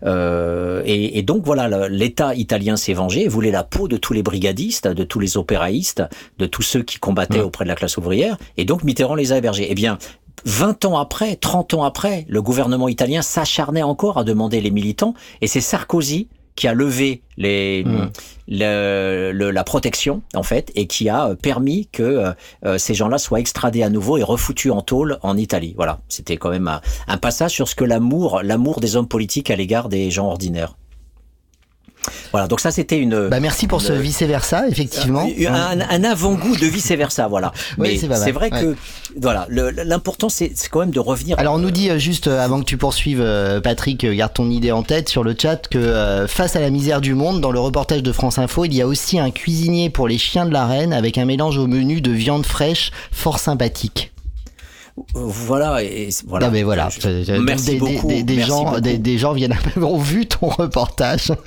Euh, 0.04 0.82
et, 0.86 1.18
et, 1.18 1.22
donc 1.22 1.44
voilà, 1.44 1.88
l'État 1.88 2.34
italien 2.34 2.76
s'est 2.76 2.94
vengé, 2.94 3.28
voulait 3.28 3.50
la 3.50 3.64
peau 3.64 3.86
de 3.86 3.98
tous 3.98 4.14
les 4.14 4.22
brigadistes, 4.22 4.88
de 4.88 5.04
tous 5.04 5.20
les 5.20 5.36
opéraïstes, 5.36 6.02
de 6.38 6.46
tous 6.46 6.62
ceux 6.62 6.82
qui 6.82 6.98
combattaient 6.98 7.42
hmm. 7.42 7.46
auprès 7.46 7.64
de 7.64 7.68
la 7.68 7.76
classe 7.76 7.98
ouvrière, 7.98 8.38
et 8.56 8.64
donc 8.64 8.84
Mitterrand 8.84 9.14
les 9.14 9.32
a 9.32 9.36
hébergés. 9.36 9.66
Eh 9.68 9.74
bien, 9.74 9.98
20 10.46 10.86
ans 10.86 10.98
après, 10.98 11.36
30 11.36 11.74
ans 11.74 11.84
après, 11.84 12.24
le 12.28 12.40
gouvernement 12.40 12.88
italien 12.88 13.20
s'acharnait 13.20 13.82
encore 13.82 14.16
à 14.16 14.24
demander 14.24 14.62
les 14.62 14.70
militants, 14.70 15.12
et 15.42 15.46
c'est 15.46 15.60
Sarkozy 15.60 16.28
qui 16.60 16.68
a 16.68 16.74
levé 16.74 17.22
les, 17.38 17.84
hmm. 17.84 18.10
la 18.46 19.64
protection 19.64 20.20
en 20.34 20.42
fait 20.42 20.70
et 20.74 20.86
qui 20.86 21.08
a 21.08 21.34
permis 21.34 21.88
que 21.90 22.02
euh, 22.02 22.32
euh, 22.66 22.76
ces 22.76 22.92
gens-là 22.92 23.16
soient 23.16 23.40
extradés 23.40 23.82
à 23.82 23.88
nouveau 23.88 24.18
et 24.18 24.22
refoutus 24.22 24.70
en 24.70 24.82
tôle 24.82 25.18
en 25.22 25.38
Italie. 25.38 25.72
Voilà, 25.74 26.00
c'était 26.10 26.36
quand 26.36 26.50
même 26.50 26.70
un, 27.08 27.16
passage 27.16 27.52
sur 27.52 27.66
ce 27.66 27.74
que 27.74 27.84
l'amour, 27.84 28.42
l'amour 28.42 28.80
des 28.80 28.94
hommes 28.96 29.08
politiques 29.08 29.50
à 29.50 29.56
l'égard 29.56 29.88
des 29.88 30.10
gens 30.10 30.26
ordinaires. 30.26 30.76
Voilà, 32.32 32.46
donc 32.48 32.60
ça 32.60 32.70
c'était 32.70 32.96
une. 32.98 33.28
Bah 33.28 33.40
merci 33.40 33.66
pour 33.66 33.82
ce 33.82 33.92
vice 33.92 34.22
versa, 34.22 34.66
effectivement. 34.68 35.28
Un, 35.48 35.80
un 35.80 36.04
avant-goût 36.04 36.56
de 36.56 36.66
vice 36.66 36.90
versa, 36.92 37.28
voilà. 37.28 37.52
Oui, 37.78 37.98
Mais 38.02 38.08
mal. 38.08 38.18
c'est 38.24 38.32
vrai 38.32 38.50
Ouais. 38.52 38.60
que 38.62 38.76
voilà, 39.20 39.46
l'important 39.84 40.28
c'est 40.28 40.52
quand 40.70 40.80
même 40.80 40.92
de 40.92 41.00
revenir. 41.00 41.38
Alors 41.38 41.54
on 41.54 41.58
nous 41.58 41.70
dit 41.70 41.90
euh, 41.90 41.98
juste 41.98 42.26
euh, 42.26 42.40
avant 42.42 42.60
que 42.60 42.64
tu 42.64 42.76
poursuives 42.78 43.20
euh, 43.20 43.60
Patrick, 43.60 44.04
euh, 44.04 44.14
garde 44.14 44.32
ton 44.32 44.48
idée 44.50 44.72
en 44.72 44.82
tête 44.82 45.08
sur 45.08 45.22
le 45.24 45.34
chat 45.38 45.68
que 45.68 45.76
euh, 45.78 46.26
face 46.26 46.56
à 46.56 46.60
la 46.60 46.70
misère 46.70 47.00
du 47.02 47.14
monde, 47.14 47.40
dans 47.40 47.50
le 47.52 47.60
reportage 47.60 48.02
de 48.02 48.12
France 48.12 48.38
Info, 48.38 48.64
il 48.64 48.74
y 48.74 48.80
a 48.80 48.86
aussi 48.86 49.18
un 49.18 49.30
cuisinier 49.30 49.90
pour 49.90 50.08
les 50.08 50.16
chiens 50.18 50.46
de 50.46 50.52
la 50.52 50.66
reine 50.66 50.92
avec 50.94 51.18
un 51.18 51.26
mélange 51.26 51.58
au 51.58 51.66
menu 51.66 52.00
de 52.00 52.10
viande 52.12 52.46
fraîche 52.46 52.92
fort 53.12 53.38
sympathique. 53.38 54.12
Voilà, 55.14 55.82
et 55.82 56.08
voilà. 56.26 56.50
Mais 56.50 56.62
voilà. 56.62 56.88
Je- 56.90 57.08
Euh, 57.32 57.40
merci 57.40 57.72
des, 57.72 57.76
beaucoup. 57.78 58.06
Des, 58.08 58.22
des 58.22 58.36
merci 58.36 58.48
gens, 58.50 58.64
beaucoup. 58.64 58.80
des, 58.80 58.98
des 58.98 59.18
gens 59.18 59.32
viennent 59.32 59.56
ont 59.76 59.98
vu 59.98 60.26
ton 60.26 60.48
reportage. 60.48 61.32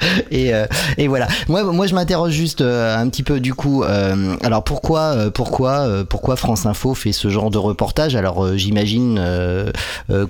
Et, 0.30 0.54
euh, 0.54 0.66
et 0.98 1.08
voilà. 1.08 1.26
Moi, 1.48 1.62
moi, 1.64 1.86
je 1.86 1.94
m'interroge 1.94 2.32
juste 2.32 2.60
euh, 2.60 2.96
un 2.96 3.08
petit 3.08 3.22
peu 3.22 3.40
du 3.40 3.54
coup. 3.54 3.82
euh, 3.82 4.36
alors 4.42 4.62
pourquoi, 4.64 5.00
euh, 5.00 5.30
pourquoi, 5.30 5.80
euh, 5.80 6.04
pourquoi 6.04 6.36
France 6.36 6.66
Info 6.66 6.94
fait 6.94 7.12
ce 7.12 7.28
genre 7.28 7.50
de 7.50 7.58
reportage? 7.58 8.16
Alors 8.16 8.44
euh, 8.44 8.56
j'imagine 8.56 9.20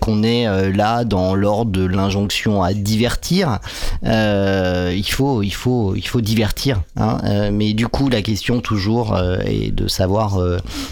qu'on 0.00 0.22
est 0.22 0.72
là 0.72 1.04
dans 1.04 1.34
l'ordre 1.34 1.70
de 1.72 1.84
l'injonction 1.84 2.62
à 2.62 2.72
divertir. 2.74 3.58
Il 4.04 5.04
faut, 5.10 5.42
il 5.42 5.50
faut, 5.50 5.94
il 5.94 6.06
faut 6.06 6.20
divertir. 6.20 6.82
Hein, 6.96 7.50
mais 7.52 7.72
du 7.72 7.88
coup, 7.88 8.08
la 8.08 8.22
question 8.22 8.60
toujours 8.60 9.18
est 9.44 9.72
de 9.72 9.88
savoir 9.88 10.38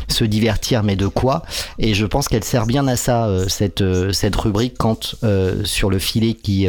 se 0.08 0.24
divertir, 0.24 0.82
mais 0.82 0.96
de 0.96 1.06
quoi? 1.06 1.42
Et 1.78 1.94
je 1.94 2.06
pense 2.06 2.28
qu'elle 2.28 2.44
sert 2.44 2.66
bien 2.66 2.86
à 2.88 2.96
ça 2.96 3.28
cette 3.48 3.84
cette 4.12 4.36
rubrique 4.36 4.74
quand 4.78 5.14
sur 5.64 5.90
le 5.90 5.98
filet 5.98 6.34
qui 6.34 6.66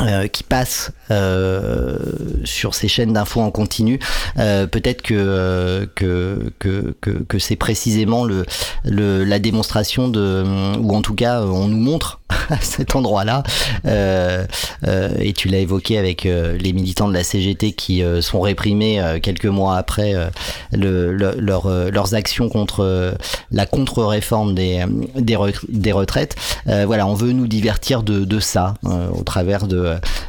euh, 0.00 0.26
qui 0.26 0.42
passe 0.42 0.90
euh, 1.10 1.96
sur 2.44 2.74
ces 2.74 2.88
chaînes 2.88 3.12
d'infos 3.12 3.40
en 3.42 3.50
continu, 3.50 3.98
euh, 4.38 4.66
peut-être 4.66 5.02
que, 5.02 5.14
euh, 5.14 5.86
que 5.94 6.50
que 6.58 6.94
que, 7.02 7.10
que 7.10 7.38
c'est 7.38 7.56
précisément 7.56 8.24
le, 8.24 8.46
le 8.84 9.24
la 9.24 9.38
démonstration 9.38 10.08
de 10.08 10.44
ou 10.78 10.94
en 10.96 11.02
tout 11.02 11.14
cas 11.14 11.42
on 11.42 11.68
nous 11.68 11.76
montre 11.80 12.20
à 12.48 12.58
cet 12.62 12.96
endroit-là 12.96 13.42
euh, 13.84 14.46
euh, 14.86 15.10
et 15.20 15.34
tu 15.34 15.48
l'as 15.48 15.58
évoqué 15.58 15.98
avec 15.98 16.24
les 16.24 16.72
militants 16.72 17.08
de 17.08 17.12
la 17.14 17.22
CGT 17.24 17.72
qui 17.72 18.02
sont 18.22 18.40
réprimés 18.40 19.02
quelques 19.22 19.44
mois 19.46 19.76
après 19.76 20.14
le, 20.72 21.12
le- 21.12 21.34
leur, 21.38 21.68
leurs 21.68 22.14
actions 22.14 22.48
contre 22.48 23.14
la 23.50 23.66
contre-réforme 23.66 24.54
des, 24.54 24.84
des, 25.16 25.34
re- 25.36 25.54
des 25.68 25.92
retraites. 25.92 26.34
Voilà, 26.66 27.06
on 27.06 27.14
veut 27.14 27.32
nous 27.32 27.46
divertir 27.46 28.02
de, 28.02 28.24
de 28.24 28.40
ça 28.40 28.74
au 28.82 29.22
travers 29.24 29.66
de, 29.66 29.81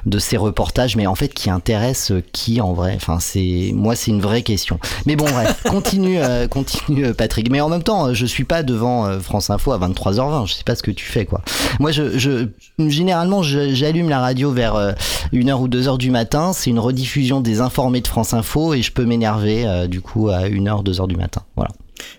de 0.05 0.19
ces 0.19 0.37
reportages, 0.37 0.95
mais 0.95 1.07
en 1.07 1.15
fait 1.15 1.33
qui 1.33 1.49
intéressent 1.49 2.13
qui 2.31 2.61
en 2.61 2.73
vrai? 2.73 2.93
Enfin, 2.95 3.19
c'est 3.19 3.71
moi, 3.73 3.95
c'est 3.95 4.11
une 4.11 4.21
vraie 4.21 4.41
question. 4.41 4.79
Mais 5.05 5.15
bon, 5.15 5.25
bref, 5.25 5.63
continue, 5.69 6.19
euh, 6.19 6.47
continue, 6.47 7.05
euh, 7.05 7.13
Patrick. 7.13 7.49
Mais 7.51 7.61
en 7.61 7.69
même 7.69 7.83
temps, 7.83 8.07
euh, 8.07 8.13
je 8.13 8.25
suis 8.25 8.43
pas 8.43 8.63
devant 8.63 9.05
euh, 9.05 9.19
France 9.19 9.49
Info 9.49 9.71
à 9.71 9.79
23h20. 9.79 10.47
Je 10.47 10.53
sais 10.53 10.63
pas 10.63 10.75
ce 10.75 10.83
que 10.83 10.91
tu 10.91 11.05
fais, 11.05 11.25
quoi. 11.25 11.41
Moi, 11.79 11.91
je, 11.91 12.17
je 12.17 12.47
généralement, 12.79 13.43
j'allume 13.43 14.09
la 14.09 14.19
radio 14.19 14.51
vers 14.51 14.75
euh, 14.75 14.93
une 15.31 15.49
heure 15.49 15.61
ou 15.61 15.67
deux 15.67 15.87
heures 15.87 15.97
du 15.97 16.11
matin. 16.11 16.53
C'est 16.53 16.69
une 16.69 16.79
rediffusion 16.79 17.41
des 17.41 17.61
informés 17.61 18.01
de 18.01 18.07
France 18.07 18.33
Info 18.33 18.73
et 18.73 18.81
je 18.81 18.91
peux 18.91 19.05
m'énerver 19.05 19.65
euh, 19.65 19.87
du 19.87 20.01
coup 20.01 20.29
à 20.29 20.47
une 20.47 20.67
heure, 20.67 20.83
deux 20.83 20.99
heures 20.99 21.07
du 21.07 21.17
matin. 21.17 21.41
Voilà. 21.55 21.71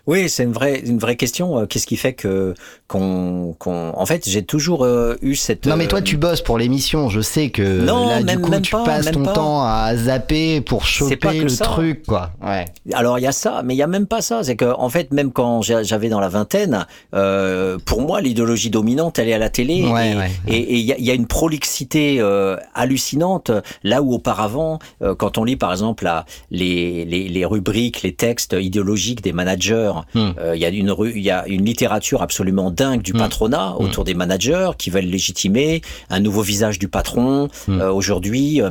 Oui, 0.06 0.28
c'est 0.28 0.44
une 0.44 0.52
vraie, 0.52 0.80
une 0.80 0.98
vraie 0.98 1.16
question. 1.16 1.58
Euh, 1.60 1.66
Qu'est-ce 1.66 1.86
qui 1.86 1.96
fait 1.96 2.12
que 2.12 2.54
qu'on, 2.88 3.54
qu'on... 3.58 3.92
En 3.94 4.06
fait, 4.06 4.28
j'ai 4.28 4.42
toujours 4.42 4.84
euh, 4.84 5.16
eu 5.22 5.34
cette. 5.34 5.66
Non 5.66 5.76
mais 5.76 5.86
toi 5.86 6.00
euh, 6.00 6.02
tu 6.02 6.16
bosses 6.16 6.42
pour 6.42 6.58
l'émission, 6.58 7.08
je 7.08 7.20
sais 7.20 7.50
que 7.50 7.80
Non, 7.80 8.08
là 8.08 8.20
même- 8.22 8.36
du 8.36 8.42
coup 8.42 8.50
même 8.50 8.62
tu 8.62 8.72
pas, 8.72 8.84
passes 8.84 9.10
ton 9.10 9.22
pas. 9.22 9.32
temps 9.32 9.62
à 9.64 9.92
zapper 9.96 10.60
pour 10.60 10.84
choper 10.86 11.40
le 11.40 11.48
ça. 11.48 11.64
truc 11.64 12.04
quoi. 12.06 12.30
Ouais. 12.44 12.66
Alors 12.92 13.18
il 13.18 13.22
y 13.22 13.26
a 13.26 13.32
ça, 13.32 13.62
mais 13.64 13.74
il 13.74 13.78
y 13.78 13.82
a 13.82 13.86
même 13.86 14.06
pas 14.06 14.20
ça. 14.20 14.42
C'est 14.44 14.56
que 14.56 14.66
en 14.76 14.88
fait, 14.88 15.12
même 15.12 15.32
quand 15.32 15.62
j'a- 15.62 15.82
j'avais 15.82 16.08
dans 16.08 16.20
la 16.20 16.28
vingtaine, 16.28 16.86
euh, 17.14 17.78
pour 17.84 18.02
moi, 18.02 18.20
l'idéologie 18.20 18.70
dominante, 18.70 19.18
elle 19.18 19.28
est 19.28 19.34
à 19.34 19.38
la 19.38 19.48
télé. 19.50 19.82
Ouais, 19.84 20.12
et 20.12 20.16
ouais, 20.16 20.30
il 20.48 20.80
y, 20.80 20.92
a, 20.92 20.96
il 20.98 21.04
y 21.04 21.10
a 21.10 21.14
une 21.14 21.26
prolixité 21.26 22.16
euh, 22.20 22.56
hallucinante. 22.74 23.50
Là 23.82 24.02
où 24.02 24.12
auparavant, 24.14 24.78
quand 25.18 25.38
on 25.38 25.44
lit 25.44 25.56
par 25.56 25.72
exemple 25.72 26.08
les, 26.50 27.04
les 27.04 27.44
rubriques, 27.44 28.02
les 28.02 28.14
textes 28.14 28.54
idéologiques 28.58 29.22
des 29.22 29.32
managers, 29.32 29.73
Hmm. 30.14 30.30
euh, 30.38 30.56
il 30.56 30.60
y 30.60 30.64
a 30.64 30.68
une 30.68 30.94
il 31.14 31.22
y 31.22 31.30
a 31.30 31.46
une 31.46 31.64
littérature 31.64 32.22
absolument 32.22 32.70
dingue 32.70 33.02
du 33.02 33.12
Hmm. 33.12 33.18
patronat 33.18 33.76
autour 33.78 34.04
des 34.04 34.14
managers 34.14 34.70
qui 34.78 34.90
veulent 34.90 35.04
légitimer 35.04 35.82
un 36.10 36.20
nouveau 36.20 36.42
visage 36.42 36.78
du 36.78 36.88
patron. 36.88 37.48
Hmm. 37.68 37.80
Euh, 37.80 37.92
Aujourd'hui, 37.92 38.60
euh, 38.62 38.70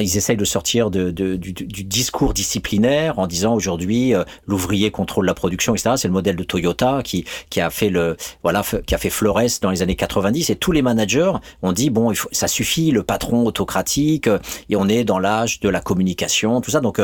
ils 0.00 0.16
essayent 0.16 0.36
de 0.36 0.44
sortir 0.44 0.90
de, 0.90 1.10
de- 1.10 1.36
du, 1.36 1.52
du 1.52 1.84
discours 1.84 2.34
disciplinaire 2.34 3.18
en 3.18 3.26
disant 3.26 3.54
aujourd'hui 3.54 4.14
euh, 4.14 4.24
l'ouvrier 4.46 4.90
contrôle 4.90 5.26
la 5.26 5.34
production, 5.34 5.74
etc. 5.74 5.94
C'est 5.96 6.08
le 6.08 6.12
modèle 6.14 6.36
de 6.36 6.44
Toyota 6.44 7.00
qui 7.04 7.24
qui 7.50 7.60
a 7.60 7.70
fait 7.70 7.90
le 7.90 8.16
voilà 8.42 8.62
qui 8.86 8.94
a 8.94 8.98
fait 8.98 9.10
Flores 9.10 9.40
dans 9.62 9.70
les 9.70 9.82
années 9.82 9.96
90 9.96 10.50
et 10.50 10.56
tous 10.56 10.72
les 10.72 10.82
managers 10.82 11.32
ont 11.62 11.72
dit 11.72 11.90
bon 11.90 12.10
il 12.10 12.16
faut, 12.16 12.28
ça 12.32 12.48
suffit 12.48 12.90
le 12.90 13.02
patron 13.02 13.44
autocratique 13.46 14.28
et 14.70 14.76
on 14.76 14.88
est 14.88 15.04
dans 15.04 15.18
l'âge 15.18 15.60
de 15.60 15.68
la 15.68 15.80
communication 15.80 16.60
tout 16.60 16.70
ça 16.70 16.80
donc 16.80 17.00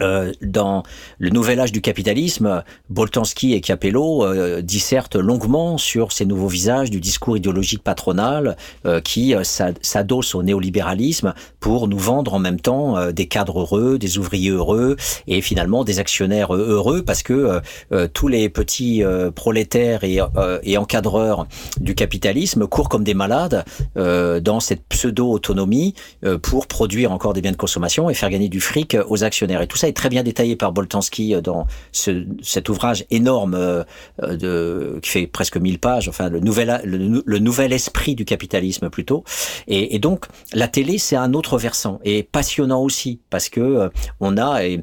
euh, 0.00 0.32
dans 0.42 0.82
le 1.18 1.30
nouvel 1.30 1.60
âge 1.60 1.72
du 1.72 1.80
capitalisme, 1.80 2.62
Boltanski 2.90 3.54
et 3.54 3.60
Capello 3.60 4.24
euh, 4.24 4.62
dissertent 4.62 5.16
longuement 5.16 5.78
sur 5.78 6.12
ces 6.12 6.24
nouveaux 6.24 6.48
visages 6.48 6.90
du 6.90 7.00
discours 7.00 7.36
idéologique 7.36 7.82
patronal 7.82 8.56
euh, 8.86 9.00
qui 9.00 9.34
euh, 9.34 9.44
s'ad- 9.44 9.78
s'adosse 9.82 10.34
au 10.34 10.42
néolibéralisme 10.42 11.34
pour 11.60 11.88
nous 11.88 11.98
vendre 11.98 12.34
en 12.34 12.38
même 12.38 12.60
temps 12.60 12.96
euh, 12.96 13.12
des 13.12 13.26
cadres 13.26 13.60
heureux, 13.60 13.98
des 13.98 14.18
ouvriers 14.18 14.50
heureux 14.50 14.96
et 15.26 15.40
finalement 15.40 15.84
des 15.84 15.98
actionnaires 15.98 16.54
heureux 16.54 17.02
parce 17.02 17.22
que 17.22 17.60
tous 18.12 18.28
les 18.28 18.48
petits 18.48 19.02
prolétaires 19.34 20.04
et, 20.04 20.18
et 20.62 20.76
encadreurs 20.78 21.46
du 21.80 21.94
capitalisme 21.94 22.66
courent 22.66 22.88
comme 22.88 23.04
des 23.04 23.14
malades 23.14 23.64
dans 23.96 24.60
cette 24.60 24.82
pseudo-autonomie 24.88 25.94
pour 26.42 26.66
produire 26.66 27.12
encore 27.12 27.32
des 27.32 27.40
biens 27.40 27.52
de 27.52 27.56
consommation 27.56 28.10
et 28.10 28.14
faire 28.14 28.30
gagner 28.30 28.48
du 28.48 28.60
fric 28.60 28.96
aux 29.08 29.24
actionnaires. 29.24 29.62
Et 29.62 29.66
tout 29.66 29.76
ça 29.78 29.88
est 29.88 29.92
très 29.92 30.08
bien 30.08 30.22
détaillé 30.22 30.56
par 30.56 30.72
Boltanski 30.72 31.34
euh, 31.34 31.40
dans 31.40 31.66
ce, 31.92 32.24
cet 32.42 32.68
ouvrage 32.68 33.04
énorme 33.10 33.54
euh, 33.54 33.84
euh, 34.22 34.36
de, 34.36 35.00
qui 35.02 35.10
fait 35.10 35.26
presque 35.26 35.56
1000 35.56 35.78
pages, 35.78 36.08
enfin 36.08 36.28
le 36.28 36.40
nouvel, 36.40 36.80
le, 36.84 36.98
nou- 36.98 37.22
le 37.24 37.38
nouvel 37.38 37.72
esprit 37.72 38.14
du 38.14 38.24
capitalisme 38.24 38.90
plutôt. 38.90 39.24
Et, 39.66 39.98
donc 39.98 40.26
la 40.52 40.68
télé, 40.68 40.98
c'est 40.98 41.16
un 41.16 41.34
autre 41.34 41.58
versant 41.58 42.00
et 42.04 42.22
passionnant 42.22 42.82
aussi 42.82 43.20
parce 43.30 43.48
que 43.48 43.90
on 44.20 44.36
a 44.36 44.64
et, 44.64 44.82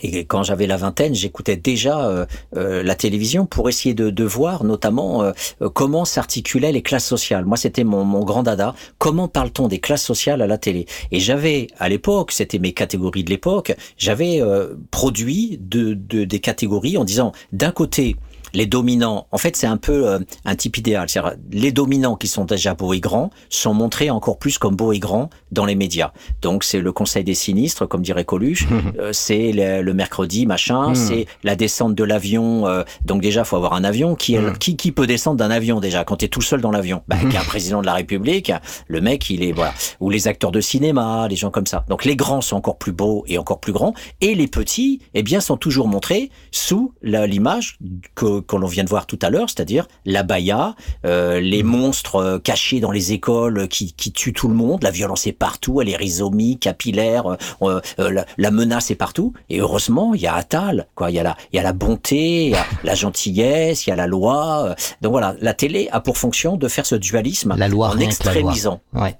et 0.00 0.24
quand 0.24 0.42
j'avais 0.42 0.66
la 0.66 0.76
vingtaine, 0.76 1.14
j'écoutais 1.14 1.56
déjà 1.56 2.06
euh, 2.06 2.26
euh, 2.56 2.82
la 2.82 2.94
télévision 2.94 3.44
pour 3.44 3.68
essayer 3.68 3.94
de, 3.94 4.10
de 4.10 4.24
voir 4.24 4.64
notamment 4.64 5.22
euh, 5.22 5.32
euh, 5.60 5.68
comment 5.68 6.04
s'articulaient 6.04 6.72
les 6.72 6.82
classes 6.82 7.06
sociales. 7.06 7.44
Moi, 7.44 7.56
c'était 7.56 7.84
mon, 7.84 8.04
mon 8.04 8.24
grand 8.24 8.42
dada. 8.42 8.74
Comment 8.98 9.28
parle-t-on 9.28 9.68
des 9.68 9.80
classes 9.80 10.04
sociales 10.04 10.40
à 10.40 10.46
la 10.46 10.56
télé? 10.56 10.86
Et 11.10 11.20
j'avais, 11.20 11.66
à 11.78 11.88
l'époque, 11.88 12.32
c'était 12.32 12.58
mes 12.58 12.72
catégories 12.72 13.24
de 13.24 13.30
l'époque, 13.30 13.74
j'avais 13.98 14.40
euh, 14.40 14.74
produit 14.90 15.58
de, 15.60 15.94
de, 15.94 16.24
des 16.24 16.40
catégories 16.40 16.96
en 16.96 17.04
disant, 17.04 17.32
d'un 17.52 17.70
côté, 17.70 18.16
les 18.54 18.66
dominants, 18.66 19.26
en 19.32 19.38
fait, 19.38 19.56
c'est 19.56 19.66
un 19.66 19.76
peu 19.76 20.08
euh, 20.08 20.18
un 20.44 20.54
type 20.56 20.76
idéal. 20.76 21.08
C'est-à-dire, 21.08 21.36
les 21.50 21.72
dominants 21.72 22.16
qui 22.16 22.28
sont 22.28 22.44
déjà 22.44 22.74
beaux 22.74 22.92
et 22.92 23.00
grands 23.00 23.30
sont 23.48 23.74
montrés 23.74 24.10
encore 24.10 24.38
plus 24.38 24.58
comme 24.58 24.76
beaux 24.76 24.92
et 24.92 24.98
grands 24.98 25.30
dans 25.50 25.64
les 25.64 25.74
médias. 25.74 26.12
Donc, 26.42 26.64
c'est 26.64 26.80
le 26.80 26.92
Conseil 26.92 27.24
des 27.24 27.34
sinistres, 27.34 27.86
comme 27.88 28.02
dirait 28.02 28.24
Coluche. 28.24 28.66
Euh, 28.98 29.10
c'est 29.12 29.52
le, 29.52 29.80
le 29.80 29.94
mercredi, 29.94 30.44
machin. 30.44 30.88
Mhm. 30.90 30.94
C'est 30.94 31.26
la 31.44 31.56
descente 31.56 31.94
de 31.94 32.04
l'avion. 32.04 32.66
euh, 32.66 32.82
donc, 33.04 33.22
déjà, 33.22 33.44
faut 33.44 33.56
avoir 33.56 33.72
un 33.74 33.84
avion. 33.84 34.14
Qui, 34.14 34.36
Mhm. 34.36 34.58
qui, 34.58 34.76
qui 34.76 34.92
peut 34.92 35.06
descendre 35.06 35.36
d'un 35.38 35.50
avion 35.50 35.80
déjà 35.80 36.04
quand 36.04 36.16
tu 36.16 36.24
es 36.26 36.28
tout 36.28 36.40
seul 36.42 36.60
dans 36.60 36.70
l'avion 36.70 37.02
bah, 37.08 37.16
Qu'un 37.30 37.40
président 37.46 37.80
de 37.80 37.86
la 37.86 37.94
République, 37.94 38.52
le 38.88 39.00
mec, 39.00 39.30
il 39.30 39.42
est 39.42 39.52
voilà. 39.52 39.72
Ou 40.00 40.10
les 40.10 40.28
acteurs 40.28 40.50
de 40.52 40.60
cinéma, 40.60 41.26
les 41.28 41.36
gens 41.36 41.50
comme 41.50 41.66
ça. 41.66 41.84
Donc, 41.88 42.04
les 42.04 42.16
grands 42.16 42.40
sont 42.42 42.56
encore 42.56 42.76
plus 42.76 42.92
beaux 42.92 43.24
et 43.28 43.38
encore 43.38 43.60
plus 43.60 43.72
grands, 43.72 43.94
et 44.20 44.34
les 44.34 44.46
petits, 44.48 45.00
eh 45.14 45.22
bien, 45.22 45.40
sont 45.40 45.56
toujours 45.56 45.88
montrés 45.88 46.30
sous 46.50 46.92
l'image 47.02 47.78
que 48.14 48.40
que 48.46 48.56
l'on 48.56 48.66
vient 48.66 48.84
de 48.84 48.88
voir 48.88 49.06
tout 49.06 49.18
à 49.22 49.30
l'heure, 49.30 49.48
c'est-à-dire 49.48 49.86
la 50.04 50.22
baya, 50.22 50.74
euh, 51.04 51.40
les 51.40 51.62
monstres 51.62 52.16
euh, 52.16 52.38
cachés 52.38 52.80
dans 52.80 52.90
les 52.90 53.12
écoles 53.12 53.58
euh, 53.60 53.66
qui, 53.66 53.92
qui 53.92 54.12
tuent 54.12 54.32
tout 54.32 54.48
le 54.48 54.54
monde, 54.54 54.82
la 54.82 54.90
violence 54.90 55.26
est 55.26 55.32
partout, 55.32 55.80
elle 55.80 55.88
est 55.88 55.96
rhizomie, 55.96 56.58
capillaire, 56.58 57.26
euh, 57.62 57.80
euh, 57.98 58.10
la, 58.10 58.26
la 58.36 58.50
menace 58.50 58.90
est 58.90 58.94
partout. 58.96 59.32
Et 59.50 59.60
heureusement, 59.60 60.14
il 60.14 60.20
y 60.20 60.26
a 60.26 60.34
Attal, 60.34 60.86
quoi. 60.94 61.10
Il 61.10 61.14
y 61.14 61.18
a 61.18 61.22
la, 61.22 61.36
il 61.52 61.56
y 61.56 61.58
a 61.58 61.62
la 61.62 61.72
bonté, 61.72 62.46
il 62.46 62.50
y 62.50 62.54
a 62.54 62.64
la 62.84 62.94
gentillesse, 62.94 63.86
il 63.86 63.90
y 63.90 63.92
a 63.92 63.96
la 63.96 64.06
loi. 64.06 64.74
Donc 65.00 65.12
voilà, 65.12 65.34
la 65.40 65.54
télé 65.54 65.88
a 65.92 66.00
pour 66.00 66.18
fonction 66.18 66.56
de 66.56 66.68
faire 66.68 66.86
ce 66.86 66.94
dualisme 66.94 67.54
La 67.56 67.68
loi, 67.68 67.88
en 67.88 67.90
la 67.90 67.96
loi. 67.96 68.04
extrémisant. 68.04 68.80
Ouais. 68.94 69.16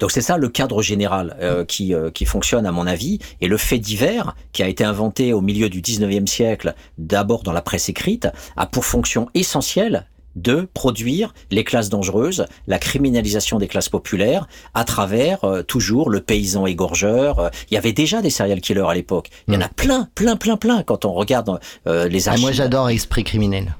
Donc 0.00 0.10
c'est 0.10 0.20
ça 0.20 0.36
le 0.36 0.48
cadre 0.48 0.82
général 0.82 1.36
euh, 1.40 1.64
qui, 1.64 1.94
euh, 1.94 2.10
qui 2.10 2.24
fonctionne 2.24 2.66
à 2.66 2.72
mon 2.72 2.86
avis. 2.86 3.18
Et 3.40 3.48
le 3.48 3.56
fait 3.56 3.78
divers, 3.78 4.34
qui 4.52 4.62
a 4.62 4.68
été 4.68 4.84
inventé 4.84 5.32
au 5.32 5.40
milieu 5.40 5.68
du 5.68 5.80
19e 5.80 6.26
siècle, 6.26 6.74
d'abord 6.98 7.42
dans 7.42 7.52
la 7.52 7.62
presse 7.62 7.88
écrite, 7.88 8.28
a 8.56 8.66
pour 8.66 8.84
fonction 8.84 9.28
essentielle 9.34 10.06
de 10.34 10.66
produire 10.72 11.34
les 11.50 11.62
classes 11.62 11.90
dangereuses, 11.90 12.46
la 12.66 12.78
criminalisation 12.78 13.58
des 13.58 13.68
classes 13.68 13.90
populaires, 13.90 14.48
à 14.72 14.84
travers 14.84 15.44
euh, 15.44 15.62
toujours 15.62 16.08
le 16.08 16.20
paysan 16.20 16.66
égorgeur. 16.66 17.38
Euh, 17.38 17.48
il 17.70 17.74
y 17.74 17.76
avait 17.76 17.92
déjà 17.92 18.22
des 18.22 18.30
serial 18.30 18.60
killers 18.62 18.88
à 18.88 18.94
l'époque. 18.94 19.28
Il 19.46 19.54
y 19.54 19.56
en 19.56 19.60
a 19.60 19.68
plein, 19.68 20.08
plein, 20.14 20.36
plein, 20.36 20.56
plein 20.56 20.82
quand 20.82 21.04
on 21.04 21.12
regarde 21.12 21.60
euh, 21.86 22.08
les 22.08 22.28
Ah, 22.28 22.32
archives. 22.32 22.44
moi, 22.46 22.52
j'adore 22.52 22.88
Esprit 22.88 23.24
criminel. 23.24 23.76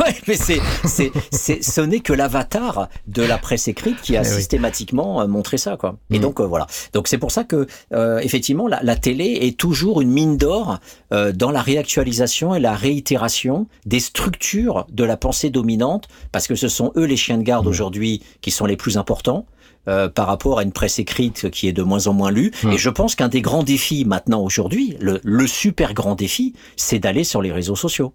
Ouais, 0.06 0.14
mais 0.26 0.34
c'est, 0.34 0.60
c'est, 0.84 1.12
c'est, 1.30 1.62
ce 1.62 1.80
n'est 1.80 2.00
que 2.00 2.12
l'avatar 2.12 2.88
de 3.06 3.22
la 3.22 3.36
presse 3.38 3.68
écrite 3.68 4.00
qui 4.00 4.16
a 4.16 4.22
Eh 4.24 4.28
oui. 4.28 4.34
systématiquement 4.34 5.20
euh, 5.20 5.26
montré 5.26 5.58
ça, 5.58 5.76
quoi. 5.76 5.96
Et 6.10 6.18
Mm. 6.18 6.22
donc 6.22 6.40
euh, 6.40 6.44
voilà. 6.46 6.66
Donc 6.94 7.06
c'est 7.08 7.18
pour 7.18 7.30
ça 7.32 7.44
que 7.44 7.66
euh, 7.92 8.18
effectivement 8.20 8.66
la, 8.66 8.80
la 8.82 8.96
télé 8.96 9.38
est 9.42 9.56
toujours 9.58 10.00
une 10.00 10.10
mine 10.10 10.36
d'or 10.38 10.78
euh, 11.12 11.32
dans 11.32 11.50
la 11.50 11.60
réactualisation 11.60 12.54
et 12.54 12.60
la 12.60 12.74
réitération 12.74 13.66
des 13.84 14.00
structures 14.00 14.86
de 14.90 15.04
la 15.04 15.16
pensée 15.16 15.50
dominante, 15.50 16.08
parce 16.32 16.46
que 16.46 16.54
ce 16.54 16.68
sont 16.68 16.92
eux 16.96 17.04
les 17.04 17.16
chiens 17.16 17.36
de 17.36 17.42
Mm. 17.42 17.44
garde 17.44 17.66
aujourd'hui 17.66 18.22
qui 18.40 18.50
sont 18.50 18.66
les 18.66 18.76
plus 18.76 18.96
importants. 18.96 19.44
euh, 19.88 20.10
par 20.10 20.26
rapport 20.26 20.58
à 20.58 20.62
une 20.62 20.72
presse 20.72 20.98
écrite 20.98 21.50
qui 21.50 21.66
est 21.66 21.72
de 21.72 21.82
moins 21.82 22.06
en 22.06 22.12
moins 22.12 22.30
lue. 22.30 22.52
Mm. 22.62 22.72
Et 22.72 22.78
je 22.78 22.90
pense 22.90 23.14
qu'un 23.14 23.28
des 23.28 23.40
grands 23.40 23.62
défis 23.62 24.04
maintenant 24.04 24.42
aujourd'hui, 24.42 24.94
le, 25.00 25.20
le 25.24 25.46
super 25.46 25.94
grand 25.94 26.14
défi, 26.16 26.52
c'est 26.76 26.98
d'aller 26.98 27.24
sur 27.24 27.40
les 27.40 27.50
réseaux 27.50 27.76
sociaux. 27.76 28.12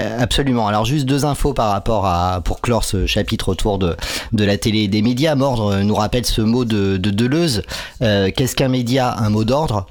Euh, 0.00 0.18
Absolument. 0.20 0.68
Alors 0.68 0.84
juste 0.84 1.06
deux 1.06 1.24
infos 1.24 1.54
par 1.54 1.70
rapport 1.70 2.06
à 2.06 2.40
pour 2.44 2.60
clore 2.60 2.84
ce 2.84 3.06
chapitre 3.06 3.48
autour 3.48 3.78
de 3.78 3.96
de 4.32 4.44
la 4.44 4.56
télé 4.56 4.80
et 4.80 4.88
des 4.88 5.02
médias. 5.02 5.34
Mordre 5.34 5.72
euh, 5.74 5.82
nous 5.82 5.94
rappelle 5.94 6.24
ce 6.24 6.40
mot 6.40 6.64
de, 6.64 6.96
de 6.96 7.10
Deleuze. 7.10 7.62
Euh, 8.02 8.30
Qu'est-ce 8.34 8.54
qu'un 8.56 8.68
média? 8.68 9.14
Un 9.18 9.30
mot 9.30 9.44
d'ordre? 9.44 9.86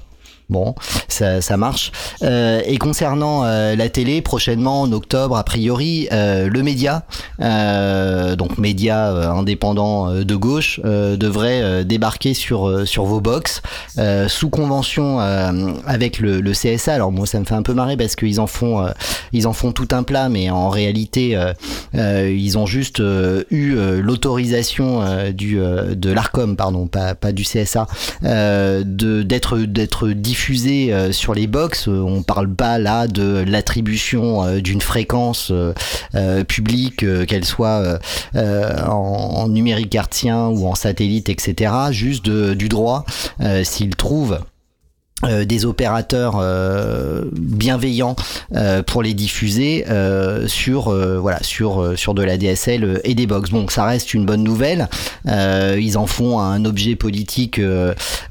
Bon, 0.49 0.75
ça, 1.09 1.41
ça 1.41 1.57
marche. 1.57 1.91
Euh, 2.23 2.61
et 2.65 2.77
concernant 2.77 3.43
euh, 3.43 3.75
la 3.75 3.89
télé, 3.89 4.21
prochainement 4.21 4.83
en 4.83 4.91
octobre, 4.93 5.35
a 5.35 5.43
priori, 5.43 6.07
euh, 6.13 6.47
le 6.47 6.63
média, 6.63 7.03
euh, 7.41 8.37
donc 8.37 8.57
média 8.57 9.09
euh, 9.11 9.29
indépendant 9.29 10.09
euh, 10.09 10.23
de 10.23 10.35
gauche, 10.37 10.79
devrait 10.83 11.83
débarquer 11.83 12.33
sur 12.33 12.87
sur 12.87 13.03
vos 13.03 13.19
box 13.19 13.61
sous 14.27 14.49
convention 14.49 15.19
avec 15.19 16.19
le, 16.19 16.39
le 16.39 16.51
CSA. 16.51 16.93
Alors 16.93 17.11
moi, 17.11 17.25
ça 17.25 17.39
me 17.39 17.45
fait 17.45 17.55
un 17.55 17.61
peu 17.61 17.73
marrer 17.73 17.97
parce 17.97 18.15
qu'ils 18.15 18.39
en 18.39 18.47
font 18.47 18.87
ils 19.33 19.47
en 19.47 19.53
font 19.53 19.71
tout 19.71 19.87
un 19.91 20.03
plat, 20.03 20.29
mais 20.29 20.49
en 20.49 20.69
réalité, 20.69 21.37
ils 21.93 22.57
ont 22.57 22.65
juste 22.65 22.99
eu 22.99 23.75
l'autorisation 24.01 25.31
du 25.31 25.57
de 25.57 26.11
l'Arcom, 26.11 26.55
pardon, 26.55 26.87
pas 26.87 27.15
pas 27.15 27.31
du 27.31 27.43
CSA, 27.43 27.87
de 28.21 29.23
d'être 29.23 29.57
d'être 29.57 30.09
diffusé 30.09 30.36
euh, 30.49 31.11
sur 31.11 31.33
les 31.33 31.47
box. 31.47 31.87
Euh, 31.87 32.01
On 32.01 32.23
parle 32.23 32.53
pas 32.53 32.77
là 32.77 33.07
de 33.07 33.43
l'attribution 33.47 34.43
euh, 34.43 34.61
d'une 34.61 34.81
fréquence 34.81 35.51
publique, 36.47 37.05
qu'elle 37.27 37.45
soit 37.45 37.99
en, 38.35 39.47
numérique 39.49 39.93
hertzien 39.95 40.47
ou 40.47 40.67
en 40.67 40.75
satellite, 40.75 41.29
etc. 41.29 41.71
Juste 41.91 42.29
du 42.29 42.69
droit, 42.69 43.05
s'ils 43.63 43.95
trouvent 43.95 44.39
euh, 45.23 45.45
des 45.45 45.65
opérateurs 45.65 46.37
euh, 46.39 47.23
bienveillants 47.33 48.15
euh, 48.53 48.83
pour 48.83 49.01
les 49.01 49.15
diffuser 49.15 49.83
euh, 49.89 50.47
sur 50.47 50.89
euh, 50.89 51.17
voilà 51.17 51.41
sur 51.41 51.81
euh, 51.81 51.95
sur 51.95 52.13
de 52.13 52.21
la 52.21 52.37
DSL 52.37 53.01
et 53.03 53.15
des 53.15 53.25
box. 53.25 53.49
Bon, 53.49 53.67
ça 53.67 53.85
reste 53.85 54.13
une 54.13 54.27
bonne 54.27 54.43
nouvelle. 54.43 54.89
Ils 55.25 55.97
en 55.97 56.05
font 56.05 56.39
un 56.39 56.63
objet 56.65 56.95
politique 56.95 57.59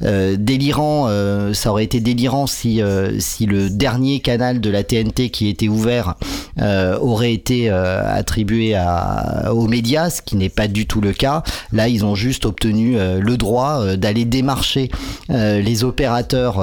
délirant. 0.01 1.09
ça 1.53 1.71
aurait 1.71 1.85
été 1.85 2.01
délirant 2.01 2.47
si 2.47 2.81
si 3.19 3.47
le 3.47 3.69
dernier 3.69 4.21
canal 4.21 4.61
de 4.61 4.71
la 4.71 4.85
TNT 4.85 5.31
qui 5.31 5.49
était 5.49 5.69
ouvert 5.69 6.15
aurait 6.61 7.33
été 7.33 7.69
attribué 7.69 8.75
à, 8.75 9.53
aux 9.53 9.67
médias, 9.67 10.11
ce 10.11 10.23
qui 10.23 10.37
n'est 10.37 10.49
pas 10.49 10.69
du 10.69 10.87
tout 10.87 11.01
le 11.01 11.13
cas. 11.13 11.43
Là, 11.73 11.89
ils 11.89 12.05
ont 12.05 12.15
juste 12.15 12.47
obtenu 12.47 12.97
le 12.97 13.37
droit 13.37 13.97
d'aller 13.97 14.25
démarcher 14.25 14.91
les 15.29 15.85
opérateurs 15.85 16.61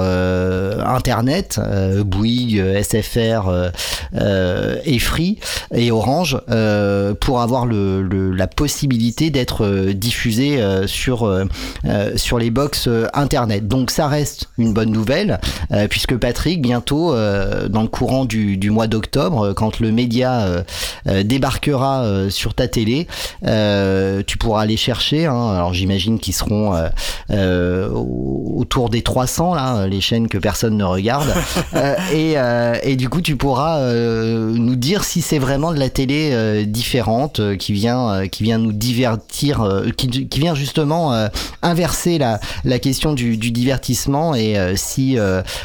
internet, 0.84 1.58
euh, 1.62 2.04
Bouygues, 2.04 2.58
euh, 2.58 2.82
SFR 2.82 3.48
euh, 3.48 3.70
euh, 4.16 4.76
et 4.84 4.98
Free 4.98 5.38
et 5.74 5.90
Orange, 5.90 6.38
euh, 6.50 7.14
pour 7.14 7.40
avoir 7.40 7.66
la 7.66 8.46
possibilité 8.46 9.30
d'être 9.30 9.64
euh, 9.64 9.92
diffusé 9.92 10.60
euh, 10.60 10.86
sur 10.86 11.24
euh, 11.24 11.44
euh, 11.86 12.10
les 12.38 12.50
box 12.50 12.86
euh, 12.88 13.06
internet. 13.14 13.68
Donc 13.68 13.90
ça 13.90 14.08
reste 14.08 14.48
une 14.58 14.72
bonne 14.72 14.90
nouvelle, 14.90 15.40
euh, 15.72 15.86
puisque 15.88 16.16
Patrick, 16.16 16.60
bientôt, 16.60 17.12
euh, 17.12 17.68
dans 17.68 17.82
le 17.82 17.88
courant 17.88 18.24
du, 18.24 18.56
mois 18.70 18.86
d'octobre, 18.86 19.46
euh, 19.48 19.54
quand 19.54 19.80
le 19.80 19.92
média 19.92 20.42
euh, 20.42 20.62
euh, 21.08 21.22
débarquera 21.22 22.02
euh, 22.04 22.30
sur 22.30 22.54
ta 22.54 22.68
télé, 22.68 23.06
euh, 23.46 24.22
tu 24.26 24.38
pourras 24.38 24.62
aller 24.62 24.76
chercher. 24.76 25.26
hein. 25.26 25.50
alors 25.54 25.74
j'imagine 25.74 26.18
qu'ils 26.18 26.34
seront 26.34 26.74
euh, 26.74 26.88
euh, 27.30 27.88
au- 27.90 28.54
autour 28.56 28.90
des 28.90 29.02
300 29.02 29.54
là, 29.54 29.86
chaînes 30.04 30.28
que 30.28 30.38
personne 30.38 30.76
ne 30.76 30.84
regarde. 30.84 31.28
Euh, 31.74 31.94
et, 32.12 32.34
euh, 32.36 32.76
et 32.82 32.94
du 32.94 33.08
coup, 33.08 33.20
tu 33.20 33.36
pourras 33.36 33.78
euh, 33.78 34.52
nous 34.54 34.76
dire 34.76 35.02
si 35.02 35.22
c'est 35.22 35.38
vraiment 35.38 35.72
de 35.72 35.78
la 35.78 35.88
télé 35.88 36.64
différente 36.66 37.40
qui 37.56 37.72
vient 37.72 38.28
qui 38.28 38.44
vient 38.44 38.58
nous 38.58 38.72
divertir, 38.72 39.82
qui, 39.96 40.28
qui 40.28 40.40
vient 40.40 40.54
justement 40.54 41.28
inverser 41.62 42.18
la, 42.18 42.38
la 42.64 42.78
question 42.78 43.12
du, 43.12 43.36
du 43.36 43.50
divertissement 43.50 44.34
et 44.34 44.56
si 44.76 45.16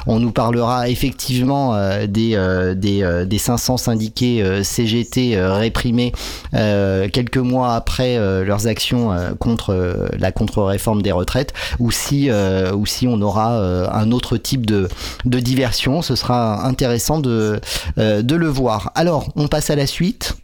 on 0.08 0.20
nous 0.20 0.32
parlera 0.32 0.90
effectivement 0.90 1.78
des 2.08 2.38
des, 2.76 3.26
des 3.28 3.38
500 3.38 3.78
syndiqués 3.78 4.64
CGT 4.64 5.40
réprimés 5.40 6.14
quelques 6.52 7.38
mois 7.38 7.76
après 7.76 8.18
leurs 8.44 8.68
actions 8.68 9.16
contre 9.40 10.10
la 10.18 10.32
contre-réforme 10.32 11.02
des 11.02 11.12
retraites 11.12 11.54
ou 11.80 11.92
si 11.92 12.30
ou 12.32 12.86
si 12.86 13.08
on 13.08 13.22
aura 13.22 13.60
un 13.94 14.12
autre 14.12 14.29
type 14.38 14.66
de 14.66 14.90
de 15.26 15.40
diversion. 15.40 16.02
Ce 16.02 16.16
sera 16.16 16.66
intéressant 16.66 17.20
de 17.20 17.60
euh, 17.98 18.22
de 18.22 18.36
le 18.36 18.48
voir. 18.48 18.92
Alors 18.96 19.32
on 19.36 19.48
passe 19.48 19.70
à 19.70 19.76
la 19.76 19.88
suite 19.88 20.36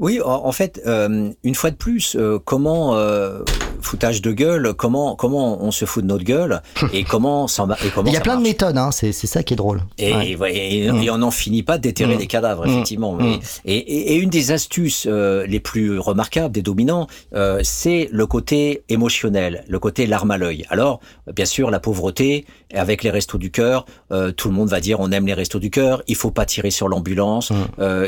Oui, 0.00 0.18
en, 0.24 0.50
fait, 0.52 0.80
euh, 0.86 1.30
une 1.44 1.54
fois 1.54 1.70
de 1.70 1.76
plus, 1.76 2.16
euh, 2.18 2.38
comment 2.42 2.96
euh, 2.96 3.40
foutage 3.82 4.22
de 4.22 4.32
gueule, 4.32 4.72
comment 4.74 5.14
comment 5.14 5.62
on 5.62 5.70
se 5.70 5.84
fout 5.84 6.02
de 6.02 6.08
notre 6.08 6.24
gueule 6.24 6.62
et 6.92 7.04
comment 7.04 7.46
ça 7.48 7.66
et 7.84 7.88
comment 7.90 8.08
il 8.10 8.14
y 8.14 8.16
a 8.16 8.20
plein 8.20 8.36
de 8.36 8.42
méthodes 8.42 8.76
hein, 8.76 8.90
c'est 8.92 9.12
c'est 9.12 9.26
ça 9.26 9.42
qui 9.42 9.54
est 9.54 9.56
drôle 9.56 9.82
Et, 9.98 10.12
Ouais. 10.14 10.36
ouais, 10.36 10.56
et, 10.56 10.90
Mm. 10.92 11.02
et 11.02 11.10
on 11.10 11.18
n'en 11.18 11.30
finit 11.30 11.62
pas 11.62 11.76
de 11.78 11.82
déterrer 11.82 12.16
des 12.16 12.26
cadavres, 12.26 12.66
Mm. 12.66 12.70
effectivement. 12.70 13.12
Mais- 13.14 13.36
Mm. 13.36 13.40
Et, 13.66 13.76
et- 13.76 14.12
et 14.12 14.16
une 14.16 14.30
des 14.30 14.52
astuces 14.52 15.06
euh, 15.06 15.46
les 15.46 15.60
plus 15.60 15.98
remarquables 15.98 16.52
des 16.54 16.62
dominants, 16.62 17.06
euh, 17.34 17.60
c'est 17.62 18.08
le 18.10 18.26
côté 18.26 18.82
émotionnel, 18.88 19.64
le 19.68 19.78
côté 19.78 20.06
larme 20.06 20.30
à 20.30 20.38
l'œil. 20.38 20.64
Alors, 20.70 21.00
bien 21.34 21.44
sûr, 21.46 21.70
la 21.70 21.80
pauvreté, 21.80 22.44
avec 22.74 23.02
les 23.02 23.10
restos 23.10 23.38
du 23.38 23.50
cœur, 23.50 23.84
euh, 24.12 24.30
tout 24.32 24.48
le 24.48 24.54
monde 24.54 24.68
va 24.68 24.80
dire 24.80 25.00
on 25.00 25.10
aime 25.12 25.26
les 25.26 25.34
restos 25.34 25.58
du 25.58 25.70
cœur, 25.70 26.02
il 26.06 26.16
faut 26.16 26.30
pas 26.30 26.44
tirer 26.46 26.70
sur 26.70 26.88
l'ambulance, 26.88 27.52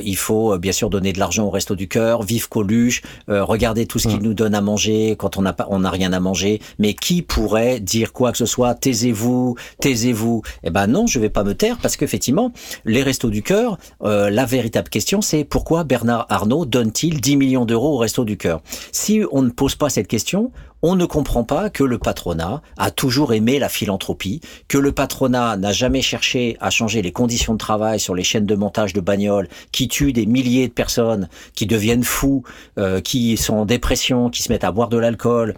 il 0.04 0.16
faut 0.16 0.56
bien 0.58 0.72
sûr 0.72 0.88
donner 0.90 1.12
de 1.12 1.18
l'argent 1.18 1.44
aux 1.46 1.50
restos 1.50 1.74
du 1.76 1.81
cœur, 1.88 2.22
vive 2.22 2.48
Coluche, 2.48 3.02
euh, 3.28 3.44
regardez 3.44 3.86
tout 3.86 3.98
ce 3.98 4.08
qu'ils 4.08 4.18
Mm. 4.20 4.24
nous 4.24 4.34
donnent 4.34 4.54
à 4.54 4.60
manger 4.60 5.16
quand 5.18 5.36
on 5.36 5.42
n'a 5.42 5.52
pas, 5.52 5.66
on 5.70 5.80
n'a 5.80 5.90
rien 5.90 6.12
à 6.12 6.20
manger. 6.20 6.60
Mais 6.78 6.94
qui 6.94 7.22
pourrait 7.22 7.80
dire 7.80 8.12
quoi 8.12 8.32
que 8.32 8.38
ce 8.38 8.46
soit? 8.46 8.74
Taisez-vous, 8.74 9.56
taisez-vous. 9.80 10.42
Eh 10.64 10.70
ben 10.70 10.86
non, 10.86 11.06
je 11.06 11.18
vais 11.18 11.30
pas 11.30 11.44
me 11.44 11.54
taire 11.54 11.78
parce 11.80 11.96
qu'effectivement, 11.96 12.52
les 12.84 13.02
restos 13.02 13.30
du 13.30 13.42
cœur, 13.42 13.78
euh, 14.02 14.30
la 14.30 14.44
véritable 14.44 14.88
question, 14.88 15.20
c'est 15.22 15.44
pourquoi 15.44 15.84
Bernard 15.84 16.26
Arnault 16.28 16.64
donne-t-il 16.66 17.20
10 17.20 17.36
millions 17.36 17.64
d'euros 17.64 17.94
aux 17.94 17.98
restos 17.98 18.24
du 18.24 18.36
cœur? 18.36 18.60
Si 18.92 19.22
on 19.32 19.42
ne 19.42 19.50
pose 19.50 19.74
pas 19.76 19.88
cette 19.90 20.08
question, 20.08 20.50
on 20.82 20.96
ne 20.96 21.04
comprend 21.04 21.44
pas 21.44 21.70
que 21.70 21.84
le 21.84 21.98
patronat 21.98 22.60
a 22.76 22.90
toujours 22.90 23.32
aimé 23.32 23.58
la 23.58 23.68
philanthropie, 23.68 24.40
que 24.68 24.78
le 24.78 24.92
patronat 24.92 25.56
n'a 25.56 25.72
jamais 25.72 26.02
cherché 26.02 26.56
à 26.60 26.70
changer 26.70 27.02
les 27.02 27.12
conditions 27.12 27.52
de 27.52 27.58
travail 27.58 28.00
sur 28.00 28.14
les 28.14 28.24
chaînes 28.24 28.46
de 28.46 28.54
montage 28.54 28.92
de 28.92 29.00
bagnoles 29.00 29.48
qui 29.70 29.88
tuent 29.88 30.12
des 30.12 30.26
milliers 30.26 30.68
de 30.68 30.72
personnes, 30.72 31.28
qui 31.54 31.66
deviennent 31.66 32.04
fous, 32.04 32.42
euh, 32.78 33.00
qui 33.00 33.36
sont 33.36 33.54
en 33.54 33.64
dépression, 33.64 34.28
qui 34.28 34.42
se 34.42 34.52
mettent 34.52 34.64
à 34.64 34.72
boire 34.72 34.88
de 34.88 34.98
l'alcool, 34.98 35.54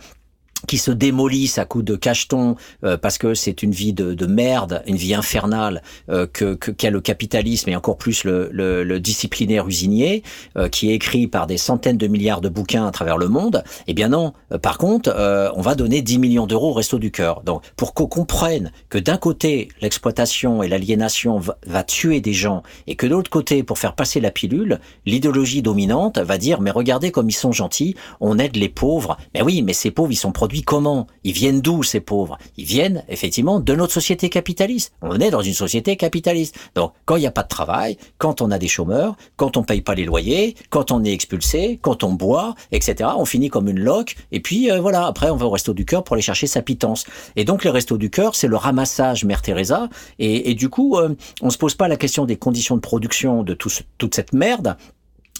qui 0.66 0.78
se 0.78 0.90
démolissent 0.90 1.58
à 1.58 1.64
coups 1.64 1.84
de 1.84 1.96
cacheton 1.96 2.56
euh, 2.84 2.96
parce 2.96 3.18
que 3.18 3.34
c'est 3.34 3.62
une 3.62 3.72
vie 3.72 3.92
de, 3.92 4.14
de 4.14 4.26
merde, 4.26 4.82
une 4.86 4.96
vie 4.96 5.14
infernale 5.14 5.82
euh, 6.08 6.26
que 6.26 6.54
qu'a 6.54 6.90
le 6.90 7.00
capitalisme 7.00 7.70
et 7.70 7.76
encore 7.76 7.96
plus 7.96 8.24
le, 8.24 8.48
le, 8.52 8.84
le 8.84 9.00
disciplinaire 9.00 9.66
usinier 9.66 10.22
euh, 10.56 10.68
qui 10.68 10.90
est 10.90 10.94
écrit 10.94 11.26
par 11.26 11.46
des 11.46 11.58
centaines 11.58 11.98
de 11.98 12.06
milliards 12.06 12.40
de 12.40 12.48
bouquins 12.48 12.86
à 12.86 12.90
travers 12.90 13.18
le 13.18 13.28
monde. 13.28 13.64
Eh 13.86 13.94
bien 13.94 14.08
non. 14.08 14.32
Euh, 14.52 14.58
par 14.58 14.78
contre, 14.78 15.12
euh, 15.16 15.50
on 15.54 15.60
va 15.60 15.74
donner 15.74 16.02
10 16.02 16.18
millions 16.18 16.46
d'euros 16.46 16.70
au 16.70 16.72
Resto 16.72 16.98
du 16.98 17.10
Cœur. 17.10 17.42
Donc 17.42 17.62
pour 17.76 17.94
qu'on 17.94 18.06
comprenne 18.06 18.72
que 18.88 18.98
d'un 18.98 19.16
côté 19.16 19.68
l'exploitation 19.80 20.62
et 20.62 20.68
l'aliénation 20.68 21.38
va, 21.38 21.58
va 21.66 21.82
tuer 21.82 22.20
des 22.20 22.32
gens 22.32 22.62
et 22.86 22.96
que 22.96 23.06
de 23.06 23.12
l'autre 23.12 23.30
côté 23.30 23.62
pour 23.62 23.78
faire 23.78 23.94
passer 23.94 24.20
la 24.20 24.30
pilule, 24.30 24.80
l'idéologie 25.06 25.62
dominante 25.62 26.18
va 26.18 26.38
dire 26.38 26.60
mais 26.60 26.70
regardez 26.70 27.10
comme 27.10 27.28
ils 27.28 27.32
sont 27.32 27.52
gentils, 27.52 27.94
on 28.20 28.38
aide 28.38 28.56
les 28.56 28.68
pauvres. 28.68 29.16
Mais 29.34 29.42
oui, 29.42 29.62
mais 29.62 29.72
ces 29.72 29.90
pauvres 29.90 30.12
ils 30.12 30.16
sont 30.16 30.32
produits 30.32 30.53
comment 30.62 31.07
Ils 31.24 31.32
viennent 31.32 31.61
d'où 31.61 31.82
ces 31.82 32.00
pauvres? 32.00 32.38
Ils 32.57 32.64
viennent 32.64 33.02
effectivement 33.09 33.61
de 33.61 33.74
notre 33.74 33.92
société 33.92 34.28
capitaliste. 34.28 34.92
On 35.02 35.18
est 35.20 35.30
dans 35.30 35.40
une 35.42 35.55
société 35.55 35.96
capitaliste. 35.96 36.57
Donc 36.74 36.92
quand 37.05 37.16
il 37.16 37.20
n'y 37.20 37.26
a 37.26 37.30
pas 37.32 37.42
de 37.42 37.48
travail, 37.48 37.96
quand 38.18 38.40
on 38.42 38.50
a 38.50 38.59
des 38.59 38.68
chômeurs, 38.68 39.16
quand 39.36 39.57
on 39.57 39.62
paye 39.62 39.80
pas 39.80 39.94
les 39.94 40.05
loyers, 40.05 40.55
quand 40.70 40.92
on 40.92 41.02
est 41.05 41.12
expulsé, 41.12 41.78
quand 41.82 42.05
on 42.05 42.12
boit, 42.12 42.55
etc. 42.72 43.11
On 43.16 43.24
finit 43.24 43.48
comme 43.48 43.68
une 43.68 43.80
loque. 43.80 44.16
Et 44.32 44.40
puis 44.40 44.70
euh, 44.70 44.80
voilà, 44.80 45.07
après 45.07 45.30
on 45.30 45.36
va 45.36 45.46
au 45.46 45.50
resto 45.50 45.72
du 45.74 45.84
cœur 45.84 46.05
pour 46.05 46.14
aller 46.14 46.22
chercher 46.22 46.46
sa 46.46 46.62
pitance. 46.62 47.05
Et 47.36 47.44
donc 47.44 47.64
les 47.64 47.70
restos 47.70 47.98
du 47.98 48.11
cœur, 48.11 48.34
c'est 48.34 48.48
le 48.48 48.57
ramassage 48.57 49.24
Mère 49.24 49.42
Teresa. 49.42 49.88
Et, 50.18 50.50
et 50.50 50.55
du 50.55 50.68
coup, 50.68 50.96
euh, 50.98 51.14
on 51.42 51.50
se 51.50 51.59
pose 51.59 51.74
pas 51.74 51.88
la 51.88 51.96
question 51.96 52.26
des 52.26 52.36
conditions 52.36 52.76
de 52.76 52.80
production 52.80 53.42
de 53.42 53.55
tout 53.55 53.70
ce- 53.70 53.82
toute 53.98 54.14
cette 54.14 54.32
merde. 54.32 54.76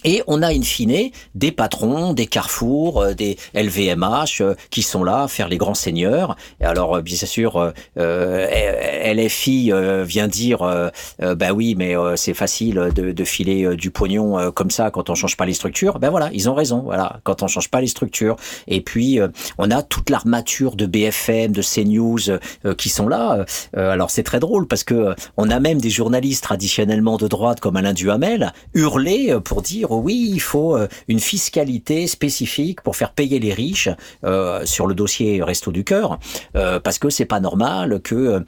Et 0.05 0.21
on 0.27 0.43
a 0.43 0.53
in 0.53 0.61
fine 0.61 1.09
des 1.33 1.51
patrons, 1.51 2.13
des 2.13 2.27
carrefours, 2.27 3.01
euh, 3.01 3.13
des 3.15 3.37
LVMH 3.55 4.41
euh, 4.41 4.53
qui 4.69 4.83
sont 4.83 5.03
là 5.03 5.27
faire 5.27 5.49
les 5.49 5.57
grands 5.57 5.73
seigneurs. 5.73 6.35
Et 6.61 6.65
alors, 6.65 6.97
euh, 6.97 7.01
bien 7.01 7.17
sûr, 7.17 7.73
euh, 7.97 9.13
LFI 9.13 9.71
vient 10.03 10.27
dire, 10.27 10.61
euh, 10.61 10.89
bah 11.35 11.53
oui, 11.53 11.75
mais 11.75 11.95
c'est 12.15 12.33
facile 12.35 12.91
de, 12.95 13.11
de 13.11 13.23
filer 13.23 13.75
du 13.75 13.89
pognon 13.89 14.51
comme 14.51 14.69
ça 14.69 14.91
quand 14.91 15.09
on 15.09 15.15
change 15.15 15.37
pas 15.37 15.45
les 15.45 15.53
structures. 15.53 15.99
Ben 15.99 16.09
voilà, 16.09 16.29
ils 16.33 16.49
ont 16.49 16.53
raison. 16.53 16.81
Voilà, 16.81 17.19
quand 17.23 17.41
on 17.41 17.47
change 17.47 17.69
pas 17.69 17.81
les 17.81 17.87
structures. 17.87 18.35
Et 18.67 18.81
puis, 18.81 19.19
on 19.57 19.71
a 19.71 19.81
toute 19.81 20.09
l'armature 20.09 20.75
de 20.75 20.85
BFM, 20.85 21.51
de 21.51 21.61
CNews 21.61 22.75
qui 22.77 22.89
sont 22.89 23.07
là. 23.07 23.45
Alors, 23.73 24.11
c'est 24.11 24.23
très 24.23 24.39
drôle 24.39 24.67
parce 24.67 24.83
que 24.83 25.15
on 25.37 25.49
a 25.49 25.59
même 25.59 25.81
des 25.81 25.89
journalistes 25.89 26.43
traditionnellement 26.43 27.17
de 27.17 27.27
droite 27.27 27.59
comme 27.59 27.75
Alain 27.77 27.93
Duhamel 27.93 28.53
hurler 28.73 29.37
pour 29.43 29.61
dire 29.61 29.94
oui, 29.95 30.29
il 30.31 30.41
faut 30.41 30.75
euh, 30.75 30.87
une 31.07 31.19
fiscalité 31.19 32.07
spécifique 32.07 32.81
pour 32.81 32.95
faire 32.95 33.11
payer 33.11 33.39
les 33.39 33.53
riches 33.53 33.89
euh, 34.23 34.65
sur 34.65 34.87
le 34.87 34.93
dossier 34.93 35.41
Resto 35.43 35.71
du 35.71 35.83
cœur, 35.83 36.19
euh, 36.55 36.79
parce 36.79 36.99
que 36.99 37.09
c'est 37.09 37.25
pas 37.25 37.39
normal 37.39 38.01
que 38.01 38.15
euh, 38.15 38.39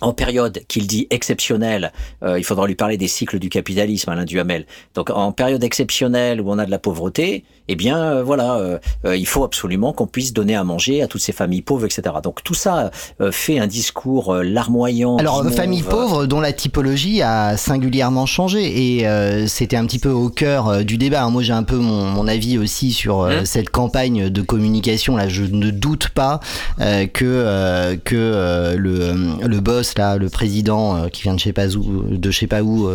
en 0.00 0.12
période 0.12 0.60
qu'il 0.68 0.86
dit 0.86 1.06
exceptionnelle, 1.10 1.92
euh, 2.22 2.38
il 2.38 2.44
faudra 2.44 2.66
lui 2.66 2.74
parler 2.74 2.96
des 2.96 3.08
cycles 3.08 3.38
du 3.38 3.48
capitalisme, 3.48 4.10
Alain 4.10 4.24
Duhamel. 4.24 4.66
Donc 4.94 5.10
en 5.10 5.32
période 5.32 5.64
exceptionnelle 5.64 6.40
où 6.40 6.50
on 6.50 6.58
a 6.58 6.66
de 6.66 6.70
la 6.70 6.78
pauvreté, 6.78 7.44
eh 7.68 7.76
bien 7.76 7.98
euh, 7.98 8.22
voilà, 8.22 8.56
euh, 8.56 9.16
il 9.16 9.26
faut 9.26 9.44
absolument 9.44 9.92
qu'on 9.92 10.06
puisse 10.06 10.32
donner 10.32 10.54
à 10.54 10.64
manger 10.64 11.02
à 11.02 11.08
toutes 11.08 11.20
ces 11.20 11.32
familles 11.32 11.62
pauvres, 11.62 11.84
etc. 11.84 12.02
Donc 12.22 12.42
tout 12.44 12.54
ça 12.54 12.90
fait 13.30 13.58
un 13.58 13.66
discours 13.66 14.34
larmoyant. 14.34 15.16
Alors, 15.16 15.42
guimauve, 15.42 15.56
famille 15.56 15.82
euh, 15.86 15.90
pauvre 15.90 16.26
dont 16.26 16.40
la 16.40 16.52
typologie 16.52 17.22
a 17.22 17.56
singulièrement 17.56 18.26
changé 18.26 18.98
et 18.98 19.46
c'était 19.46 19.76
un 19.76 19.86
petit 19.86 19.98
peu 19.98 20.10
au 20.10 20.28
cœur 20.28 20.84
du 20.84 20.98
débat. 20.98 21.28
Moi, 21.28 21.42
j'ai 21.42 21.52
un 21.52 21.62
peu 21.62 21.76
mon, 21.76 22.06
mon 22.06 22.28
avis 22.28 22.58
aussi 22.58 22.92
sur 22.92 23.16
Mmh. 23.26 23.44
cette 23.44 23.70
campagne 23.70 24.28
de 24.28 24.42
communication. 24.42 25.16
Là, 25.16 25.28
je 25.28 25.42
ne 25.42 25.70
doute 25.70 26.10
pas 26.10 26.40
que 26.78 27.96
que 28.04 28.74
le 28.76 29.46
le 29.46 29.60
boss 29.60 29.85
là, 29.96 30.16
le 30.16 30.28
président 30.28 30.96
euh, 30.96 31.08
qui 31.08 31.22
vient 31.22 31.34
de 31.34 31.38
je 31.38 31.44
sais 31.44 31.52
pas 31.52 31.68
où, 31.68 32.02
de 32.10 32.30
je 32.30 32.38
sais 32.38 32.46
pas 32.46 32.62
où, 32.62 32.88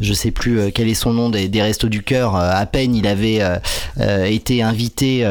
je 0.00 0.12
sais 0.12 0.30
plus 0.30 0.58
euh, 0.58 0.70
quel 0.74 0.88
est 0.88 0.94
son 0.94 1.12
nom 1.12 1.30
des, 1.30 1.48
des 1.48 1.62
Restos 1.62 1.88
du 1.88 2.02
cœur. 2.02 2.36
euh, 2.36 2.50
à 2.52 2.66
peine 2.66 2.94
il 2.94 3.06
avait 3.06 3.40
été 4.26 4.62
invité 4.62 5.26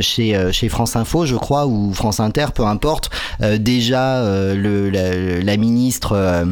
chez 0.00 0.52
chez 0.52 0.68
France 0.68 0.96
Info, 0.96 1.26
je 1.26 1.36
crois, 1.36 1.66
ou 1.66 1.92
France 1.92 2.20
Inter, 2.20 2.46
peu 2.54 2.64
importe. 2.64 3.10
Déjà, 3.58 4.22
le, 4.54 4.90
la, 4.90 5.40
la 5.40 5.56
ministre. 5.56 6.46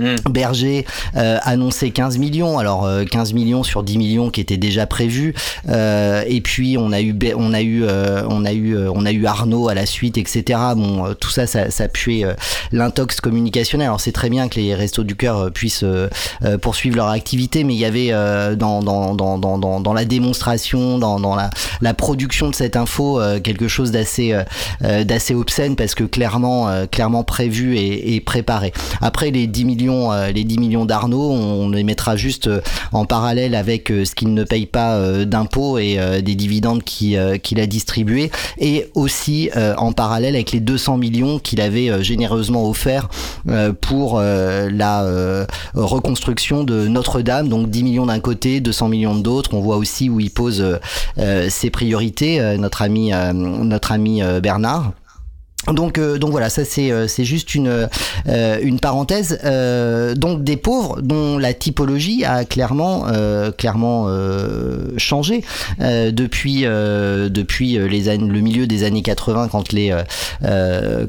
Euh, 0.00 0.14
Mm. 0.14 0.16
Berger 0.30 0.86
euh, 1.16 1.38
annonçait 1.42 1.90
15 1.90 2.18
millions, 2.18 2.58
alors 2.58 2.84
euh, 2.84 3.04
15 3.04 3.32
millions 3.32 3.62
sur 3.62 3.82
10 3.82 3.98
millions 3.98 4.30
qui 4.30 4.40
étaient 4.40 4.56
déjà 4.56 4.86
prévus, 4.86 5.34
euh, 5.68 6.24
et 6.26 6.40
puis 6.40 6.76
on 6.78 6.92
a 6.92 7.00
eu 7.00 7.16
on 7.36 7.54
a 7.54 7.60
eu 7.62 7.84
euh, 7.84 8.22
on 8.28 8.44
a 8.44 8.52
eu 8.52 8.76
euh, 8.76 8.90
on 8.92 9.06
a 9.06 9.12
eu 9.12 9.26
Arnaud 9.26 9.68
à 9.68 9.74
la 9.74 9.86
suite, 9.86 10.18
etc. 10.18 10.58
Bon, 10.76 11.06
euh, 11.06 11.14
tout 11.14 11.30
ça, 11.30 11.46
ça, 11.46 11.70
ça 11.70 11.88
puait 11.88 12.24
euh, 12.24 12.34
l'intox 12.72 13.20
communicationnel. 13.20 13.86
Alors 13.86 14.00
c'est 14.00 14.12
très 14.12 14.30
bien 14.30 14.48
que 14.48 14.58
les 14.58 14.74
restos 14.74 15.04
du 15.04 15.14
cœur 15.14 15.38
euh, 15.38 15.50
puissent 15.50 15.84
euh, 15.84 16.08
euh, 16.44 16.58
poursuivre 16.58 16.96
leur 16.96 17.08
activité, 17.08 17.62
mais 17.62 17.74
il 17.74 17.80
y 17.80 17.84
avait 17.84 18.08
euh, 18.10 18.56
dans, 18.56 18.82
dans, 18.82 19.14
dans, 19.14 19.38
dans, 19.38 19.80
dans, 19.80 19.92
la 19.92 20.04
démonstration, 20.04 20.98
dans, 20.98 21.36
la, 21.80 21.94
production 21.94 22.50
de 22.50 22.54
cette 22.54 22.76
info 22.76 23.20
euh, 23.20 23.38
quelque 23.38 23.68
chose 23.68 23.92
d'assez 23.92 24.32
euh, 24.32 24.42
euh, 24.82 25.04
d'assez 25.04 25.34
obscène 25.34 25.76
parce 25.76 25.94
que 25.94 26.02
clairement 26.02 26.68
euh, 26.68 26.86
clairement 26.86 27.22
prévu 27.22 27.76
et, 27.76 28.16
et 28.16 28.20
préparé. 28.20 28.72
Après 29.00 29.30
les 29.30 29.46
10 29.46 29.64
millions 29.64 29.83
euh, 29.90 30.30
les 30.30 30.44
10 30.44 30.58
millions 30.58 30.84
d'Arnaud, 30.84 31.30
on 31.30 31.68
les 31.70 31.84
mettra 31.84 32.16
juste 32.16 32.46
euh, 32.46 32.60
en 32.92 33.04
parallèle 33.04 33.54
avec 33.54 33.90
euh, 33.90 34.04
ce 34.04 34.14
qu'il 34.14 34.34
ne 34.34 34.44
paye 34.44 34.66
pas 34.66 35.24
d'impôts 35.24 35.78
et 35.78 35.98
des 36.22 36.34
dividendes 36.34 36.82
qui, 36.82 37.16
qu'il 37.42 37.60
a 37.60 37.66
distribués 37.66 38.30
et 38.58 38.86
aussi 38.94 39.50
en 39.76 39.92
parallèle 39.92 40.34
avec 40.34 40.52
les 40.52 40.60
200 40.60 40.96
millions 40.98 41.38
qu'il 41.38 41.60
avait 41.60 42.02
généreusement 42.02 42.68
offert 42.68 43.08
euh, 43.48 43.72
pour 43.72 44.20
la 44.20 45.46
reconstruction 45.74 46.64
de 46.64 46.86
Notre-Dame, 46.88 47.48
donc 47.48 47.70
10 47.70 47.82
millions 47.82 48.06
d'un 48.06 48.20
côté, 48.20 48.60
200 48.60 48.88
millions 48.88 49.14
de 49.14 49.24
l'autre. 49.24 49.50
On 49.52 49.60
voit 49.60 49.76
aussi 49.76 50.08
où 50.08 50.20
il 50.20 50.30
pose 50.30 50.78
ses 51.48 51.70
priorités, 51.70 52.56
notre 52.58 52.82
ami, 52.82 53.12
Bernard. 54.42 54.92
Donc, 55.72 55.98
euh, 55.98 56.18
donc 56.18 56.30
voilà, 56.30 56.50
ça 56.50 56.64
c'est 56.64 56.90
euh, 56.90 57.08
c'est 57.08 57.24
juste 57.24 57.54
une 57.54 57.88
euh, 58.28 58.58
une 58.62 58.80
parenthèse. 58.80 59.38
Euh, 59.44 60.14
donc 60.14 60.44
des 60.44 60.56
pauvres 60.56 61.00
dont 61.00 61.38
la 61.38 61.54
typologie 61.54 62.24
a 62.24 62.44
clairement 62.44 63.06
euh, 63.08 63.50
clairement 63.50 64.06
euh, 64.08 64.92
changé 64.98 65.42
depuis 65.78 66.62
depuis 66.64 67.78
les 67.78 68.08
années, 68.08 68.28
le 68.28 68.40
milieu 68.40 68.66
des 68.66 68.84
années 68.84 69.02
80 69.02 69.48
quand 69.48 69.72
les 69.72 69.94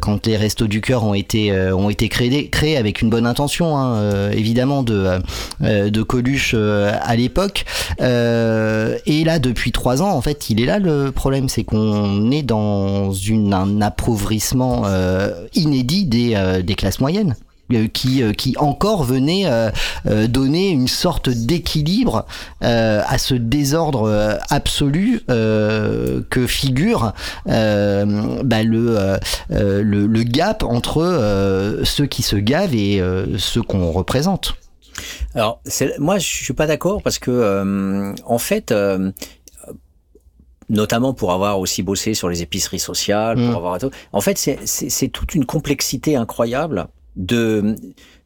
quand 0.02 0.26
les 0.26 0.38
restos 0.38 0.68
du 0.68 0.82
cœur 0.82 1.04
ont 1.04 1.14
été 1.14 1.52
ont 1.72 1.90
été 1.90 2.10
créés 2.10 2.50
créés 2.50 2.78
avec 2.78 3.02
une 3.02 3.10
bonne 3.10 3.26
intention 3.26 3.78
hein, 3.78 4.32
évidemment 4.32 4.84
de 4.84 5.20
de 5.62 6.04
Coluche 6.04 6.54
à 6.56 7.16
l'époque. 7.16 7.66
Et 8.00 9.24
là 9.24 9.40
depuis 9.40 9.72
trois 9.72 10.02
ans 10.02 10.12
en 10.12 10.22
fait 10.22 10.50
il 10.50 10.62
est 10.62 10.66
là 10.66 10.80
le 10.80 11.12
problème 11.12 11.50
c'est 11.50 11.64
qu'on 11.64 12.32
est 12.32 12.44
dans 12.44 13.12
une 13.14 13.54
un 13.54 13.82
appauvrissement 13.82 14.45
euh, 14.56 15.48
inédit 15.54 16.06
des, 16.06 16.34
euh, 16.36 16.62
des 16.62 16.76
classes 16.76 17.00
moyennes 17.00 17.36
euh, 17.74 17.88
qui, 17.88 18.56
encore 18.58 19.04
venait 19.04 19.46
donner 20.06 20.70
une 20.70 20.88
sorte 20.88 21.30
d'équilibre 21.30 22.26
à 22.62 23.18
ce 23.18 23.34
désordre 23.34 24.40
absolu 24.50 25.22
que 25.28 26.48
figure 26.48 27.14
bah, 27.46 28.64
le, 28.64 30.24
gap 30.24 30.64
entre 30.64 31.82
ceux 31.84 32.06
qui 32.06 32.22
se 32.22 32.36
gavent 32.36 32.76
et 32.76 33.02
ceux 33.38 33.64
qu'on 33.64 33.92
représente. 33.92 34.56
Alors, 35.34 35.60
moi, 36.00 36.20
je 36.20 36.26
suis 36.26 36.54
pas 36.54 36.68
d'accord 36.68 37.02
parce 37.02 37.18
que, 37.20 38.14
en 38.26 38.38
fait, 38.38 38.74
notamment 40.70 41.14
pour 41.14 41.32
avoir 41.32 41.60
aussi 41.60 41.84
bossé 41.84 42.14
sur 42.14 42.30
les 42.30 42.42
épiceries 42.42 42.80
sociales, 42.80 43.38
Mm. 43.38 43.48
pour 43.48 43.58
avoir 43.58 43.78
en 44.14 44.22
fait, 44.22 44.38
c'est- 44.38 45.08
toute 45.10 45.36
une 45.36 45.46
complexité 45.46 46.16
incroyable 46.16 46.88
de 47.16 47.76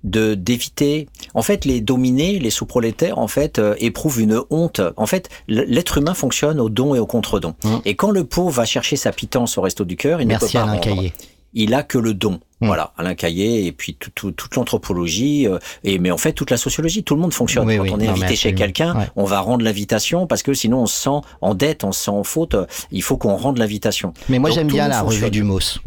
de 0.06 0.34
d'éviter 0.34 1.07
en 1.34 1.41
fait 1.41 1.66
les 1.66 1.82
dominés 1.82 2.40
les 2.40 2.49
sous-prolétaires 2.49 3.20
en 3.20 3.28
fait 3.28 3.60
euh, 3.60 3.76
éprouvent 3.80 4.22
une 4.22 4.41
honte 4.49 4.80
en 4.95 5.06
fait 5.06 5.28
l'être 5.49 5.98
humain 5.98 6.14
fonctionne 6.14 6.60
au 6.61 6.70
don 6.70 6.95
et 6.95 6.99
au 6.99 7.06
contre-don 7.06 7.53
Mm. 7.66 7.76
et 7.86 7.95
quand 7.95 8.10
le 8.10 8.24
pauvre 8.24 8.49
va 8.52 8.66
chercher 8.66 8.95
sa 8.95 9.11
pitance 9.11 9.57
au 9.57 9.61
resto 9.61 9.84
du 9.84 9.98
cœur 9.98 10.22
il 10.22 10.28
Merci 10.28 10.56
ne 10.57 10.61
peut 10.61 10.66
pas 10.68 10.72
Alain. 10.72 11.10
Il 11.54 11.74
a 11.74 11.84
que 11.84 11.98
le 11.98 12.14
don. 12.14 12.40
Mm. 12.62 12.68
Voilà, 12.68 12.92
Alain 12.98 13.16
Caillé 13.16 13.66
et 13.68 13.72
puis 13.72 13.96
tout- 13.96 14.12
tout- 14.14 14.32
toute 14.32 14.56
l'anthropologie 14.56 15.48
euh, 15.48 15.60
et 15.86 15.98
mais 15.98 16.12
en 16.12 16.18
fait 16.18 16.34
toute 16.34 16.52
la 16.52 16.58
sociologie, 16.58 17.04
tout 17.04 17.16
le 17.16 17.22
monde 17.22 17.34
fonctionne. 17.34 17.66
Oui, 17.68 17.78
Quand 17.78 17.84
oui. 17.84 17.92
on 17.94 18.00
est 18.00 18.06
Non, 18.08 18.12
invité 18.14 18.36
chez 18.36 18.54
quelqu'un, 18.54 18.96
Ouais. 18.98 19.08
on 19.16 19.24
va 19.24 19.40
rendre 19.40 19.64
l'invitation 19.64 20.28
parce 20.28 20.44
que 20.44 20.54
sinon 20.54 20.82
on 20.82 20.86
se 20.86 21.00
sent 21.04 21.26
en 21.42 21.56
dette, 21.56 21.84
on 21.86 21.92
se 21.94 22.04
sent 22.06 22.12
en 22.12 22.24
faute. 22.24 22.56
Il 22.92 23.02
faut 23.02 23.16
qu'on 23.18 23.36
rende 23.38 23.58
l'invitation. 23.58 24.14
Mais 24.28 24.40
moi 24.40 24.50
j'aime 24.50 24.68
bien 24.68 24.88
la 24.90 25.00
fonctionne. 25.00 25.22
revue 25.22 25.32
du 25.32 25.44
MOS. 25.44 25.80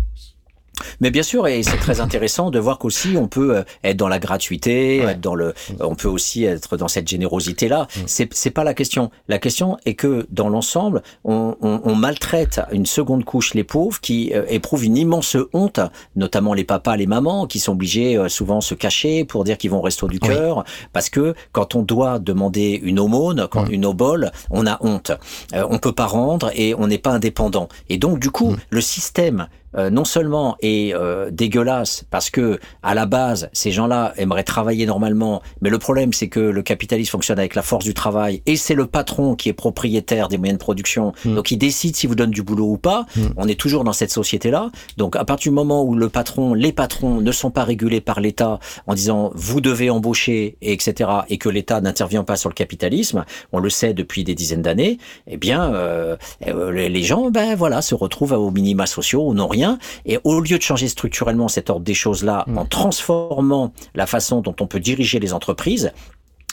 Mais 1.00 1.10
bien 1.10 1.22
sûr, 1.22 1.46
et 1.46 1.62
c'est 1.62 1.76
très 1.76 2.00
intéressant 2.06 2.50
de 2.50 2.58
voir 2.58 2.78
qu'aussi 2.78 3.16
on 3.16 3.28
peut 3.28 3.56
euh, 3.58 3.62
être 3.84 3.96
dans 3.96 4.08
la 4.08 4.18
gratuité, 4.18 5.04
Ouais. 5.04 5.12
être 5.12 5.20
dans 5.20 5.34
le, 5.34 5.48
euh, 5.48 5.52
on 5.80 5.94
peut 5.94 6.08
aussi 6.08 6.44
être 6.44 6.76
dans 6.76 6.88
cette 6.88 7.06
générosité-là. 7.08 7.86
Mm. 7.94 8.00
C'est 8.06 8.34
c'est 8.34 8.50
pas 8.50 8.64
la 8.64 8.74
question. 8.74 9.10
La 9.28 9.38
question 9.38 9.76
est 9.84 9.94
que 9.94 10.26
dans 10.30 10.48
l'ensemble, 10.48 11.02
on, 11.24 11.56
on, 11.60 11.80
on 11.84 11.94
maltraite 11.94 12.60
une 12.72 12.86
seconde 12.86 13.24
couche 13.24 13.54
les 13.54 13.64
pauvres 13.64 14.00
qui 14.00 14.32
euh, 14.34 14.44
éprouvent 14.48 14.84
une 14.84 14.96
immense 14.96 15.36
honte, 15.52 15.80
notamment 16.16 16.54
les 16.54 16.64
papas, 16.64 16.96
les 16.96 17.06
mamans, 17.06 17.46
qui 17.46 17.58
sont 17.60 17.72
obligés 17.72 18.16
euh, 18.16 18.28
souvent 18.28 18.60
se 18.60 18.74
cacher 18.74 19.24
pour 19.24 19.44
dire 19.44 19.58
qu'ils 19.58 19.70
vont 19.70 19.78
au 19.78 19.82
resto 19.82 20.08
du 20.08 20.18
Oui. 20.22 20.28
cœur, 20.28 20.64
parce 20.92 21.10
que 21.10 21.34
quand 21.52 21.74
on 21.74 21.82
doit 21.82 22.18
demander 22.18 22.80
une 22.82 22.98
aumône, 22.98 23.46
quand 23.50 23.68
Mm. 23.68 23.72
une 23.72 23.84
obole, 23.86 24.32
on 24.50 24.66
a 24.66 24.78
honte. 24.80 25.12
Euh, 25.54 25.64
on 25.70 25.78
peut 25.78 25.92
pas 25.92 26.06
rendre 26.06 26.50
et 26.54 26.74
on 26.74 26.86
n'est 26.86 26.98
pas 26.98 27.10
indépendant. 27.12 27.68
Et 27.88 27.98
donc 27.98 28.18
du 28.18 28.30
coup, 28.30 28.52
Mm. 28.52 28.56
le 28.70 28.80
système 28.80 29.46
euh, 29.76 29.90
non 29.90 30.04
seulement 30.04 30.56
est 30.60 30.94
euh, 30.94 31.30
dégueulasse 31.30 32.04
parce 32.10 32.30
que 32.30 32.58
à 32.82 32.94
la 32.94 33.06
base 33.06 33.48
ces 33.52 33.70
gens-là 33.70 34.12
aimeraient 34.16 34.44
travailler 34.44 34.86
normalement, 34.86 35.42
mais 35.60 35.70
le 35.70 35.78
problème 35.78 36.12
c'est 36.12 36.28
que 36.28 36.40
le 36.40 36.62
capitalisme 36.62 37.10
fonctionne 37.10 37.38
avec 37.38 37.54
la 37.54 37.62
force 37.62 37.84
du 37.84 37.94
travail 37.94 38.42
et 38.46 38.56
c'est 38.56 38.74
le 38.74 38.86
patron 38.86 39.34
qui 39.34 39.48
est 39.48 39.54
propriétaire 39.54 40.28
des 40.28 40.38
moyens 40.38 40.58
de 40.58 40.62
production, 40.62 41.12
Mm. 41.24 41.34
donc 41.34 41.50
il 41.50 41.56
décide 41.56 41.96
s'il 41.96 42.08
vous 42.08 42.14
donne 42.14 42.30
du 42.30 42.42
boulot 42.42 42.66
ou 42.66 42.78
pas. 42.78 43.06
Mm. 43.16 43.20
On 43.36 43.48
est 43.48 43.58
toujours 43.58 43.84
dans 43.84 43.92
cette 43.92 44.10
société-là. 44.10 44.70
Donc 44.96 45.16
à 45.16 45.24
partir 45.24 45.50
du 45.50 45.54
moment 45.54 45.84
où 45.84 45.94
le 45.94 46.08
patron, 46.08 46.54
les 46.54 46.72
patrons 46.72 47.20
ne 47.20 47.32
sont 47.32 47.50
pas 47.50 47.64
régulés 47.64 48.00
par 48.00 48.20
l'État 48.20 48.58
en 48.86 48.94
disant 48.94 49.30
vous 49.34 49.60
devez 49.60 49.90
embaucher 49.90 50.56
et 50.60 50.72
etc. 50.72 51.10
et 51.28 51.38
que 51.38 51.48
l'État 51.48 51.80
n'intervient 51.80 52.24
pas 52.24 52.36
sur 52.36 52.48
le 52.48 52.54
capitalisme, 52.54 53.24
on 53.52 53.58
le 53.58 53.70
sait 53.70 53.94
depuis 53.94 54.24
des 54.24 54.34
dizaines 54.34 54.62
d'années, 54.62 54.98
eh 55.26 55.36
bien 55.36 55.72
euh, 55.74 56.16
euh, 56.46 56.70
les 56.72 57.02
gens 57.02 57.30
ben 57.30 57.54
voilà 57.54 57.82
se 57.82 57.94
retrouvent 57.94 58.32
aux 58.32 58.50
minima 58.50 58.86
sociaux 58.86 59.28
ou 59.28 59.34
n'ont 59.34 59.48
rien 59.48 59.61
et 60.04 60.18
au 60.24 60.40
lieu 60.40 60.58
de 60.58 60.62
changer 60.62 60.88
structurellement 60.88 61.48
cet 61.48 61.70
ordre 61.70 61.84
des 61.84 61.94
choses 61.94 62.22
là 62.22 62.44
Mm. 62.46 62.58
en 62.58 62.64
transformant 62.66 63.72
la 63.94 64.06
façon 64.06 64.40
dont 64.40 64.54
on 64.60 64.66
peut 64.66 64.80
diriger 64.80 65.18
les 65.18 65.32
entreprises 65.32 65.92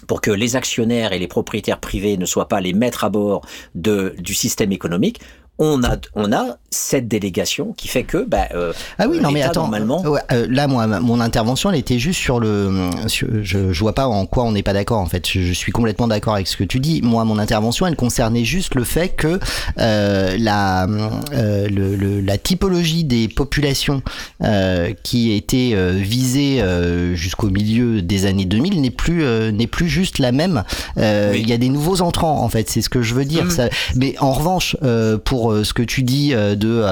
pour 0.08 0.22
que 0.22 0.32
les 0.32 0.56
actionnaires 0.56 1.12
et 1.12 1.20
les 1.20 1.28
propriétaires 1.28 1.80
privés 1.80 2.16
ne 2.18 2.26
soient 2.26 2.48
pas 2.48 2.62
les 2.62 2.74
maîtres 2.74 3.04
à 3.04 3.10
bord 3.10 3.42
de, 3.76 4.16
du 4.18 4.34
système 4.34 4.72
économique, 4.72 5.20
on 5.60 5.84
a, 5.84 5.98
on 6.16 6.32
a 6.32 6.58
cette 6.72 7.08
délégation 7.08 7.74
qui 7.76 7.88
fait 7.88 8.04
que, 8.04 8.24
bah, 8.26 8.48
euh, 8.54 8.72
Ah 8.98 9.08
oui, 9.10 9.18
euh, 9.18 9.22
non 9.22 9.32
mais 9.32 9.42
attends. 9.42 9.62
normalement, 9.64 10.02
Ouais, 10.04 10.20
euh, 10.32 10.46
là, 10.50 10.68
moi, 10.68 10.86
mon 10.88 11.20
intervention, 11.20 11.70
elle 11.72 11.80
était 11.80 12.00
juste 12.00 12.20
sur 12.20 12.40
le. 12.40 12.90
sur- 13.08 13.28
je, 13.44 13.74
je 13.74 13.80
vois 13.80 13.94
pas 13.94 14.08
en 14.08 14.26
quoi 14.26 14.44
on 14.46 14.52
n'est 14.52 14.64
pas 14.64 14.74
d'accord. 14.74 15.00
En 15.00 15.06
fait, 15.08 15.28
je, 15.28 15.42
je 15.42 15.54
suis 15.54 15.72
complètement 15.72 16.08
d'accord 16.08 16.36
avec 16.36 16.48
ce 16.48 16.56
que 16.56 16.64
tu 16.64 16.80
dis. 16.80 17.02
Moi, 17.02 17.24
mon 17.26 17.40
intervention, 17.40 17.88
elle 17.88 17.96
concernait 17.96 18.46
juste 18.46 18.76
le 18.76 18.84
fait 18.84 19.10
que 19.10 19.40
euh, 19.80 20.36
la 20.40 20.86
euh, 21.34 21.68
le, 21.68 21.96
le- 21.96 22.22
la 22.22 22.38
typologie 22.38 23.04
des 23.04 23.28
populations 23.28 24.02
euh, 24.44 24.94
qui 25.04 25.32
étaient 25.34 25.72
euh, 25.74 25.92
visées 26.00 26.62
euh, 26.62 27.16
jusqu'au 27.16 27.50
milieu 27.50 28.02
des 28.02 28.26
années 28.26 28.46
2000 28.46 28.80
n'est 28.82 28.92
plus 28.92 29.24
euh, 29.24 29.52
n'est 29.52 29.68
plus 29.68 29.90
juste 29.90 30.20
la 30.20 30.32
même. 30.32 30.64
Euh, 30.98 31.32
Oui. 31.34 31.40
Il 31.42 31.50
y 31.50 31.54
a 31.54 31.58
des 31.58 31.70
nouveaux 31.70 32.02
entrants, 32.02 32.44
en 32.44 32.50
fait. 32.50 32.70
C'est 32.70 32.82
ce 32.82 32.90
que 32.90 33.02
je 33.02 33.14
veux 33.16 33.26
dire. 33.26 33.52
Ça, 33.52 33.70
mais 33.96 34.16
en 34.20 34.32
revanche, 34.34 34.78
euh, 34.84 35.18
pour 35.18 35.49
euh, 35.52 35.64
ce 35.64 35.74
que 35.74 35.84
tu 35.84 36.04
dis 36.04 36.34
euh, 36.34 36.56
de, 36.56 36.84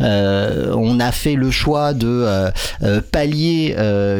euh, 0.00 0.72
on 0.74 0.98
a 1.00 1.12
fait 1.12 1.34
le 1.34 1.50
choix 1.50 1.94
de 1.94 2.50
pallier 3.12 3.76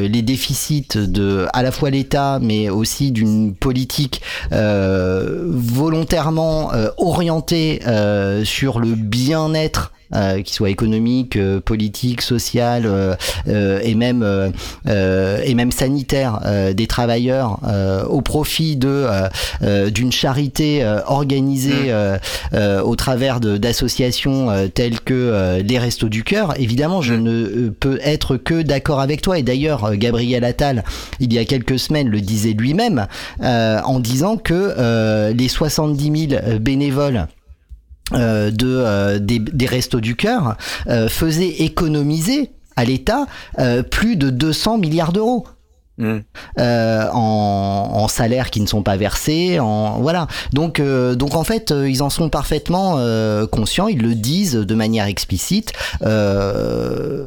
les 0.08 0.22
déficits 0.22 0.96
de 0.96 1.46
à 1.52 1.62
la 1.62 1.72
fois 1.72 1.90
l'État, 1.90 2.38
mais 2.40 2.70
aussi 2.70 3.12
d'une 3.12 3.54
politique 3.54 4.22
volontairement 4.50 6.70
orientée 6.98 7.80
sur 8.44 8.78
le 8.78 8.94
bien-être. 8.94 9.92
Euh, 10.12 10.42
qui 10.42 10.52
soit 10.52 10.70
économique, 10.70 11.36
euh, 11.36 11.60
politique, 11.60 12.20
social 12.20 12.82
euh, 12.84 13.14
euh, 13.46 13.78
et 13.84 13.94
même 13.94 14.22
euh, 14.24 15.40
et 15.44 15.54
même 15.54 15.70
sanitaire 15.70 16.40
euh, 16.46 16.72
des 16.72 16.88
travailleurs 16.88 17.60
euh, 17.64 18.02
au 18.04 18.20
profit 18.20 18.76
de 18.76 19.06
d'une 19.90 20.10
charité 20.10 20.82
euh, 20.82 21.00
organisée 21.06 21.92
euh, 21.92 22.18
euh, 22.54 22.82
au 22.82 22.96
travers 22.96 23.40
d'associations 23.40 24.50
euh, 24.50 24.66
telles 24.66 25.00
que 25.00 25.14
euh, 25.14 25.62
les 25.62 25.78
Restos 25.78 26.08
du 26.08 26.24
Cœur. 26.24 26.54
Évidemment, 26.58 27.02
je 27.02 27.14
ne 27.14 27.30
euh, 27.30 27.74
peux 27.78 27.98
être 28.02 28.36
que 28.36 28.62
d'accord 28.62 29.00
avec 29.00 29.22
toi. 29.22 29.38
Et 29.38 29.42
d'ailleurs, 29.42 29.94
Gabriel 29.96 30.44
Attal, 30.44 30.84
il 31.20 31.32
y 31.32 31.38
a 31.38 31.44
quelques 31.44 31.78
semaines, 31.78 32.08
le 32.08 32.20
disait 32.20 32.52
lui-même 32.52 33.06
euh, 33.42 33.80
en 33.84 34.00
disant 34.00 34.36
que 34.36 34.74
euh, 34.76 35.32
les 35.32 35.48
70 35.48 36.28
000 36.30 36.58
bénévoles 36.58 37.26
euh, 38.12 38.50
de 38.50 38.66
euh, 38.66 39.18
des, 39.18 39.38
des 39.38 39.66
restos 39.66 40.00
du 40.00 40.16
cœur 40.16 40.56
euh, 40.88 41.08
faisaient 41.08 41.62
économiser 41.62 42.50
à 42.76 42.84
l'État 42.84 43.26
euh, 43.58 43.82
plus 43.82 44.16
de 44.16 44.30
200 44.30 44.78
milliards 44.78 45.12
d'euros 45.12 45.46
Mm. 46.00 46.20
euh, 46.58 47.08
en, 47.12 47.90
en 47.92 48.08
salaires 48.08 48.48
qui 48.48 48.62
ne 48.62 48.66
sont 48.66 48.82
pas 48.82 48.96
versés, 48.96 49.60
en 49.60 50.00
voilà. 50.00 50.28
Donc 50.54 50.80
euh, 50.80 51.14
donc 51.14 51.34
en 51.34 51.44
fait 51.44 51.70
euh, 51.70 51.90
ils 51.90 52.02
en 52.02 52.08
sont 52.08 52.30
parfaitement 52.30 52.94
euh, 52.96 53.46
conscients, 53.46 53.86
ils 53.86 54.00
le 54.00 54.14
disent 54.14 54.54
de 54.54 54.74
manière 54.74 55.04
explicite. 55.04 55.74
Euh, 56.02 57.26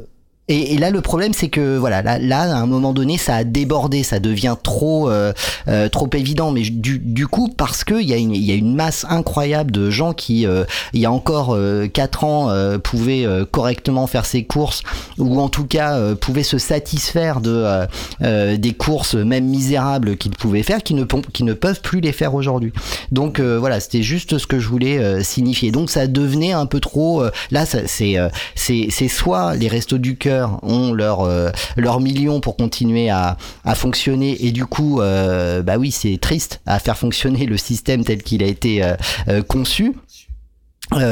et, 0.49 0.73
et 0.73 0.77
là, 0.77 0.89
le 0.89 0.99
problème, 1.01 1.33
c'est 1.33 1.47
que 1.47 1.77
voilà, 1.77 2.01
là, 2.01 2.19
là, 2.19 2.41
à 2.41 2.59
un 2.59 2.65
moment 2.65 2.91
donné, 2.91 3.17
ça 3.17 3.35
a 3.35 3.43
débordé, 3.45 4.03
ça 4.03 4.19
devient 4.19 4.55
trop, 4.61 5.09
euh, 5.09 5.31
euh, 5.69 5.87
trop 5.87 6.09
évident. 6.13 6.51
Mais 6.51 6.61
du, 6.61 6.99
du 6.99 7.27
coup, 7.27 7.47
parce 7.47 7.83
que 7.85 8.01
il 8.01 8.09
y 8.09 8.13
a 8.13 8.17
une, 8.17 8.35
y 8.35 8.51
a 8.51 8.55
une 8.55 8.75
masse 8.75 9.05
incroyable 9.09 9.71
de 9.71 9.89
gens 9.89 10.13
qui, 10.13 10.45
euh, 10.45 10.65
il 10.91 10.99
y 10.99 11.05
a 11.05 11.11
encore 11.11 11.55
euh, 11.55 11.87
quatre 11.87 12.25
ans, 12.25 12.49
euh, 12.49 12.77
pouvaient 12.77 13.25
euh, 13.25 13.45
correctement 13.45 14.05
faire 14.05 14.25
ses 14.25 14.43
courses, 14.43 14.83
ou 15.17 15.39
en 15.39 15.47
tout 15.47 15.65
cas 15.65 15.95
euh, 15.95 16.15
pouvaient 16.15 16.43
se 16.43 16.57
satisfaire 16.57 17.39
de 17.39 17.51
euh, 17.51 17.85
euh, 18.21 18.57
des 18.57 18.73
courses 18.73 19.15
même 19.15 19.45
misérables 19.45 20.17
qu'ils 20.17 20.31
pouvaient 20.31 20.63
faire, 20.63 20.83
qui 20.83 20.93
ne, 20.93 21.05
qui 21.31 21.43
ne 21.45 21.53
peuvent 21.53 21.81
plus 21.81 22.01
les 22.01 22.11
faire 22.11 22.35
aujourd'hui. 22.35 22.73
Donc 23.11 23.39
euh, 23.39 23.57
voilà, 23.59 23.79
c'était 23.79 24.03
juste 24.03 24.37
ce 24.37 24.45
que 24.45 24.59
je 24.59 24.67
voulais 24.67 24.97
euh, 24.97 25.23
signifier. 25.23 25.71
Donc 25.71 25.89
ça 25.89 26.07
devenait 26.07 26.51
un 26.51 26.65
peu 26.65 26.81
trop. 26.81 27.23
euh, 27.23 27.31
là, 27.51 27.65
c'est 27.65 28.17
euh, 28.17 28.27
c'est 28.55 28.87
c'est 28.89 29.07
soit 29.07 29.55
les 29.55 29.69
restos 29.69 29.97
du 29.97 30.17
cœur 30.17 30.32
ont 30.61 30.93
leur 30.93 31.21
euh, 31.21 31.49
leurs 31.75 31.99
millions 31.99 32.39
pour 32.39 32.55
continuer 32.55 33.09
à 33.09 33.37
à 33.65 33.75
fonctionner 33.75 34.45
et 34.45 34.51
du 34.51 34.65
coup, 34.65 35.01
euh, 35.01 35.61
bah 35.61 35.77
oui, 35.77 35.91
c'est 35.91 36.17
triste 36.19 36.61
à 36.65 36.79
faire 36.79 36.97
fonctionner 36.97 37.45
le 37.45 37.57
système 37.57 38.03
tel 38.03 38.23
qu'il 38.23 38.43
a 38.43 38.47
été 38.47 38.83
euh, 38.83 39.41
conçu. 39.43 39.95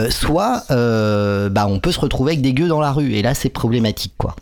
Soit 0.09 0.63
bah 0.69 1.65
on 1.67 1.79
peut 1.79 1.91
se 1.91 1.99
retrouver 1.99 2.33
avec 2.33 2.41
des 2.41 2.53
gueux 2.53 2.67
dans 2.67 2.81
la 2.81 2.91
rue 2.91 3.13
et 3.13 3.21
là 3.21 3.33
c'est 3.33 3.49
problématique 3.49 4.13
quoi. 4.17 4.35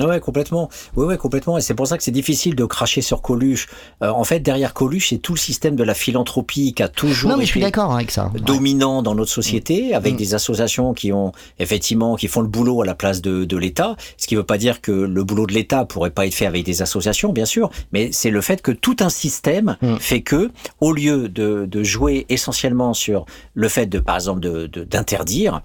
Ouais, 0.00 0.06
ouais, 0.06 0.20
complètement. 0.20 0.68
Oui, 0.96 1.06
ouais, 1.06 1.16
complètement. 1.16 1.58
Et 1.58 1.60
c'est 1.60 1.74
pour 1.74 1.86
ça 1.86 1.96
que 1.96 2.02
c'est 2.02 2.10
difficile 2.10 2.54
de 2.54 2.64
cracher 2.64 3.00
sur 3.02 3.22
Coluche. 3.22 3.68
Euh, 4.02 4.10
en 4.10 4.24
fait, 4.24 4.40
derrière 4.40 4.74
Coluche, 4.74 5.08
c'est 5.10 5.18
tout 5.18 5.34
le 5.34 5.38
système 5.38 5.76
de 5.76 5.84
la 5.84 5.94
philanthropie 5.94 6.72
qui 6.74 6.82
a 6.82 6.88
toujours 6.88 7.30
Non 7.30 7.36
mais 7.36 7.44
je 7.44 7.50
suis 7.50 7.60
été 7.60 7.66
d'accord 7.66 7.92
avec 7.94 8.10
ça. 8.10 8.30
Ouais. 8.34 8.40
dominant 8.40 9.02
dans 9.02 9.14
notre 9.14 9.30
société, 9.30 9.94
avec 9.94 10.14
Mm. 10.14 10.16
des 10.16 10.34
associations 10.34 10.94
qui 10.94 11.12
ont 11.12 11.32
effectivement 11.58 12.16
qui 12.16 12.28
font 12.28 12.40
le 12.40 12.48
boulot 12.48 12.82
à 12.82 12.86
la 12.86 12.94
place 12.94 13.20
de, 13.22 13.44
de 13.44 13.56
l'État. 13.56 13.96
Ce 14.16 14.26
qui 14.26 14.34
ne 14.34 14.40
veut 14.40 14.46
pas 14.46 14.58
dire 14.58 14.80
que 14.80 14.92
le 14.92 15.24
boulot 15.24 15.46
de 15.46 15.52
l'État 15.52 15.84
pourrait 15.84 16.10
pas 16.10 16.26
être 16.26 16.34
fait 16.34 16.46
avec 16.46 16.64
des 16.64 16.82
associations, 16.82 17.32
bien 17.32 17.44
sûr, 17.44 17.70
mais 17.92 18.10
c'est 18.12 18.30
le 18.30 18.40
fait 18.40 18.62
que 18.62 18.72
tout 18.72 18.96
un 19.00 19.08
système 19.10 19.76
Mm. 19.82 19.96
fait 19.98 20.22
que, 20.22 20.50
au 20.80 20.92
lieu 20.92 21.28
de, 21.28 21.66
de 21.66 21.82
jouer 21.82 22.26
essentiellement 22.28 22.94
sur 22.94 23.24
le 23.54 23.68
fait 23.68 23.86
de, 23.86 23.98
par 23.98 24.16
exemple, 24.16 24.40
de- 24.40 24.66
d'interdire 24.66 25.60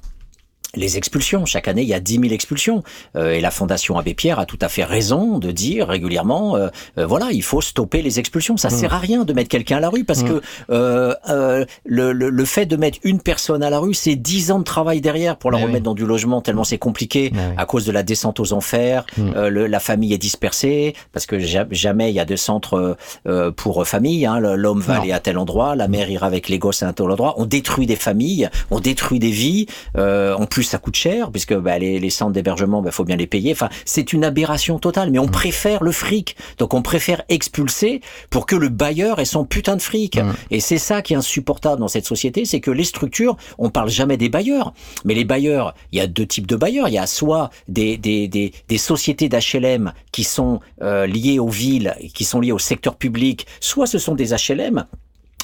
les 0.75 0.97
expulsions. 0.97 1.45
Chaque 1.45 1.67
année, 1.67 1.81
il 1.81 1.87
y 1.87 1.93
a 1.93 1.99
10 1.99 2.19
000 2.21 2.33
expulsions. 2.33 2.83
Euh, 3.15 3.33
et 3.33 3.41
la 3.41 3.51
Fondation 3.51 3.97
Abbé 3.97 4.13
Pierre 4.13 4.39
a 4.39 4.45
tout 4.45 4.59
à 4.61 4.69
fait 4.69 4.83
raison 4.83 5.39
de 5.39 5.51
dire 5.51 5.87
régulièrement, 5.87 6.55
euh, 6.55 6.67
euh, 6.97 7.05
voilà, 7.05 7.27
il 7.31 7.43
faut 7.43 7.61
stopper 7.61 8.01
les 8.01 8.19
expulsions. 8.19 8.57
Ça 8.57 8.69
sert 8.69 8.93
à 8.93 8.99
rien 8.99 9.23
de 9.23 9.33
mettre 9.33 9.49
quelqu'un 9.49 9.77
à 9.77 9.79
la 9.79 9.89
rue 9.89 10.03
parce 10.03 10.23
Mm. 10.23 10.27
que 10.29 10.41
euh, 10.69 11.13
euh, 11.29 11.65
le, 11.85 12.11
le, 12.13 12.29
le 12.29 12.45
fait 12.45 12.65
de 12.65 12.75
mettre 12.75 12.99
une 13.03 13.19
personne 13.19 13.63
à 13.63 13.69
la 13.69 13.79
rue, 13.79 13.93
c'est 13.93 14.15
10 14.15 14.51
ans 14.51 14.59
de 14.59 14.63
travail 14.63 15.01
derrière 15.01 15.37
pour 15.37 15.51
la 15.51 15.57
Mais 15.57 15.63
remettre 15.65 15.79
oui. 15.81 15.83
dans 15.85 15.93
du 15.93 16.05
logement 16.05 16.41
tellement 16.41 16.63
c'est 16.63 16.77
compliqué 16.77 17.31
Mais 17.33 17.39
oui. 17.39 17.53
à 17.57 17.65
cause 17.65 17.85
de 17.85 17.91
la 17.91 18.03
descente 18.03 18.39
aux 18.39 18.53
enfers. 18.53 19.05
Mm. 19.17 19.31
Euh, 19.35 19.49
le- 19.49 19.67
la 19.67 19.79
famille 19.79 20.13
est 20.13 20.17
dispersée 20.17 20.93
parce 21.11 21.25
que 21.25 21.39
ja- 21.39 21.65
jamais 21.71 22.11
il 22.11 22.15
y 22.15 22.19
a 22.19 22.25
de 22.25 22.35
centre 22.35 22.95
euh, 23.27 23.51
pour 23.51 23.85
famille. 23.87 24.25
Hein. 24.25 24.39
L'homme 24.39 24.81
va 24.81 25.01
aller 25.01 25.11
à 25.11 25.19
tel 25.19 25.37
endroit, 25.37 25.75
la 25.75 25.87
mère 25.87 26.09
ira 26.09 26.25
avec 26.27 26.49
les 26.49 26.59
gosses 26.59 26.83
à 26.83 26.87
un 26.87 26.93
tel 26.93 27.09
endroit. 27.09 27.35
On 27.37 27.45
détruit 27.45 27.85
des 27.85 27.95
familles, 27.95 28.49
on 28.71 28.79
détruit 28.79 29.19
des 29.19 29.31
vies. 29.31 29.65
Euh, 29.97 30.33
en 30.35 30.45
plus, 30.45 30.64
ça 30.65 30.77
coûte 30.77 30.95
cher 30.95 31.31
puisque 31.31 31.53
bah, 31.53 31.77
les, 31.79 31.99
les 31.99 32.09
centres 32.09 32.33
d'hébergement, 32.33 32.81
bah, 32.81 32.91
faut 32.91 33.03
bien 33.03 33.15
les 33.15 33.27
payer. 33.27 33.51
Enfin, 33.51 33.69
c'est 33.85 34.13
une 34.13 34.23
aberration 34.23 34.79
totale. 34.79 35.11
Mais 35.11 35.19
on 35.19 35.27
préfère 35.27 35.83
le 35.83 35.91
fric, 35.91 36.35
donc 36.57 36.73
on 36.73 36.81
préfère 36.81 37.23
expulser 37.29 38.01
pour 38.29 38.45
que 38.45 38.55
le 38.55 38.69
bailleur 38.69 39.19
ait 39.19 39.25
son 39.25 39.45
putain 39.45 39.75
de 39.75 39.81
fric. 39.81 40.17
Mm. 40.17 40.33
Et 40.51 40.59
c'est 40.59 40.77
ça 40.77 41.01
qui 41.01 41.13
est 41.13 41.17
insupportable 41.17 41.79
dans 41.79 41.87
cette 41.87 42.05
société, 42.05 42.45
c'est 42.45 42.59
que 42.59 42.71
les 42.71 42.83
structures, 42.83 43.37
on 43.57 43.69
parle 43.69 43.89
jamais 43.89 44.17
des 44.17 44.29
bailleurs, 44.29 44.73
mais 45.03 45.13
les 45.13 45.25
bailleurs, 45.25 45.73
il 45.91 45.99
y 45.99 46.01
a 46.01 46.07
deux 46.07 46.25
types 46.25 46.47
de 46.47 46.55
bailleurs. 46.55 46.87
Il 46.87 46.93
y 46.93 46.97
a 46.97 47.07
soit 47.07 47.49
des, 47.67 47.97
des, 47.97 48.27
des, 48.27 48.51
des 48.67 48.77
sociétés 48.77 49.29
d'HLM 49.29 49.93
qui 50.11 50.23
sont 50.23 50.59
euh, 50.81 51.05
liées 51.05 51.39
aux 51.39 51.49
villes, 51.49 51.95
qui 52.13 52.23
sont 52.23 52.39
liées 52.39 52.51
au 52.51 52.59
secteur 52.59 52.95
public, 52.95 53.45
soit 53.59 53.87
ce 53.87 53.97
sont 53.97 54.15
des 54.15 54.33
HLM 54.33 54.85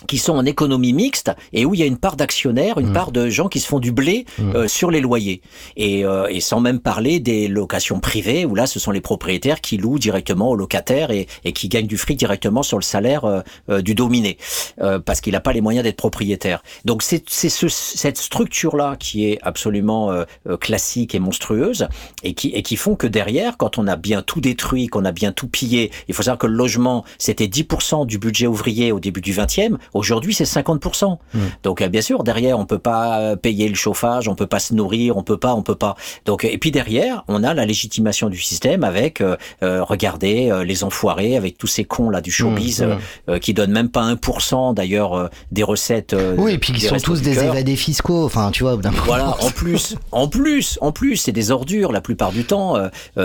qui 0.08 0.18
sont 0.18 0.34
en 0.34 0.46
économie 0.46 0.94
mixte 0.94 1.32
et 1.54 1.66
où 1.66 1.74
il 1.74 1.80
y 1.80 1.84
a 1.84 1.86
une 1.86 1.98
part 1.98 2.16
d'actionnaires, 2.16 2.78
une 2.80 2.90
Mm. 2.90 2.94
part 2.94 3.12
de 3.12 3.30
gens 3.30 3.48
qui 3.48 3.60
se 3.60 3.68
font 3.68 3.80
du 3.80 3.92
blé 3.92 4.26
Mm. 4.38 4.56
euh, 4.56 4.68
sur 4.68 4.92
les 4.92 5.02
loyers. 5.02 5.42
Et, 5.78 6.04
euh, 6.06 6.28
et 6.30 6.40
sans 6.42 6.60
même 6.60 6.80
parler 6.80 7.20
des 7.20 7.48
locations 7.48 8.00
privées, 8.00 8.46
où 8.46 8.56
là, 8.56 8.66
ce 8.68 8.80
sont 8.80 8.92
les 8.92 9.02
propriétaires 9.02 9.62
qui 9.62 9.78
louent 9.78 10.00
directement 10.00 10.50
aux 10.50 10.56
locataires 10.56 11.12
et, 11.12 11.28
et 11.46 11.54
qui 11.54 11.70
gagnent 11.70 11.88
du 11.88 11.98
fric 11.98 12.18
directement 12.18 12.64
sur 12.64 12.78
le 12.78 12.84
salaire 12.84 13.26
euh, 13.26 13.42
euh, 13.70 13.82
du 13.82 13.96
dominé, 13.96 14.38
euh, 14.82 15.00
parce 15.00 15.22
qu'il 15.22 15.34
n'a 15.34 15.40
pas 15.42 15.54
les 15.54 15.62
moyens 15.62 15.84
d'être 15.84 15.98
propriétaire. 15.98 16.64
Donc 16.86 17.04
c'est 17.04 17.24
c'est 17.30 17.50
ce, 17.50 17.68
cette 17.68 18.18
structure-là 18.18 18.96
qui 19.00 19.26
est 19.28 19.40
absolument 19.42 20.12
euh, 20.12 20.26
classique 20.60 21.14
et 21.16 21.20
monstrueuse, 21.20 21.88
et 22.24 22.34
qui, 22.34 22.50
et 22.50 22.64
qui 22.64 22.76
font 22.76 22.96
que 22.96 23.08
derrière, 23.08 23.58
quand 23.58 23.78
on 23.78 23.88
a 23.88 23.96
bien 23.96 24.22
tout 24.22 24.42
détruit, 24.42 24.88
qu'on 24.88 25.06
a 25.06 25.12
bien 25.12 25.32
tout 25.32 25.48
pillé, 25.48 25.92
il 26.08 26.14
faut 26.16 26.24
savoir 26.24 26.38
que 26.40 26.48
le 26.48 26.54
logement, 26.56 27.04
c'était 27.18 27.46
10% 27.48 28.06
du 28.06 28.18
budget 28.18 28.48
ouvrier 28.48 28.92
au 28.92 29.00
début 29.00 29.22
du 29.22 29.34
20e, 29.34 29.78
Aujourd'hui, 29.94 30.34
c'est 30.34 30.44
50%. 30.46 31.18
Mm. 31.34 31.40
Donc, 31.64 31.82
euh, 31.82 31.88
bien 31.90 32.02
sûr, 32.02 32.24
derrière, 32.24 32.60
on 32.60 32.66
peut 32.66 32.80
pas 32.80 33.20
euh, 33.20 33.36
payer 33.36 33.68
le 33.68 33.76
chauffage, 33.76 34.28
on 34.28 34.36
peut 34.36 34.48
pas 34.48 34.60
se 34.60 34.74
nourrir, 34.74 35.18
on 35.18 35.24
peut 35.24 35.38
pas, 35.38 35.54
on 35.54 35.62
peut 35.64 35.76
pas. 35.76 35.96
Donc, 36.26 36.44
et 36.46 36.58
puis 36.58 36.72
derrière, 36.72 37.24
on 37.28 37.44
a 37.44 37.54
la 37.54 37.66
légitimation 37.66 38.30
du 38.30 38.40
système 38.40 38.84
avec, 38.84 39.22
euh, 39.22 39.36
euh, 39.64 39.84
regardez, 39.84 40.50
euh, 40.52 40.64
les 40.64 40.84
enfoirés, 40.84 41.36
avec 41.38 41.58
tous 41.58 41.68
ces 41.68 41.84
cons 41.84 42.10
là 42.10 42.22
du 42.22 42.32
showbiz, 42.32 42.82
Mm, 42.82 42.84
euh, 42.86 42.96
euh, 43.30 43.40
qui 43.40 43.54
donnent 43.54 43.72
même 43.72 43.90
pas 43.90 44.04
1% 44.04 44.74
d'ailleurs 44.74 45.14
euh, 45.14 45.28
des 45.52 45.64
recettes. 45.64 46.14
euh, 46.14 46.36
Oui, 46.38 46.54
et 46.54 46.58
puis 46.58 46.74
qui 46.74 46.82
sont 46.82 46.98
tous 46.98 47.22
des 47.22 47.44
évadés 47.44 47.76
fiscaux. 47.76 48.26
Enfin, 48.26 48.52
tu 48.52 48.64
vois, 48.64 48.78
Voilà, 49.06 49.36
en 49.42 49.50
plus, 49.52 49.96
en 50.12 50.28
plus, 50.28 50.78
en 50.82 50.92
plus, 50.92 51.18
c'est 51.18 51.32
des 51.32 51.52
ordures 51.52 51.92
la 51.92 52.02
plupart 52.02 52.32
du 52.32 52.46
temps, 52.46 52.76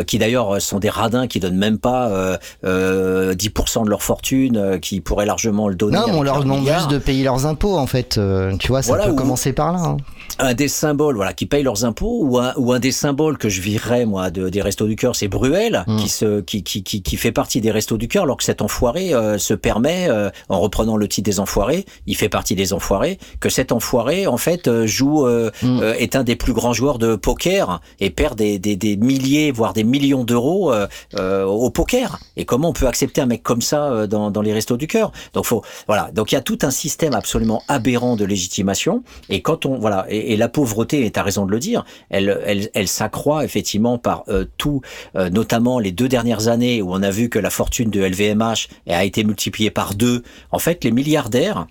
qui 0.06 0.18
d'ailleurs 0.18 0.60
sont 0.60 0.78
des 0.78 0.90
radins 0.90 1.26
qui 1.26 1.40
donnent 1.40 1.56
même 1.56 1.78
pas 1.78 2.08
euh, 2.08 2.36
euh, 2.64 3.34
10% 3.34 3.84
de 3.84 3.90
leur 3.90 4.02
fortune, 4.02 4.56
euh, 4.56 4.78
qui 4.78 5.00
pourraient 5.00 5.26
largement 5.26 5.68
le 5.68 5.74
donner. 5.74 5.96
Non, 5.98 6.06
on 6.18 6.22
leur 6.22 6.36
un 6.38 6.55
juste 6.64 6.90
de 6.90 6.98
payer 6.98 7.24
leurs 7.24 7.46
impôts, 7.46 7.76
en 7.76 7.86
fait. 7.86 8.18
Euh, 8.18 8.56
tu 8.58 8.68
vois, 8.68 8.82
ça 8.82 8.88
Voilà, 8.88 9.06
peut 9.06 9.12
ou- 9.12 9.16
commencer 9.16 9.52
par 9.52 9.72
là. 9.72 9.78
hein. 9.80 9.96
Un 10.38 10.54
des 10.54 10.68
symboles 10.68 11.16
voilà 11.16 11.32
qui 11.32 11.46
payent 11.46 11.62
leurs 11.62 11.84
impôts 11.84 12.20
ou 12.22 12.38
un, 12.38 12.52
ou 12.56 12.72
un 12.72 12.78
des 12.78 12.92
symboles 12.92 13.38
que 13.38 13.48
je 13.48 13.60
virerais 13.60 14.04
moi 14.06 14.30
de, 14.30 14.48
des 14.48 14.60
restos 14.62 14.86
du 14.86 14.96
cœur 14.96 15.16
c'est 15.16 15.28
Bruel 15.28 15.84
Mm. 15.86 15.96
qui 15.98 16.08
se 16.08 16.40
qui, 16.40 16.62
qui, 16.62 16.82
qui, 16.82 17.02
qui 17.02 17.16
fait 17.16 17.32
partie 17.32 17.60
des 17.60 17.70
restos 17.70 17.96
du 17.96 18.08
cœur 18.08 18.24
alors 18.24 18.36
que 18.36 18.44
cet 18.44 18.62
enfoiré 18.62 19.14
euh, 19.14 19.38
se 19.38 19.54
permet 19.54 20.06
euh, 20.08 20.30
en 20.48 20.60
reprenant 20.60 20.96
le 20.96 21.06
titre 21.08 21.26
des 21.26 21.40
enfoirés 21.40 21.84
il 22.06 22.16
fait 22.16 22.28
partie 22.28 22.54
des 22.54 22.72
enfoirés 22.72 23.18
que 23.40 23.48
cet 23.48 23.72
enfoiré 23.72 24.26
en 24.26 24.36
fait 24.36 24.68
euh, 24.68 24.86
joue 24.86 25.26
euh, 25.26 25.50
Mm. 25.62 25.80
euh, 25.82 25.94
est 25.94 26.16
un 26.16 26.24
des 26.24 26.36
plus 26.36 26.52
grands 26.52 26.72
joueurs 26.72 26.98
de 26.98 27.14
poker 27.16 27.80
et 28.00 28.10
perd 28.10 28.36
des, 28.36 28.58
des, 28.58 28.76
des 28.76 28.96
milliers 28.96 29.52
voire 29.52 29.72
des 29.72 29.84
millions 29.84 30.24
d'euros 30.24 30.72
euh, 30.72 30.86
euh, 31.18 31.44
au 31.44 31.70
poker 31.70 32.18
et 32.36 32.44
comment 32.44 32.70
on 32.70 32.72
peut 32.72 32.86
accepter 32.86 33.20
un 33.20 33.26
mec 33.26 33.42
comme 33.42 33.62
ça 33.62 33.84
euh, 33.92 34.06
dans, 34.06 34.30
dans 34.30 34.42
les 34.42 34.52
restos 34.52 34.76
du 34.76 34.86
cœur? 34.86 35.12
Donc 35.34 35.44
faut 35.46 35.62
voilà 35.86 36.10
donc 36.12 36.32
il 36.32 36.34
y 36.34 36.38
a 36.38 36.42
tout 36.42 36.58
un 36.62 36.70
système 36.70 37.14
absolument 37.14 37.62
aberrant 37.68 38.16
de 38.16 38.24
légitimation 38.24 39.02
et 39.28 39.40
quand 39.42 39.66
on 39.66 39.78
voilà 39.78 40.06
et, 40.16 40.36
la 40.36 40.48
pauvreté, 40.48 41.04
et 41.04 41.10
tu 41.10 41.18
as 41.18 41.22
raison 41.22 41.46
de 41.46 41.50
le 41.50 41.58
dire, 41.58 41.84
elle 42.10 42.88
s'accroît 42.88 43.44
effectivement 43.44 43.98
par 43.98 44.24
euh, 44.28 44.44
tout, 44.56 44.80
euh, 45.16 45.30
notamment 45.30 45.78
les 45.78 45.92
deux 45.92 46.08
dernières 46.08 46.48
années 46.48 46.82
où 46.82 46.92
on 46.92 47.02
a 47.02 47.10
vu 47.10 47.28
que 47.28 47.38
la 47.38 47.50
fortune 47.50 47.90
de 47.90 48.00
LVMH 48.02 48.68
a 48.88 49.04
été 49.04 49.24
multipliée 49.24 49.70
par 49.70 49.94
deux. 49.94 50.22
En 50.50 50.58
fait, 50.58 50.84
les 50.84 50.90
milliardaires 50.90 51.66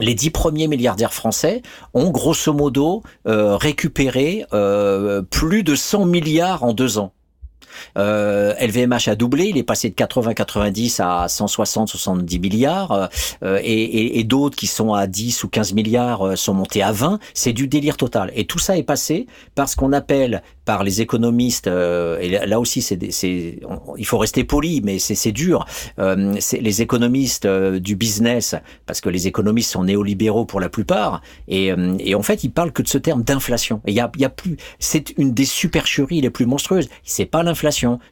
les 0.00 0.14
dix 0.14 0.30
premiers 0.30 0.68
milliardaires 0.68 1.12
français 1.12 1.60
ont 1.92 2.10
grosso 2.10 2.50
modo 2.54 3.02
euh, 3.28 3.56
récupéré 3.56 4.46
plus 5.30 5.62
de 5.62 5.74
100 5.74 6.06
milliards 6.06 6.64
en 6.64 6.72
deux 6.72 6.96
ans. 6.96 7.12
Euh, 7.98 8.54
LVMH 8.60 9.08
a 9.08 9.14
doublé, 9.14 9.46
il 9.46 9.58
est 9.58 9.62
passé 9.62 9.90
de 9.90 9.94
80-90 9.94 11.02
à 11.02 11.26
160-70 11.26 12.40
milliards, 12.40 13.08
euh, 13.42 13.58
et, 13.62 13.82
et, 13.82 14.18
et 14.18 14.24
d'autres 14.24 14.56
qui 14.56 14.66
sont 14.66 14.94
à 14.94 15.06
10 15.06 15.44
ou 15.44 15.48
15 15.48 15.72
milliards 15.74 16.26
euh, 16.26 16.36
sont 16.36 16.54
montés 16.54 16.82
à 16.82 16.92
20. 16.92 17.18
C'est 17.34 17.52
du 17.52 17.66
délire 17.68 17.96
total. 17.96 18.30
Et 18.34 18.44
tout 18.44 18.58
ça 18.58 18.76
est 18.76 18.82
passé 18.82 19.26
parce 19.54 19.74
qu'on 19.74 19.92
appelle 19.92 20.42
par 20.64 20.84
les 20.84 21.00
économistes, 21.00 21.66
euh, 21.66 22.18
et 22.20 22.28
là 22.46 22.60
aussi 22.60 22.82
c'est, 22.82 22.98
il 23.96 24.06
faut 24.06 24.18
rester 24.18 24.44
poli, 24.44 24.80
mais 24.82 24.98
c'est, 24.98 25.32
dur. 25.32 25.66
Euh, 25.98 26.36
c'est 26.38 26.60
les 26.60 26.82
économistes 26.82 27.46
euh, 27.46 27.80
du 27.80 27.96
business, 27.96 28.54
parce 28.86 29.00
que 29.00 29.08
les 29.08 29.26
économistes 29.26 29.72
sont 29.72 29.84
néolibéraux 29.84 30.44
pour 30.44 30.60
la 30.60 30.68
plupart, 30.68 31.20
et, 31.48 31.72
et 31.98 32.14
en 32.14 32.22
fait 32.22 32.44
ils 32.44 32.50
parlent 32.50 32.72
que 32.72 32.82
de 32.82 32.88
ce 32.88 32.98
terme 32.98 33.22
d'inflation. 33.22 33.80
Il 33.86 33.94
y 33.94 34.00
a, 34.00 34.10
y 34.18 34.24
a 34.24 34.28
plus, 34.28 34.56
c'est 34.78 35.16
une 35.18 35.34
des 35.34 35.44
supercheries 35.44 36.20
les 36.20 36.30
plus 36.30 36.46
monstrueuses. 36.46 36.88
C'est 37.02 37.26
pas 37.26 37.42
l'inflation, 37.42 37.61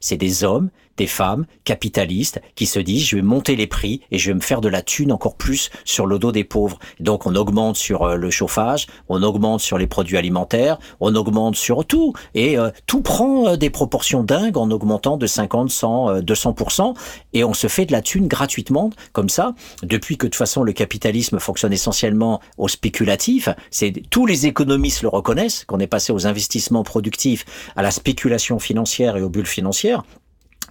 c'est 0.01 0.17
des 0.17 0.45
hommes, 0.45 0.71
des 0.97 1.07
femmes 1.07 1.47
capitalistes 1.65 2.41
qui 2.55 2.67
se 2.67 2.79
disent 2.79 3.07
je 3.07 3.17
vais 3.17 3.23
monter 3.23 3.57
les 3.57 3.67
prix 3.67 4.01
et 4.11 4.19
je 4.19 4.31
vais 4.31 4.35
me 4.35 4.41
faire 4.41 4.61
de 4.61 4.69
la 4.69 4.83
thune 4.83 5.13
encore 5.13 5.37
plus 5.37 5.71
sur 5.85 6.07
le 6.07 6.19
dos 6.19 6.33
des 6.33 6.45
pauvres. 6.45 6.79
Donc 6.99 7.27
on 7.27 7.35
augmente 7.35 7.77
sur 7.77 8.03
euh, 8.03 8.17
le 8.17 8.31
chauffage, 8.31 8.87
on 9.09 9.23
augmente 9.23 9.61
sur 9.61 9.79
les 9.79 9.87
produits 9.87 10.17
alimentaires, 10.17 10.79
on 11.01 11.15
augmente 11.15 11.57
sur 11.57 11.85
tout 11.85 12.13
et 12.35 12.59
euh, 12.59 12.71
tout 12.87 13.03
prend 13.03 13.49
euh, 13.49 13.57
des 13.57 13.71
proportions 13.71 14.23
dingues 14.23 14.57
en 14.57 14.71
augmentant 14.71 15.17
de 15.17 15.27
50, 15.27 15.71
100, 15.71 16.09
euh, 16.11 16.21
200% 16.21 16.95
et 17.33 17.45
on 17.45 17.55
se 17.55 17.67
fait 17.67 17.87
de 17.87 17.93
la 17.93 18.03
thune 18.03 18.29
gratuitement 18.29 18.91
comme 19.13 19.29
ça 19.29 19.55
depuis 19.83 20.17
que 20.17 20.27
de 20.27 20.31
toute 20.31 20.39
façon 20.39 20.63
le 20.63 20.73
capitalisme 20.73 21.39
fonctionne 21.39 21.73
essentiellement 21.73 22.41
au 22.59 22.69
spéculatif, 22.69 23.49
c'est 23.71 23.93
tous 24.11 24.27
les 24.27 24.47
économistes 24.47 25.03
le 25.03 25.09
reconnaissent 25.09 25.65
qu'on 25.65 25.81
est 25.81 25.87
passé 25.87 26.13
aux 26.13 26.27
investissements 26.27 26.83
productifs, 26.83 27.45
à 27.77 27.83
la 27.83 27.91
spéculation 27.91 28.59
financière 28.59 29.17
et 29.17 29.23
aux 29.23 29.29
bulles 29.29 29.47
financières. 29.47 30.03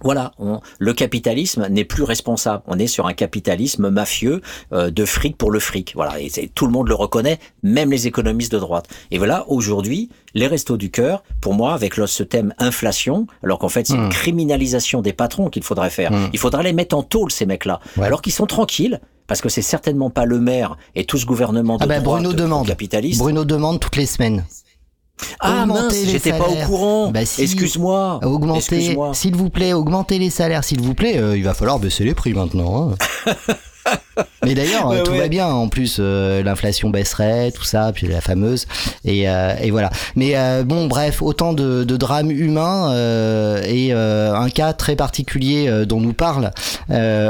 Voilà, 0.02 0.32
on- 0.38 0.60
le 0.78 0.92
capitalisme 0.92 1.66
n'est 1.68 1.84
plus 1.84 2.02
responsable. 2.04 2.62
On 2.66 2.78
est 2.78 2.86
sur 2.86 3.06
un 3.06 3.12
capitalisme 3.12 3.88
mafieux 3.90 4.40
euh, 4.72 4.90
de 4.90 5.04
fric 5.04 5.36
pour 5.36 5.50
le 5.50 5.58
fric. 5.60 5.92
Voilà, 5.94 6.20
et 6.20 6.30
tout 6.54 6.66
le 6.66 6.72
monde 6.72 6.88
le 6.88 6.94
reconnaît, 6.94 7.38
même 7.62 7.90
les 7.90 8.06
économistes 8.06 8.52
de 8.52 8.58
droite. 8.58 8.86
Et 9.10 9.18
voilà, 9.18 9.44
aujourd'hui, 9.48 10.08
les 10.34 10.46
restos 10.46 10.76
du 10.76 10.90
cœur, 10.90 11.22
pour 11.40 11.54
moi, 11.54 11.74
avec 11.74 11.96
le- 11.96 12.06
ce 12.06 12.22
thème 12.22 12.54
inflation, 12.58 13.26
alors 13.42 13.58
qu'en 13.58 13.68
fait 13.68 13.86
c'est 13.86 13.94
une 13.94 14.06
Mm. 14.06 14.10
criminalisation 14.10 15.02
des 15.02 15.12
patrons 15.12 15.48
qu'il 15.50 15.62
faudrait 15.62 15.90
faire. 15.90 16.12
Mm. 16.12 16.30
Il 16.32 16.38
faudrait 16.38 16.62
les 16.62 16.72
mettre 16.72 16.96
en 16.96 17.02
tôle 17.02 17.30
ces 17.30 17.46
mecs-là, 17.46 17.80
Ouais. 17.96 18.06
alors 18.06 18.22
qu'ils 18.22 18.32
sont 18.32 18.46
tranquilles. 18.46 19.00
Parce 19.26 19.40
que 19.42 19.48
c'est 19.48 19.62
certainement 19.62 20.10
pas 20.10 20.24
le 20.24 20.40
maire 20.40 20.76
et 20.96 21.04
tout 21.04 21.16
ce 21.16 21.24
gouvernement 21.24 21.76
de 21.76 21.84
Ah 21.84 21.86
bah, 21.86 22.00
droite 22.00 22.22
Bruno 22.24 22.34
demande. 22.36 22.66
capitaliste. 22.66 23.20
Bruno 23.20 23.44
demande 23.44 23.78
toutes 23.78 23.94
les 23.94 24.06
semaines. 24.06 24.44
Ah 25.40 25.66
mince, 25.66 25.94
j'étais 26.06 26.32
pas 26.32 26.48
au 26.48 26.54
courant. 26.66 27.10
Bah, 27.10 27.24
si. 27.24 27.42
Excuse-moi. 27.42 28.20
Augmenter, 28.24 28.96
s'il 29.12 29.36
vous 29.36 29.50
plaît, 29.50 29.72
augmenter 29.72 30.18
les 30.18 30.30
salaires, 30.30 30.64
s'il 30.64 30.80
vous 30.80 30.94
plaît. 30.94 31.18
euh, 31.18 31.36
il 31.36 31.44
va 31.44 31.54
falloir 31.54 31.78
baisser 31.78 32.04
les 32.04 32.14
prix 32.14 32.34
maintenant. 32.34 32.92
hein. 33.26 33.32
Mais 34.44 34.54
d'ailleurs, 34.54 34.88
Ouais, 34.88 35.02
tout 35.02 35.12
ouais. 35.12 35.18
va 35.18 35.28
bien. 35.28 35.46
En 35.46 35.68
plus, 35.68 35.98
euh, 36.00 36.42
l'inflation 36.42 36.90
baisserait, 36.90 37.50
tout 37.52 37.64
ça, 37.64 37.92
puis 37.94 38.06
la 38.06 38.20
fameuse. 38.20 38.66
Et, 39.04 39.28
euh, 39.28 39.54
et 39.62 39.70
voilà. 39.70 39.90
Mais 40.16 40.32
euh, 40.36 40.62
bon, 40.64 40.86
bref, 40.86 41.22
autant 41.22 41.52
de, 41.52 41.84
de 41.84 41.96
drames 41.96 42.30
humains 42.30 42.94
et 43.64 43.92
un 43.92 44.48
cas 44.50 44.72
très 44.72 44.96
particulier 44.96 45.84
dont 45.86 46.00
nous 46.00 46.12
parle 46.12 46.50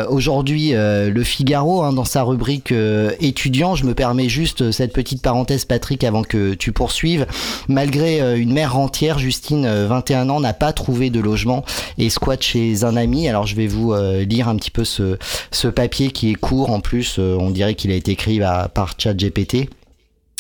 aujourd'hui 0.09 0.73
le 0.73 1.23
Figaro 1.25 1.83
hein, 1.83 1.93
dans 1.93 2.05
sa 2.05 2.23
rubrique 2.23 2.73
étudiant. 3.21 3.75
Je 3.75 3.85
me 3.85 3.95
permets 3.95 4.29
juste 4.29 4.71
cette 4.71 4.93
petite 4.93 5.23
parenthèse, 5.23 5.65
Patrick, 5.65 6.05
avant 6.05 6.23
que 6.23 6.55
tu 6.55 6.73
poursuives. 6.73 7.27
Malgré 7.69 8.39
une 8.41 8.53
mère 8.53 8.79
entière, 8.79 9.19
Justine, 9.19 9.65
euh, 9.67 9.87
21 9.89 10.29
ans, 10.29 10.41
n'a 10.41 10.53
pas 10.53 10.73
trouvé 10.73 11.11
de 11.11 11.21
logement 11.21 11.65
et 11.99 12.11
squatte 12.11 12.43
chez 12.43 12.85
un 12.85 12.97
ami. 12.97 13.29
Alors 13.29 13.47
je 13.47 13.57
vais 13.57 13.67
vous 13.67 13.95
lire 14.27 14.49
un 14.49 14.57
petit 14.57 14.71
peu 14.71 14.85
ce, 14.85 15.19
ce 15.51 15.69
papier 15.69 16.11
qui 16.11 16.31
est 16.31 16.35
court 16.35 16.50
en 16.59 16.81
plus. 16.81 17.17
euh, 17.19 17.37
on 17.39 17.51
dirait 17.51 17.75
qu'il 17.75 17.91
a 17.91 17.95
été 17.95 18.13
écrit 18.13 18.41
par 18.75 18.95
ChatGPT. 18.99 19.69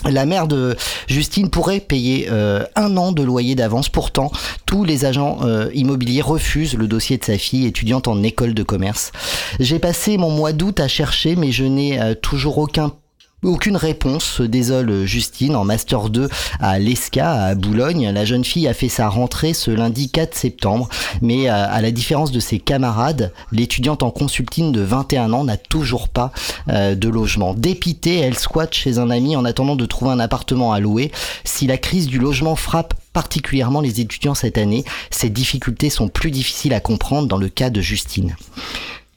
La 0.08 0.24
mère 0.24 0.48
de 0.48 0.76
Justine 1.08 1.50
pourrait 1.50 1.80
payer 1.80 2.28
euh, 2.30 2.64
un 2.74 2.96
an 2.96 3.12
de 3.12 3.22
loyer 3.22 3.54
d'avance. 3.54 3.90
Pourtant, 3.90 4.32
tous 4.64 4.82
les 4.82 5.04
agents 5.04 5.40
euh, 5.42 5.68
immobiliers 5.74 6.22
refusent 6.22 6.74
le 6.74 6.88
dossier 6.88 7.18
de 7.18 7.24
sa 7.24 7.36
fille, 7.36 7.66
étudiante 7.66 8.08
en 8.08 8.22
école 8.22 8.54
de 8.54 8.62
commerce. 8.62 9.12
J'ai 9.58 9.78
passé 9.78 10.16
mon 10.16 10.30
mois 10.30 10.52
d'août 10.52 10.80
à 10.80 10.88
chercher, 10.88 11.36
mais 11.36 11.52
je 11.52 11.64
n'ai 11.64 12.00
toujours 12.22 12.56
aucun 12.56 12.92
aucune 13.42 13.76
réponse, 13.76 14.24
se 14.24 14.42
désole 14.42 15.04
Justine 15.06 15.56
en 15.56 15.64
Master 15.64 16.10
2 16.10 16.28
à 16.60 16.78
l'ESCA 16.78 17.32
à 17.32 17.54
Boulogne. 17.54 18.10
La 18.12 18.24
jeune 18.24 18.44
fille 18.44 18.68
a 18.68 18.74
fait 18.74 18.88
sa 18.88 19.08
rentrée 19.08 19.54
ce 19.54 19.70
lundi 19.70 20.10
4 20.10 20.34
septembre, 20.34 20.88
mais 21.22 21.48
euh, 21.48 21.52
à 21.52 21.80
la 21.80 21.90
différence 21.90 22.32
de 22.32 22.40
ses 22.40 22.58
camarades, 22.58 23.32
l'étudiante 23.50 24.02
en 24.02 24.10
consulting 24.10 24.72
de 24.72 24.80
21 24.82 25.32
ans 25.32 25.44
n'a 25.44 25.56
toujours 25.56 26.08
pas 26.08 26.32
euh, 26.68 26.94
de 26.94 27.08
logement. 27.08 27.54
Dépitée, 27.54 28.18
elle 28.18 28.36
squatte 28.36 28.74
chez 28.74 28.98
un 28.98 29.10
ami 29.10 29.36
en 29.36 29.44
attendant 29.44 29.76
de 29.76 29.86
trouver 29.86 30.10
un 30.10 30.20
appartement 30.20 30.72
à 30.72 30.80
louer. 30.80 31.10
Si 31.44 31.66
la 31.66 31.78
crise 31.78 32.06
du 32.08 32.18
logement 32.18 32.56
frappe 32.56 32.94
particulièrement 33.12 33.80
les 33.80 34.00
étudiants 34.00 34.34
cette 34.34 34.58
année, 34.58 34.84
ces 35.10 35.30
difficultés 35.30 35.90
sont 35.90 36.08
plus 36.08 36.30
difficiles 36.30 36.74
à 36.74 36.80
comprendre 36.80 37.26
dans 37.26 37.38
le 37.38 37.48
cas 37.48 37.70
de 37.70 37.80
Justine. 37.80 38.36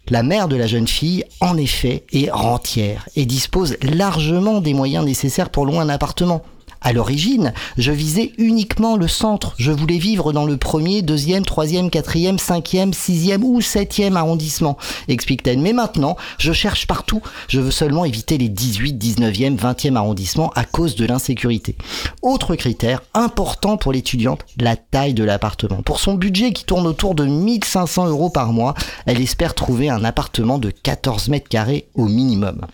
La 0.10 0.22
mère 0.22 0.50
de 0.50 0.58
la 0.58 0.68
jeune 0.68 0.88
fille, 0.88 1.24
en 1.40 1.56
effet, 1.56 2.04
est 2.12 2.30
rentière 2.30 3.08
et 3.16 3.26
dispose 3.26 3.78
largement 3.82 4.60
des 4.60 4.74
moyens 4.74 5.06
nécessaires 5.06 5.50
pour 5.50 5.66
louer 5.66 5.78
un 5.78 5.88
appartement. 5.88 6.44
À 6.84 6.92
l'origine, 6.92 7.54
je 7.78 7.94
visais 7.94 8.34
uniquement 8.38 8.98
le 8.98 9.08
centre. 9.08 9.54
Je 9.58 9.72
voulais 9.72 9.98
vivre 9.98 10.34
dans 10.34 10.46
le 10.46 10.58
premier, 10.58 11.02
deuxième, 11.02 11.46
troisième, 11.46 11.90
quatrième, 11.90 12.38
cinquième, 12.38 12.94
sixième 12.94 13.44
ou 13.44 13.62
septième 13.62 14.18
arrondissement, 14.18 14.78
explique-t-elle. 15.08 15.60
Mais 15.60 15.72
maintenant, 15.72 16.18
je 16.38 16.52
cherche 16.52 16.86
partout. 16.86 17.22
Je 17.48 17.62
veux 17.62 17.72
seulement 17.72 18.04
éviter 18.04 18.38
les 18.38 18.50
18, 18.50 19.02
19e, 19.02 19.58
20e 19.58 19.96
arrondissements 19.96 20.52
à 20.56 20.66
cause 20.66 20.98
de 20.98 21.06
l'insécurité. 21.06 21.78
Autre 22.22 22.56
critère 22.56 23.02
important 23.14 23.78
pour 23.78 23.94
l'étudiante, 23.94 24.46
la 24.60 24.76
taille 24.76 25.14
de 25.14 25.24
l'appartement. 25.24 25.82
Pour 25.84 26.02
son 26.02 26.16
budget 26.16 26.52
qui 26.52 26.66
tourne 26.66 26.86
autour 26.86 27.16
de 27.16 27.26
1500 27.26 28.08
euros 28.08 28.30
par 28.30 28.52
mois, 28.52 28.74
elle 29.06 29.22
espère 29.22 29.54
trouver 29.54 29.90
un 29.90 30.04
appartement 30.04 30.60
de 30.60 30.70
14 30.70 31.30
mètres 31.30 31.48
carrés 31.48 31.88
au 31.96 32.06
minimum. 32.06 32.66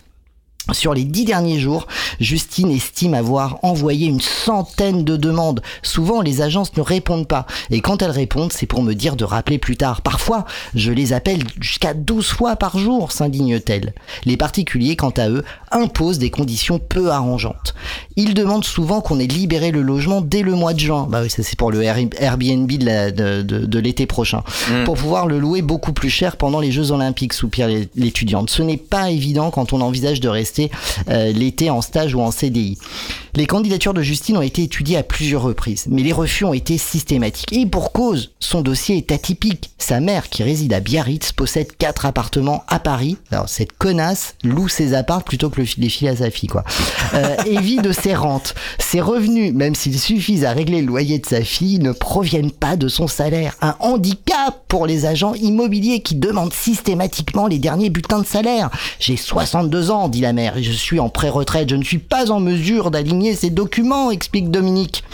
Sur 0.72 0.94
les 0.94 1.04
dix 1.04 1.24
derniers 1.24 1.58
jours, 1.58 1.86
Justine 2.20 2.70
estime 2.70 3.14
avoir 3.14 3.58
envoyé 3.62 4.06
une 4.06 4.20
centaine 4.20 5.04
de 5.04 5.16
demandes. 5.16 5.62
Souvent, 5.82 6.20
les 6.20 6.42
agences 6.42 6.76
ne 6.76 6.82
répondent 6.82 7.28
pas. 7.28 7.46
Et 7.70 7.80
quand 7.80 8.02
elles 8.02 8.10
répondent, 8.10 8.52
c'est 8.52 8.66
pour 8.66 8.82
me 8.82 8.94
dire 8.94 9.16
de 9.16 9.24
rappeler 9.24 9.58
plus 9.58 9.76
tard. 9.76 10.02
Parfois, 10.02 10.44
je 10.74 10.92
les 10.92 11.12
appelle 11.12 11.42
jusqu'à 11.60 11.94
12 11.94 12.26
fois 12.26 12.56
par 12.56 12.78
jour, 12.78 13.12
s'indigne-t-elle. 13.12 13.94
Les 14.24 14.36
particuliers, 14.36 14.96
quant 14.96 15.10
à 15.10 15.28
eux, 15.28 15.44
imposent 15.70 16.18
des 16.18 16.30
conditions 16.30 16.78
peu 16.78 17.10
arrangeantes. 17.10 17.74
Ils 18.16 18.34
demandent 18.34 18.64
souvent 18.64 19.00
qu'on 19.00 19.18
ait 19.18 19.26
libéré 19.26 19.70
le 19.70 19.82
logement 19.82 20.20
dès 20.20 20.42
le 20.42 20.54
mois 20.54 20.74
de 20.74 20.80
juin. 20.80 21.06
Bah 21.08 21.20
oui, 21.22 21.30
ça 21.30 21.42
c'est 21.42 21.56
pour 21.56 21.70
le 21.70 21.82
Airbnb 21.82 22.70
de, 22.70 23.78
l'été 23.78 24.06
prochain. 24.06 24.42
Pour 24.84 24.96
pouvoir 24.96 25.26
le 25.26 25.38
louer 25.38 25.62
beaucoup 25.62 25.92
plus 25.92 26.10
cher 26.10 26.36
pendant 26.36 26.60
les 26.60 26.70
Jeux 26.70 26.90
Olympiques, 26.90 27.32
soupire 27.32 27.68
l'étudiante. 27.96 28.50
Ce 28.50 28.62
n'est 28.62 28.76
pas 28.76 29.10
évident 29.10 29.50
quand 29.50 29.72
on 29.72 29.80
envisage 29.80 30.20
de 30.20 30.28
rester 30.28 30.59
euh, 31.08 31.32
l'été 31.32 31.70
en 31.70 31.80
stage 31.80 32.14
ou 32.14 32.20
en 32.20 32.30
CDI. 32.30 32.78
Les 33.36 33.46
candidatures 33.46 33.94
de 33.94 34.02
Justine 34.02 34.36
ont 34.36 34.42
été 34.42 34.62
étudiées 34.62 34.96
à 34.96 35.02
plusieurs 35.02 35.42
reprises, 35.42 35.86
mais 35.88 36.02
les 36.02 36.12
refus 36.12 36.44
ont 36.44 36.52
été 36.52 36.78
systématiques. 36.78 37.52
Et 37.52 37.66
pour 37.66 37.92
cause, 37.92 38.32
son 38.40 38.60
dossier 38.60 38.96
est 38.96 39.12
atypique. 39.12 39.70
Sa 39.78 40.00
mère, 40.00 40.28
qui 40.28 40.42
réside 40.42 40.72
à 40.72 40.80
Biarritz, 40.80 41.32
possède 41.32 41.76
quatre 41.78 42.06
appartements 42.06 42.64
à 42.68 42.78
Paris. 42.80 43.16
Alors 43.30 43.48
cette 43.48 43.72
connasse 43.72 44.34
loue 44.44 44.68
ses 44.68 44.94
apparts 44.94 45.22
plutôt 45.24 45.48
que 45.50 45.60
le- 45.60 45.66
les 45.78 45.88
filer 45.88 46.10
à 46.10 46.16
sa 46.16 46.30
fille, 46.30 46.48
quoi. 46.48 46.64
Euh, 47.14 47.36
et 47.46 47.58
vit 47.60 47.76
de 47.78 47.92
ses 47.92 48.14
rentes. 48.14 48.54
Ses 48.78 49.00
revenus, 49.00 49.54
même 49.54 49.74
s'ils 49.74 49.98
suffisent 49.98 50.44
à 50.44 50.52
régler 50.52 50.80
le 50.80 50.86
loyer 50.88 51.18
de 51.18 51.26
sa 51.26 51.42
fille, 51.42 51.78
ne 51.78 51.92
proviennent 51.92 52.50
pas 52.52 52.76
de 52.76 52.88
son 52.88 53.06
salaire. 53.06 53.56
Un 53.62 53.76
handicap 53.80 54.64
pour 54.68 54.86
les 54.86 55.06
agents 55.06 55.34
immobiliers 55.34 56.00
qui 56.02 56.14
demandent 56.16 56.52
systématiquement 56.52 57.46
les 57.46 57.58
derniers 57.58 57.90
bulletins 57.90 58.20
de 58.20 58.26
salaire. 58.26 58.70
J'ai 58.98 59.16
62 59.16 59.90
ans, 59.90 60.08
dit 60.08 60.20
la 60.20 60.32
mère, 60.32 60.56
et 60.56 60.62
je 60.62 60.72
suis 60.72 60.98
en 61.00 61.08
pré-retraite. 61.08 61.68
Je 61.70 61.76
ne 61.76 61.84
suis 61.84 61.98
pas 61.98 62.30
en 62.30 62.40
mesure 62.40 62.90
d'aligner 62.90 63.19
ces 63.34 63.50
documents, 63.50 64.10
explique 64.10 64.50
Dominique. 64.50 65.04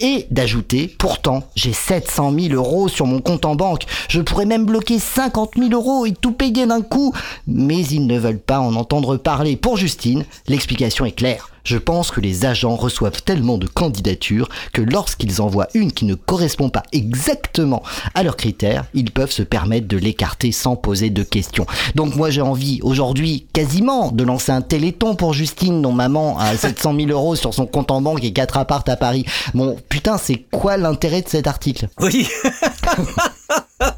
Et 0.00 0.26
d'ajouter, 0.30 0.94
pourtant, 0.98 1.44
j'ai 1.54 1.72
700 1.72 2.32
000 2.38 2.54
euros 2.54 2.88
sur 2.88 3.06
mon 3.06 3.20
compte 3.20 3.44
en 3.44 3.54
banque. 3.54 3.84
Je 4.08 4.20
pourrais 4.20 4.46
même 4.46 4.66
bloquer 4.66 4.98
50 4.98 5.52
000 5.56 5.70
euros 5.70 6.06
et 6.06 6.12
tout 6.12 6.32
payer 6.32 6.66
d'un 6.66 6.82
coup. 6.82 7.12
Mais 7.46 7.80
ils 7.86 8.06
ne 8.06 8.18
veulent 8.18 8.38
pas 8.38 8.60
en 8.60 8.74
entendre 8.74 9.16
parler. 9.16 9.56
Pour 9.56 9.76
Justine, 9.76 10.24
l'explication 10.48 11.04
est 11.04 11.12
claire. 11.12 11.53
Je 11.64 11.78
pense 11.78 12.10
que 12.10 12.20
les 12.20 12.44
agents 12.44 12.76
reçoivent 12.76 13.22
tellement 13.22 13.56
de 13.56 13.66
candidatures 13.66 14.50
que 14.74 14.82
lorsqu'ils 14.82 15.40
envoient 15.40 15.68
une 15.72 15.92
qui 15.92 16.04
ne 16.04 16.14
correspond 16.14 16.68
pas 16.68 16.82
exactement 16.92 17.82
à 18.12 18.22
leurs 18.22 18.36
critères, 18.36 18.84
ils 18.92 19.10
peuvent 19.10 19.30
se 19.30 19.42
permettre 19.42 19.88
de 19.88 19.96
l'écarter 19.96 20.52
sans 20.52 20.76
poser 20.76 21.08
de 21.08 21.22
questions. 21.22 21.66
Donc 21.94 22.16
moi 22.16 22.28
j'ai 22.28 22.42
envie 22.42 22.80
aujourd'hui 22.82 23.46
quasiment 23.54 24.12
de 24.12 24.24
lancer 24.24 24.52
un 24.52 24.60
téléthon 24.60 25.14
pour 25.14 25.32
Justine 25.32 25.80
dont 25.80 25.92
maman 25.92 26.38
a 26.38 26.54
700 26.56 26.96
000 26.96 27.08
euros 27.08 27.34
sur 27.34 27.54
son 27.54 27.64
compte 27.64 27.90
en 27.90 28.02
banque 28.02 28.22
et 28.24 28.34
4 28.34 28.58
appartes 28.58 28.90
à 28.90 28.96
Paris. 28.96 29.24
Bon 29.54 29.74
putain 29.88 30.18
c'est 30.18 30.44
quoi 30.50 30.76
l'intérêt 30.76 31.22
de 31.22 31.28
cet 31.30 31.46
article? 31.46 31.88
Oui. 31.98 32.28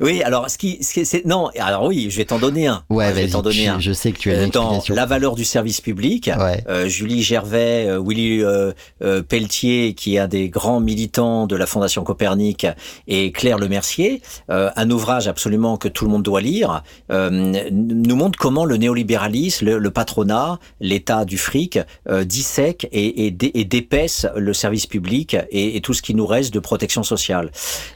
oui, 0.00 0.22
alors 0.22 0.50
ce 0.50 0.58
qui, 0.58 0.82
ce 0.82 0.92
qui 0.92 1.04
c'est 1.06 1.24
non, 1.24 1.48
alors 1.58 1.84
oui, 1.84 2.08
je 2.10 2.16
vais 2.16 2.24
t'en 2.24 2.38
donner 2.38 2.66
un. 2.66 2.82
Ouais 2.90 3.08
je 3.10 3.14
vais 3.14 3.28
t'en 3.28 3.42
donner 3.42 3.64
je, 3.64 3.70
un. 3.70 3.80
je 3.80 3.92
sais 3.92 4.12
que 4.12 4.18
tu 4.18 4.32
as 4.32 4.46
Dans 4.48 4.82
la 4.88 5.06
valeur 5.06 5.34
du 5.34 5.44
service 5.44 5.80
public, 5.80 6.30
Ouais. 6.38 6.62
euh, 6.68 6.88
Julie 6.88 7.22
Gervais, 7.22 7.86
euh, 7.88 8.00
Willy 8.04 8.42
euh, 8.42 8.72
euh, 9.02 9.22
Pelletier, 9.22 9.94
qui 9.94 10.16
est 10.16 10.18
un 10.18 10.28
des 10.28 10.48
grands 10.48 10.80
militants 10.80 11.46
de 11.46 11.56
la 11.56 11.66
Fondation 11.66 12.02
Copernic, 12.04 12.66
et 13.06 13.32
Claire 13.32 13.58
Lemercier, 13.58 14.22
euh, 14.50 14.70
un 14.76 14.90
ouvrage 14.90 15.28
absolument 15.28 15.76
que 15.76 15.88
tout 15.88 16.04
le 16.04 16.10
monde 16.10 16.22
doit 16.22 16.40
lire, 16.40 16.82
euh, 17.10 17.30
nous 17.70 18.16
montre 18.16 18.38
comment 18.38 18.64
le 18.64 18.76
néolibéralisme, 18.76 19.66
le, 19.66 19.78
le 19.78 19.90
patronat, 19.90 20.58
l'État 20.80 21.24
du 21.24 21.38
fric, 21.38 21.78
euh, 22.08 22.24
dissèque 22.24 22.88
et, 22.92 23.26
et, 23.26 23.30
dé- 23.30 23.52
et 23.54 23.64
dépaisse 23.64 24.26
le 24.36 24.52
service 24.52 24.86
public 24.86 25.36
et, 25.50 25.76
et 25.76 25.80
tout 25.80 25.94
ce 25.94 26.02
qui 26.02 26.14
nous 26.14 26.26
reste 26.26 26.52
de 26.52 26.58
protection 26.58 27.02
sociale. 27.02 27.50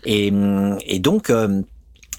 Et, 0.05 0.33
et 0.87 0.99
donc, 0.99 1.31
euh, 1.31 1.58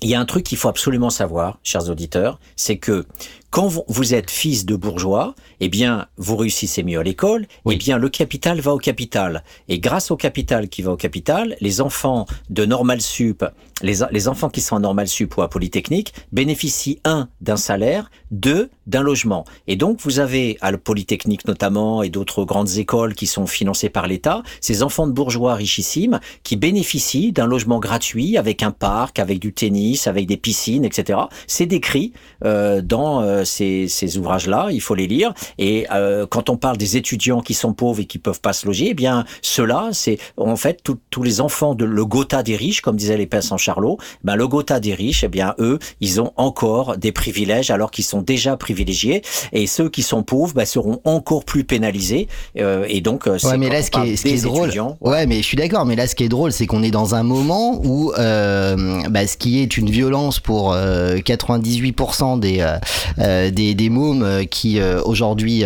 il 0.02 0.10
y 0.10 0.16
a 0.16 0.20
un 0.20 0.26
truc 0.26 0.44
qu'il 0.46 0.58
faut 0.58 0.70
absolument 0.70 1.10
savoir, 1.10 1.60
chers 1.64 1.90
auditeurs, 1.90 2.40
c'est 2.56 2.78
que 2.78 3.06
quand 3.52 3.68
vous- 3.68 4.14
êtes 4.14 4.30
fils 4.32 4.66
de 4.66 4.76
bourgeois, 4.76 5.34
eh 5.60 5.70
bien, 5.70 6.08
vous 6.18 6.36
réussissez 6.38 6.84
mieux 6.84 7.00
à 7.00 7.04
l'école, 7.04 7.48
Oui. 7.66 7.76
eh 7.76 7.78
bien, 7.78 7.98
le 7.98 8.08
capital 8.10 8.60
va 8.62 8.74
au 8.74 8.78
capital. 8.78 9.44
Et 9.68 9.80
grâce 9.80 10.12
au 10.12 10.16
capital 10.18 10.70
qui 10.70 10.82
va 10.84 10.92
au 10.92 10.96
capital, 10.98 11.58
les 11.60 11.82
enfants 11.82 12.26
de 12.50 12.66
Normal 12.66 13.02
Sup, 13.02 13.44
les, 13.82 14.00
les 14.12 14.28
enfants 14.28 14.50
qui 14.50 14.62
sont 14.62 14.76
en 14.76 14.80
Normal 14.80 15.08
Sup 15.08 15.38
ou 15.38 15.42
à 15.42 15.50
Polytechnique, 15.50 16.14
bénéficient, 16.32 17.00
un, 17.06 17.30
d'un 17.42 17.58
salaire, 17.58 18.10
deux, 18.32 18.70
d'un 18.88 19.02
logement. 19.02 19.46
Et 19.68 19.76
donc, 19.76 20.00
vous 20.02 20.20
avez, 20.20 20.58
à 20.62 20.72
la 20.72 20.78
Polytechnique 20.78 21.48
notamment, 21.48 22.04
et 22.04 22.10
d'autres 22.10 22.44
grandes 22.44 22.78
écoles 22.78 23.14
qui 23.14 23.28
sont 23.28 23.48
financées 23.48 23.90
par 23.90 24.08
l'État, 24.08 24.44
ces 24.62 24.84
enfants 24.84 25.08
de 25.08 25.12
bourgeois 25.12 25.56
richissimes 25.56 26.20
qui 26.44 26.56
bénéficient 26.56 27.32
d'un 27.32 27.46
logement 27.46 27.80
gratuit 27.80 28.38
avec 28.38 28.64
un 28.64 28.72
parc, 28.72 29.20
avec 29.20 29.40
du 29.40 29.54
tennis, 29.54 30.08
avec 30.08 30.28
des 30.28 30.38
piscines, 30.38 30.86
etc. 30.86 31.20
C'est 31.48 31.66
décrit 31.66 32.14
euh, 32.46 32.82
dans 32.82 33.22
euh, 33.22 33.44
ces, 33.44 33.88
ces 33.88 34.18
ouvrages-là, 34.18 34.70
il 34.72 34.82
faut 34.82 34.96
les 34.96 35.08
lire. 35.08 35.34
Et 35.58 35.88
euh, 35.92 36.26
quand 36.28 36.50
on 36.50 36.58
parle 36.58 36.78
des 36.78 36.98
étudiants 36.98 37.42
qui 37.42 37.54
sont 37.54 37.74
pauvres 37.74 38.02
et 38.02 38.06
qui 38.06 38.20
peuvent 38.20 38.42
pas 38.42 38.54
se 38.54 38.66
loger, 38.66 38.88
eh 38.90 38.94
bien 38.94 39.26
ceux-là, 39.42 39.90
c'est 39.94 40.18
en 40.38 40.56
fait 40.56 40.84
tous 41.10 41.24
les 41.24 41.42
enfants 41.42 41.76
de 41.76 41.86
le 41.86 42.06
Gotha 42.06 42.44
des 42.44 42.56
riches, 42.56 42.82
comme 42.82 42.96
disaient 42.96 43.18
les 43.18 43.30
sans 43.42 43.58
Charlot. 43.70 43.98
Ben 44.24 44.36
le 44.36 44.48
Gotha 44.48 44.80
des 44.80 44.96
riches, 44.96 45.24
eh 45.24 45.28
bien 45.28 45.54
eux, 45.60 45.78
ils 46.02 46.20
ont 46.20 46.32
encore 46.38 46.98
des 46.98 47.12
privilèges 47.12 47.70
alors 47.70 47.92
qu'ils 47.92 48.06
sont 48.06 48.24
déjà 48.24 48.58
privilégiés. 48.58 49.22
Et 49.54 49.68
ceux 49.68 49.90
qui 49.90 50.02
sont 50.02 50.24
pauvres 50.24 50.54
ben, 50.56 50.66
seront 50.66 51.02
encore 51.04 51.46
plus 51.46 51.64
pénalisés. 51.64 52.28
Euh, 52.58 52.86
et 52.90 53.02
donc, 53.02 53.28
euh, 53.28 53.38
c'est 53.38 53.48
Ouais, 53.48 53.58
mais 53.58 53.70
là, 53.70 53.84
ce 53.84 53.92
qui 53.92 54.00
est, 54.00 54.16
ce 54.16 54.24
qui 54.24 54.30
est 54.30 54.36
des 54.36 54.42
drôle, 54.42 54.72
ouais, 55.02 55.28
mais 55.28 55.38
je 55.38 55.44
suis 55.44 55.58
d'accord. 55.58 55.86
Mais 55.86 55.96
là, 55.96 56.08
ce 56.08 56.16
qui 56.16 56.24
est 56.24 56.30
drôle, 56.30 56.52
c'est 56.52 56.66
qu'on 56.66 56.82
est 56.82 56.92
dans 56.92 57.14
un 57.14 57.24
moment 57.24 57.80
où, 57.84 58.12
euh, 58.18 59.02
bah, 59.10 59.28
ce 59.28 59.38
qui 59.38 59.60
est 59.60 59.78
une 59.78 59.90
violence 59.90 60.40
pour 60.40 60.74
euh, 60.74 61.18
98% 61.18 62.40
des, 62.40 62.62
euh, 62.62 62.78
euh, 63.20 63.52
des 63.52 63.76
des 63.76 63.90
mômes 63.90 64.46
qui 64.50 64.80
aujourd'hui 65.06 65.64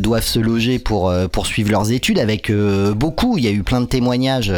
doivent 0.00 0.26
se 0.26 0.38
loger 0.38 0.78
pour 0.78 1.12
poursuivre 1.30 1.70
leurs 1.70 1.92
études, 1.92 2.18
avec 2.18 2.50
beaucoup. 2.96 3.38
Il 3.38 3.44
y 3.44 3.48
a 3.48 3.50
eu 3.50 3.62
plein 3.62 3.80
de 3.80 3.86
témoignages 3.86 4.52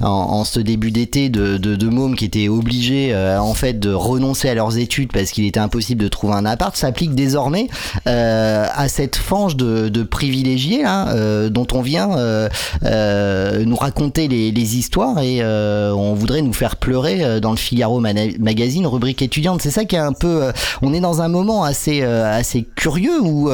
en, 0.00 0.06
en 0.06 0.44
ce 0.44 0.60
début 0.60 0.90
d'été 0.90 1.28
de, 1.28 1.56
de, 1.56 1.76
de 1.76 1.88
mômes 1.88 2.15
qui 2.16 2.24
étaient 2.24 2.48
obligés, 2.48 3.12
euh, 3.12 3.38
en 3.38 3.54
fait, 3.54 3.78
de 3.78 3.92
renoncer 3.92 4.48
à 4.48 4.54
leurs 4.54 4.78
études 4.78 5.12
parce 5.12 5.30
qu'il 5.30 5.44
était 5.46 5.60
impossible 5.60 6.02
de 6.02 6.08
trouver 6.08 6.34
un 6.34 6.44
appart. 6.44 6.74
S'applique 6.76 7.14
désormais 7.14 7.68
euh, 8.06 8.66
à 8.74 8.88
cette 8.88 9.16
fange 9.16 9.56
de, 9.56 9.88
de 9.88 10.02
privilégiés 10.02 10.82
là, 10.82 11.08
euh, 11.08 11.48
dont 11.48 11.66
on 11.72 11.82
vient 11.82 12.16
euh, 12.16 12.48
euh, 12.84 13.64
nous 13.64 13.76
raconter 13.76 14.28
les, 14.28 14.50
les 14.50 14.76
histoires 14.76 15.18
et 15.20 15.38
euh, 15.40 15.92
on 15.92 16.14
voudrait 16.14 16.42
nous 16.42 16.52
faire 16.52 16.76
pleurer 16.76 17.40
dans 17.40 17.50
le 17.50 17.56
Figaro 17.56 18.00
Magazine 18.00 18.86
rubrique 18.86 19.22
étudiante. 19.22 19.62
C'est 19.62 19.70
ça 19.70 19.84
qui 19.84 19.96
est 19.96 20.00
un 20.00 20.12
peu. 20.12 20.50
on 20.82 20.92
est 20.92 21.00
dans 21.00 21.22
un 21.22 21.28
moment 21.28 21.64
assez 21.64 22.02
assez 22.02 22.66
curieux 22.74 23.20
où 23.20 23.50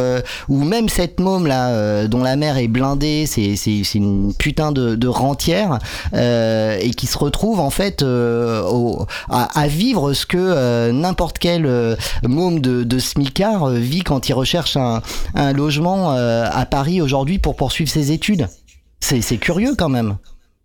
où 0.48 0.64
même 0.64 0.88
cette 0.88 1.20
môme 1.20 1.46
là 1.46 2.06
dont 2.06 2.22
la 2.22 2.36
mère 2.36 2.56
est 2.56 2.68
blindée, 2.68 3.26
c'est 3.26 3.56
c'est 3.56 3.82
une 3.94 4.32
putain 4.34 4.72
de, 4.72 4.94
de 4.94 5.08
rentière 5.08 5.78
et 6.14 6.90
qui 6.96 7.06
se 7.06 7.18
retrouve 7.18 7.60
en 7.60 7.70
fait 7.70 8.02
euh, 8.02 8.51
au- 8.60 9.06
à, 9.30 9.60
à 9.60 9.66
vivre 9.68 10.12
ce 10.12 10.26
que 10.26 10.36
euh, 10.38 10.92
n'importe 10.92 11.38
quel 11.38 11.64
euh, 11.66 11.96
môme 12.24 12.60
de, 12.60 12.84
de 12.84 12.98
smicard 12.98 13.64
euh, 13.64 13.74
vit 13.78 14.02
quand 14.02 14.28
il 14.28 14.34
recherche 14.34 14.76
un, 14.76 15.00
un 15.34 15.52
logement 15.52 16.12
euh, 16.14 16.44
à 16.50 16.66
Paris 16.66 17.00
aujourd'hui 17.00 17.38
pour 17.38 17.56
poursuivre 17.56 17.90
ses 17.90 18.12
études. 18.12 18.48
C'est 19.00 19.36
curieux 19.38 19.74
quand 19.76 19.88
même. 19.88 20.16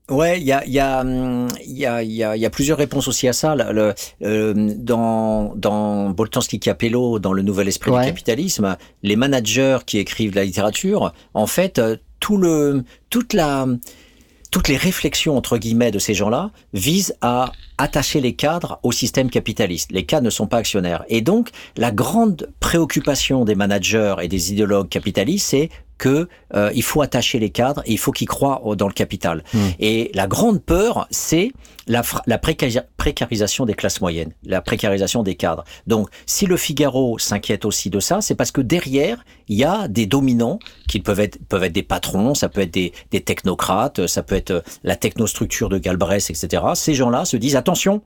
Ouais, 0.10 0.40
il 0.40 0.46
y 0.48 0.54
a, 0.54 0.64
il 0.66 0.72
y, 0.72 0.80
a, 0.80 1.04
il 1.04 1.78
y, 1.78 1.86
a, 1.86 2.02
il 2.02 2.12
y, 2.12 2.24
a, 2.24 2.36
il 2.38 2.42
y 2.42 2.46
a 2.46 2.50
plusieurs 2.50 2.78
réponses 2.78 3.10
aussi 3.10 3.28
à 3.28 3.34
ça. 3.34 3.56
Le, 3.56 3.74
le- 3.74 3.94
euh, 4.24 4.54
dans 4.78 5.54
dans 5.56 6.12
Boltanski 6.12 6.60
Capello, 6.62 7.20
dans 7.20 7.34
le 7.34 7.42
Nouvel 7.42 7.68
Esprit 7.68 7.92
Ouais. 7.92 8.04
du 8.06 8.08
capitalisme, 8.12 8.78
les 9.04 9.18
managers 9.18 9.80
qui 9.86 9.98
écrivent 9.98 10.34
la 10.34 10.46
littérature, 10.46 11.12
en 11.34 11.46
fait, 11.46 11.78
euh, 11.78 11.98
tout 12.22 12.38
le, 12.38 12.84
toute 13.10 13.34
la, 13.34 13.66
toutes 14.52 14.68
les 14.68 14.78
réflexions 14.78 15.38
entre 15.38 15.58
guillemets 15.58 15.92
de 15.92 16.00
ces 16.00 16.14
gens-là 16.14 16.52
visent 16.74 17.16
à 17.22 17.52
attacher 17.78 18.22
les 18.22 18.34
cadres 18.34 18.80
au 18.84 18.92
système 18.92 19.30
capitaliste. 19.30 19.92
Les 19.92 20.06
cadres 20.06 20.26
ne 20.26 20.30
sont 20.30 20.48
pas 20.48 20.58
actionnaires. 20.58 21.04
Et 21.10 21.22
donc, 21.22 21.50
la 21.76 21.92
grande 21.92 22.50
préoccupation 22.60 23.46
des 23.46 23.56
managers 23.56 24.16
et 24.22 24.28
des 24.28 24.52
idéologues 24.52 24.90
capitalistes, 24.90 25.48
c'est 25.50 25.70
que 25.98 26.28
euh, 26.54 26.72
il 26.76 26.84
faut 26.84 27.02
attacher 27.02 27.40
les 27.40 27.50
cadres 27.50 27.82
et 27.86 27.92
il 27.94 27.98
faut 27.98 28.12
qu'ils 28.12 28.28
croient 28.28 28.62
dans 28.76 28.88
le 28.88 28.94
capital. 28.94 29.44
Mmh. 29.54 29.60
Et 29.80 30.12
la 30.14 30.28
grande 30.28 30.62
peur, 30.62 31.08
c'est 31.12 31.52
la, 31.88 32.04
fra- 32.04 32.22
la 32.28 32.38
précari- 32.38 32.84
précarisation 32.98 33.66
des 33.66 33.74
classes 33.74 34.02
moyennes, 34.02 34.34
la 34.44 34.62
précarisation 34.62 35.24
des 35.24 35.36
cadres. 35.36 35.64
Donc, 35.88 36.10
si 36.26 36.46
le 36.46 36.58
Figaro 36.58 37.18
s'inquiète 37.18 37.66
aussi 37.66 37.90
de 37.90 38.00
ça, 38.00 38.22
c'est 38.22 38.36
parce 38.36 38.52
que 38.52 38.62
derrière, 38.62 39.24
il 39.48 39.58
y 39.58 39.64
a 39.64 39.88
des 39.88 40.06
dominants 40.06 40.60
qui 40.88 41.00
peuvent 41.00 41.20
être, 41.20 41.40
peuvent 41.48 41.64
être 41.64 41.74
des 41.74 41.84
patrons, 41.84 42.34
ça 42.36 42.50
peut 42.50 42.62
être 42.62 42.74
des, 42.74 42.94
des 43.12 43.22
technocrates, 43.22 44.08
ça 44.08 44.24
peut 44.24 44.36
être 44.36 44.52
euh, 44.52 44.62
la 44.84 44.96
technostructure 44.96 45.70
de 45.70 45.78
Galbraith, 45.78 46.30
etc. 46.30 46.64
Ces 46.76 46.94
gens-là 46.94 47.26
se 47.26 47.38
disent, 47.38 47.56
attention, 47.56 48.02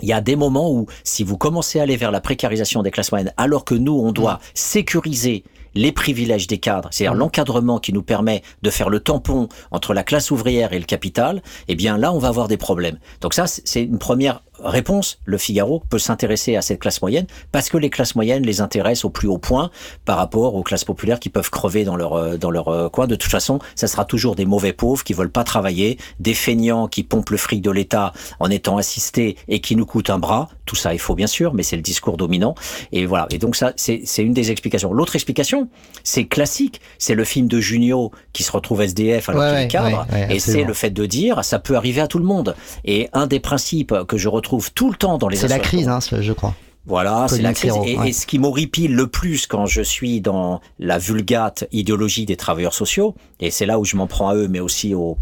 il 0.00 0.08
y 0.08 0.12
a 0.12 0.20
des 0.20 0.34
moments 0.36 0.72
où, 0.72 0.86
si 1.04 1.22
vous 1.22 1.36
commencez 1.36 1.78
à 1.78 1.82
aller 1.84 1.96
vers 1.96 2.10
la 2.10 2.20
précarisation 2.20 2.82
des 2.82 2.90
classes 2.90 3.12
moyennes, 3.12 3.32
alors 3.36 3.64
que 3.64 3.74
nous, 3.74 3.92
on 3.92 4.10
doit 4.10 4.40
sécuriser 4.54 5.44
les 5.74 5.92
privilèges 5.92 6.46
des 6.46 6.58
cadres, 6.58 6.88
c'est-à-dire 6.90 7.14
l'encadrement 7.14 7.78
qui 7.78 7.92
nous 7.92 8.02
permet 8.02 8.42
de 8.62 8.70
faire 8.70 8.90
le 8.90 9.00
tampon 9.00 9.48
entre 9.70 9.94
la 9.94 10.04
classe 10.04 10.30
ouvrière 10.30 10.72
et 10.72 10.78
le 10.78 10.84
capital, 10.84 11.42
eh 11.68 11.74
bien 11.74 11.98
là, 11.98 12.12
on 12.12 12.18
va 12.18 12.28
avoir 12.28 12.48
des 12.48 12.56
problèmes. 12.56 12.98
Donc 13.20 13.34
ça, 13.34 13.46
c'est 13.46 13.82
une 13.82 13.98
première 13.98 14.42
réponse. 14.60 15.18
Le 15.24 15.38
Figaro 15.38 15.82
peut 15.88 15.98
s'intéresser 15.98 16.56
à 16.56 16.62
cette 16.62 16.80
classe 16.80 17.00
moyenne 17.02 17.26
parce 17.50 17.68
que 17.68 17.76
les 17.78 17.90
classes 17.90 18.14
moyennes 18.14 18.42
les 18.44 18.60
intéressent 18.60 19.06
au 19.06 19.10
plus 19.10 19.28
haut 19.28 19.38
point 19.38 19.70
par 20.04 20.16
rapport 20.16 20.54
aux 20.54 20.62
classes 20.62 20.84
populaires 20.84 21.20
qui 21.20 21.28
peuvent 21.28 21.50
crever 21.50 21.84
dans 21.84 21.96
leur 21.96 22.12
euh, 22.14 22.36
dans 22.36 22.50
leur 22.50 22.68
euh, 22.68 22.88
coin. 22.88 23.06
De 23.06 23.16
toute 23.16 23.30
façon, 23.30 23.58
ça 23.74 23.86
sera 23.86 24.04
toujours 24.04 24.36
des 24.36 24.44
mauvais 24.44 24.72
pauvres 24.72 25.02
qui 25.04 25.14
veulent 25.14 25.30
pas 25.30 25.44
travailler, 25.44 25.98
des 26.20 26.34
feignants 26.34 26.88
qui 26.88 27.02
pompent 27.02 27.30
le 27.30 27.36
fric 27.36 27.62
de 27.62 27.70
l'État 27.70 28.12
en 28.40 28.50
étant 28.50 28.76
assistés 28.76 29.36
et 29.48 29.60
qui 29.60 29.74
nous 29.76 29.86
coûtent 29.86 30.10
un 30.10 30.18
bras. 30.18 30.48
Tout 30.66 30.76
ça 30.76 30.94
est 30.94 30.98
faux 30.98 31.14
bien 31.14 31.26
sûr, 31.26 31.54
mais 31.54 31.62
c'est 31.62 31.76
le 31.76 31.82
discours 31.82 32.16
dominant. 32.16 32.54
Et 32.92 33.06
voilà. 33.06 33.26
Et 33.30 33.38
donc 33.38 33.56
ça, 33.56 33.72
c'est 33.76 34.02
c'est 34.04 34.22
une 34.22 34.34
des 34.34 34.50
explications. 34.50 34.92
L'autre 34.92 35.16
explication, 35.16 35.68
c'est 36.04 36.26
classique. 36.26 36.80
C'est 36.98 37.14
le 37.14 37.24
film 37.24 37.48
de 37.48 37.60
Junio 37.60 38.10
qui 38.32 38.42
se 38.42 38.52
retrouve 38.52 38.82
SDF 38.82 39.28
alors 39.28 39.42
Ouais, 39.42 39.48
qu'il 39.48 39.80
ouais, 39.80 39.90
cadre. 39.90 40.06
ouais, 40.12 40.36
et 40.36 40.38
c'est 40.38 40.64
le 40.64 40.74
fait 40.74 40.90
de 40.90 41.06
dire, 41.06 41.44
ça 41.44 41.58
peut 41.58 41.74
arriver 41.76 42.00
à 42.00 42.06
tout 42.06 42.18
le 42.18 42.24
monde. 42.24 42.54
Et 42.84 43.08
un 43.12 43.26
des 43.26 43.40
principes 43.40 43.94
que 44.06 44.16
je 44.16 44.28
retrouve 44.28 44.41
tout 44.42 44.90
le 44.90 44.96
temps 44.96 45.18
dans 45.18 45.28
les 45.28 45.36
C'est 45.36 45.48
la 45.48 45.58
crise, 45.58 45.88
hein, 45.88 45.98
je 46.00 46.32
crois. 46.32 46.54
voilà, 46.86 47.26
c'est 47.28 47.42
la 47.42 47.54
crise. 47.54 47.72
Et, 47.86 47.96
ouais. 47.96 48.08
et 48.10 48.12
ce 48.12 48.26
qui 48.26 48.38
m'horripile 48.38 48.94
le 48.94 49.06
plus 49.06 49.46
quand 49.46 49.66
je 49.66 49.82
suis 49.82 50.20
dans 50.20 50.60
la 50.78 50.98
vulgate 50.98 51.64
idéologie 51.72 52.26
des 52.26 52.36
travailleurs 52.36 52.74
sociaux, 52.74 53.14
et 53.40 53.50
c'est 53.50 53.66
là 53.66 53.78
où 53.78 53.84
je 53.84 53.96
m'en 53.96 54.06
prends 54.06 54.28
à 54.28 54.34
eux, 54.34 54.48
mais 54.48 54.60
aussi 54.60 54.94
aux, 54.94 55.16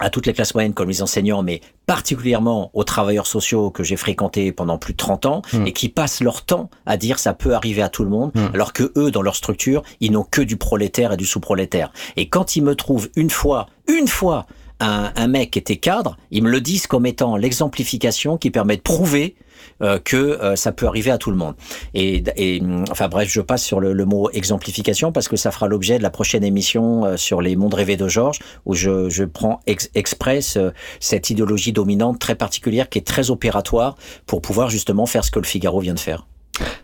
à 0.00 0.10
toutes 0.10 0.26
les 0.26 0.32
classes 0.32 0.54
moyennes 0.54 0.74
comme 0.74 0.88
les 0.88 1.02
enseignants, 1.02 1.42
mais 1.42 1.60
particulièrement 1.86 2.70
aux 2.74 2.84
travailleurs 2.84 3.26
sociaux 3.26 3.70
que 3.70 3.82
j'ai 3.82 3.96
fréquentés 3.96 4.52
pendant 4.52 4.78
plus 4.78 4.92
de 4.92 4.96
30 4.98 5.26
ans 5.26 5.42
Mm. 5.52 5.66
et 5.66 5.72
qui 5.72 5.88
passent 5.88 6.20
leur 6.20 6.42
temps 6.44 6.70
à 6.86 6.96
dire 6.96 7.18
ça 7.18 7.34
peut 7.34 7.54
arriver 7.54 7.82
à 7.82 7.88
tout 7.88 8.04
le 8.04 8.10
monde, 8.10 8.30
Mm. 8.34 8.50
alors 8.54 8.72
que 8.72 8.92
eux, 8.96 9.10
dans 9.10 9.22
leur 9.22 9.34
structure, 9.34 9.82
ils 10.00 10.12
n'ont 10.12 10.22
que 10.22 10.40
du 10.40 10.56
prolétaire 10.56 11.12
et 11.12 11.16
du 11.16 11.26
sous-prolétaire. 11.26 11.90
Et 12.16 12.28
quand 12.28 12.54
ils 12.56 12.62
me 12.62 12.74
trouvent 12.76 13.08
une 13.16 13.30
fois, 13.30 13.66
une 13.88 14.06
fois, 14.06 14.46
un, 14.80 15.12
un 15.16 15.26
mec 15.26 15.56
était 15.56 15.76
cadre, 15.76 16.16
ils 16.30 16.42
me 16.42 16.50
le 16.50 16.60
disent 16.60 16.86
comme 16.86 17.06
étant 17.06 17.36
l'exemplification 17.36 18.36
qui 18.36 18.50
permet 18.50 18.76
de 18.76 18.82
prouver 18.82 19.36
euh, 19.82 19.98
que 19.98 20.16
euh, 20.16 20.56
ça 20.56 20.72
peut 20.72 20.86
arriver 20.86 21.10
à 21.10 21.18
tout 21.18 21.30
le 21.30 21.36
monde. 21.36 21.54
Et, 21.94 22.22
et, 22.36 22.60
hum, 22.60 22.84
enfin 22.90 23.08
bref, 23.08 23.28
je 23.28 23.40
passe 23.40 23.64
sur 23.64 23.80
le, 23.80 23.92
le 23.92 24.04
mot 24.04 24.30
exemplification 24.30 25.12
parce 25.12 25.28
que 25.28 25.36
ça 25.36 25.50
fera 25.50 25.66
l'objet 25.66 25.98
de 25.98 26.02
la 26.02 26.10
prochaine 26.10 26.44
émission 26.44 27.04
euh, 27.04 27.16
sur 27.16 27.40
les 27.42 27.56
mondes 27.56 27.74
rêvés 27.74 27.96
de 27.96 28.08
Georges 28.08 28.38
où 28.66 28.74
je, 28.74 29.08
je 29.08 29.24
prends 29.24 29.60
ex, 29.66 29.90
express 29.94 30.56
euh, 30.56 30.70
cette 31.00 31.30
idéologie 31.30 31.72
dominante 31.72 32.18
très 32.18 32.34
particulière 32.36 32.88
qui 32.88 32.98
est 32.98 33.06
très 33.06 33.30
opératoire 33.30 33.96
pour 34.26 34.42
pouvoir 34.42 34.70
justement 34.70 35.06
faire 35.06 35.24
ce 35.24 35.30
que 35.30 35.40
le 35.40 35.46
Figaro 35.46 35.80
vient 35.80 35.94
de 35.94 36.00
faire. 36.00 36.26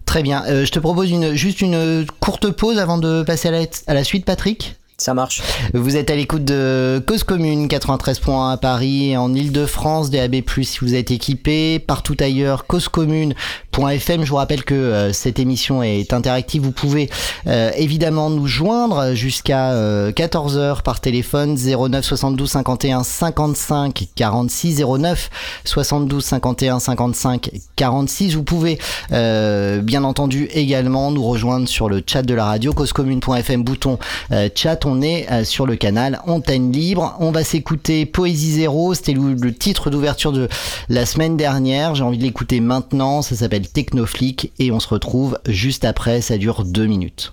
Très 0.04 0.22
bien. 0.22 0.44
Euh, 0.46 0.64
je 0.64 0.70
te 0.70 0.78
propose 0.78 1.10
une, 1.10 1.34
juste 1.34 1.60
une 1.60 2.06
courte 2.20 2.50
pause 2.50 2.78
avant 2.78 2.98
de 2.98 3.22
passer 3.22 3.48
à 3.48 3.50
la, 3.52 3.64
à 3.86 3.94
la 3.94 4.04
suite, 4.04 4.24
Patrick. 4.24 4.76
Ça 5.04 5.12
marche. 5.12 5.42
Vous 5.74 5.98
êtes 5.98 6.08
à 6.08 6.16
l'écoute 6.16 6.46
de 6.46 7.04
Cause 7.06 7.24
Commune 7.24 7.66
93.1 7.66 8.52
à 8.52 8.56
Paris 8.56 9.18
en 9.18 9.34
Ile-de-France, 9.34 10.08
DAB+, 10.08 10.36
si 10.62 10.78
vous 10.80 10.94
êtes 10.94 11.10
équipé, 11.10 11.78
partout 11.78 12.16
ailleurs, 12.20 12.66
causecommune.fm. 12.66 14.24
Je 14.24 14.30
vous 14.30 14.36
rappelle 14.36 14.64
que 14.64 14.72
euh, 14.72 15.12
cette 15.12 15.38
émission 15.38 15.82
est 15.82 16.14
interactive. 16.14 16.62
Vous 16.62 16.72
pouvez 16.72 17.10
euh, 17.46 17.70
évidemment 17.76 18.30
nous 18.30 18.46
joindre 18.46 19.12
jusqu'à 19.12 19.74
14h 20.10 20.80
par 20.80 21.00
téléphone 21.00 21.54
09 21.54 22.02
72 22.02 22.48
51 22.48 23.04
55 23.04 24.08
46 24.14 24.82
09 24.86 25.30
72 25.64 26.24
51 26.24 26.78
55 26.78 27.50
46. 27.76 28.36
Vous 28.36 28.42
pouvez 28.42 28.78
euh, 29.12 29.82
bien 29.82 30.02
entendu 30.02 30.48
également 30.54 31.10
nous 31.10 31.22
rejoindre 31.22 31.68
sur 31.68 31.90
le 31.90 32.02
chat 32.06 32.22
de 32.22 32.32
la 32.32 32.46
radio 32.46 32.72
causecommune.fm 32.72 33.62
bouton 33.62 33.98
euh, 34.32 34.48
chat 34.54 34.86
est 35.02 35.30
euh, 35.30 35.44
sur 35.44 35.66
le 35.66 35.76
canal 35.76 36.20
Antenne 36.26 36.72
Libre. 36.72 37.16
On 37.20 37.30
va 37.30 37.44
s'écouter 37.44 38.06
Poésie 38.06 38.52
Zéro, 38.52 38.94
c'était 38.94 39.14
le 39.14 39.54
titre 39.54 39.90
d'ouverture 39.90 40.32
de 40.32 40.48
la 40.88 41.06
semaine 41.06 41.36
dernière. 41.36 41.94
J'ai 41.94 42.04
envie 42.04 42.18
de 42.18 42.22
l'écouter 42.22 42.60
maintenant, 42.60 43.22
ça 43.22 43.36
s'appelle 43.36 43.68
Technoflic 43.68 44.52
et 44.58 44.72
on 44.72 44.80
se 44.80 44.88
retrouve 44.88 45.38
juste 45.46 45.84
après, 45.84 46.20
ça 46.20 46.38
dure 46.38 46.64
deux 46.64 46.86
minutes. 46.86 47.32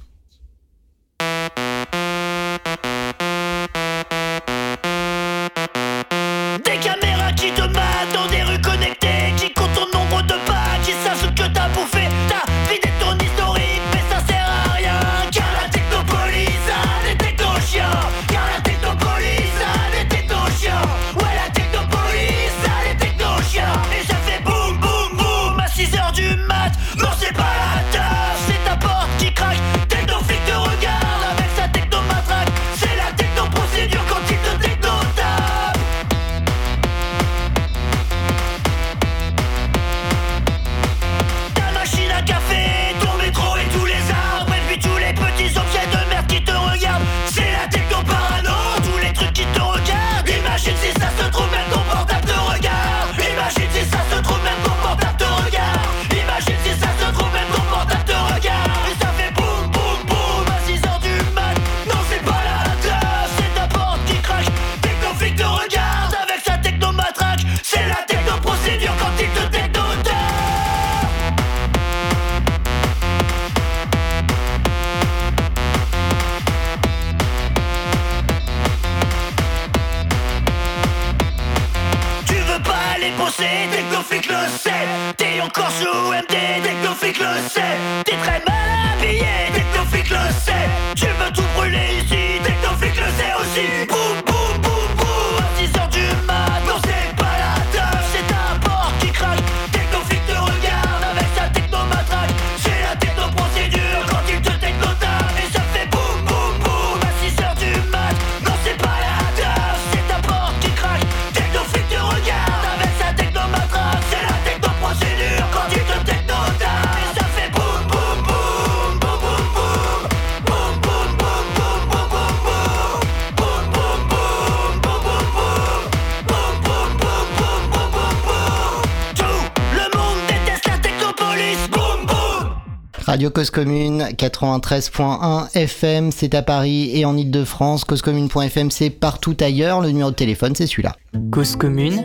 Radio 133.21 133.29
Cause 133.29 133.51
Commune 133.51 134.01
93.1 134.17 135.51
FM, 135.53 136.11
c'est 136.11 136.33
à 136.33 136.41
Paris 136.41 136.89
et 136.97 137.05
en 137.05 137.15
Ile-de-France. 137.15 137.83
Causecommune.fm, 137.83 138.71
c'est 138.71 138.89
partout 138.89 139.37
ailleurs. 139.41 139.79
Le 139.81 139.89
numéro 139.89 140.09
de 140.09 140.15
téléphone, 140.15 140.55
c'est 140.55 140.65
celui-là. 140.65 140.95
Cause 141.31 141.55
commune 141.55 142.03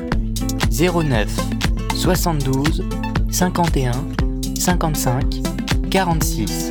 09 0.70 1.26
72 1.94 2.84
51 3.30 3.93
55 4.59 5.24
46 5.90 6.68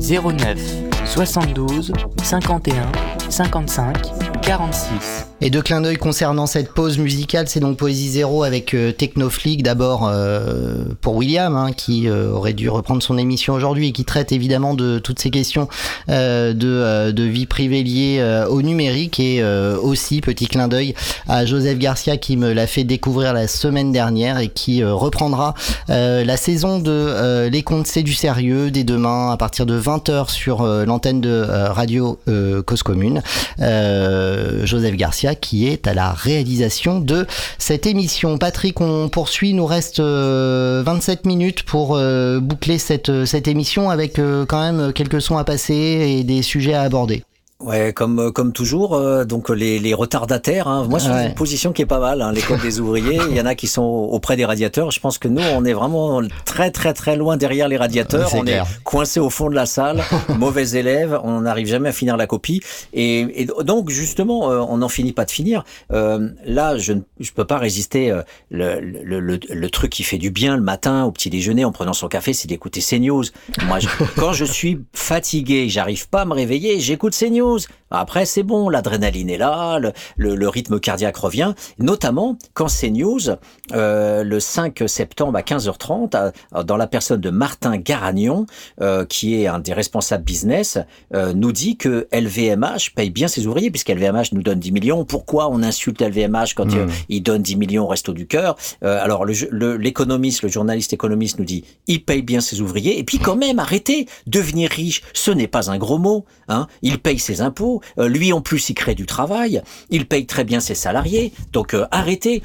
09 0.00 0.58
72 1.04 1.92
51 2.22 2.90
55 3.28 3.96
46 4.40 5.23
Et 5.44 5.50
deux 5.50 5.60
clins 5.60 5.82
d'œil 5.82 5.98
concernant 5.98 6.46
cette 6.46 6.72
pause 6.72 6.96
musicale, 6.96 7.48
c'est 7.48 7.60
donc 7.60 7.76
Poésie 7.76 8.08
Zéro 8.08 8.44
avec 8.44 8.72
euh, 8.72 8.92
Technoflick 8.92 9.62
d'abord 9.62 10.08
euh, 10.10 10.84
pour 11.02 11.16
William, 11.16 11.54
hein, 11.54 11.72
qui 11.72 12.08
euh, 12.08 12.30
aurait 12.30 12.54
dû 12.54 12.70
reprendre 12.70 13.02
son 13.02 13.18
émission 13.18 13.52
aujourd'hui 13.52 13.88
et 13.88 13.92
qui 13.92 14.06
traite 14.06 14.32
évidemment 14.32 14.72
de 14.72 14.98
toutes 14.98 15.18
ces 15.18 15.30
questions 15.30 15.68
de, 16.08 17.10
de, 17.10 17.22
vie 17.24 17.44
privée 17.44 17.82
liées 17.82 18.44
au 18.48 18.62
numérique 18.62 19.20
et 19.20 19.44
aussi 19.44 20.20
petit 20.20 20.46
clin 20.46 20.68
d'œil 20.68 20.94
à 21.28 21.44
Joseph 21.44 21.78
Garcia 21.78 22.16
qui 22.16 22.36
me 22.36 22.52
l'a 22.52 22.66
fait 22.66 22.84
découvrir 22.84 23.32
la 23.34 23.48
semaine 23.48 23.92
dernière 23.92 24.38
et 24.38 24.48
qui 24.48 24.84
reprendra 24.84 25.54
la 25.88 26.36
saison 26.36 26.78
de 26.78 27.48
Les 27.48 27.62
Contes 27.62 27.86
c'est 27.86 28.02
du 28.02 28.14
sérieux 28.14 28.70
dès 28.70 28.84
demain 28.84 29.30
à 29.30 29.36
partir 29.36 29.66
de 29.66 29.78
20h 29.78 30.30
sur 30.30 30.62
l'antenne 30.62 31.20
de 31.20 31.44
Radio 31.48 32.18
Cause 32.66 32.82
Commune. 32.82 33.22
Joseph 33.58 34.96
Garcia 34.96 35.33
qui 35.34 35.66
est 35.66 35.86
à 35.86 35.94
la 35.94 36.12
réalisation 36.12 37.00
de 37.00 37.26
cette 37.58 37.86
émission. 37.86 38.38
Patrick, 38.38 38.80
on 38.80 39.08
poursuit, 39.08 39.54
nous 39.54 39.66
reste 39.66 40.00
27 40.00 40.00
euh, 40.00 41.28
minutes 41.28 41.62
pour 41.62 41.96
euh, 41.96 42.40
boucler 42.40 42.78
cette, 42.78 43.24
cette 43.24 43.48
émission 43.48 43.90
avec 43.90 44.18
euh, 44.18 44.46
quand 44.46 44.60
même 44.60 44.92
quelques 44.92 45.20
sons 45.20 45.38
à 45.38 45.44
passer 45.44 45.74
et 45.74 46.24
des 46.24 46.42
sujets 46.42 46.74
à 46.74 46.82
aborder. 46.82 47.24
Ouais, 47.60 47.92
comme 47.92 48.18
euh, 48.18 48.30
comme 48.32 48.52
toujours, 48.52 48.94
euh, 48.94 49.24
donc 49.24 49.48
les, 49.48 49.78
les 49.78 49.94
retardataires. 49.94 50.66
Hein. 50.66 50.86
Moi, 50.88 50.98
c'est 50.98 51.08
une 51.08 51.34
position 51.34 51.72
qui 51.72 51.82
est 51.82 51.86
pas 51.86 52.00
mal. 52.00 52.20
Hein, 52.20 52.32
L'école 52.32 52.60
des 52.60 52.80
ouvriers, 52.80 53.20
il 53.30 53.36
y 53.36 53.40
en 53.40 53.46
a 53.46 53.54
qui 53.54 53.68
sont 53.68 53.82
auprès 53.82 54.36
des 54.36 54.44
radiateurs. 54.44 54.90
Je 54.90 54.98
pense 54.98 55.18
que 55.18 55.28
nous, 55.28 55.40
on 55.54 55.64
est 55.64 55.72
vraiment 55.72 56.20
très 56.44 56.72
très 56.72 56.92
très 56.92 57.16
loin 57.16 57.36
derrière 57.36 57.68
les 57.68 57.76
radiateurs. 57.76 58.30
on 58.34 58.44
est 58.46 58.60
coincé 58.82 59.20
au 59.20 59.30
fond 59.30 59.48
de 59.50 59.54
la 59.54 59.66
salle, 59.66 60.02
mauvais 60.36 60.70
élève. 60.70 61.20
On 61.22 61.42
n'arrive 61.42 61.68
jamais 61.68 61.90
à 61.90 61.92
finir 61.92 62.16
la 62.16 62.26
copie. 62.26 62.60
Et, 62.92 63.42
et 63.42 63.46
donc 63.62 63.88
justement, 63.88 64.50
euh, 64.50 64.58
on 64.68 64.78
n'en 64.78 64.88
finit 64.88 65.12
pas 65.12 65.24
de 65.24 65.30
finir. 65.30 65.64
là, 65.90 66.76
je 66.76 66.92
ne 66.92 67.00
je 67.20 67.30
peux 67.30 67.44
pas 67.46 67.58
résister. 67.58 68.12
Le, 68.50 68.80
le, 68.80 69.20
le, 69.20 69.38
le, 69.48 69.70
truc 69.70 69.92
qui 69.92 70.02
fait 70.02 70.18
du 70.18 70.30
bien 70.30 70.56
le 70.56 70.62
matin 70.62 71.04
au 71.04 71.12
petit 71.12 71.30
déjeuner 71.30 71.64
en 71.64 71.72
prenant 71.72 71.92
son 71.92 72.08
café, 72.08 72.32
c'est 72.32 72.48
d'écouter 72.48 72.80
CNews. 72.80 73.24
Moi, 73.66 73.78
quand 74.16 74.32
je 74.32 74.44
suis 74.44 74.80
fatigué, 74.92 75.68
j'arrive 75.68 76.08
pas 76.08 76.22
à 76.22 76.24
me 76.24 76.34
réveiller, 76.34 76.80
j'écoute 76.80 77.16
CNews. 77.18 77.43
Après, 77.90 78.26
c'est 78.26 78.42
bon, 78.42 78.68
l'adrénaline 78.68 79.30
est 79.30 79.38
là, 79.38 79.78
le, 80.16 80.48
rythme 80.48 80.80
cardiaque 80.80 81.16
revient, 81.16 81.54
notamment 81.78 82.38
quand 82.52 82.66
CNews, 82.66 83.30
euh, 83.72 84.24
le 84.24 84.40
5 84.40 84.82
septembre 84.86 85.38
à 85.38 85.42
15h30, 85.42 86.32
dans 86.64 86.76
la 86.76 86.86
personne 86.86 87.20
de 87.20 87.30
Martin 87.30 87.76
Garagnon, 87.76 88.46
euh, 88.80 89.04
qui 89.04 89.40
est 89.40 89.46
un 89.46 89.58
des 89.58 89.72
responsables 89.72 90.24
business, 90.24 90.78
euh, 91.14 91.32
nous 91.34 91.52
dit 91.52 91.76
que 91.76 92.08
LVMH 92.12 92.94
paye 92.94 93.10
bien 93.10 93.28
ses 93.28 93.46
ouvriers, 93.46 93.70
puisqu'LVMH 93.70 94.32
nous 94.32 94.42
donne 94.42 94.58
10 94.58 94.72
millions. 94.72 95.04
Pourquoi 95.04 95.48
on 95.50 95.62
insulte 95.62 96.02
LVMH 96.02 96.54
quand 96.56 96.66
hmm. 96.66 96.88
il, 97.08 97.22
donne 97.22 97.42
10 97.42 97.56
millions 97.56 97.84
au 97.84 97.88
Resto 97.88 98.12
du 98.12 98.26
Cœur? 98.26 98.56
Alors, 98.82 99.24
l'économiste, 99.24 100.42
le, 100.42 100.48
le 100.48 100.52
journaliste 100.52 100.92
économiste 100.92 101.38
nous 101.38 101.44
dit, 101.44 101.64
il 101.86 102.04
paye 102.04 102.22
bien 102.22 102.40
ses 102.40 102.60
ouvriers, 102.60 102.98
et 102.98 103.04
puis 103.04 103.18
quand 103.18 103.36
même, 103.36 103.58
arrêtez, 103.58 104.06
devenir 104.26 104.70
riche, 104.70 105.02
ce 105.12 105.30
n'est 105.30 105.48
pas 105.48 105.70
un 105.70 105.78
gros 105.78 105.98
mot. 105.98 106.24
Hein. 106.48 106.66
Il 106.82 106.98
paye 106.98 107.18
ses 107.18 107.33
impôts. 107.42 107.80
Euh, 107.98 108.08
lui, 108.08 108.32
en 108.32 108.40
plus, 108.40 108.70
il 108.70 108.74
crée 108.74 108.94
du 108.94 109.06
travail. 109.06 109.62
Il 109.90 110.06
paye 110.06 110.26
très 110.26 110.44
bien 110.44 110.60
ses 110.60 110.74
salariés. 110.74 111.32
Donc, 111.52 111.74
euh, 111.74 111.86
arrêtez. 111.90 112.42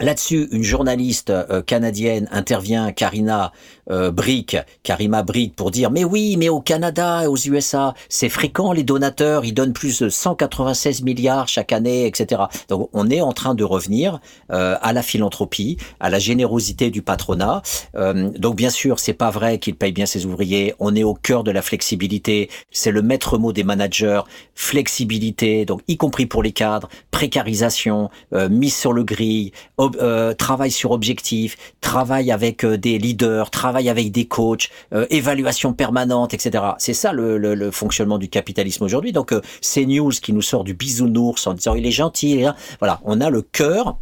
Là-dessus, 0.00 0.48
une 0.50 0.62
journaliste 0.62 1.30
euh, 1.30 1.60
canadienne 1.62 2.26
intervient, 2.32 2.90
Karina 2.90 3.52
euh, 3.90 4.10
Brick, 4.10 4.56
Karima 4.82 5.22
Brick, 5.22 5.56
pour 5.56 5.70
dire 5.70 5.90
mais 5.90 6.04
oui, 6.04 6.36
mais 6.38 6.48
au 6.48 6.60
Canada 6.60 7.24
et 7.24 7.26
aux 7.26 7.36
USA, 7.36 7.94
c'est 8.08 8.28
fréquent 8.28 8.72
les 8.72 8.82
donateurs, 8.82 9.44
ils 9.44 9.52
donnent 9.52 9.72
plus 9.72 10.00
de 10.00 10.08
196 10.08 11.02
milliards 11.02 11.48
chaque 11.48 11.72
année, 11.72 12.06
etc. 12.06 12.42
Donc 12.68 12.88
on 12.92 13.10
est 13.10 13.20
en 13.20 13.32
train 13.32 13.54
de 13.54 13.64
revenir 13.64 14.20
euh, 14.52 14.76
à 14.80 14.92
la 14.92 15.02
philanthropie, 15.02 15.76
à 15.98 16.08
la 16.08 16.18
générosité 16.18 16.90
du 16.90 17.02
patronat. 17.02 17.62
Euh, 17.96 18.30
donc 18.38 18.56
bien 18.56 18.70
sûr, 18.70 18.98
c'est 19.00 19.12
pas 19.12 19.30
vrai 19.30 19.58
qu'il 19.58 19.74
paye 19.74 19.92
bien 19.92 20.06
ses 20.06 20.24
ouvriers. 20.26 20.74
On 20.78 20.94
est 20.94 21.04
au 21.04 21.14
cœur 21.14 21.44
de 21.44 21.50
la 21.50 21.62
flexibilité. 21.62 22.48
C'est 22.70 22.92
le 22.92 23.02
maître 23.02 23.38
mot 23.38 23.52
des 23.52 23.64
managers. 23.64 24.22
Flexibilité, 24.54 25.64
donc 25.64 25.80
y 25.88 25.96
compris 25.96 26.26
pour 26.26 26.42
les 26.42 26.52
cadres, 26.52 26.88
précarisation, 27.10 28.10
euh, 28.34 28.48
mise 28.48 28.76
sur 28.76 28.92
le 28.92 29.02
grill, 29.02 29.52
euh, 30.00 30.34
travail 30.34 30.70
sur 30.70 30.90
objectif, 30.90 31.56
travail 31.80 32.30
avec 32.30 32.64
euh, 32.64 32.76
des 32.76 32.98
leaders, 32.98 33.50
travail 33.50 33.88
avec 33.88 34.12
des 34.12 34.26
coachs, 34.26 34.70
euh, 34.92 35.06
évaluation 35.10 35.72
permanente, 35.72 36.34
etc. 36.34 36.64
C'est 36.78 36.94
ça 36.94 37.12
le, 37.12 37.38
le, 37.38 37.54
le, 37.54 37.70
fonctionnement 37.70 38.18
du 38.18 38.28
capitalisme 38.28 38.84
aujourd'hui. 38.84 39.12
Donc 39.12 39.34
c'est 39.60 39.84
News 39.86 40.10
qui 40.10 40.32
nous 40.32 40.42
sort 40.42 40.64
du 40.64 40.74
bisounours 40.74 41.46
en 41.46 41.54
disant 41.54 41.74
il 41.74 41.86
est 41.86 41.90
gentil, 41.90 42.44
voilà, 42.78 43.00
on 43.04 43.20
a 43.20 43.30
le 43.30 43.42
cœur 43.42 43.96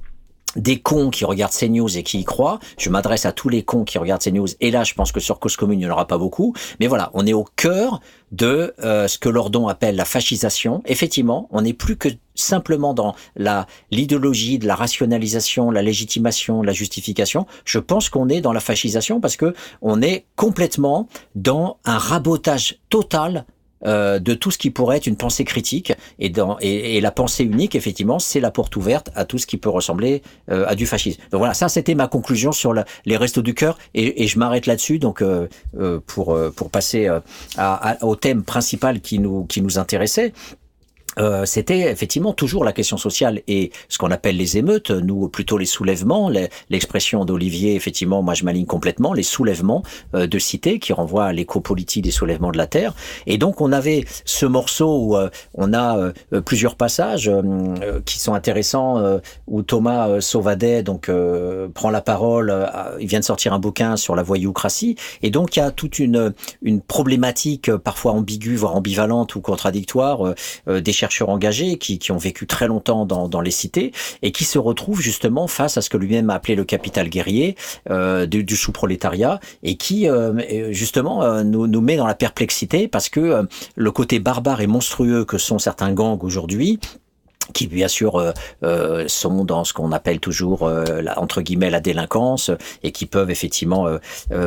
des 0.57 0.81
cons 0.81 1.11
qui 1.11 1.25
regardent 1.25 1.53
CNews 1.53 1.97
et 1.97 2.03
qui 2.03 2.21
y 2.21 2.25
croient. 2.25 2.59
Je 2.79 2.91
m'adresse 2.91 3.27
à 3.27 3.33
tous 3.33 3.49
les 3.49 3.63
cons 3.63 3.85
qui 3.85 3.99
regardent 3.99 4.23
CNews. 4.23 4.49
Et 4.61 4.71
là, 4.71 4.85
je 4.85 4.95
pense 4.95 5.13
que 5.13 5.21
sur 5.21 5.39
Cause 5.39 5.57
Commune, 5.57 5.81
il 5.81 5.85
n'y 5.85 5.91
en 5.91 5.95
aura 5.95 6.07
pas 6.07 6.19
beaucoup. 6.19 6.55
Mais 6.81 6.87
voilà, 6.87 7.11
on 7.15 7.27
est 7.27 7.33
au 7.33 7.45
cœur 7.57 8.01
de 8.33 8.75
euh, 8.81 9.09
ce 9.09 9.19
que 9.19 9.29
Lordon 9.29 9.69
appelle 9.69 9.97
la 9.97 10.05
fascisation. 10.05 10.83
Effectivement, 10.87 11.49
on 11.51 11.63
n'est 11.63 11.73
plus 11.73 11.97
que 11.97 12.09
simplement 12.35 12.95
dans 12.95 13.15
la 13.37 13.67
l'idéologie 13.91 14.59
de 14.59 14.67
la 14.67 14.75
rationalisation, 14.75 15.71
la 15.71 15.83
légitimation, 15.83 16.63
la 16.63 16.73
justification. 16.73 17.47
Je 17.65 17.79
pense 17.79 18.09
qu'on 18.09 18.29
est 18.29 18.41
dans 18.41 18.53
la 18.53 18.61
fascisation 18.61 19.21
parce 19.21 19.37
que 19.37 19.55
on 19.83 20.03
est 20.03 20.27
complètement 20.37 21.09
dans 21.35 21.79
un 21.85 21.99
rabotage 21.99 22.79
total 22.91 23.45
euh, 23.87 24.19
de 24.19 24.35
tout 24.35 24.51
ce 24.51 24.59
qui 24.59 24.71
pourrait 24.71 24.97
être 24.97 25.07
une 25.07 25.17
pensée 25.17 25.45
critique. 25.45 25.93
Et, 26.19 26.31
dans, 26.31 26.59
et, 26.61 27.01
la 27.01 27.11
pensée 27.11 27.45
unique 27.45 27.75
effectivement 27.75 28.19
c'est 28.19 28.41
la 28.41 28.51
porte 28.51 28.75
ouverte 28.77 29.11
à 29.15 29.25
tout 29.25 29.39
ce 29.39 29.47
qui 29.47 29.57
peut 29.57 29.69
ressembler 29.69 30.23
euh, 30.51 30.65
à 30.67 30.75
du 30.75 30.87
fascisme. 30.87 31.21
Donc 31.31 31.39
voilà 31.39 31.55
ça 31.55 31.69
c'était 31.69 31.95
ma 31.95 32.09
conclusion 32.09 32.51
sur 32.53 32.75
les 32.75 33.17
restos 33.17 33.43
du 33.43 33.55
cœur. 33.55 33.79
Et, 33.95 34.27
je 34.27 34.39
m'arrête 34.39 34.67
là-dessus. 34.67 34.99
Donc 34.99 35.23
euh, 35.23 35.49
pour 36.07 36.37
pour 36.57 36.71
passer 36.71 37.09
au 38.03 38.17
thème 38.17 38.43
principal 38.43 39.01
qui 39.01 39.19
nous 39.19 39.45
qui 39.45 39.63
nous 39.63 39.79
intéressait 39.79 40.33
euh, 41.19 41.45
c'était 41.45 41.91
effectivement 41.91 42.33
toujours 42.33 42.65
la 42.65 42.73
question 42.73 42.97
sociale 42.97 43.43
et 43.49 43.73
ce 43.89 43.99
qu'on 43.99 44.11
appelle 44.11 44.37
les 44.37 44.57
émeutes, 44.57 44.91
nous 44.91 45.29
plutôt 45.29 45.59
les 45.59 45.67
soulèvements, 45.67 46.31
l'expression 46.71 47.25
d'Olivier, 47.25 47.75
effectivement, 47.75 48.23
moi 48.23 48.35
je 48.35 48.45
m'aligne 48.45 48.67
complètement, 48.67 49.13
les 49.13 49.23
soulèvements 49.23 49.83
euh, 50.15 50.27
de 50.27 50.39
cité 50.39 50.79
qui 50.79 50.93
renvoient 50.93 51.27
à 51.27 51.33
l'éco-politique 51.33 52.05
des 52.05 52.11
soulèvements 52.11 52.53
de 52.53 52.59
la 52.59 52.67
Terre. 52.67 52.95
Et 53.27 53.39
donc 53.39 53.61
on 53.61 53.73
avait 53.73 54.05
ce 54.25 54.47
morceau 54.47 54.99
où 54.99 55.17
euh, 55.17 55.29
on 55.55 55.73
a 55.75 56.13
plusieurs 56.45 56.77
passages 56.77 57.31
qui 58.05 58.19
sont 58.19 58.35
intéressants, 58.35 59.21
où 59.47 59.63
Thomas 59.63 60.21
Sauvadet 60.21 60.83
donc 60.83 61.11
prend 61.75 61.91
la 61.91 62.01
parole, 62.01 62.69
il 63.01 63.07
vient 63.07 63.21
de 63.21 63.25
sortir 63.25 63.53
un 63.53 63.59
bouquin 63.59 63.97
sur 63.97 64.15
la 64.15 64.23
voyoucratie, 64.23 64.97
et 65.23 65.31
donc 65.31 65.57
il 65.57 65.61
y 65.61 65.63
a 65.63 65.71
toute 65.71 65.99
une, 65.99 66.33
une 66.63 66.81
problématique 66.81 67.75
parfois 67.77 68.13
ambiguë, 68.13 68.57
voire 68.57 68.77
ambivalente 68.77 69.35
ou 69.35 69.41
contradictoire 69.41 70.35
des 70.67 70.93
engagés 71.29 71.79
qui, 71.79 71.99
qui 71.99 72.13
ont 72.13 72.19
vécu 72.19 72.47
très 72.47 72.67
longtemps 72.67 73.07
dans, 73.07 73.41
les 73.41 73.51
cités 73.51 73.93
et 74.23 74.33
qui 74.33 74.45
se 74.45 74.59
retrouvent 74.59 75.01
justement 75.01 75.47
face 75.47 75.77
à 75.77 75.83
ce 75.83 75.91
que 75.91 75.97
lui-même 75.97 76.31
a 76.31 76.35
appelé 76.35 76.55
le 76.55 76.65
capital 76.65 77.09
guerrier 77.09 77.57
euh, 77.91 78.27
du, 78.27 78.57
sous-prolétariat 78.57 79.41
et 79.63 79.77
qui 79.77 80.09
euh, 80.09 80.73
justement 80.73 81.23
euh, 81.23 81.43
nous, 81.43 81.67
nous 81.67 81.81
met 81.81 81.97
dans 81.97 82.07
la 82.07 82.15
perplexité 82.15 82.89
parce 82.89 83.09
que 83.09 83.47
le 83.77 83.91
côté 83.91 84.19
barbare 84.19 84.61
et 84.61 84.67
monstrueux 84.67 85.25
que 85.25 85.39
sont 85.39 85.59
certains 85.59 85.93
gangs 85.93 86.23
aujourd'hui 86.23 86.81
qui 87.53 87.67
bien 87.67 87.89
sûr 87.89 88.17
euh, 88.17 88.33
euh, 88.63 89.05
sont 89.09 89.45
dans 89.45 89.65
ce 89.65 89.73
qu'on 89.73 89.93
appelle 89.93 90.21
toujours 90.21 90.65
euh, 90.65 91.03
la, 91.03 91.19
entre 91.19 91.41
guillemets 91.43 91.71
la 91.71 91.81
délinquance 91.81 92.51
et 92.83 92.93
qui 92.93 93.07
peuvent 93.07 93.31
effectivement 93.31 93.89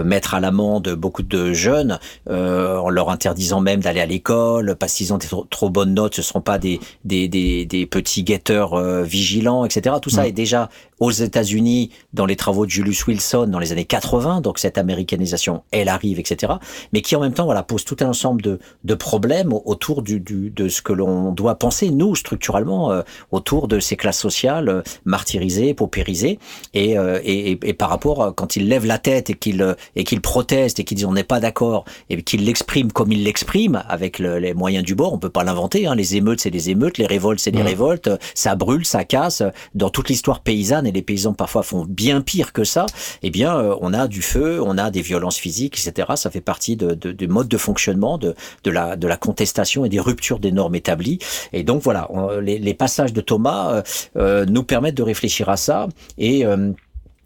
mettre 0.03 0.33
à 0.33 0.39
l'amende 0.39 0.89
beaucoup 0.89 1.23
de 1.23 1.53
jeunes 1.53 1.99
en 2.29 2.89
leur 2.89 3.09
interdisant 3.09 3.61
même 3.61 3.81
d'aller 3.81 4.01
à 4.01 4.05
l'école 4.05 4.75
parce 4.75 4.93
qu'ils 4.93 5.13
ont 5.13 5.17
des 5.17 5.27
trop, 5.49 5.69
bonnes 5.69 5.93
notes 5.93 6.15
ce 6.15 6.21
seront 6.21 6.41
pas 6.41 6.57
des 6.57 6.79
des, 7.05 7.27
des, 7.27 7.65
des 7.65 7.85
petits 7.85 8.23
guetteurs 8.23 8.79
vigilants 9.03 9.65
etc 9.65 9.95
tout 10.01 10.09
ça 10.09 10.27
est 10.27 10.31
déjà 10.31 10.69
aux 11.01 11.11
États-Unis 11.11 11.91
dans 12.13 12.25
les 12.25 12.37
travaux 12.37 12.65
de 12.65 12.71
Julius 12.71 13.05
Wilson 13.07 13.47
dans 13.47 13.59
les 13.59 13.73
années 13.73 13.85
80 13.85 14.39
donc 14.39 14.57
cette 14.59 14.77
américanisation 14.77 15.63
elle 15.71 15.89
arrive 15.89 16.19
etc 16.19 16.53
mais 16.93 17.01
qui 17.01 17.17
en 17.17 17.19
même 17.19 17.33
temps 17.33 17.45
voilà 17.45 17.63
pose 17.63 17.83
tout 17.83 17.97
un 17.99 18.07
ensemble 18.07 18.41
de, 18.41 18.59
de 18.85 18.93
problèmes 18.93 19.51
autour 19.65 20.01
du, 20.03 20.19
du 20.19 20.49
de 20.49 20.69
ce 20.69 20.81
que 20.81 20.93
l'on 20.93 21.33
doit 21.33 21.55
penser 21.55 21.89
nous 21.89 22.15
structurellement 22.15 22.91
euh, 22.91 23.01
autour 23.31 23.67
de 23.67 23.79
ces 23.79 23.95
classes 23.95 24.19
sociales 24.19 24.69
euh, 24.69 24.81
martyrisées, 25.05 25.73
paupérisées, 25.73 26.39
et, 26.73 26.97
euh, 26.97 27.19
et, 27.23 27.51
et, 27.51 27.73
par 27.73 27.89
rapport 27.89 28.33
quand 28.35 28.55
ils 28.55 28.67
lèvent 28.67 28.85
la 28.85 28.99
tête 28.99 29.29
et 29.29 29.33
qu'ils 29.33 29.75
et 29.95 30.03
qu'ils 30.03 30.21
protestent 30.21 30.79
et 30.79 30.83
qu'ils 30.83 30.97
disent 30.97 31.05
on 31.05 31.13
n'est 31.13 31.23
pas 31.23 31.39
d'accord 31.39 31.85
et 32.09 32.21
qu'ils 32.21 32.45
l'expriment 32.45 32.91
comme 32.91 33.11
ils 33.11 33.23
l'expriment 33.23 33.83
avec 33.87 34.19
les 34.19 34.53
moyens 34.53 34.83
du 34.83 34.95
bord, 34.95 35.13
on 35.13 35.17
peut 35.17 35.29
pas 35.29 35.43
l'inventer. 35.43 35.87
Hein. 35.87 35.95
Les 35.95 36.15
émeutes 36.15 36.41
c'est 36.41 36.51
des 36.51 36.69
émeutes, 36.69 36.97
les 36.97 37.07
révoltes 37.07 37.39
c'est 37.39 37.51
des 37.51 37.61
révoltes, 37.61 38.09
ça 38.35 38.55
brûle, 38.55 38.85
ça 38.85 39.03
casse. 39.03 39.43
Dans 39.73 39.89
toute 39.89 40.09
l'histoire 40.09 40.41
paysanne 40.41 40.85
et 40.91 40.93
les 40.93 41.01
paysans 41.01 41.33
parfois 41.33 41.63
font 41.63 41.85
bien 41.87 42.21
pire 42.21 42.53
que 42.53 42.63
ça, 42.63 42.85
eh 43.23 43.29
bien, 43.29 43.57
euh, 43.57 43.75
on 43.81 43.93
a 43.93 44.07
du 44.07 44.21
feu, 44.21 44.61
on 44.61 44.77
a 44.77 44.91
des 44.91 45.01
violences 45.01 45.37
physiques, 45.37 45.79
etc. 45.79 46.09
Ça 46.15 46.29
fait 46.29 46.41
partie 46.41 46.75
de, 46.75 46.93
de, 46.93 47.11
du 47.11 47.27
mode 47.27 47.47
de 47.47 47.57
fonctionnement 47.57 48.17
de, 48.17 48.35
de, 48.63 48.71
la, 48.71 48.95
de 48.95 49.07
la 49.07 49.17
contestation 49.17 49.85
et 49.85 49.89
des 49.89 49.99
ruptures 49.99 50.39
des 50.39 50.51
normes 50.51 50.75
établies. 50.75 51.19
Et 51.53 51.63
donc 51.63 51.81
voilà, 51.81 52.09
les, 52.41 52.73
passages 52.73 53.13
de 53.13 53.21
Thomas 53.21 53.73
euh, 53.73 53.81
euh, 54.17 54.45
nous 54.45 54.63
permettent 54.63 54.95
de 54.95 55.03
réfléchir 55.03 55.49
à 55.49 55.57
ça 55.57 55.87
et, 56.17 56.43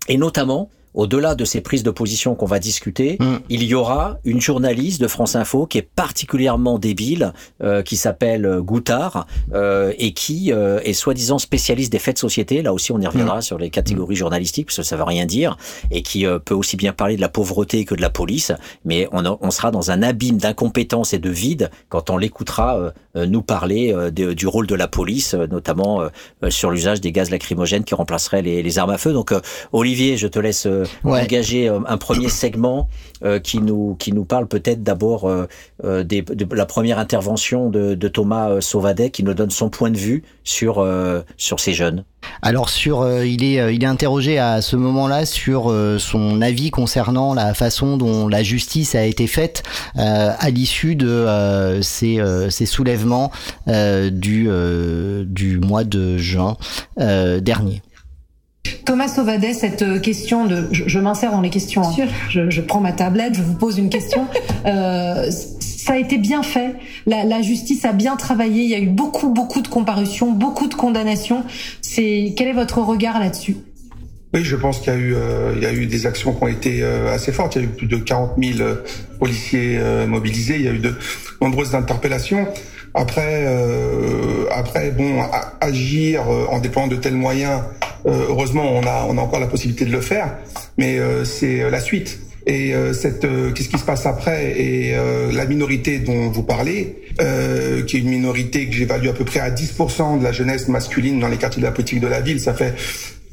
et 0.07 0.17
notamment 0.17 0.69
au-delà 0.95 1.35
de 1.35 1.45
ces 1.45 1.61
prises 1.61 1.83
de 1.83 1.91
position 1.91 2.35
qu'on 2.35 2.45
va 2.45 2.59
discuter, 2.59 3.17
mm. 3.19 3.35
il 3.49 3.63
y 3.63 3.75
aura 3.75 4.17
une 4.23 4.41
journaliste 4.41 5.01
de 5.01 5.07
France 5.07 5.35
Info 5.35 5.65
qui 5.67 5.77
est 5.77 5.87
particulièrement 5.95 6.79
débile, 6.79 7.33
euh, 7.61 7.83
qui 7.83 7.97
s'appelle 7.97 8.45
euh, 8.45 8.61
Goutard, 8.61 9.27
euh, 9.53 9.93
et 9.97 10.13
qui 10.13 10.51
euh, 10.51 10.79
est 10.83 10.93
soi-disant 10.93 11.37
spécialiste 11.37 11.91
des 11.91 11.99
faits 11.99 12.15
de 12.15 12.19
société. 12.19 12.61
Là 12.61 12.73
aussi, 12.73 12.91
on 12.91 12.99
y 12.99 13.07
reviendra 13.07 13.39
mm. 13.39 13.43
sur 13.43 13.57
les 13.57 13.69
catégories 13.69 14.15
journalistiques, 14.15 14.67
parce 14.67 14.77
que 14.77 14.83
ça 14.83 14.95
veut 14.95 15.03
rien 15.03 15.25
dire, 15.25 15.57
et 15.91 16.01
qui 16.01 16.25
euh, 16.25 16.39
peut 16.39 16.55
aussi 16.55 16.77
bien 16.77 16.93
parler 16.93 17.17
de 17.17 17.21
la 17.21 17.29
pauvreté 17.29 17.85
que 17.85 17.93
de 17.93 18.01
la 18.01 18.09
police. 18.09 18.51
Mais 18.85 19.07
on, 19.11 19.23
on 19.41 19.51
sera 19.51 19.71
dans 19.71 19.91
un 19.91 20.01
abîme 20.01 20.37
d'incompétence 20.37 21.13
et 21.13 21.19
de 21.19 21.29
vide 21.29 21.69
quand 21.89 22.09
on 22.09 22.17
l'écoutera 22.17 22.93
nous 23.15 23.41
parler 23.41 23.95
du 24.11 24.47
rôle 24.47 24.67
de 24.67 24.75
la 24.75 24.87
police, 24.87 25.33
notamment 25.33 26.01
sur 26.49 26.71
l'usage 26.71 27.01
des 27.01 27.11
gaz 27.11 27.29
lacrymogènes 27.29 27.83
qui 27.83 27.95
remplaceraient 27.95 28.41
les, 28.41 28.61
les 28.61 28.79
armes 28.79 28.89
à 28.91 28.97
feu. 28.97 29.13
Donc, 29.13 29.33
Olivier, 29.71 30.17
je 30.17 30.27
te 30.27 30.39
laisse 30.39 30.67
engager 31.03 31.69
euh, 31.69 31.79
un 31.87 31.97
premier 31.97 32.29
segment 32.35 32.89
euh, 33.23 33.39
qui 33.39 33.59
nous 33.59 33.95
qui 33.95 34.11
nous 34.11 34.25
parle 34.25 34.47
peut-être 34.47 34.83
d'abord 34.83 35.25
euh, 35.25 35.47
de 35.83 36.55
la 36.55 36.65
première 36.65 36.99
intervention 36.99 37.69
de, 37.69 37.95
de 37.95 38.07
Thomas 38.07 38.61
Sauvadet 38.61 39.09
qui 39.09 39.23
nous 39.23 39.33
donne 39.33 39.51
son 39.51 39.69
point 39.69 39.89
de 39.89 39.97
vue 39.97 40.23
sur 40.43 40.85
sur 41.37 41.59
ces 41.59 41.73
jeunes. 41.73 42.03
Alors 42.41 42.69
sur, 42.69 43.23
il 43.23 43.43
est 43.43 43.73
il 43.73 43.83
est 43.83 43.87
interrogé 43.87 44.37
à 44.37 44.61
ce 44.61 44.75
moment-là 44.75 45.25
sur 45.25 45.73
son 45.99 46.41
avis 46.41 46.71
concernant 46.71 47.33
la 47.33 47.53
façon 47.53 47.97
dont 47.97 48.27
la 48.27 48.43
justice 48.43 48.95
a 48.95 49.03
été 49.03 49.27
faite 49.27 49.63
à 49.95 50.49
l'issue 50.49 50.95
de 50.95 51.79
ces, 51.81 52.19
ces 52.49 52.65
soulèvements 52.65 53.31
du 53.67 54.49
du 55.25 55.59
mois 55.59 55.83
de 55.83 56.17
juin 56.17 56.57
dernier. 56.97 57.81
Thomas 58.85 59.07
Sauvadet, 59.07 59.53
cette 59.53 59.81
euh, 59.81 59.99
question 59.99 60.45
de, 60.45 60.67
je, 60.71 60.99
m'insère 60.99 61.31
dans 61.31 61.41
les 61.41 61.49
questions, 61.49 61.83
hein. 61.83 62.07
je, 62.29 62.61
prends 62.61 62.79
ma 62.79 62.91
tablette, 62.91 63.35
je 63.35 63.41
vous 63.41 63.55
pose 63.55 63.77
une 63.77 63.89
question. 63.89 64.27
euh, 65.85 65.87
ça 65.87 65.93
a 65.93 65.97
été 65.97 66.17
bien 66.17 66.43
fait, 66.43 66.75
la, 67.05 67.41
justice 67.41 67.85
a 67.85 67.93
bien 67.93 68.15
travaillé, 68.15 68.63
il 68.63 68.69
y 68.69 68.75
a 68.75 68.79
eu 68.79 68.87
beaucoup, 68.87 69.29
beaucoup 69.29 69.61
de 69.61 69.67
comparutions, 69.67 70.31
beaucoup 70.31 70.67
de 70.67 70.73
condamnations. 70.73 71.43
C'est 71.81 72.33
quel 72.35 72.47
est 72.47 72.53
votre 72.53 72.79
regard 72.79 73.19
là-dessus? 73.19 73.57
Oui, 74.33 74.43
je 74.43 74.55
pense 74.55 74.79
qu'il 74.79 74.91
y 74.91 74.95
a 74.95 74.99
eu, 74.99 75.15
euh, 75.15 75.53
il 75.55 75.63
y 75.63 75.65
a 75.65 75.73
eu 75.73 75.85
des 75.85 76.05
actions 76.05 76.33
qui 76.33 76.43
ont 76.43 76.47
été 76.47 76.79
euh, 76.81 77.13
assez 77.13 77.31
fortes. 77.31 77.55
Il 77.55 77.61
y 77.61 77.65
a 77.65 77.67
eu 77.67 77.71
plus 77.71 77.87
de 77.87 77.97
40 77.97 78.31
000 78.37 78.69
policiers 79.19 79.79
mobilisés. 80.07 80.55
Il 80.55 80.63
y 80.63 80.67
a 80.67 80.73
eu 80.73 80.79
de 80.79 80.93
nombreuses 81.41 81.75
interpellations. 81.75 82.45
Après, 82.93 83.45
après, 84.51 84.91
bon, 84.91 85.21
agir 85.61 86.23
en 86.49 86.59
déployant 86.59 86.87
de 86.87 86.95
tels 86.95 87.15
moyens, 87.15 87.61
euh, 88.05 88.25
heureusement, 88.29 88.63
on 88.63 88.83
a, 88.83 89.05
on 89.09 89.17
a 89.17 89.21
encore 89.21 89.39
la 89.39 89.47
possibilité 89.47 89.85
de 89.85 89.91
le 89.91 90.01
faire, 90.01 90.37
mais 90.77 90.99
euh, 90.99 91.25
c'est 91.25 91.69
la 91.69 91.79
suite. 91.79 92.19
Et 92.47 92.75
euh, 92.75 92.93
cette, 92.93 93.25
qu'est-ce 93.53 93.69
qui 93.69 93.77
se 93.77 93.85
passe 93.85 94.05
après 94.05 94.59
Et 94.59 94.95
la 95.33 95.45
minorité 95.45 95.99
dont 95.99 96.29
vous 96.29 96.43
parlez, 96.43 96.95
qui 97.17 97.97
est 97.97 97.99
une 97.99 98.09
minorité 98.09 98.67
que 98.67 98.73
j'évalue 98.73 99.07
à 99.07 99.13
peu 99.13 99.25
près 99.25 99.39
à 99.39 99.51
10% 99.51 100.19
de 100.19 100.23
la 100.23 100.31
jeunesse 100.31 100.67
masculine 100.67 101.19
dans 101.19 101.27
les 101.27 101.37
quartiers 101.37 101.61
de 101.61 101.65
la 101.65 101.71
politique 101.71 101.99
de 101.99 102.07
la 102.07 102.21
ville, 102.21 102.39
ça 102.39 102.53
fait 102.53 102.73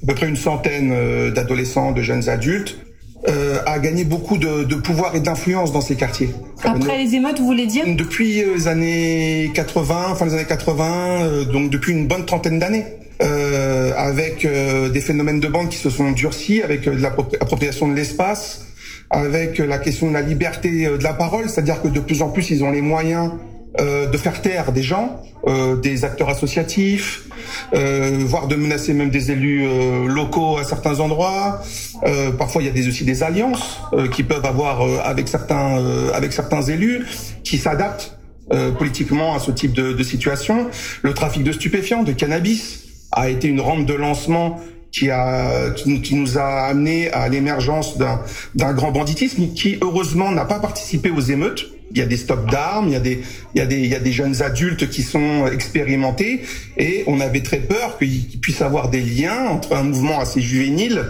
à 0.02 0.06
peu 0.06 0.14
près 0.14 0.28
une 0.28 0.36
centaine 0.36 0.94
d'adolescents, 1.32 1.93
de 1.93 2.02
jeunes 2.02 2.28
adultes, 2.28 2.78
euh, 3.28 3.59
a 3.66 3.78
gagné 3.78 4.05
beaucoup 4.05 4.36
de, 4.36 4.64
de 4.64 4.74
pouvoir 4.74 5.14
et 5.14 5.20
d'influence 5.20 5.72
dans 5.72 5.80
ces 5.80 5.94
quartiers. 5.94 6.30
Après 6.64 6.98
les 6.98 7.14
émeutes, 7.14 7.39
vous 7.39 7.47
voulez 7.47 7.66
dire? 7.66 7.84
Depuis 7.86 8.43
les 8.43 8.66
années 8.66 9.51
80, 9.55 10.16
fin 10.16 10.26
des 10.26 10.34
années 10.34 10.44
80, 10.44 11.44
donc 11.52 11.70
depuis 11.70 11.93
une 11.93 12.09
bonne 12.09 12.24
trentaine 12.24 12.59
d'années. 12.59 12.84
Euh, 13.22 13.93
avec 13.97 14.44
euh, 14.44 14.89
des 14.89 15.01
phénomènes 15.01 15.39
de 15.39 15.47
bande 15.47 15.68
qui 15.68 15.76
se 15.76 15.90
sont 15.90 16.10
durcis, 16.10 16.60
avec 16.60 16.89
euh, 16.89 16.97
de 16.97 17.02
l'appropriation 17.02 17.86
de 17.86 17.94
l'espace, 17.94 18.66
avec 19.12 19.59
la 19.59 19.78
question 19.78 20.09
de 20.09 20.14
la 20.14 20.22
liberté 20.22 20.86
de 20.86 21.02
la 21.02 21.12
parole, 21.12 21.48
c'est-à-dire 21.48 21.82
que 21.82 21.89
de 21.89 22.01
plus 22.01 22.22
en 22.22 22.30
plus 22.30 22.51
ils 22.51 22.64
ont 22.64 22.70
les 22.70 22.80
moyens 22.80 23.32
de 23.78 24.16
faire 24.18 24.43
taire 24.43 24.72
des 24.72 24.82
gens, 24.82 25.22
des 25.82 26.05
acteurs 26.05 26.28
associatifs, 26.28 27.28
voire 27.72 28.48
de 28.48 28.56
menacer 28.56 28.93
même 28.94 29.10
des 29.10 29.30
élus 29.30 29.66
locaux 30.09 30.59
à 30.59 30.64
certains 30.64 31.01
endroits. 31.01 31.62
parfois, 32.39 32.62
il 32.62 32.66
y 32.66 32.68
a 32.68 32.72
des, 32.72 32.89
aussi 32.89 33.05
des 33.05 33.22
alliances 33.22 33.80
qui 34.12 34.24
peuvent 34.24 34.44
avoir 34.44 34.82
avec 35.06 35.28
certains 35.28 35.82
avec 36.12 36.32
certains 36.32 36.62
élus 36.62 37.06
qui 37.44 37.56
s'adaptent 37.56 38.18
politiquement 38.78 39.34
à 39.34 39.39
ce 39.39 39.51
type 39.51 39.72
de, 39.72 39.93
de 39.93 40.02
situation. 40.02 40.66
Le 41.02 41.14
trafic 41.14 41.43
de 41.44 41.52
stupéfiants, 41.52 42.02
de 42.02 42.12
cannabis, 42.12 42.82
a 43.12 43.28
été 43.28 43.48
une 43.48 43.60
rampe 43.60 43.86
de 43.86 43.94
lancement 43.94 44.60
qui 44.93 45.10
a 45.10 45.70
qui, 45.70 46.14
nous 46.14 46.39
a 46.39 46.66
amené 46.66 47.10
à 47.10 47.28
l'émergence 47.28 47.98
d'un 47.98 48.20
d'un 48.55 48.73
grand 48.73 48.93
banditisme 48.93 49.52
qui 49.55 49.78
heureusement 49.81 50.31
n'a 50.31 50.44
pas 50.44 50.60
participé 50.60 51.10
aux 51.10 51.20
émeutes. 51.20 51.70
Il 51.90 51.98
y 51.98 52.02
a 52.02 52.06
des 52.06 52.16
stocks 52.16 52.51
d'armes, 52.51 52.89
il 52.89 52.93
y 52.93 52.97
a 52.97 53.01
des 53.01 53.23
il 53.55 53.59
y 53.59 53.62
a 53.62 53.66
des 53.66 53.78
il 53.81 53.86
y 53.86 53.94
a 53.94 54.01
des 54.01 54.12
jeunes 54.12 54.43
adultes 54.43 54.89
qui 54.89 55.02
sont 55.02 55.47
expérimentés 55.47 56.43
et 56.77 57.05
on 57.06 57.20
avait 57.20 57.43
très 57.43 57.59
peur 57.59 57.98
qu'il 57.98 58.40
puisse 58.40 58.62
avoir 58.62 58.90
des 58.90 59.01
liens 59.01 59.48
entre 59.48 59.74
un 59.74 59.82
mouvement 59.82 60.20
assez 60.20 60.40
juvénile 60.40 61.05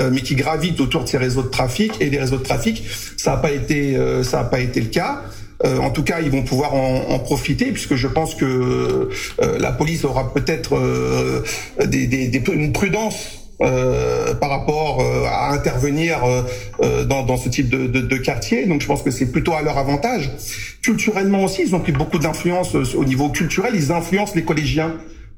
euh, 0.00 0.10
mais 0.10 0.22
qui 0.22 0.34
gravite 0.34 0.80
autour 0.80 1.04
de 1.04 1.08
ces 1.08 1.18
réseaux 1.18 1.42
de 1.42 1.48
trafic 1.48 1.92
et 2.00 2.08
des 2.08 2.18
réseaux 2.18 2.38
de 2.38 2.42
trafic. 2.42 2.82
Ça 3.18 3.32
n'a 3.32 3.36
pas 3.36 3.50
été 3.50 3.94
euh, 3.94 4.22
ça 4.22 4.40
a 4.40 4.44
pas 4.44 4.60
été 4.60 4.80
le 4.80 4.86
cas. 4.86 5.22
Euh, 5.64 5.78
en 5.78 5.90
tout 5.90 6.02
cas, 6.02 6.20
ils 6.20 6.30
vont 6.30 6.42
pouvoir 6.42 6.74
en, 6.74 7.08
en 7.08 7.18
profiter 7.18 7.66
puisque 7.66 7.94
je 7.94 8.08
pense 8.08 8.34
que 8.34 8.44
euh, 8.44 9.58
la 9.58 9.72
police 9.72 10.04
aura 10.04 10.32
peut-être 10.32 10.76
euh, 10.76 11.42
des, 11.86 12.06
des, 12.06 12.28
des, 12.28 12.42
une 12.52 12.72
prudence 12.72 13.42
euh, 13.62 14.34
par 14.34 14.50
rapport 14.50 15.00
euh, 15.00 15.24
à 15.26 15.52
intervenir 15.52 16.18
euh, 16.24 17.04
dans, 17.04 17.22
dans, 17.22 17.36
ce 17.36 17.48
type 17.48 17.68
de, 17.68 17.86
de, 17.86 18.00
de, 18.00 18.16
quartier. 18.16 18.66
Donc 18.66 18.80
je 18.80 18.86
pense 18.88 19.02
que 19.02 19.12
c'est 19.12 19.30
plutôt 19.30 19.52
à 19.52 19.62
leur 19.62 19.78
avantage. 19.78 20.30
Culturellement 20.82 21.44
aussi, 21.44 21.62
ils 21.62 21.74
ont 21.74 21.78
pris 21.78 21.92
beaucoup 21.92 22.18
d'influence 22.18 22.74
au 22.74 23.04
niveau 23.04 23.28
culturel. 23.28 23.74
Ils 23.76 23.92
influencent 23.92 24.32
les 24.34 24.42
collégiens. 24.42 24.96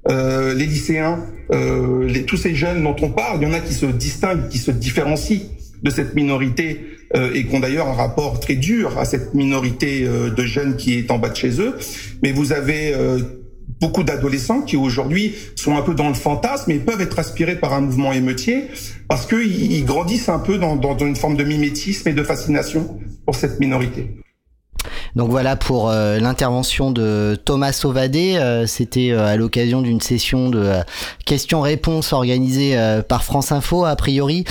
les 0.08 0.66
lycéens, 0.66 1.26
les, 1.50 2.24
tous 2.24 2.38
ces 2.38 2.54
jeunes 2.54 2.82
dont 2.82 2.96
on 3.02 3.10
parle, 3.10 3.42
il 3.42 3.48
y 3.48 3.50
en 3.50 3.52
a 3.52 3.60
qui 3.60 3.74
se 3.74 3.86
distinguent, 3.86 4.48
qui 4.48 4.58
se 4.58 4.70
différencient 4.70 5.40
de 5.84 5.90
cette 5.90 6.14
minorité 6.14 6.80
euh, 7.14 7.32
et 7.34 7.44
qui 7.44 7.54
ont 7.54 7.60
d'ailleurs 7.60 7.88
un 7.88 7.92
rapport 7.92 8.40
très 8.40 8.56
dur 8.56 8.98
à 8.98 9.04
cette 9.04 9.34
minorité 9.34 10.04
euh, 10.04 10.30
de 10.30 10.42
jeunes 10.42 10.76
qui 10.76 10.98
est 10.98 11.10
en 11.10 11.18
bas 11.18 11.28
de 11.28 11.36
chez 11.36 11.60
eux. 11.60 11.76
Mais 12.22 12.32
vous 12.32 12.52
avez 12.52 12.94
euh, 12.94 13.18
beaucoup 13.80 14.02
d'adolescents 14.02 14.62
qui 14.62 14.76
aujourd'hui 14.76 15.34
sont 15.56 15.76
un 15.76 15.82
peu 15.82 15.94
dans 15.94 16.08
le 16.08 16.14
fantasme 16.14 16.70
et 16.70 16.78
peuvent 16.78 17.02
être 17.02 17.18
aspirés 17.18 17.56
par 17.56 17.74
un 17.74 17.82
mouvement 17.82 18.12
émeutier 18.12 18.64
parce 19.08 19.26
qu'ils 19.26 19.84
grandissent 19.84 20.30
un 20.30 20.38
peu 20.38 20.58
dans, 20.58 20.74
dans 20.74 20.96
une 20.98 21.16
forme 21.16 21.36
de 21.36 21.44
mimétisme 21.44 22.08
et 22.08 22.14
de 22.14 22.22
fascination 22.22 22.98
pour 23.26 23.34
cette 23.34 23.60
minorité. 23.60 24.23
Donc 25.16 25.30
voilà 25.30 25.54
pour 25.54 25.90
euh, 25.90 26.18
l'intervention 26.18 26.90
de 26.90 27.38
Thomas 27.44 27.72
Sauvadé. 27.72 28.34
Euh, 28.36 28.66
c'était 28.66 29.12
euh, 29.12 29.26
à 29.26 29.36
l'occasion 29.36 29.80
d'une 29.80 30.00
session 30.00 30.50
de 30.50 30.72
questions-réponses 31.24 32.12
organisée 32.12 32.76
par 33.08 33.24
France 33.24 33.52
Info, 33.52 33.84
a 33.84 33.96
priori. 33.96 34.44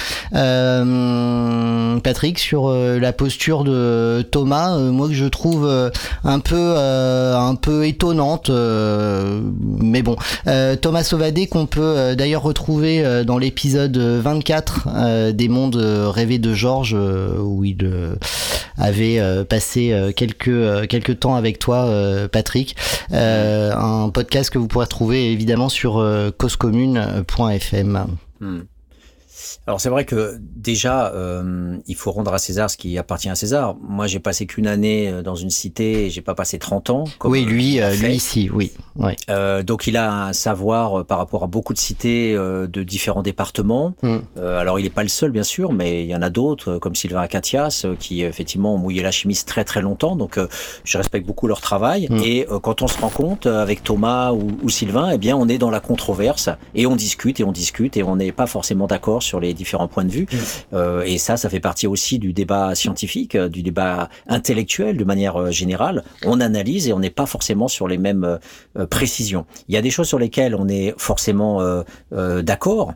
Patrick, 2.04 2.40
sur 2.40 2.70
la 2.72 3.14
posture 3.14 3.64
de 3.64 4.26
Thomas, 4.32 4.78
moi 4.78 5.08
que 5.08 5.14
je 5.14 5.26
trouve 5.26 5.92
un 6.24 6.40
peu 6.40 6.76
un 6.76 7.56
peu 7.56 7.86
étonnante, 7.86 8.50
mais 8.50 10.02
bon. 10.02 10.16
Thomas 10.82 11.04
Sauvadé 11.04 11.48
qu'on 11.48 11.68
peut 11.68 12.16
d'ailleurs 12.16 12.44
retrouver 12.44 13.24
dans 13.26 13.38
l'épisode 13.38 13.98
24 13.98 15.32
des 15.32 15.48
mondes 15.48 15.76
rêvés 15.76 16.40
de 16.40 16.54
Georges, 16.54 16.98
où 17.40 17.64
il 17.64 17.88
avait 18.78 19.22
passé 19.46 20.12
quelques 20.16 20.53
euh, 20.62 20.86
quelques 20.88 21.20
temps 21.20 21.36
avec 21.36 21.60
toi, 21.60 21.86
euh, 21.86 22.28
Patrick. 22.28 22.76
Euh, 23.12 23.74
un 23.74 24.10
podcast 24.10 24.50
que 24.50 24.58
vous 24.58 24.68
pourrez 24.68 24.88
trouver 24.88 25.32
évidemment 25.32 25.70
sur 25.70 26.04
causecommune.fm. 26.38 28.08
Hmm. 28.40 28.62
Alors 29.66 29.80
c'est 29.80 29.90
vrai 29.90 30.04
que 30.04 30.38
déjà, 30.42 31.14
euh, 31.14 31.78
il 31.88 31.96
faut 31.96 32.12
rendre 32.12 32.34
à 32.34 32.38
César 32.38 32.70
ce 32.70 32.76
qui 32.76 32.98
appartient 32.98 33.30
à 33.30 33.36
César. 33.36 33.78
Moi, 33.82 34.08
j'ai 34.08 34.20
passé 34.20 34.46
qu'une 34.46 34.68
année 34.68 35.10
euh, 35.10 35.22
dans 35.22 35.36
une 35.36 35.50
cité, 35.50 36.10
j'ai 36.10 36.22
pas 36.22 36.36
passé 36.36 36.60
30 36.60 36.90
ans. 36.90 37.06
Comme 37.18 37.32
oui, 37.32 37.46
lui, 37.46 37.80
euh, 37.80 37.96
lui 37.96 38.14
ici, 38.14 38.50
oui. 38.54 38.74
Euh, 39.30 39.64
donc 39.64 39.88
il 39.88 39.96
a 39.96 40.28
un 40.28 40.34
savoir 40.34 41.06
par 41.06 41.18
rapport 41.18 41.44
à 41.44 41.48
beaucoup 41.48 41.74
de 41.74 41.78
cités 41.78 42.34
de 42.34 42.84
différents 42.84 43.24
départements. 43.24 43.96
Mm. 44.04 44.18
Alors 44.38 44.80
il 44.80 44.84
n'est 44.84 44.90
pas 44.90 45.02
le 45.02 45.10
seul 45.10 45.32
bien 45.32 45.44
sûr, 45.44 45.74
mais 45.74 46.04
il 46.04 46.10
y 46.10 46.16
en 46.16 46.22
a 46.22 46.30
d'autres 46.30 46.78
comme 46.78 46.94
Sylvain 46.94 47.22
Acatias 47.22 47.86
qui 48.00 48.22
effectivement 48.22 48.76
ont 48.76 48.78
mouillé 48.78 49.02
la 49.02 49.10
chimiste 49.10 49.48
très 49.48 49.64
très 49.64 49.82
longtemps. 49.82 50.16
Donc 50.16 50.40
je 50.84 50.98
respecte 50.98 51.26
beaucoup 51.26 51.48
leur 51.48 51.60
travail. 51.60 52.08
Mm. 52.10 52.18
Et 52.24 52.46
quand 52.62 52.84
on 52.84 52.88
se 52.88 53.00
rend 53.00 53.10
compte 53.10 53.48
avec 53.48 53.84
Thomas 53.84 54.32
ou, 54.32 54.52
ou 54.62 54.70
Sylvain, 54.70 55.10
eh 55.12 55.18
bien 55.18 55.36
on 55.36 55.48
est 55.48 55.58
dans 55.58 55.72
la 55.72 55.80
controverse 55.80 56.50
et 56.76 56.86
on 56.86 56.96
discute 56.96 57.40
et 57.40 57.44
on 57.44 57.52
discute 57.52 57.98
et 57.98 58.04
on 58.04 58.16
n'est 58.18 58.32
pas 58.32 58.48
forcément 58.48 58.86
d'accord 58.86 59.24
sur 59.24 59.40
les 59.40 59.53
différents 59.54 59.88
points 59.88 60.06
de 60.06 60.12
vue. 60.12 60.28
Euh, 60.74 61.04
et 61.04 61.18
ça, 61.18 61.38
ça 61.38 61.50
fait 61.50 61.60
partie 61.60 61.88
aussi 61.88 62.20
du 62.20 62.34
débat 62.34 62.76
scientifique, 62.76 63.36
euh, 63.36 63.50
du 63.50 63.64
débat 63.64 64.10
intellectuel 64.28 64.98
de 64.98 65.04
manière 65.04 65.38
euh, 65.38 65.52
générale. 65.52 66.04
On 66.26 66.40
analyse 66.42 66.88
et 66.88 66.94
on 66.94 67.00
n'est 67.00 67.10
pas 67.10 67.26
forcément 67.26 67.68
sur 67.68 67.88
les 67.88 67.98
mêmes 67.98 68.40
euh, 68.78 68.86
précisions. 68.86 69.46
Il 69.68 69.76
y 69.76 69.78
a 69.78 69.82
des 69.82 69.92
choses 69.92 70.08
sur 70.08 70.20
lesquelles 70.20 70.56
on 70.56 70.68
est 70.68 70.94
forcément 70.98 71.62
euh, 71.62 71.84
euh, 72.14 72.42
d'accord 72.42 72.94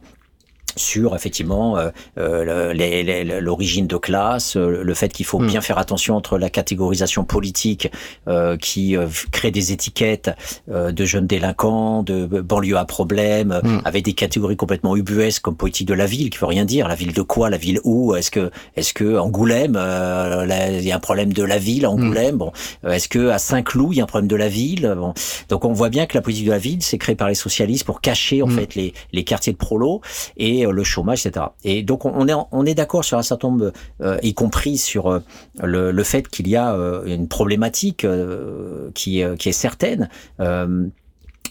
sur 0.75 1.15
effectivement 1.15 1.77
euh, 1.77 1.89
euh, 2.19 3.39
l'origine 3.41 3.87
de 3.87 3.97
classe, 3.97 4.55
euh, 4.57 4.83
le 4.83 4.93
fait 4.93 5.11
qu'il 5.11 5.25
faut 5.25 5.39
Mm. 5.39 5.47
bien 5.47 5.61
faire 5.61 5.77
attention 5.77 6.15
entre 6.15 6.37
la 6.37 6.49
catégorisation 6.49 7.23
politique 7.23 7.91
euh, 8.27 8.57
qui 8.57 8.95
euh, 8.95 9.07
crée 9.31 9.51
des 9.51 9.71
étiquettes 9.71 10.31
euh, 10.71 10.91
de 10.91 11.05
jeunes 11.05 11.27
délinquants, 11.27 12.03
de 12.03 12.25
banlieue 12.25 12.77
à 12.77 12.85
problème, 12.85 13.59
Mm. 13.63 13.81
avec 13.85 14.03
des 14.05 14.13
catégories 14.13 14.55
complètement 14.55 14.95
ubuesques 14.95 15.41
comme 15.41 15.55
politique 15.55 15.87
de 15.87 15.93
la 15.93 16.05
ville, 16.05 16.29
qui 16.29 16.37
veut 16.37 16.45
rien 16.45 16.65
dire. 16.65 16.87
La 16.87 16.95
ville 16.95 17.13
de 17.13 17.21
quoi? 17.21 17.49
La 17.49 17.57
ville 17.57 17.79
où? 17.83 18.15
Est-ce 18.15 18.31
que 18.31 18.51
est-ce 18.75 18.93
que 18.93 19.17
Angoulême, 19.17 19.75
euh, 19.77 20.45
il 20.79 20.85
y 20.85 20.91
a 20.91 20.95
un 20.95 20.99
problème 20.99 21.33
de 21.33 21.43
la 21.43 21.57
ville, 21.57 21.87
Angoulême? 21.87 22.37
Bon, 22.37 22.51
est-ce 22.87 23.07
que 23.07 23.29
à 23.29 23.39
Saint-Cloud 23.39 23.93
il 23.93 23.97
y 23.97 24.01
a 24.01 24.03
un 24.03 24.07
problème 24.07 24.27
de 24.27 24.35
la 24.35 24.47
ville? 24.49 24.93
Bon, 24.97 25.13
donc 25.49 25.65
on 25.65 25.73
voit 25.73 25.89
bien 25.89 26.05
que 26.05 26.15
la 26.17 26.21
politique 26.21 26.45
de 26.45 26.51
la 26.51 26.57
ville, 26.59 26.81
c'est 26.81 26.97
créé 26.97 27.15
par 27.15 27.29
les 27.29 27.35
socialistes 27.35 27.85
pour 27.85 28.01
cacher 28.01 28.41
en 28.41 28.47
fait 28.47 28.75
les 28.75 28.93
les 29.13 29.23
quartiers 29.23 29.53
de 29.53 29.57
prolo 29.57 30.01
et 30.37 30.56
euh, 30.65 30.71
le 30.71 30.83
chômage, 30.83 31.25
etc. 31.25 31.47
Et 31.63 31.83
donc 31.83 32.05
on- 32.05 32.27
est 32.27 32.33
on 32.51 32.65
est 32.65 32.75
d'accord 32.75 33.03
sur 33.03 33.17
un 33.17 33.23
certain 33.23 33.49
nombre, 33.49 33.71
euh, 34.01 34.17
y 34.23 34.33
compris 34.33 34.77
sur 34.77 35.07
euh, 35.07 35.19
le, 35.63 35.91
le 35.91 36.03
fait 36.03 36.27
qu'il 36.27 36.47
y 36.47 36.55
a 36.55 36.73
une 37.05 37.27
problématique 37.27 38.05
qui 38.93 39.23
qui 39.39 39.49
est 39.49 39.51
certaine. 39.53 40.09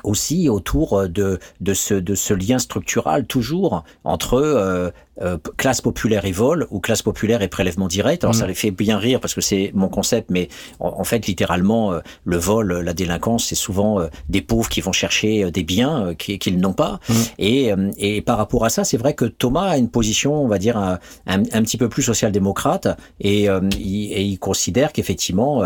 Aussi 0.04 0.48
autour 0.48 1.08
de 1.08 1.38
de 1.60 1.74
ce 1.74 1.94
de 1.94 2.14
ce 2.14 2.34
lien 2.34 2.58
structural 2.58 3.26
toujours 3.26 3.82
entre 4.04 4.92
euh, 5.22 5.38
classe 5.56 5.80
populaire 5.80 6.24
et 6.24 6.32
vol 6.32 6.66
ou 6.70 6.80
classe 6.80 7.02
populaire 7.02 7.40
et 7.42 7.48
prélèvement 7.48 7.88
direct. 7.88 8.24
Alors 8.24 8.34
Mm. 8.34 8.38
ça 8.40 8.46
les 8.46 8.54
fait 8.54 8.70
bien 8.70 8.98
rire 8.98 9.20
parce 9.20 9.34
que 9.34 9.40
c'est 9.40 9.70
mon 9.74 9.88
concept, 9.88 10.30
mais 10.30 10.48
en, 10.80 10.88
en 11.00 11.04
fait 11.04 11.26
littéralement 11.26 11.92
euh, 11.92 12.00
le 12.24 12.36
vol, 12.36 12.70
euh, 12.72 12.82
la 12.82 12.92
délinquance, 12.92 13.46
c'est 13.46 13.54
souvent 13.54 14.00
euh, 14.00 14.06
des 14.28 14.42
pauvres 14.42 14.68
qui 14.68 14.80
vont 14.80 14.92
chercher 14.92 15.50
des 15.50 15.62
biens 15.62 16.14
qui- 16.18 16.38
qu'ils 16.38 16.58
n'ont 16.58 16.72
pas. 16.74 17.00
Mm. 17.08 17.14
Et, 17.38 17.72
et 17.98 18.20
par 18.20 18.36
rapport 18.38 18.64
à 18.64 18.68
ça, 18.68 18.84
c'est 18.84 18.96
vrai 18.96 19.14
que 19.14 19.24
Thomas 19.24 19.68
a 19.70 19.78
une 19.78 19.88
position, 19.90 20.34
on 20.42 20.48
va 20.48 20.58
dire 20.58 20.76
un, 20.76 20.98
un, 21.26 21.40
un 21.52 21.62
petit 21.62 21.76
peu 21.78 21.88
plus 21.88 22.02
social-démocrate 22.02 22.88
et, 23.20 23.44
il, 23.78 24.12
et 24.12 24.22
il 24.22 24.38
considère 24.38 24.92
qu'effectivement 24.92 25.62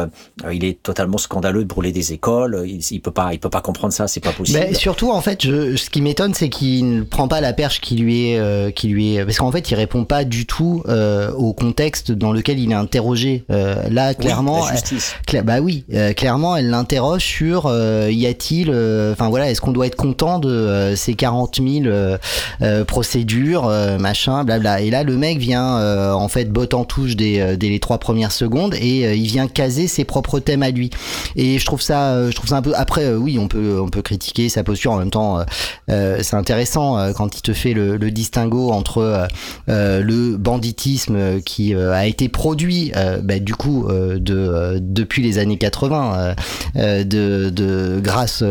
il 0.53 0.65
est 0.65 0.83
totalement 0.83 1.19
scandaleux 1.19 1.63
de 1.65 1.69
brûler 1.69 1.93
des 1.93 2.13
écoles. 2.13 2.63
Il, 2.67 2.81
il 2.91 3.01
peut 3.01 3.11
pas, 3.11 3.33
il 3.33 3.39
peut 3.41 3.51
pas 3.51 3.61
comprendre 3.61 3.93
ça, 3.93 4.07
c'est 4.09 4.21
pas 4.21 4.33
possible. 4.33 4.59
Ben, 4.61 4.75
surtout, 4.75 5.11
en 5.11 5.21
fait, 5.21 5.43
je, 5.45 5.77
ce 5.77 5.91
qui 5.91 6.03
m'étonne, 6.03 6.35
c'est 6.35 6.49
qu'il 6.49 6.97
ne 6.99 7.03
prend 7.03 7.29
pas 7.29 7.41
la 7.41 7.53
perche 7.53 7.81
qui 7.81 7.97
lui 7.97 8.31
est, 8.31 8.73
qui 8.75 8.89
lui 8.89 9.17
est, 9.17 9.25
parce 9.25 9.39
qu'en 9.41 9.51
fait, 9.53 9.71
il 9.71 9.75
répond 9.75 10.05
pas 10.05 10.25
du 10.25 10.47
tout 10.47 10.83
euh, 10.89 11.31
au 11.33 11.53
contexte 11.53 12.13
dans 12.13 12.33
lequel 12.33 12.59
il 12.59 12.71
est 12.73 12.75
interrogé. 12.75 13.45
Euh, 13.51 13.77
là, 13.91 14.11
Oui, 14.11 14.17
clairement, 14.17 14.67
la 14.67 14.73
justice. 14.73 15.15
Cla- 15.27 15.43
bah 15.43 15.61
oui, 15.61 15.85
euh, 15.95 16.13
clairement, 16.13 16.57
elle 16.57 16.69
l'interroge 16.71 17.23
sur 17.23 17.65
euh, 17.67 18.09
y 18.13 18.27
a-t-il, 18.27 18.69
euh, 18.71 19.13
enfin 19.13 19.29
voilà, 19.31 19.51
est-ce 19.51 19.61
qu'on 19.61 19.73
doit 19.73 19.87
être 19.87 19.97
content 19.97 20.39
de 20.39 20.51
euh, 20.51 20.95
ces 20.97 21.15
40 21.15 21.57
000 21.57 21.87
euh, 21.87 22.19
euh, 22.63 22.85
procédures, 22.85 23.67
euh, 23.67 23.99
machin, 23.99 24.45
blabla. 24.45 24.83
Et 24.83 24.91
là, 24.91 25.03
le 25.05 25.17
mec 25.17 25.39
vient 25.39 25.79
euh, 25.79 26.13
en 26.13 26.29
fait 26.29 26.45
botte 26.53 26.75
en 26.75 26.85
touche 26.85 27.17
dès, 27.17 27.41
euh, 27.41 27.57
dès 27.57 27.69
les 27.71 27.81
trois 27.81 27.99
premières 27.99 28.33
secondes 28.33 28.75
et 28.75 29.07
euh, 29.07 29.15
il 29.15 29.27
vient 29.27 29.49
caser 29.49 29.87
ses 29.89 30.05
propres 30.05 30.39
thèmes 30.39 30.63
à 30.63 30.71
lui. 30.71 30.91
Et 31.37 31.59
je 31.59 31.65
trouve 31.65 31.81
ça, 31.81 32.13
euh, 32.13 32.31
je 32.31 32.37
trouve 32.37 32.51
ça 32.51 32.57
un 32.57 32.63
peu. 32.63 32.73
Après, 32.77 33.05
euh, 33.05 33.17
oui, 33.17 33.39
on 33.39 33.49
peut, 33.49 33.81
on 33.81 33.89
peut 33.89 34.03
critiquer 34.03 34.49
sa 34.49 34.63
posture. 34.63 34.93
En 34.93 34.99
même 34.99 35.11
temps, 35.11 35.39
euh, 35.41 35.45
euh, 35.91 36.19
c'est 36.23 36.37
intéressant 36.37 36.99
euh, 36.99 37.13
quand 37.13 37.39
il 37.39 37.43
te 37.43 37.53
fait 37.53 37.73
le, 37.73 37.97
le 37.97 38.11
distinguo 38.11 38.71
entre 38.71 38.99
euh, 38.99 39.11
euh, 39.21 39.27
le 39.69 40.37
banditisme 40.37 41.17
euh, 41.17 41.41
qui 41.41 41.75
euh, 41.75 41.93
a 41.93 42.07
été 42.07 42.29
produit, 42.29 42.93
euh, 42.97 43.21
bah, 43.23 43.39
du 43.39 43.55
coup, 43.55 43.87
euh, 43.89 44.19
de 44.19 44.37
euh, 44.37 44.79
depuis 44.81 45.23
les 45.23 45.39
années 45.39 45.59
80, 45.59 46.15
euh, 46.15 46.35
euh, 46.77 47.05
de, 47.05 47.51
de 47.51 48.01
grâce. 48.01 48.43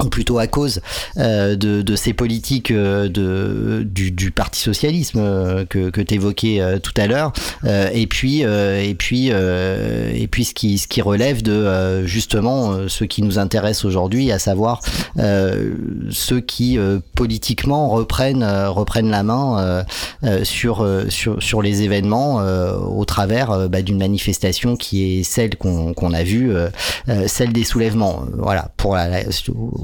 Euh, 0.00 0.04
ou 0.04 0.08
plutôt 0.08 0.38
à 0.38 0.46
cause 0.46 0.80
euh, 1.18 1.56
de, 1.56 1.82
de 1.82 1.96
ces 1.96 2.12
politiques 2.12 2.70
euh, 2.70 3.08
de, 3.08 3.82
du, 3.84 4.10
du 4.10 4.30
parti 4.30 4.60
socialisme 4.60 5.18
euh, 5.20 5.64
que, 5.64 5.90
que 5.90 6.00
tu 6.00 6.14
évoquais 6.14 6.60
tout 6.82 6.92
à 6.96 7.06
l'heure. 7.06 7.32
Euh, 7.64 7.88
et 7.92 8.06
puis 8.06 8.44
euh, 8.44 8.82
et 8.82 8.94
puis 8.94 9.28
euh, 9.30 10.10
et 10.14 10.26
puis 10.26 10.44
ce 10.44 10.54
qui 10.54 10.78
ce 10.78 10.88
qui 10.88 11.00
relève 11.02 11.42
de 11.42 11.52
euh, 11.52 12.06
justement 12.06 12.72
euh, 12.72 12.88
ce 12.88 13.04
qui 13.04 13.22
nous 13.22 13.38
intéresse 13.38 13.84
aujourd'hui 13.84 14.32
à 14.32 14.38
savoir 14.38 14.80
euh, 15.18 15.74
ceux 16.10 16.40
qui 16.40 16.78
euh, 16.78 16.98
politiquement 17.14 17.88
reprennent 17.88 18.42
euh, 18.42 18.70
reprennent 18.70 19.10
la 19.10 19.22
main 19.22 19.58
euh, 19.58 19.82
euh, 20.24 20.44
sur 20.44 20.82
euh, 20.82 21.08
sur 21.08 21.42
sur 21.42 21.62
les 21.62 21.82
événements 21.82 22.40
euh, 22.40 22.76
au 22.76 23.04
travers 23.04 23.50
euh, 23.50 23.68
bah, 23.68 23.82
d'une 23.82 23.98
manifestation 23.98 24.76
qui 24.76 25.18
est 25.18 25.22
celle 25.22 25.56
qu'on 25.56 25.94
qu'on 25.94 26.12
a 26.12 26.22
vue 26.22 26.52
euh, 26.54 26.68
euh, 27.08 27.24
celle 27.28 27.52
des 27.52 27.64
soulèvements. 27.64 28.24
Voilà 28.36 28.70
pour 28.76 28.94
la, 28.96 29.08
la- 29.08 29.30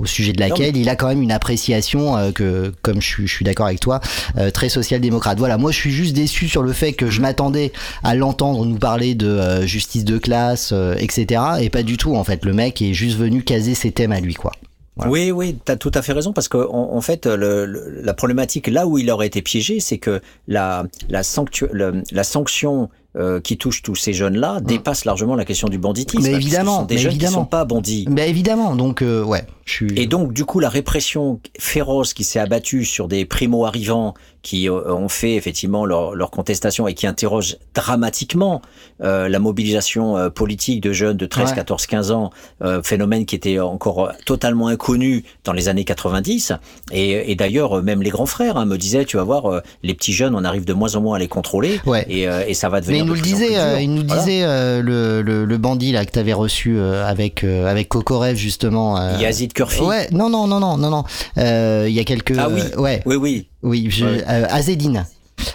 au 0.01 0.07
sujet 0.07 0.33
de 0.33 0.41
laquelle 0.41 0.77
il 0.77 0.89
a 0.89 0.97
quand 0.97 1.09
même 1.09 1.23
une 1.23 1.31
appréciation 1.33 2.17
euh, 2.17 2.33
que 2.33 2.73
comme 2.83 3.01
je 3.01 3.07
suis 3.07 3.27
je 3.27 3.35
suis 3.35 3.45
d'accord 3.45 3.67
avec 3.67 3.81
toi 3.81 4.01
euh, 4.39 4.51
très 4.51 4.69
social-démocrate. 4.69 5.39
Voilà 5.39 5.59
moi 5.59 5.71
je 5.71 5.77
suis 5.77 5.91
juste 5.93 6.15
déçu 6.15 6.49
sur 6.49 6.63
le 6.63 6.73
fait 6.73 6.93
que 6.95 7.11
je 7.11 7.21
m'attendais 7.21 7.73
à 8.03 8.15
l'entendre 8.15 8.65
nous 8.65 8.79
parler 8.79 9.15
de 9.15 9.29
euh, 9.29 9.67
justice 9.67 10.05
de 10.05 10.19
classe 10.19 10.71
euh, 10.73 10.95
etc 10.99 11.43
et 11.61 11.71
pas 11.71 11.83
du 11.83 11.97
tout 11.97 12.17
en 12.17 12.25
fait. 12.25 12.45
Le 12.45 12.53
mec 12.53 12.81
est 12.83 12.95
juste 12.95 13.19
venu 13.19 13.43
caser 13.43 13.75
ses 13.75 13.93
thèmes 13.93 14.13
à 14.13 14.21
lui 14.21 14.35
quoi. 14.35 14.53
Voilà. 14.97 15.13
Oui, 15.13 15.31
oui, 15.31 15.57
tu 15.65 15.71
as 15.73 15.77
tout 15.77 15.93
à 15.95 16.03
fait 16.03 16.13
raison 16.13 16.33
parce 16.33 16.49
que 16.49 16.59
en, 16.59 16.95
en 16.97 17.01
fait, 17.01 17.25
le, 17.27 17.65
le- 17.65 18.01
la 18.03 18.13
problématique 18.13 18.67
là 18.67 18.87
où 18.87 18.99
il 18.99 19.11
aurait 19.11 19.29
été 19.29 19.41
piégé, 19.41 19.81
c'est 19.81 19.99
que 19.99 20.21
la, 20.49 20.85
la, 21.09 21.23
sanctu- 21.23 21.71
le- 21.73 22.03
la 22.11 22.25
sanction 22.25 22.91
euh, 23.17 23.41
qui 23.41 23.59
touche 23.59 23.83
tous 23.83 23.97
ces 23.97 24.13
jeunes-là 24.13 24.61
dépasse 24.61 25.05
largement 25.05 25.35
la 25.35 25.45
question 25.45 25.69
du 25.69 25.79
banditisme. 25.79 26.23
Mais 26.23 26.33
évidemment, 26.37 26.75
ce 26.75 26.81
sont 26.81 26.87
des 26.87 26.95
mais 26.95 27.01
jeunes 27.01 27.11
évidemment. 27.13 27.31
qui 27.31 27.35
sont 27.35 27.45
pas 27.47 27.65
bandits. 27.65 28.07
bah 28.09 28.27
évidemment 28.27 28.77
donc 28.77 29.03
euh, 29.03 29.25
ouais 29.25 29.45
je 29.71 29.87
suis 29.87 30.01
Et 30.01 30.07
donc, 30.07 30.33
du 30.33 30.45
coup, 30.45 30.59
la 30.59 30.69
répression 30.69 31.41
féroce 31.59 32.13
qui 32.13 32.25
s'est 32.25 32.41
abattue 32.41 32.85
sur 32.85 33.07
des 33.07 33.25
primo-arrivants 33.25 34.15
qui 34.43 34.69
euh, 34.69 34.93
ont 34.95 35.09
fait 35.09 35.35
effectivement 35.35 35.85
leur, 35.85 36.15
leur 36.15 36.31
contestation 36.31 36.89
et 36.89 36.95
qui 36.95 37.07
interrogent 37.07 37.57
dramatiquement 37.75 38.63
euh, 39.03 39.29
la 39.29 39.39
mobilisation 39.39 40.17
euh, 40.17 40.31
politique 40.31 40.81
de 40.83 40.93
jeunes 40.93 41.17
de 41.17 41.27
13, 41.27 41.51
Ouais. 41.51 41.55
14, 41.57 41.87
15 41.87 42.11
ans, 42.13 42.31
euh, 42.63 42.83
phénomène 42.83 43.27
qui 43.27 43.35
était 43.37 43.59
encore 43.59 44.05
euh, 44.07 44.13
totalement 44.27 44.69
inconnu 44.69 45.25
dans 45.45 45.53
les 45.53 45.69
années 45.69 45.85
90. 45.85 46.53
Et, 46.93 47.31
et 47.31 47.35
d'ailleurs, 47.35 47.83
même 47.83 48.03
les 48.03 48.11
grands 48.11 48.27
frères 48.27 48.57
hein, 48.57 48.67
me 48.67 48.77
disaient, 48.79 49.05
tu 49.05 49.17
vas 49.17 49.25
voir, 49.25 49.47
euh, 49.47 49.61
les 49.83 49.95
petits 49.95 50.13
jeunes, 50.13 50.35
on 50.35 50.45
arrive 50.45 50.65
de 50.65 50.73
moins 50.73 50.95
en 50.97 51.01
moins 51.01 51.17
à 51.17 51.19
les 51.19 51.29
contrôler 51.29 51.81
Ouais. 51.87 52.07
et, 52.09 52.29
euh, 52.29 52.45
et 52.47 52.55
ça 52.55 52.69
va 52.69 52.77
Mais 52.81 52.83
devenir 52.83 53.05
il 53.05 53.07
nous 53.09 53.13
de 53.15 53.19
le 53.19 53.25
disait, 53.25 53.59
euh, 53.59 53.81
il 53.81 53.93
nous 53.95 54.05
Voilà. 54.07 54.23
disait 54.23 54.43
euh, 54.45 54.81
le, 54.83 55.23
le, 55.23 55.45
le 55.45 55.59
bandit 55.59 55.93
là 55.93 56.05
que 56.07 56.11
t'avais 56.13 56.33
reçu 56.33 56.77
euh, 56.79 57.05
avec 57.07 57.45
euh, 57.45 57.67
avec 57.67 57.89
Kokorev 57.89 58.37
justement. 58.37 58.97
Yazid 59.19 59.53
Kurfi. 59.53 59.83
Ouais, 59.83 60.09
non 60.13 60.29
non 60.31 60.47
non 60.47 60.61
non 60.61 60.77
non 60.77 60.91
non. 60.91 61.05
Euh, 61.39 61.87
Il 61.89 61.95
y 61.95 62.01
a 62.01 62.05
quelques. 62.05 62.35
Ah 62.39 62.49
oui. 62.51 62.63
ouais. 62.79 63.03
Oui, 63.07 63.17
oui. 63.17 63.47
Oui, 63.63 63.89
je, 63.91 64.05
Ouais. 64.07 64.25
euh, 64.29 64.47
Azedine. 64.51 65.07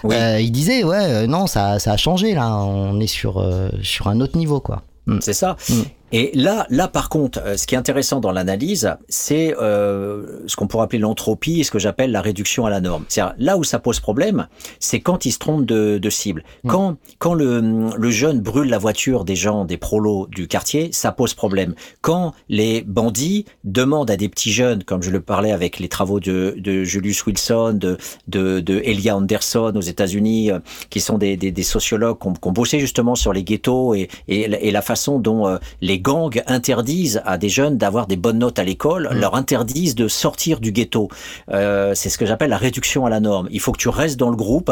Oui. 0.03 0.15
Euh, 0.15 0.39
il 0.39 0.51
disait 0.51 0.83
ouais 0.83 0.97
euh, 0.99 1.27
non 1.27 1.45
ça 1.47 1.77
ça 1.79 1.91
a 1.93 1.97
changé 1.97 2.33
là 2.33 2.55
on 2.55 2.99
est 2.99 3.07
sur 3.07 3.43
sur 3.83 4.07
un 4.07 4.19
autre 4.19 4.37
niveau 4.37 4.59
quoi. 4.59 4.81
Mm. 5.05 5.19
C'est 5.21 5.33
ça. 5.33 5.55
Mm. 5.69 5.73
Et 6.17 6.31
là, 6.33 6.65
là 6.69 6.87
par 6.87 7.09
contre, 7.09 7.41
euh, 7.43 7.57
ce 7.57 7.67
qui 7.67 7.75
est 7.75 7.77
intéressant 7.77 8.21
dans 8.21 8.31
l'analyse, 8.31 8.95
c'est 9.09 9.53
euh, 9.61 10.39
ce 10.47 10.55
qu'on 10.55 10.65
pourrait 10.65 10.85
appeler 10.85 10.99
l'entropie 10.99 11.59
et 11.59 11.63
ce 11.65 11.71
que 11.71 11.77
j'appelle 11.77 12.11
la 12.13 12.21
réduction 12.21 12.65
à 12.65 12.69
la 12.69 12.79
norme. 12.79 13.03
C'est-à-dire 13.09 13.35
là 13.37 13.57
où 13.57 13.65
ça 13.65 13.79
pose 13.79 13.99
problème, 13.99 14.47
c'est 14.79 15.01
quand 15.01 15.25
il 15.25 15.33
se 15.33 15.39
trompe 15.39 15.65
de, 15.65 15.97
de 15.97 16.09
cible. 16.09 16.45
Mm. 16.63 16.69
Quand, 16.69 16.95
quand 17.19 17.33
le, 17.33 17.59
le 17.97 18.11
jeune 18.11 18.39
brûle 18.39 18.69
la 18.69 18.77
voiture 18.77 19.25
des 19.25 19.35
gens, 19.35 19.65
des 19.65 19.75
prolos 19.75 20.27
du 20.31 20.47
quartier, 20.47 20.89
ça 20.93 21.11
pose 21.11 21.33
problème. 21.33 21.75
Quand 21.99 22.33
les 22.47 22.81
bandits 22.81 23.43
demandent 23.65 24.09
à 24.09 24.15
des 24.15 24.29
petits 24.29 24.53
jeunes, 24.53 24.85
comme 24.85 25.03
je 25.03 25.09
le 25.11 25.19
parlais 25.19 25.51
avec 25.51 25.79
les 25.79 25.89
travaux 25.89 26.21
de, 26.21 26.55
de 26.57 26.85
Julius 26.85 27.25
Wilson, 27.25 27.73
de, 27.73 27.97
de, 28.29 28.61
de 28.61 28.79
Elia 28.85 29.17
Anderson 29.17 29.73
aux 29.75 29.81
États-Unis, 29.81 30.51
euh, 30.51 30.59
qui 30.89 31.01
sont 31.01 31.17
des, 31.17 31.35
des, 31.35 31.51
des 31.51 31.63
sociologues 31.63 32.19
qui 32.21 32.27
ont, 32.29 32.33
qui 32.33 32.47
ont 32.47 32.53
bossé 32.53 32.79
justement 32.79 33.15
sur 33.15 33.33
les 33.33 33.43
ghettos 33.43 33.95
et, 33.95 34.07
et, 34.29 34.47
la- 34.47 34.61
et 34.61 34.71
la 34.71 34.81
façon 34.81 35.19
dont 35.19 35.45
euh, 35.45 35.57
les 35.81 35.99
gangs 36.05 36.41
interdisent 36.47 37.21
à 37.25 37.37
des 37.37 37.49
jeunes 37.49 37.77
d'avoir 37.77 38.05
des 38.05 38.15
bonnes 38.15 38.37
notes 38.39 38.59
à 38.59 38.63
l'école, 38.63 39.09
Mm. 39.11 39.19
leur 39.19 39.35
interdisent 39.35 39.95
de 39.95 40.07
sortir 40.07 40.59
du 40.59 40.71
ghetto. 40.71 41.09
Euh, 41.51 41.93
c'est 41.95 42.09
ce 42.09 42.17
que 42.19 42.25
j'appelle 42.25 42.51
la 42.51 42.57
réduction 42.57 43.05
à 43.05 43.09
la 43.09 43.19
norme. 43.19 43.47
Il 43.51 43.59
faut 43.59 43.71
que 43.71 43.79
tu 43.79 43.89
restes 43.89 44.17
dans 44.17 44.29
le 44.29 44.35
groupe. 44.35 44.71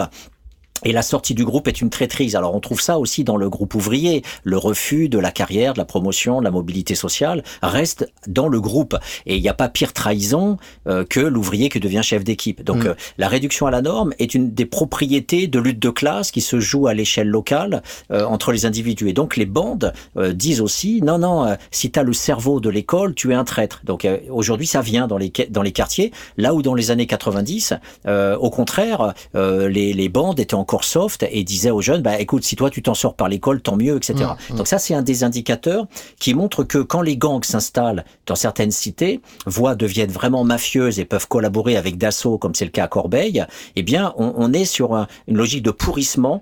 Et 0.86 0.92
la 0.92 1.02
sortie 1.02 1.34
du 1.34 1.46
groupe 1.46 1.68
est 1.68 1.82
une 1.82 1.90
traîtrise. 1.90 2.36
Alors 2.36 2.56
on 2.56 2.60
trouve 2.60 2.82
ça 2.82 3.00
aussi 3.00 3.24
dans 3.24 3.38
le 3.38 3.50
groupe 3.50 3.76
ouvrier. 3.76 4.24
Le 4.44 4.58
refus 4.58 5.10
de 5.10 5.18
la 5.20 5.32
carrière, 5.32 5.74
de 5.74 5.78
la 5.80 5.86
promotion, 5.86 6.40
de 6.40 6.44
la 6.44 6.52
mobilité 6.52 6.96
sociale 6.96 7.44
reste 7.62 8.12
dans 8.28 8.48
le 8.48 8.60
groupe. 8.62 8.96
Et 9.26 9.36
il 9.38 9.42
n'y 9.42 9.50
a 9.50 9.54
pas 9.54 9.70
pire 9.70 9.94
trahison 9.94 10.58
euh, 10.88 11.06
que 11.06 11.20
l'ouvrier 11.20 11.70
qui 11.70 11.80
devient 11.80 12.02
chef 12.04 12.24
d'équipe. 12.24 12.64
Donc 12.64 12.84
Mm. 12.84 12.88
euh, 12.88 12.94
la 13.18 13.28
réduction 13.28 13.66
à 13.68 13.72
la 13.72 13.82
norme 13.82 14.14
est 14.20 14.34
une 14.34 14.54
des 14.54 14.66
propriétés 14.66 15.48
de 15.48 15.60
lutte 15.60 15.80
de 15.80 15.90
classe 15.90 16.32
qui 16.32 16.42
se 16.42 16.60
joue 16.60 16.88
à 16.88 16.94
l'échelle 16.94 17.28
locale 17.28 17.84
euh, 18.12 18.26
entre 18.26 18.52
les 18.52 18.66
individus. 18.66 19.10
Et 19.10 19.14
donc 19.14 19.38
les 19.38 19.46
bandes 19.46 19.94
disent 20.34 20.62
aussi, 20.62 21.02
non, 21.02 21.18
non, 21.18 21.56
si 21.72 21.92
tu 21.92 22.00
as 22.00 22.04
le 22.04 22.14
cerveau 22.14 22.60
de 22.60 22.70
l'école, 22.70 23.14
tu 23.16 23.32
es 23.32 23.36
un 23.36 23.44
traître. 23.44 23.82
Donc 23.84 24.08
aujourd'hui 24.30 24.68
ça 24.68 24.82
vient 24.82 25.08
dans 25.08 25.18
les, 25.18 25.30
qua- 25.30 25.50
dans 25.50 25.62
les 25.62 25.72
quartiers, 25.72 26.12
là 26.38 26.54
où 26.54 26.62
dans 26.62 26.74
les 26.74 26.92
années 26.92 27.06
90, 27.08 27.74
euh, 28.08 28.36
au 28.38 28.50
contraire, 28.50 29.14
les, 29.34 29.94
les 29.94 30.10
bandes 30.10 30.40
étaient 30.40 30.54
encore 30.56 30.73
soft 30.82 31.26
et 31.30 31.44
disaient 31.44 31.70
aux 31.70 31.82
jeunes, 31.82 32.02
bah 32.02 32.20
écoute, 32.20 32.44
si 32.44 32.56
toi 32.56 32.70
tu 32.72 32.82
t'en 32.82 32.94
sors 32.96 33.14
par 33.16 33.28
l'école, 33.30 33.62
tant 33.62 33.76
mieux, 33.76 33.98
etc. 33.98 34.16
Mm, 34.50 34.54
mm. 34.54 34.58
Donc 34.58 34.68
ça 34.68 34.80
c'est 34.80 34.96
un 34.96 35.02
des 35.04 35.24
indicateurs 35.24 35.86
qui 36.20 36.34
montre 36.34 36.64
que 36.64 36.80
quand 36.80 37.02
les 37.02 37.18
gangs 37.18 37.44
s'installent 37.44 38.06
dans 38.26 38.36
certaines 38.36 38.72
cités, 38.72 39.20
voient 39.46 39.76
deviennent 39.76 40.10
vraiment 40.12 40.44
mafieuses 40.44 41.00
et 41.00 41.06
peuvent 41.06 41.28
collaborer 41.28 41.76
avec 41.78 41.98
Dassault, 41.98 42.38
comme 42.40 42.56
c'est 42.56 42.66
le 42.66 42.72
cas 42.72 42.86
à 42.86 42.88
Corbeil, 42.88 43.46
eh 43.76 43.84
bien 43.84 44.14
on, 44.18 44.34
on 44.38 44.54
est 44.54 44.66
sur 44.66 44.96
un- 44.96 45.08
une 45.28 45.38
logique 45.38 45.62
de 45.64 45.72
pourrissement 45.72 46.42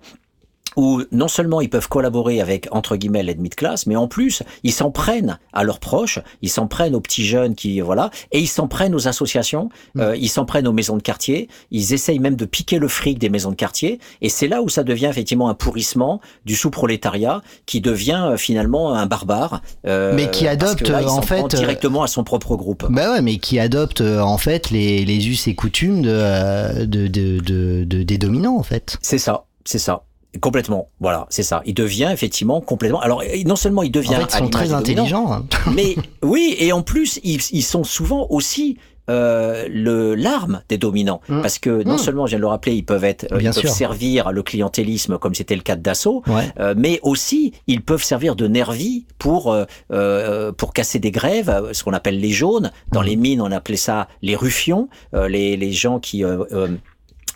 où 0.77 1.01
non 1.11 1.27
seulement 1.27 1.61
ils 1.61 1.69
peuvent 1.69 1.89
collaborer 1.89 2.41
avec 2.41 2.67
entre 2.71 2.95
guillemets 2.95 3.23
l'ennemi 3.23 3.49
de 3.49 3.55
classe, 3.55 3.85
mais 3.87 3.95
en 3.95 4.07
plus 4.07 4.43
ils 4.63 4.71
s'en 4.71 4.91
prennent 4.91 5.37
à 5.53 5.63
leurs 5.63 5.79
proches, 5.79 6.19
ils 6.41 6.49
s'en 6.49 6.67
prennent 6.67 6.95
aux 6.95 7.01
petits 7.01 7.25
jeunes 7.25 7.55
qui 7.55 7.79
voilà, 7.81 8.09
et 8.31 8.39
ils 8.39 8.47
s'en 8.47 8.67
prennent 8.67 8.95
aux 8.95 9.07
associations, 9.07 9.69
euh, 9.97 10.15
ils 10.15 10.29
s'en 10.29 10.45
prennent 10.45 10.67
aux 10.67 10.71
maisons 10.73 10.97
de 10.97 11.01
quartier, 11.01 11.49
ils 11.71 11.93
essayent 11.93 12.19
même 12.19 12.35
de 12.35 12.45
piquer 12.45 12.79
le 12.79 12.87
fric 12.87 13.19
des 13.19 13.29
maisons 13.29 13.49
de 13.51 13.55
quartier, 13.55 13.99
et 14.21 14.29
c'est 14.29 14.47
là 14.47 14.61
où 14.61 14.69
ça 14.69 14.83
devient 14.83 15.07
effectivement 15.07 15.49
un 15.49 15.53
pourrissement 15.55 16.21
du 16.45 16.55
sous-prolétariat 16.55 17.41
qui 17.65 17.81
devient 17.81 18.23
euh, 18.31 18.37
finalement 18.37 18.93
un 18.93 19.05
barbare, 19.05 19.61
euh, 19.87 20.13
Mais 20.15 20.31
qui 20.31 20.47
adopte, 20.47 20.87
là, 20.87 21.01
il 21.01 21.07
en 21.07 21.21
fait, 21.21 21.43
euh, 21.43 21.47
directement 21.57 22.03
à 22.03 22.07
son 22.07 22.23
propre 22.23 22.55
groupe. 22.55 22.85
Bah 22.89 23.11
ouais, 23.13 23.21
mais 23.21 23.37
qui 23.37 23.59
adopte 23.59 24.01
euh, 24.01 24.19
en 24.21 24.37
fait 24.37 24.69
les, 24.69 25.03
les 25.05 25.27
us 25.29 25.47
et 25.47 25.55
coutumes 25.55 26.03
euh, 26.05 26.85
de, 26.85 27.07
de, 27.07 27.39
de- 27.39 27.83
de- 27.83 28.03
des 28.03 28.17
dominants 28.17 28.57
en 28.57 28.63
fait. 28.63 28.97
C'est 29.01 29.17
ça, 29.17 29.45
c'est 29.65 29.79
ça. 29.79 30.03
Complètement, 30.39 30.87
voilà, 31.01 31.27
c'est 31.29 31.43
ça. 31.43 31.61
Il 31.65 31.73
devient 31.73 32.09
effectivement 32.13 32.61
complètement. 32.61 33.01
Alors, 33.01 33.21
non 33.45 33.57
seulement 33.57 33.83
il 33.83 33.91
devient. 33.91 34.15
En 34.15 34.19
fait, 34.21 34.35
ils 34.35 34.37
sont 34.37 34.49
très 34.49 34.71
intelligents. 34.71 35.31
hein. 35.33 35.45
mais 35.75 35.95
oui, 36.23 36.55
et 36.57 36.71
en 36.71 36.83
plus, 36.83 37.19
ils, 37.23 37.41
ils 37.51 37.63
sont 37.63 37.83
souvent 37.83 38.27
aussi 38.29 38.77
euh, 39.09 39.67
le 39.69 40.15
l'arme 40.15 40.61
des 40.69 40.77
dominants, 40.77 41.19
Mm. 41.27 41.41
parce 41.41 41.57
que 41.59 41.83
non 41.83 41.95
Mm. 41.95 41.97
seulement, 41.97 42.25
je 42.27 42.29
viens 42.31 42.37
de 42.37 42.43
le 42.43 42.47
rappeler, 42.47 42.75
ils 42.75 42.85
peuvent 42.85 43.03
être, 43.03 43.27
euh, 43.33 43.39
Bien 43.39 43.51
ils 43.51 43.61
peuvent 43.61 43.69
servir 43.71 44.31
le 44.31 44.41
clientélisme 44.43 45.17
comme 45.17 45.33
c'était 45.35 45.55
le 45.55 45.63
cas 45.63 45.75
de 45.75 45.81
Dassault, 45.81 46.21
Ouais. 46.27 46.49
euh, 46.59 46.75
mais 46.77 46.99
aussi 47.01 47.51
ils 47.67 47.81
peuvent 47.81 48.03
servir 48.03 48.35
de 48.37 48.47
nervis 48.47 49.05
pour 49.17 49.51
euh, 49.51 49.65
euh, 49.91 50.51
pour 50.53 50.71
casser 50.71 50.99
des 50.99 51.11
grèves, 51.11 51.49
euh, 51.49 51.73
ce 51.73 51.83
qu'on 51.83 51.93
appelle 51.93 52.19
les 52.21 52.29
jaunes. 52.31 52.71
Dans 52.93 53.01
Mhm. 53.01 53.05
les 53.07 53.15
mines, 53.17 53.41
on 53.41 53.51
appelait 53.51 53.75
ça 53.75 54.07
les 54.21 54.35
ruffions, 54.35 54.87
euh, 55.13 55.27
les 55.27 55.57
les 55.57 55.71
gens 55.73 55.99
qui 55.99 56.23
euh, 56.23 56.43
euh, 56.53 56.67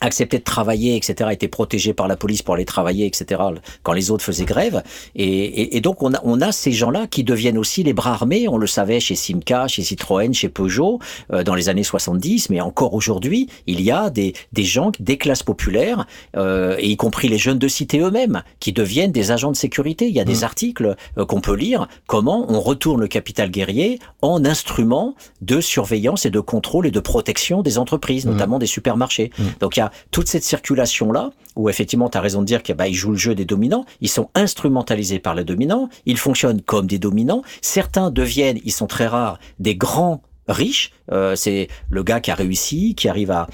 acceptaient 0.05 0.39
de 0.39 0.43
travailler, 0.43 0.95
etc., 0.95 1.29
étaient 1.33 1.47
protégés 1.47 1.93
par 1.93 2.07
la 2.07 2.15
police 2.15 2.41
pour 2.41 2.55
aller 2.55 2.65
travailler, 2.65 3.05
etc., 3.05 3.41
quand 3.83 3.93
les 3.93 4.11
autres 4.11 4.23
faisaient 4.23 4.45
grève. 4.45 4.83
Et, 5.15 5.25
et, 5.25 5.77
et 5.77 5.81
donc, 5.81 6.01
on 6.03 6.13
a, 6.13 6.21
on 6.23 6.41
a 6.41 6.51
ces 6.51 6.71
gens-là 6.71 7.07
qui 7.07 7.23
deviennent 7.23 7.57
aussi 7.57 7.83
les 7.83 7.93
bras 7.93 8.13
armés. 8.13 8.47
On 8.47 8.57
le 8.57 8.67
savait 8.67 8.99
chez 8.99 9.15
Simca, 9.15 9.67
chez 9.67 9.81
Citroën, 9.83 10.33
chez 10.33 10.49
Peugeot, 10.49 10.99
euh, 11.33 11.43
dans 11.43 11.55
les 11.55 11.69
années 11.69 11.83
70, 11.83 12.49
mais 12.49 12.61
encore 12.61 12.93
aujourd'hui, 12.93 13.47
il 13.67 13.81
y 13.81 13.91
a 13.91 14.09
des, 14.09 14.33
des 14.53 14.63
gens, 14.63 14.91
des 14.99 15.17
classes 15.17 15.43
populaires, 15.43 16.05
euh, 16.37 16.75
et 16.79 16.89
y 16.89 16.97
compris 16.97 17.27
les 17.27 17.37
jeunes 17.37 17.59
de 17.59 17.67
cité 17.67 17.99
eux-mêmes, 17.99 18.43
qui 18.59 18.71
deviennent 18.73 19.11
des 19.11 19.31
agents 19.31 19.51
de 19.51 19.57
sécurité. 19.57 20.07
Il 20.07 20.15
y 20.15 20.19
a 20.19 20.25
des 20.25 20.43
articles 20.43 20.95
euh, 21.17 21.25
qu'on 21.25 21.41
peut 21.41 21.55
lire, 21.55 21.87
comment 22.07 22.45
on 22.49 22.59
retourne 22.61 23.01
le 23.01 23.07
capital 23.07 23.49
guerrier 23.49 23.99
en 24.21 24.45
instrument 24.45 25.15
de 25.41 25.61
surveillance 25.61 26.25
et 26.25 26.29
de 26.29 26.39
contrôle 26.39 26.87
et 26.87 26.91
de 26.91 26.99
protection 26.99 27.61
des 27.61 27.77
entreprises, 27.77 28.25
Mhm. 28.25 28.33
notamment 28.33 28.59
des 28.59 28.65
supermarchés. 28.65 29.31
Mhm. 29.37 29.45
Donc 29.59 29.77
il 29.77 29.79
y 29.79 29.83
a 29.83 29.91
toute 30.11 30.27
cette 30.27 30.43
circulation-là, 30.43 31.31
où 31.55 31.69
effectivement, 31.69 32.09
tu 32.09 32.17
as 32.17 32.21
raison 32.21 32.41
de 32.41 32.45
dire 32.45 32.63
qu'ils 32.63 32.75
bah, 32.75 32.91
jouent 32.91 33.11
le 33.11 33.17
jeu 33.17 33.35
des 33.35 33.45
dominants, 33.45 33.85
ils 34.01 34.09
sont 34.09 34.29
instrumentalisés 34.35 35.19
par 35.19 35.35
les 35.35 35.43
dominants, 35.43 35.89
ils 36.05 36.17
fonctionnent 36.17 36.61
comme 36.61 36.87
des 36.87 36.99
dominants, 36.99 37.43
certains 37.61 38.11
deviennent, 38.11 38.59
ils 38.63 38.71
sont 38.71 38.87
très 38.87 39.07
rares, 39.07 39.39
des 39.59 39.75
grands 39.75 40.21
riches, 40.47 40.91
Euh, 41.11 41.35
c'est 41.35 41.67
le 41.89 42.03
gars 42.03 42.19
qui 42.19 42.31
a 42.31 42.35
réussi, 42.35 42.95
qui 42.95 43.07
arrive 43.07 43.31
à 43.31 43.47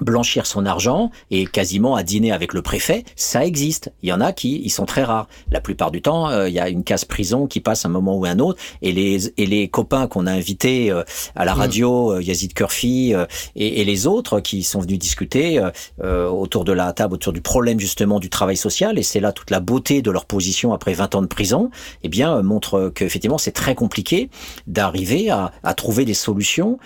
blanchir 0.00 0.46
son 0.46 0.66
argent 0.66 1.10
et 1.30 1.46
quasiment 1.46 1.94
à 1.96 2.02
dîner 2.02 2.32
avec 2.32 2.52
le 2.52 2.62
préfet, 2.62 3.04
ça 3.16 3.44
existe. 3.44 3.92
Il 4.02 4.08
y 4.08 4.12
en 4.12 4.20
a 4.20 4.32
qui, 4.32 4.60
ils 4.64 4.70
sont 4.70 4.86
très 4.86 5.04
rares. 5.04 5.28
La 5.50 5.60
plupart 5.60 5.90
du 5.90 6.02
temps, 6.02 6.28
euh, 6.28 6.48
il 6.48 6.54
y 6.54 6.60
a 6.60 6.68
une 6.68 6.84
case 6.84 7.04
prison 7.04 7.46
qui 7.46 7.60
passe 7.60 7.84
un 7.84 7.88
moment 7.88 8.16
ou 8.16 8.24
un 8.24 8.38
autre, 8.38 8.60
et 8.82 8.92
les 8.92 9.32
et 9.36 9.46
les 9.46 9.68
copains 9.68 10.06
qu'on 10.06 10.26
a 10.26 10.32
invités 10.32 10.90
euh, 10.90 11.02
à 11.36 11.44
la 11.44 11.54
Mm. 11.54 11.58
radio, 11.58 12.12
euh, 12.14 12.22
Yazid 12.22 12.52
Kurfi 12.54 13.14
euh, 13.14 13.26
et, 13.56 13.80
et 13.80 13.84
les 13.84 14.06
autres 14.06 14.40
qui 14.40 14.62
sont 14.62 14.80
venus 14.80 14.98
discuter 14.98 15.60
autour 16.02 16.64
de 16.64 16.72
la 16.72 16.92
table, 16.92 17.14
autour 17.14 17.32
du 17.32 17.40
problème 17.40 17.78
justement 17.80 18.18
du 18.20 18.28
travail 18.30 18.56
social, 18.56 18.98
et 18.98 19.02
c'est 19.02 19.20
là 19.20 19.32
toute 19.32 19.50
la 19.50 19.60
beauté 19.60 20.02
de 20.02 20.10
leur 20.10 20.26
position 20.26 20.72
après 20.72 20.92
20 20.94 21.14
ans 21.14 21.22
de 21.22 21.26
prison, 21.26 21.70
eh 22.02 22.08
bien 22.08 22.42
montre 22.42 22.90
que 22.94 23.04
effectivement 23.04 23.38
c'est 23.38 23.52
très 23.52 23.74
compliqué 23.74 24.30
d'arriver 24.66 25.30
à, 25.30 25.52
à 25.62 25.74
trouver 25.74 26.04
des 26.04 26.14
solutions 26.14 26.78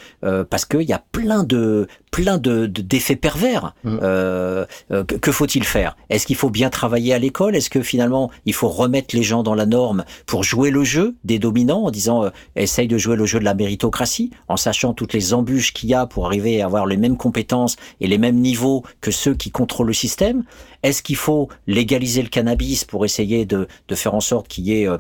parce 0.51 0.65
qu'il 0.65 0.83
y 0.83 0.93
a 0.93 1.03
plein 1.13 1.45
de 1.45 1.87
plein 2.11 2.39
de 2.39 2.67
de- 2.67 2.83
d'effets 2.99 3.17
pervers. 3.17 3.75
Mm. 3.85 3.99
Euh, 4.03 4.67
euh, 4.91 5.05
que, 5.05 5.15
que 5.15 5.33
faut-il 5.33 5.65
faire? 5.65 5.97
Est-ce 6.11 6.27
qu'il 6.27 6.37
faut 6.37 6.51
bien 6.51 6.71
travailler 6.71 7.15
à 7.15 7.19
l'école? 7.19 7.55
Est-ce 7.55 7.71
que 7.71 7.83
finalement 7.83 8.31
il 8.45 8.55
faut 8.55 8.69
remettre 8.69 9.15
les 9.15 9.23
gens 9.23 9.43
dans 9.43 9.55
la 9.55 9.67
norme 9.67 10.05
pour 10.27 10.43
jouer 10.43 10.71
le 10.71 10.83
jeu 10.85 11.15
des 11.25 11.39
dominants 11.39 11.85
en 11.85 11.91
disant 11.91 12.25
euh, 12.25 12.31
essaye 12.57 12.89
de 12.89 12.99
jouer 12.99 13.17
le 13.17 13.27
jeu 13.27 13.39
de 13.39 13.45
la 13.45 13.55
méritocratie 13.55 14.31
en 14.49 14.57
sachant 14.57 14.93
toutes 14.95 15.13
les 15.13 15.33
embûches 15.33 15.73
qu'il 15.73 15.89
y 15.89 15.95
a 15.95 16.07
pour 16.07 16.27
arriver 16.27 16.61
à 16.61 16.67
avoir 16.67 16.87
les 16.87 16.97
mêmes 16.97 17.17
compétences 17.17 17.77
et 18.01 18.09
les 18.09 18.19
mêmes 18.19 18.41
niveaux 18.41 18.83
que 19.01 19.11
ceux 19.11 19.35
qui 19.35 19.51
contrôlent 19.51 19.87
le 19.87 19.93
système? 19.93 20.43
Est-ce 20.83 21.03
qu'il 21.03 21.17
faut 21.17 21.49
légaliser 21.67 22.23
le 22.23 22.29
cannabis 22.29 22.85
pour 22.85 23.05
essayer 23.05 23.47
de, 23.47 23.69
de 23.89 23.95
faire 23.95 24.15
en 24.15 24.21
sorte 24.21 24.49
qu'il 24.49 24.67
y 24.67 24.83
ait 24.83 24.89
euh, 24.89 24.99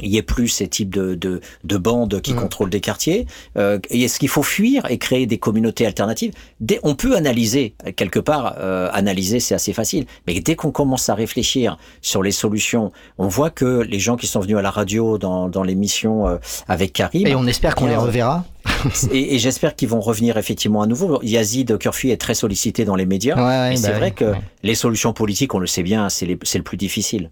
il 0.00 0.10
y 0.10 0.16
ait 0.16 0.22
plus 0.22 0.46
ces 0.48 0.68
types 0.68 0.90
de, 0.94 1.14
de, 1.16 1.40
de 1.64 1.76
bandes 1.76 2.20
qui 2.20 2.32
Mhm. 2.32 2.38
contrôlent 2.40 2.70
des 2.70 2.80
quartiers 2.80 3.26
euh, 3.56 3.78
Est-ce 3.90 4.18
qu'il 4.20 4.28
faut 4.28 4.44
fuir 4.44 4.84
et 4.90 4.98
créer 4.98 5.26
des 5.26 5.38
communautés 5.38 5.86
alternatives 5.86 6.32
dès, 6.60 6.78
On 6.84 6.94
peut 6.94 7.16
analyser, 7.16 7.74
quelque 7.96 8.20
part, 8.20 8.54
euh, 8.58 8.88
analyser 8.92 9.40
c'est 9.40 9.54
assez 9.56 9.72
facile, 9.72 10.06
mais 10.26 10.38
dès 10.40 10.54
qu'on 10.54 10.70
commence 10.70 11.08
à 11.08 11.14
réfléchir 11.16 11.78
sur 12.00 12.22
les 12.22 12.30
solutions, 12.30 12.92
on 13.18 13.26
voit 13.28 13.50
que 13.50 13.80
les 13.82 13.98
gens 13.98 14.16
qui 14.16 14.26
sont 14.28 14.38
venus 14.40 14.56
à 14.56 14.62
la 14.62 14.70
radio 14.70 15.18
dans, 15.18 15.48
dans 15.48 15.64
l'émission 15.64 16.28
euh, 16.28 16.36
avec 16.68 16.92
Karim, 16.92 17.26
Et 17.26 17.34
on 17.34 17.46
espère 17.46 17.74
qu'on 17.74 17.86
les 17.86 17.92
bien, 17.94 18.00
reverra. 18.00 18.44
et, 19.12 19.34
et 19.34 19.38
j'espère 19.40 19.74
qu'ils 19.74 19.88
vont 19.88 20.00
revenir 20.00 20.36
effectivement 20.36 20.82
à 20.82 20.86
nouveau. 20.86 21.18
Yazid 21.22 21.76
Kurfi 21.78 22.10
est 22.10 22.16
très 22.20 22.34
sollicité 22.34 22.84
dans 22.84 22.94
les 22.94 23.06
médias, 23.06 23.34
Ouais, 23.36 23.42
ouais, 23.42 23.68
mais 23.70 23.74
bah 23.76 23.80
c'est 23.82 23.92
vrai 23.92 24.00
ouais, 24.06 24.10
que 24.12 24.32
les 24.62 24.74
solutions 24.76 25.12
politiques, 25.12 25.54
on 25.54 25.58
le 25.58 25.66
sait 25.66 25.82
bien, 25.82 26.08
c'est 26.08 26.26
les- 26.26 26.38
c'est 26.42 26.58
le 26.58 26.64
plus 26.64 26.76
difficile. 26.76 27.30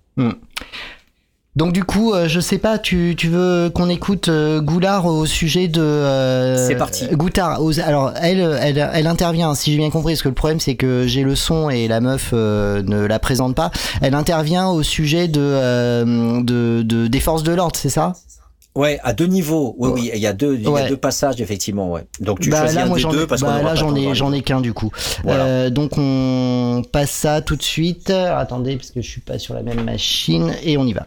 Donc 1.57 1.73
du 1.73 1.85
coup, 1.85 2.13
euh, 2.13 2.29
je 2.29 2.39
sais 2.39 2.59
pas, 2.59 2.79
tu, 2.79 3.15
tu 3.17 3.29
veux 3.29 3.71
qu'on 3.75 3.89
écoute 3.89 4.29
euh, 4.29 4.61
Goulard 4.61 5.07
au 5.07 5.25
sujet 5.25 5.69
de... 5.69 5.81
euh, 5.81 6.67
C'est 6.67 6.75
parti. 6.77 7.07
Goutard, 7.13 7.63
aux- 7.63 7.81
alors 7.81 8.13
elle, 8.21 8.41
elle, 8.61 8.91
elle 8.93 9.07
intervient, 9.07 9.55
si 9.55 9.73
j'ai 9.73 9.79
bien 9.79 9.89
compris, 9.89 10.13
parce 10.13 10.23
que 10.23 10.29
le 10.29 10.35
problème 10.35 10.61
c'est 10.61 10.75
que 10.75 11.07
j'ai 11.07 11.23
le 11.23 11.35
son 11.35 11.71
et 11.71 11.89
la 11.89 12.01
meuf 12.01 12.31
euh, 12.35 12.83
ne 12.83 13.07
la 13.07 13.19
présente 13.19 13.55
pas. 13.55 13.71
Elle 14.03 14.15
intervient 14.15 14.69
au 14.69 14.83
sujet 14.83 15.29
de, 15.29 15.41
euh, 15.41 16.43
de, 16.43 16.83
de- 16.83 17.07
des 17.07 17.21
forces 17.21 17.43
de 17.43 17.53
l'ordre, 17.55 17.77
c'est 17.77 17.89
ça? 17.89 18.13
Ouais, 18.75 19.01
à 19.03 19.15
deux 19.15 19.25
niveaux. 19.27 19.75
Oui, 19.79 19.91
oui, 19.95 20.11
il 20.15 20.21
y 20.21 20.27
a 20.27 20.35
deux, 20.35 20.55
il 20.57 20.69
y 20.69 20.77
a 20.77 20.87
deux 20.91 20.99
passages 20.99 21.41
effectivement. 21.41 21.91
Ouais. 21.91 22.05
Donc 22.21 22.41
tu 22.41 22.51
bah, 22.51 22.59
choisis 22.59 22.77
là, 22.77 22.83
un 22.83 22.87
moi, 22.89 22.97
des 22.97 23.03
j'en 23.03 23.11
deux 23.13 23.23
ai- 23.23 23.27
parce 23.27 23.41
bah, 23.41 23.63
là 23.63 23.75
j'en 23.75 23.95
ai 23.97 24.15
j'en 24.15 24.31
ai 24.35 24.43
qu'un 24.43 24.61
du 24.61 24.75
coup. 24.75 24.91
Voilà. 25.25 25.45
Euh, 25.45 25.71
donc 25.71 25.93
on 25.97 26.83
passe 26.93 27.11
ça 27.13 27.41
tout 27.41 27.57
de 27.57 27.63
suite. 27.63 28.11
Attendez 28.11 28.77
parce 28.77 28.91
que 28.91 29.01
je 29.01 29.09
suis 29.09 29.23
pas 29.23 29.39
sur 29.39 29.55
la 29.55 29.63
même 29.63 29.83
machine 29.83 30.53
et 30.63 30.77
on 30.77 30.85
y 30.85 30.93
va. 30.93 31.07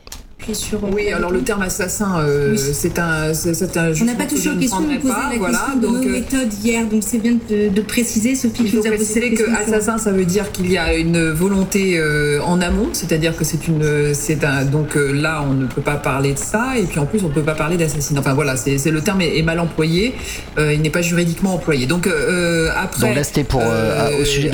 Oui, 0.91 1.11
alors 1.11 1.31
le 1.31 1.41
terme 1.41 1.61
assassin, 1.61 2.21
euh, 2.21 2.55
c'est 2.55 2.97
un, 2.97 3.33
c'est 3.33 3.77
un. 3.77 3.91
On 4.01 4.05
n'a 4.05 4.15
pas 4.15 4.25
touché 4.25 4.49
aux 4.49 4.55
questions, 4.55 4.77
on 4.79 4.99
posait 4.99 5.13
la 5.13 5.47
question 5.47 5.75
de 5.79 5.87
nos 5.87 6.01
méthodes 6.09 6.53
hier, 6.63 6.85
donc 6.87 7.03
c'est 7.05 7.17
bien 7.19 7.37
de, 7.49 7.69
de 7.69 7.81
préciser, 7.81 8.35
Sophie, 8.35 8.63
Il 8.63 8.65
qui 8.65 8.71
faut 8.71 8.77
nous 8.77 8.87
a 8.87 8.91
posé 8.91 9.03
préciser 9.21 9.35
cette 9.37 9.45
que 9.47 9.51
assassin, 9.55 9.97
ça 9.97 10.11
veut 10.11 10.25
dire 10.25 10.51
qu'il 10.51 10.71
y 10.71 10.77
a 10.77 10.95
une 10.95 11.29
volonté 11.31 11.97
euh, 11.99 12.41
en 12.41 12.61
amont, 12.61 12.89
c'est-à-dire 12.93 13.35
que 13.35 13.43
c'est 13.43 13.67
une, 13.67 14.13
c'est 14.13 14.43
un, 14.43 14.65
donc 14.65 14.95
euh, 14.95 15.11
là 15.11 15.43
on 15.47 15.53
ne 15.53 15.65
peut 15.67 15.81
pas 15.81 15.97
parler 15.97 16.33
de 16.33 16.39
ça, 16.39 16.77
et 16.79 16.83
puis 16.83 16.99
en 16.99 17.05
plus 17.05 17.19
on 17.23 17.27
ne 17.29 17.33
peut 17.33 17.43
pas 17.43 17.55
parler 17.55 17.77
d'assassinat. 17.77 18.19
Enfin 18.21 18.33
voilà, 18.33 18.55
c'est 18.55 18.77
c'est- 18.77 18.91
le 18.91 19.01
terme 19.01 19.21
est, 19.21 19.37
est 19.37 19.43
mal 19.43 19.59
employé, 19.59 20.15
euh, 20.57 20.73
il 20.73 20.81
n'est 20.81 20.89
pas 20.89 21.01
juridiquement 21.03 21.53
employé. 21.53 21.85
Donc 21.85 22.07
euh, 22.07 22.69
après. 22.75 23.07
Donc 23.07 23.15
là, 23.15 23.23
c'était 23.23 23.43
pour, 23.43 23.61
euh, 23.63 24.19
au 24.21 24.25
sujet 24.25 24.49
de 24.49 24.53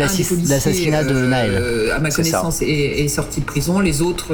l'assassinat 0.50 1.04
de 1.04 1.16
euh, 1.16 1.28
Naël. 1.28 1.92
à 1.96 2.00
ma 2.00 2.10
connaissance 2.10 2.62
est, 2.62 2.66
est 3.04 3.08
sorti 3.08 3.40
de 3.40 3.46
prison, 3.46 3.80
les 3.80 4.02
autres. 4.02 4.34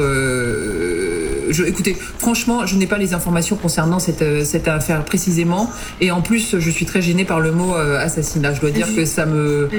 Euh, 1.52 1.53
je, 1.53 1.64
écoutez, 1.64 1.95
franchement, 2.18 2.65
je 2.65 2.76
n'ai 2.76 2.88
pas 2.88 2.98
les 2.98 3.14
informations 3.14 3.56
concernant 3.56 3.99
cette, 3.99 4.22
euh, 4.22 4.44
cette 4.44 4.68
affaire 4.68 5.03
précisément. 5.06 5.69
Et 5.99 6.11
en 6.11 6.22
plus, 6.22 6.60
je 6.60 6.69
suis 6.69 6.86
très 6.86 7.02
gênée 7.02 7.26
par 7.26 7.40
le 7.40 7.52
mot 7.52 7.76
euh, 7.76 7.99
assassinat. 7.99 8.53
Je 8.53 8.61
dois 8.61 8.72
dire 8.72 8.88
que 8.95 9.06
ça 9.06 9.26
me. 9.26 9.69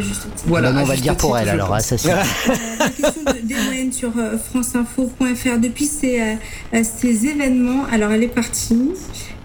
Voilà. 0.46 0.70
on 0.70 0.84
va 0.84 0.94
le 0.94 1.00
dire 1.00 1.16
pour 1.16 1.36
elle 1.36 1.48
alors, 1.48 1.72
assassinat. 1.74 2.22
La 2.78 2.88
question 2.88 3.22
de 3.86 3.92
sur 3.92 4.12
franceinfo.fr 4.50 5.58
depuis 5.60 5.84
ces, 5.84 6.36
ces 6.82 7.26
événements. 7.26 7.84
Alors, 7.92 8.12
elle 8.12 8.22
est 8.22 8.28
partie. 8.28 8.90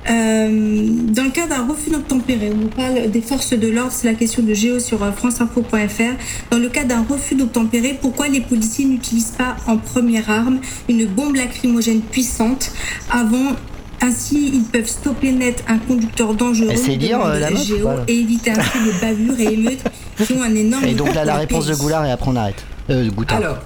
Euh, 0.09 0.87
dans 1.13 1.23
le 1.23 1.31
cas 1.31 1.47
d'un 1.47 1.67
refus 1.67 1.89
d'obtempérer, 1.89 2.51
on 2.51 2.67
parle 2.67 3.09
des 3.11 3.21
forces 3.21 3.53
de 3.53 3.67
l'ordre, 3.67 3.91
c'est 3.91 4.07
la 4.07 4.13
question 4.13 4.43
de 4.43 4.53
Géo 4.53 4.79
sur 4.79 5.03
euh, 5.03 5.11
franceinfo.fr. 5.11 6.49
Dans 6.51 6.59
le 6.59 6.69
cas 6.69 6.83
d'un 6.83 7.03
refus 7.03 7.35
d'obtempérer, 7.35 7.97
pourquoi 7.99 8.27
les 8.27 8.41
policiers 8.41 8.85
n'utilisent 8.85 9.35
pas 9.37 9.57
en 9.67 9.77
première 9.77 10.29
arme 10.29 10.59
une 10.87 11.05
bombe 11.05 11.35
lacrymogène 11.35 12.01
puissante 12.01 12.71
avant 13.11 13.55
ainsi, 14.01 14.51
ils 14.53 14.63
peuvent 14.63 14.87
stopper 14.87 15.31
net 15.31 15.63
un 15.67 15.79
conducteur 15.79 16.33
dangereux 16.35 16.69
dire, 16.97 17.19
euh, 17.25 17.39
la 17.39 17.53
Géo 17.55 17.89
et 18.07 18.13
éviter 18.13 18.51
ainsi 18.51 18.77
des 18.83 18.99
bavures 19.01 19.39
et 19.39 19.53
émeutes 19.53 19.83
qui 20.23 20.33
ont 20.33 20.43
un 20.43 20.53
énorme. 20.53 20.85
Et 20.85 20.93
donc 20.93 21.13
là, 21.15 21.25
la 21.25 21.35
réponse 21.35 21.65
de 21.65 21.75
Goulard 21.75 22.05
et 22.05 22.11
après 22.11 22.29
on 22.29 22.35
arrête. 22.35 22.63
Euh, 22.89 23.09
Alors, 23.29 23.57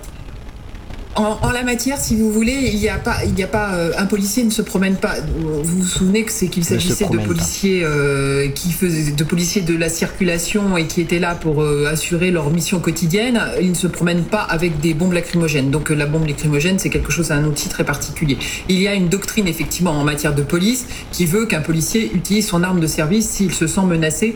en, 1.16 1.52
la 1.52 1.64
matière, 1.64 1.98
si 1.98 2.16
vous 2.16 2.32
voulez, 2.32 2.70
il 2.74 2.80
n'y 2.80 2.88
a 2.88 2.98
pas, 2.98 3.18
il 3.26 3.34
n'y 3.34 3.44
a 3.44 3.48
pas, 3.48 3.74
euh, 3.74 3.92
un 3.98 4.06
policier 4.06 4.44
ne 4.44 4.50
se 4.50 4.62
promène 4.62 4.96
pas. 4.96 5.16
Vous 5.38 5.82
vous 5.82 5.86
souvenez 5.86 6.24
que 6.24 6.32
c'est 6.32 6.48
qu'il 6.48 6.64
s'agissait 6.64 7.08
de 7.10 7.18
policiers 7.18 7.82
euh, 7.84 8.48
qui 8.50 8.72
faisaient, 8.72 9.12
de 9.12 9.24
policiers 9.24 9.62
de 9.62 9.76
la 9.76 9.90
circulation 9.90 10.78
et 10.78 10.88
qui 10.88 11.02
étaient 11.02 11.20
là 11.20 11.36
pour 11.36 11.62
euh, 11.62 11.90
assurer 11.92 12.32
leur 12.32 12.50
mission 12.50 12.80
quotidienne. 12.80 13.42
Ils 13.62 13.72
ne 13.72 13.76
se 13.76 13.88
promènent 13.88 14.24
pas 14.24 14.42
avec 14.42 14.80
des 14.80 14.94
bombes 14.94 15.14
lacrymogènes. 15.14 15.70
Donc 15.70 15.90
la 15.90 16.06
bombe 16.06 16.28
lacrymogène, 16.28 16.80
c'est 16.80 16.90
quelque 16.90 17.12
chose, 17.12 17.32
un 17.32 17.44
outil 17.44 17.68
très 17.68 17.84
particulier. 17.84 18.38
Il 18.70 18.80
y 18.80 18.88
a 18.88 18.94
une 18.94 19.10
doctrine 19.10 19.48
effectivement 19.48 19.92
en 19.92 20.04
matière 20.06 20.34
de 20.34 20.44
police 20.44 20.86
qui 21.12 21.26
veut 21.26 21.46
qu'un 21.46 21.62
policier 21.62 22.12
utilise 22.14 22.48
son 22.48 22.64
arme 22.64 22.80
de 22.80 22.88
service 22.88 23.30
s'il 23.30 23.54
se 23.54 23.68
sent 23.68 23.86
menacé 23.86 24.36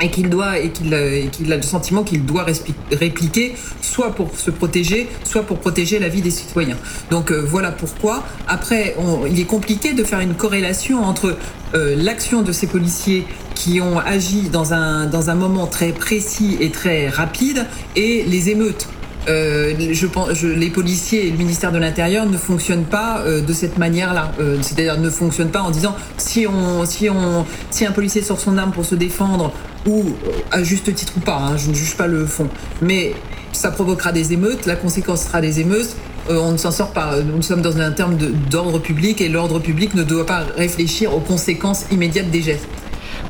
et 0.00 0.10
qu'il 0.10 0.28
doit 0.28 0.58
et 0.58 0.70
qu'il 0.70 0.90
qu'il 1.32 1.52
a 1.52 1.56
le 1.56 1.62
sentiment 1.62 2.02
qu'il 2.04 2.24
doit 2.24 2.46
répliquer 2.92 3.54
soit 3.80 4.14
pour 4.14 4.36
se 4.36 4.50
protéger 4.50 5.08
soit 5.24 5.42
pour 5.42 5.58
protéger 5.58 5.98
la 5.98 6.08
vie 6.08 6.22
des 6.22 6.30
citoyens. 6.30 6.76
Donc 7.10 7.30
euh, 7.30 7.40
voilà 7.40 7.72
pourquoi 7.72 8.24
après 8.46 8.94
on, 8.98 9.26
il 9.26 9.40
est 9.40 9.44
compliqué 9.44 9.92
de 9.92 10.04
faire 10.04 10.20
une 10.20 10.34
corrélation 10.34 11.02
entre 11.02 11.36
euh, 11.74 11.94
l'action 11.96 12.42
de 12.42 12.52
ces 12.52 12.66
policiers 12.66 13.26
qui 13.54 13.80
ont 13.80 13.98
agi 13.98 14.48
dans 14.50 14.74
un 14.74 15.06
dans 15.06 15.30
un 15.30 15.34
moment 15.34 15.66
très 15.66 15.92
précis 15.92 16.56
et 16.60 16.70
très 16.70 17.08
rapide 17.08 17.66
et 17.96 18.24
les 18.24 18.50
émeutes 18.50 18.88
euh, 19.28 19.74
je 19.92 20.06
pense, 20.06 20.34
je, 20.34 20.46
les 20.46 20.70
policiers 20.70 21.26
et 21.26 21.30
le 21.30 21.36
ministère 21.36 21.72
de 21.72 21.78
l'Intérieur 21.78 22.26
ne 22.26 22.36
fonctionnent 22.36 22.84
pas 22.84 23.20
euh, 23.20 23.40
de 23.40 23.52
cette 23.52 23.78
manière-là. 23.78 24.32
Euh, 24.40 24.58
c'est-à-dire 24.62 24.98
ne 24.98 25.10
fonctionnent 25.10 25.50
pas 25.50 25.62
en 25.62 25.70
disant 25.70 25.96
si 26.16 26.46
on, 26.46 26.84
si 26.84 27.10
on, 27.10 27.44
si 27.70 27.84
un 27.84 27.92
policier 27.92 28.22
sort 28.22 28.40
son 28.40 28.56
arme 28.58 28.72
pour 28.72 28.84
se 28.84 28.94
défendre 28.94 29.52
ou 29.86 30.04
à 30.50 30.62
juste 30.62 30.92
titre 30.94 31.14
ou 31.16 31.20
pas, 31.20 31.38
hein, 31.38 31.56
je 31.56 31.70
ne 31.70 31.74
juge 31.74 31.96
pas 31.96 32.06
le 32.06 32.26
fond, 32.26 32.48
mais 32.82 33.14
ça 33.52 33.70
provoquera 33.70 34.12
des 34.12 34.32
émeutes, 34.32 34.66
la 34.66 34.76
conséquence 34.76 35.24
sera 35.24 35.40
des 35.40 35.60
émeutes. 35.60 35.96
on 36.28 36.52
ne 36.52 36.56
s'en 36.56 36.72
sort 36.72 36.90
pas. 36.90 37.20
Nous 37.20 37.40
sommes 37.42 37.62
dans 37.62 37.78
un 37.78 37.92
terme 37.92 38.16
d'ordre 38.50 38.80
public 38.80 39.20
et 39.20 39.28
l'ordre 39.28 39.60
public 39.60 39.94
ne 39.94 40.02
doit 40.02 40.26
pas 40.26 40.44
réfléchir 40.56 41.14
aux 41.14 41.20
conséquences 41.20 41.86
immédiates 41.90 42.30
des 42.30 42.42
gestes. 42.42 42.68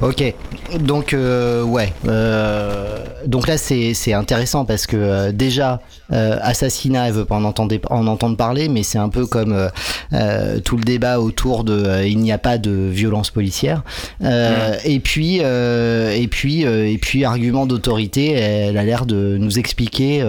Ok, 0.03 0.35
donc 0.81 1.15
euh, 1.15 1.63
ouais, 1.63 1.91
euh, 2.07 2.99
donc 3.27 3.49
là 3.49 3.57
c'est 3.57 4.13
intéressant 4.13 4.67
parce 4.67 4.87
que 4.87 4.97
euh, 4.97 5.33
déjà 5.33 5.81
assassinat, 6.11 7.09
elle 7.09 7.15
veut 7.15 7.25
pas 7.25 7.37
en 7.37 7.45
entendre, 7.45 7.75
en 7.89 8.07
entendre 8.07 8.37
parler, 8.37 8.69
mais 8.69 8.83
c'est 8.83 8.99
un 8.99 9.09
peu 9.09 9.27
comme 9.27 9.71
tout 10.65 10.77
le 10.77 10.85
débat 10.85 11.19
autour 11.19 11.65
de 11.65 12.05
il 12.05 12.19
n'y 12.19 12.31
a 12.31 12.39
pas 12.39 12.59
de 12.59 12.71
violence 12.71 13.31
policière. 13.31 13.83
Et 14.21 15.01
puis 15.01 15.39
et 15.39 16.29
puis 16.31 16.63
et 16.63 16.99
puis 16.99 17.25
argument 17.25 17.67
d'autorité, 17.67 18.33
elle 18.33 18.77
a 18.77 18.85
l'air 18.85 19.07
de 19.07 19.39
nous 19.39 19.59
expliquer 19.59 20.23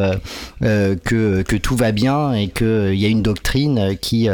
que 0.61 1.41
que 1.41 1.55
tout 1.57 1.75
va 1.75 1.91
bien 1.91 2.33
et 2.33 2.47
qu'il 2.47 2.95
y 2.95 3.05
a 3.05 3.09
une 3.09 3.21
doctrine 3.21 3.97
qui 3.99 4.29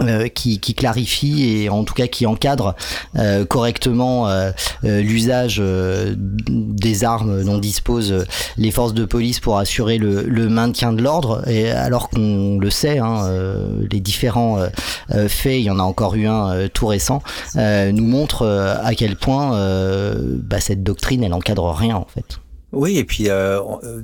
euh, 0.00 0.26
qui, 0.26 0.58
clarifie 0.74 1.44
et 1.44 1.68
en 1.68 1.84
tout 1.84 1.94
cas 1.94 2.08
qui 2.08 2.26
encadre 2.26 2.74
euh, 3.16 3.44
correctement 3.44 4.26
euh, 4.28 4.50
l'usage 4.82 5.62
des 6.16 7.04
armes 7.04 7.44
dont 7.44 7.58
disposent 7.58 8.26
les 8.56 8.72
forces 8.72 8.92
de 8.92 9.04
police 9.04 9.38
pour 9.38 9.56
assurer 9.56 9.98
le, 9.98 10.24
le 10.24 10.48
maintien 10.48 10.92
de 10.92 11.00
l'ordre. 11.00 11.48
Et 11.48 11.70
alors 11.70 12.10
qu'on 12.10 12.58
le 12.58 12.70
sait 12.70 12.98
hein, 12.98 13.30
les 13.88 14.00
différents 14.00 14.58
faits 15.28 15.60
il 15.60 15.64
y 15.64 15.70
en 15.70 15.78
a 15.78 15.82
encore 15.84 16.16
eu 16.16 16.26
un 16.26 16.68
tout 16.68 16.88
récent 16.88 17.22
nous 17.54 18.04
montrent 18.04 18.46
à 18.82 18.94
quel 18.94 19.14
point 19.14 19.52
bah, 20.42 20.60
cette 20.60 20.82
doctrine 20.82 21.22
elle 21.22 21.34
encadre 21.34 21.70
rien 21.70 21.94
en 21.94 22.06
fait 22.12 22.40
oui, 22.74 22.98
et 22.98 23.04
puis 23.04 23.28
euh, 23.28 23.60
euh 23.84 24.02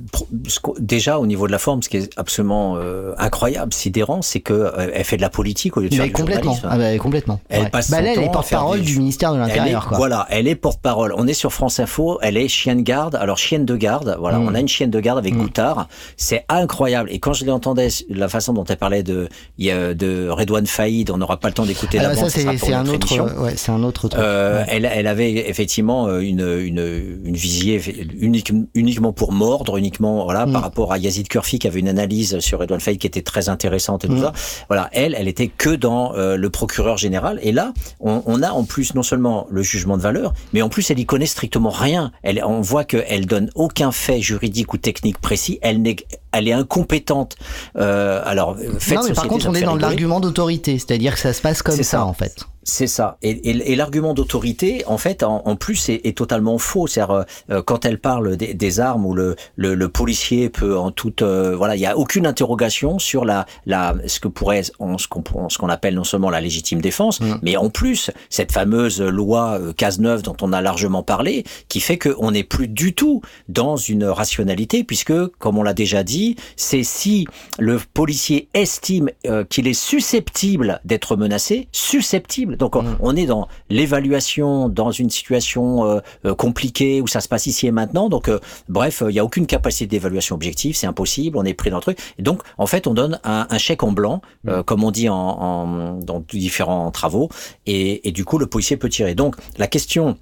déjà 0.79 1.19
au 1.19 1.25
niveau 1.25 1.47
de 1.47 1.51
la 1.51 1.59
forme, 1.59 1.83
ce 1.83 1.89
qui 1.89 1.97
est 1.97 2.09
absolument 2.17 2.75
euh, 2.77 3.13
incroyable, 3.17 3.73
sidérant, 3.73 4.21
c'est 4.21 4.39
que 4.39 4.71
elle 4.93 5.03
fait 5.03 5.17
de 5.17 5.21
la 5.21 5.29
politique 5.29 5.77
au 5.77 5.81
lieu 5.81 5.89
de 5.89 5.95
faire 5.95 6.05
du 6.05 6.11
complètement. 6.11 6.57
Ah 6.63 6.77
bah, 6.77 6.97
complètement. 6.97 7.39
Elle 7.49 7.69
passe 7.69 7.91
bah, 7.91 7.97
elle 8.01 8.19
est 8.19 8.31
porte-parole 8.31 8.81
du... 8.81 8.97
ministère 8.97 9.33
de 9.33 9.39
l'Intérieur. 9.39 9.89
Voilà, 9.95 10.27
elle 10.29 10.47
est 10.47 10.55
porte-parole. 10.55 11.13
On 11.17 11.27
est 11.27 11.33
sur 11.33 11.53
France 11.53 11.79
Info, 11.79 12.19
elle 12.21 12.37
est 12.37 12.47
chienne 12.47 12.81
garde. 12.81 13.15
Alors 13.15 13.37
chienne 13.37 13.65
de 13.65 13.75
garde, 13.75 14.17
voilà, 14.19 14.39
mm. 14.39 14.47
on 14.47 14.55
a 14.55 14.59
une 14.59 14.67
chienne 14.67 14.91
de 14.91 14.99
garde 14.99 15.19
avec 15.19 15.33
mmh. 15.33 15.41
Goutard. 15.41 15.87
C'est 16.17 16.45
incroyable. 16.49 17.09
Et 17.11 17.19
quand 17.19 17.33
je 17.33 17.45
l'entendais, 17.45 17.89
la 18.09 18.29
façon 18.29 18.53
dont 18.53 18.65
elle 18.65 18.77
parlait 18.77 19.03
de 19.03 19.27
de 19.59 20.29
Redouane 20.29 20.67
Faïd, 20.67 21.09
on 21.11 21.17
n'aura 21.17 21.37
pas 21.37 21.47
le 21.47 21.53
temps 21.53 21.65
d'écouter 21.65 21.99
ah 21.99 22.03
la 22.03 22.09
bah, 22.09 22.15
Ça 22.15 22.29
c'est 22.29 22.73
un 22.73 22.87
autre, 22.87 23.41
ouais, 23.41 23.53
c'est 23.55 23.71
un 23.71 23.83
autre 23.83 24.07
truc. 24.07 24.21
Elle, 24.67 24.85
elle 24.85 25.07
avait 25.07 25.49
effectivement 25.49 26.17
une 26.19 26.41
une 26.41 27.19
une 27.23 27.35
visier 27.35 27.81
unique 28.19 28.51
uniquement 28.73 29.13
pour 29.13 29.31
mordre, 29.31 29.77
uniquement 29.77 30.23
voilà 30.23 30.45
par 30.45 30.61
mm. 30.61 30.63
rapport 30.63 30.91
à 30.91 30.97
Yazid 30.97 31.27
Kurfi 31.27 31.59
qui 31.59 31.67
avait 31.67 31.79
une 31.79 31.89
analyse 31.89 32.39
sur 32.39 32.61
Edouard 32.63 32.81
Fay 32.81 32.97
qui 32.97 33.07
était 33.07 33.21
très 33.21 33.49
intéressante 33.49 34.05
et 34.05 34.07
tout 34.07 34.15
mm. 34.15 34.21
ça. 34.21 34.33
Voilà, 34.67 34.89
elle, 34.93 35.15
elle 35.17 35.27
était 35.27 35.47
que 35.47 35.69
dans 35.69 36.13
euh, 36.15 36.35
le 36.37 36.49
procureur 36.49 36.97
général. 36.97 37.39
Et 37.41 37.51
là, 37.51 37.73
on, 37.99 38.23
on, 38.25 38.41
a 38.41 38.51
en 38.51 38.63
plus 38.63 38.95
non 38.95 39.03
seulement 39.03 39.47
le 39.49 39.61
jugement 39.61 39.97
de 39.97 40.01
valeur, 40.01 40.33
mais 40.53 40.61
en 40.61 40.69
plus 40.69 40.89
elle 40.91 40.99
y 40.99 41.05
connaît 41.05 41.25
strictement 41.25 41.69
rien. 41.69 42.11
Elle, 42.23 42.43
on 42.43 42.61
voit 42.61 42.83
qu'elle 42.83 43.25
donne 43.25 43.49
aucun 43.55 43.91
fait 43.91 44.21
juridique 44.21 44.73
ou 44.73 44.77
technique 44.77 45.19
précis. 45.19 45.59
Elle 45.61 45.81
n'est 45.81 45.97
elle 46.31 46.47
est 46.47 46.53
incompétente. 46.53 47.35
Euh, 47.77 48.21
alors, 48.25 48.57
faites 48.79 48.97
non, 48.97 49.03
mais 49.07 49.13
par 49.13 49.27
contre, 49.27 49.47
on 49.47 49.53
est 49.53 49.61
dans 49.61 49.75
l'argument 49.75 50.19
d'autorité, 50.19 50.77
c'est-à-dire 50.77 51.13
que 51.13 51.19
ça 51.19 51.33
se 51.33 51.41
passe 51.41 51.61
comme 51.61 51.75
ça, 51.75 51.83
ça, 51.83 52.05
en 52.05 52.13
fait. 52.13 52.45
C'est 52.63 52.87
ça. 52.87 53.17
Et, 53.23 53.31
et, 53.31 53.71
et 53.71 53.75
l'argument 53.75 54.13
d'autorité, 54.13 54.83
en 54.85 54.99
fait, 54.99 55.23
en, 55.23 55.41
en 55.45 55.55
plus, 55.55 55.89
est, 55.89 56.05
est, 56.05 56.15
totalement 56.15 56.59
faux. 56.59 56.85
C'est-à-dire, 56.85 57.25
euh, 57.49 57.63
quand 57.63 57.85
elle 57.85 57.99
parle 57.99 58.37
des, 58.37 58.53
des 58.53 58.79
armes 58.79 59.05
où 59.05 59.15
le, 59.15 59.35
le, 59.55 59.73
le, 59.73 59.89
policier 59.89 60.49
peut 60.49 60.77
en 60.77 60.91
toute, 60.91 61.23
euh, 61.23 61.55
voilà, 61.55 61.75
il 61.75 61.79
n'y 61.79 61.87
a 61.87 61.97
aucune 61.97 62.27
interrogation 62.27 62.99
sur 62.99 63.25
la, 63.25 63.47
la, 63.65 63.95
ce 64.05 64.19
que 64.19 64.27
pourrait, 64.27 64.61
ce 64.63 64.71
qu'on, 64.77 65.69
appelle 65.69 65.95
non 65.95 66.03
seulement 66.03 66.29
la 66.29 66.39
légitime 66.39 66.81
défense, 66.81 67.19
mmh. 67.19 67.39
mais 67.41 67.57
en 67.57 67.69
plus 67.69 68.11
cette 68.29 68.51
fameuse 68.51 69.01
loi 69.01 69.57
euh, 69.59 69.73
Cazeneuve 69.73 70.21
dont 70.21 70.37
on 70.41 70.53
a 70.53 70.61
largement 70.61 71.01
parlé, 71.01 71.43
qui 71.67 71.79
fait 71.79 71.97
qu'on 71.97 72.31
n'est 72.31 72.43
plus 72.43 72.67
du 72.67 72.93
tout 72.93 73.21
dans 73.49 73.75
une 73.75 74.05
rationalité, 74.05 74.83
puisque, 74.83 75.27
comme 75.39 75.57
on 75.57 75.63
l'a 75.63 75.73
déjà 75.73 76.03
dit, 76.03 76.20
c'est 76.55 76.83
si 76.83 77.25
le 77.59 77.79
policier 77.93 78.47
estime 78.53 79.09
euh, 79.27 79.43
qu'il 79.43 79.67
est 79.67 79.73
susceptible 79.73 80.79
d'être 80.85 81.15
menacé, 81.15 81.67
susceptible 81.71 82.57
donc 82.57 82.75
mm. 82.75 82.97
on 82.99 83.15
est 83.15 83.25
dans 83.25 83.47
l'évaluation 83.69 84.69
dans 84.69 84.91
une 84.91 85.09
situation 85.09 85.85
euh, 85.85 85.99
euh, 86.25 86.35
compliquée 86.35 87.01
où 87.01 87.07
ça 87.07 87.21
se 87.21 87.27
passe 87.27 87.47
ici 87.47 87.67
et 87.67 87.71
maintenant. 87.71 88.09
Donc 88.09 88.29
euh, 88.29 88.39
bref, 88.69 89.03
il 89.07 89.13
n'y 89.13 89.19
a 89.19 89.25
aucune 89.25 89.47
capacité 89.47 89.87
d'évaluation 89.87 90.35
objective, 90.35 90.75
c'est 90.75 90.87
impossible, 90.87 91.37
on 91.37 91.43
est 91.43 91.53
pris 91.53 91.69
dans 91.69 91.77
le 91.77 91.81
truc. 91.81 91.99
Et 92.19 92.21
donc 92.21 92.41
en 92.57 92.67
fait, 92.67 92.87
on 92.87 92.93
donne 92.93 93.19
un, 93.23 93.47
un 93.49 93.57
chèque 93.57 93.83
en 93.83 93.91
blanc, 93.91 94.21
mm. 94.43 94.63
comme 94.63 94.83
on 94.83 94.91
dit 94.91 95.09
en, 95.09 95.15
en, 95.15 95.99
dans 95.99 96.23
différents 96.29 96.91
travaux, 96.91 97.29
et, 97.65 98.07
et 98.07 98.11
du 98.11 98.25
coup 98.25 98.37
le 98.37 98.47
policier 98.47 98.77
peut 98.77 98.89
tirer. 98.89 99.15
Donc 99.15 99.35
la 99.57 99.67
question 99.67 100.17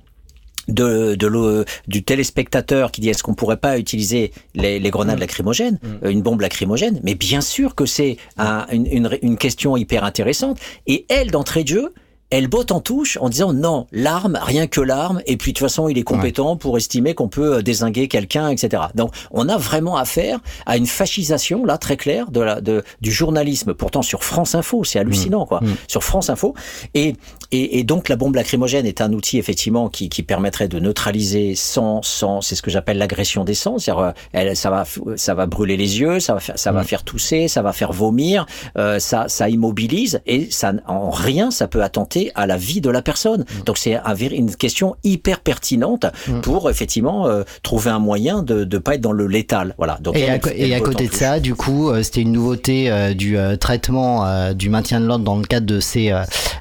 de, 0.69 1.15
de 1.15 1.65
du 1.87 2.03
téléspectateur 2.03 2.91
qui 2.91 3.01
dit 3.01 3.09
est-ce 3.09 3.23
qu'on 3.23 3.33
pourrait 3.33 3.57
pas 3.57 3.77
utiliser 3.77 4.31
les, 4.55 4.79
les 4.79 4.89
grenades 4.89 5.17
mm. 5.17 5.21
lacrymogènes, 5.21 5.79
une 6.03 6.21
bombe 6.21 6.41
lacrymogène? 6.41 6.99
Mais 7.03 7.15
bien 7.15 7.41
sûr 7.41 7.75
que 7.75 7.85
c'est 7.85 8.17
un, 8.37 8.65
une, 8.71 8.87
une, 8.87 9.17
une, 9.21 9.37
question 9.37 9.77
hyper 9.77 10.03
intéressante. 10.03 10.59
Et 10.87 11.05
elle, 11.09 11.31
d'entrée 11.31 11.63
de 11.63 11.69
jeu, 11.69 11.93
elle 12.31 12.47
botte 12.47 12.71
en 12.71 12.79
touche 12.79 13.17
en 13.21 13.29
disant 13.29 13.53
non, 13.53 13.87
l'arme, 13.91 14.37
rien 14.41 14.67
que 14.67 14.81
l'arme, 14.81 15.21
et 15.25 15.35
puis 15.37 15.51
de 15.53 15.57
toute 15.57 15.65
façon, 15.67 15.89
il 15.89 15.97
est 15.97 16.03
compétent 16.03 16.55
pour 16.57 16.77
estimer 16.77 17.13
qu'on 17.15 17.27
peut 17.27 17.55
euh, 17.57 17.61
désinguer 17.61 18.07
quelqu'un, 18.07 18.49
etc. 18.49 18.83
Donc, 18.95 19.11
on 19.31 19.49
a 19.49 19.57
vraiment 19.57 19.97
affaire 19.97 20.39
à 20.65 20.77
une 20.77 20.85
fascisation, 20.85 21.65
là, 21.65 21.77
très 21.77 21.97
claire, 21.97 22.29
de 22.31 22.39
la, 22.41 22.61
de, 22.61 22.83
du 23.01 23.11
journalisme, 23.11 23.73
pourtant 23.73 24.01
sur 24.01 24.23
France 24.23 24.53
Info, 24.55 24.83
c'est 24.83 24.99
hallucinant, 24.99 25.45
quoi, 25.45 25.59
Mm. 25.61 25.75
sur 25.87 26.03
France 26.03 26.29
Info. 26.29 26.53
Et, 26.93 27.15
et, 27.51 27.79
et 27.79 27.83
donc, 27.83 28.09
la 28.09 28.15
bombe 28.15 28.35
lacrymogène 28.35 28.85
est 28.85 29.01
un 29.01 29.11
outil, 29.13 29.37
effectivement, 29.39 29.89
qui, 29.89 30.09
qui 30.09 30.21
permettrait 30.23 30.67
de 30.67 30.79
neutraliser 30.79 31.55
sans, 31.55 32.01
sans, 32.03 32.41
c'est 32.41 32.55
ce 32.55 32.61
que 32.61 32.69
j'appelle 32.71 32.97
l'agression 32.97 33.43
des 33.43 33.55
sens, 33.55 33.85
c'est-à-dire, 33.85 34.03
euh, 34.03 34.11
elle, 34.33 34.55
ça 34.55 34.69
va, 34.69 34.85
ça 35.15 35.33
va 35.33 35.45
brûler 35.47 35.77
les 35.77 35.99
yeux, 35.99 36.19
ça 36.19 36.35
va 36.35 36.39
faire, 36.39 36.59
ça 36.59 36.71
va 36.71 36.83
faire 36.83 37.03
tousser, 37.03 37.47
ça 37.47 37.61
va 37.61 37.73
faire 37.73 37.91
vomir, 37.91 38.45
euh, 38.77 38.99
ça, 38.99 39.25
ça 39.27 39.49
immobilise, 39.49 40.21
et 40.27 40.49
ça, 40.51 40.73
en 40.87 41.09
rien, 41.09 41.49
ça 41.51 41.67
peut 41.67 41.81
attenter 41.83 42.18
à 42.35 42.47
la 42.47 42.57
vie 42.57 42.81
de 42.81 42.89
la 42.89 43.01
personne. 43.01 43.45
Donc 43.65 43.77
c'est 43.77 43.95
un 43.95 44.15
une 44.19 44.53
question 44.55 44.95
hyper 45.03 45.39
pertinente 45.39 46.05
pour 46.41 46.69
effectivement 46.69 47.27
euh, 47.27 47.43
trouver 47.63 47.89
un 47.89 47.99
moyen 47.99 48.43
de 48.43 48.65
ne 48.65 48.77
pas 48.77 48.95
être 48.95 49.01
dans 49.01 49.11
le 49.11 49.27
létal. 49.27 49.75
Voilà. 49.77 49.97
Donc 50.01 50.17
Et 50.17 50.29
à, 50.29 50.35
et 50.35 50.81
côté 50.81 51.07
de 51.07 51.13
ça, 51.13 51.39
du 51.39 51.55
coup, 51.55 51.89
euh, 51.89 52.03
c'était 52.03 52.21
une 52.21 52.31
nouveauté 52.31 52.89
euh, 52.89 53.13
du 53.13 53.37
euh, 53.37 53.55
traitement 53.55 54.25
du 54.53 54.69
maintien 54.69 54.99
de 54.99 55.05
l'ordre 55.05 55.23
dans 55.23 55.37
le 55.37 55.45
cadre 55.45 55.65
de 55.65 55.79
ces 55.79 56.13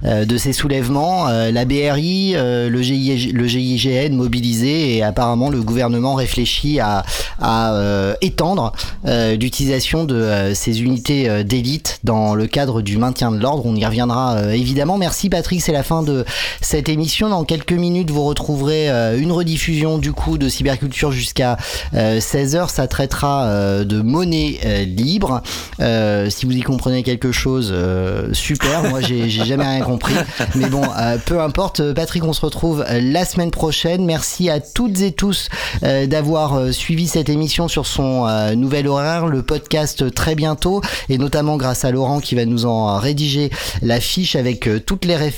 de 0.02 0.36
ces 0.36 0.52
soulèvements. 0.52 1.28
La 1.28 1.64
BRI, 1.64 2.34
le, 2.34 2.82
GIG, 2.82 3.32
le 3.32 3.46
GIGN 3.46 4.14
mobilisé 4.14 4.96
et 4.96 5.02
apparemment 5.02 5.50
le 5.50 5.62
gouvernement 5.62 6.14
réfléchit 6.14 6.80
à, 6.80 7.04
à 7.40 8.14
étendre 8.20 8.72
l'utilisation 9.04 10.04
de 10.04 10.52
ces 10.54 10.82
unités 10.82 11.44
d'élite 11.44 12.00
dans 12.04 12.34
le 12.34 12.46
cadre 12.46 12.82
du 12.82 12.96
maintien 12.98 13.32
de 13.32 13.38
l'ordre. 13.38 13.64
On 13.66 13.74
y 13.74 13.84
reviendra 13.84 14.54
évidemment. 14.54 14.98
Merci 14.98 15.28
Patrick, 15.28 15.47
c'est 15.58 15.72
la 15.72 15.82
fin 15.82 16.02
de 16.02 16.24
cette 16.60 16.88
émission. 16.88 17.28
Dans 17.28 17.44
quelques 17.44 17.72
minutes, 17.72 18.10
vous 18.10 18.24
retrouverez 18.24 18.90
euh, 18.90 19.18
une 19.18 19.32
rediffusion 19.32 19.98
du 19.98 20.12
coup 20.12 20.38
de 20.38 20.48
Cyberculture 20.48 21.10
jusqu'à 21.12 21.56
16h. 21.94 22.68
Ça 22.68 22.86
traitera 22.86 23.44
euh, 23.46 23.84
de 23.84 24.00
monnaie 24.00 24.58
euh, 24.64 24.84
libre. 24.84 25.42
Euh, 25.80 26.30
si 26.30 26.46
vous 26.46 26.52
y 26.52 26.60
comprenez 26.60 27.02
quelque 27.02 27.32
chose, 27.32 27.70
euh, 27.72 28.32
super. 28.32 28.84
Moi, 28.84 29.00
j'ai 29.00 29.28
jamais 29.28 29.64
rien 29.64 29.80
compris. 29.80 30.14
Mais 30.54 30.68
bon, 30.68 30.82
euh, 30.98 31.16
peu 31.24 31.40
importe. 31.40 31.92
Patrick, 31.94 32.24
on 32.24 32.32
se 32.32 32.40
retrouve 32.40 32.84
euh, 32.88 33.00
la 33.00 33.24
semaine 33.24 33.50
prochaine. 33.50 34.04
Merci 34.04 34.50
à 34.50 34.60
toutes 34.60 35.00
et 35.00 35.12
tous 35.12 35.48
euh, 35.82 36.06
d'avoir 36.06 36.54
euh, 36.54 36.72
suivi 36.72 37.06
cette 37.08 37.28
émission 37.28 37.68
sur 37.68 37.86
son 37.86 38.26
euh, 38.26 38.54
nouvel 38.54 38.88
horaire, 38.88 39.26
le 39.26 39.42
podcast 39.42 40.02
euh, 40.02 40.10
très 40.10 40.34
bientôt, 40.34 40.80
et 41.08 41.18
notamment 41.18 41.56
grâce 41.56 41.84
à 41.84 41.90
Laurent 41.90 42.20
qui 42.20 42.34
va 42.34 42.44
nous 42.44 42.66
en 42.66 42.88
euh, 42.88 42.98
rédiger 42.98 43.50
la 43.82 44.00
fiche 44.00 44.36
avec 44.36 44.68
euh, 44.68 44.80
toutes 44.80 45.04
les 45.04 45.16
références. 45.16 45.37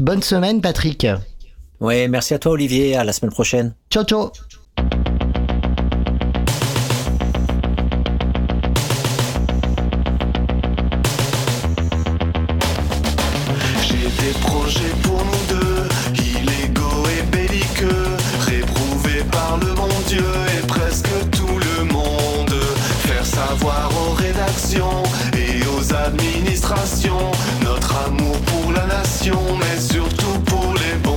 Bonne 0.00 0.22
semaine, 0.22 0.60
Patrick. 0.60 1.06
Ouais, 1.80 2.08
merci 2.08 2.34
à 2.34 2.38
toi 2.38 2.52
Olivier. 2.52 2.96
À 2.96 3.04
la 3.04 3.12
semaine 3.12 3.32
prochaine. 3.32 3.74
Ciao, 3.90 4.04
ciao. 4.04 4.32
Mais 29.34 29.80
surtout 29.80 30.38
pour 30.44 30.74
les 30.74 30.96
bombes. 31.02 31.16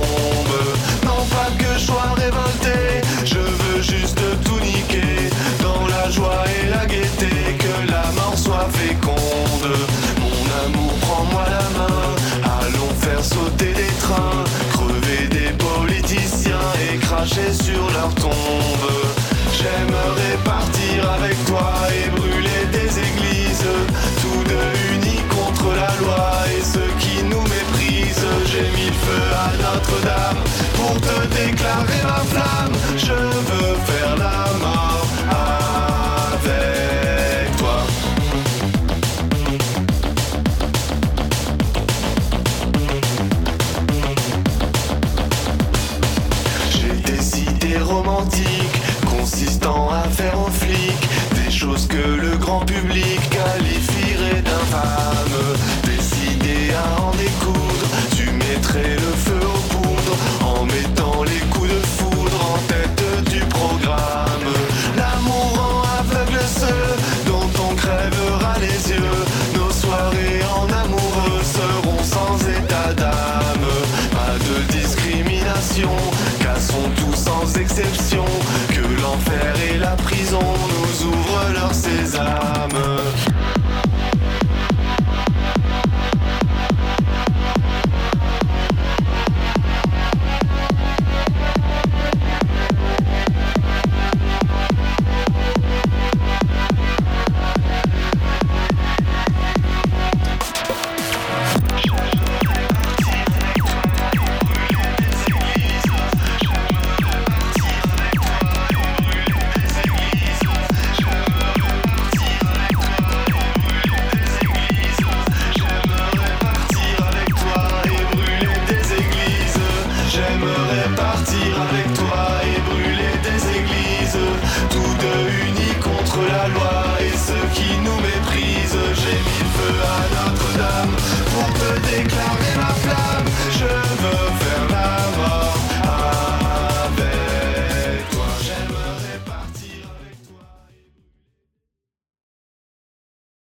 Non 1.04 1.24
pas 1.30 1.50
que 1.58 1.78
je 1.78 1.86
sois 1.86 2.14
révolté, 2.16 3.02
je 3.24 3.38
veux 3.38 3.82
juste 3.82 4.20
tout 4.44 4.58
niquer, 4.60 5.30
dans 5.62 5.86
la 5.86 6.10
joie 6.10 6.44
et 6.48 6.70
la 6.70 6.86
gaieté, 6.86 7.30
que 7.58 7.90
la 7.90 8.04
mort 8.16 8.36
soit 8.36 8.68
féconde. 8.72 9.70
Mon 10.18 10.66
amour, 10.66 10.92
prends-moi 11.02 11.44
la 11.48 11.78
main, 11.78 12.60
allons 12.62 12.94
faire 13.00 13.24
sauter 13.24 13.72
des 13.74 13.92
trains, 14.00 14.44
crever 14.72 15.28
des 15.28 15.52
politiciens 15.56 16.68
et 16.92 16.96
cracher 16.98 17.52
sur 17.52 17.90
leur 17.92 18.12
tombe. 18.16 18.89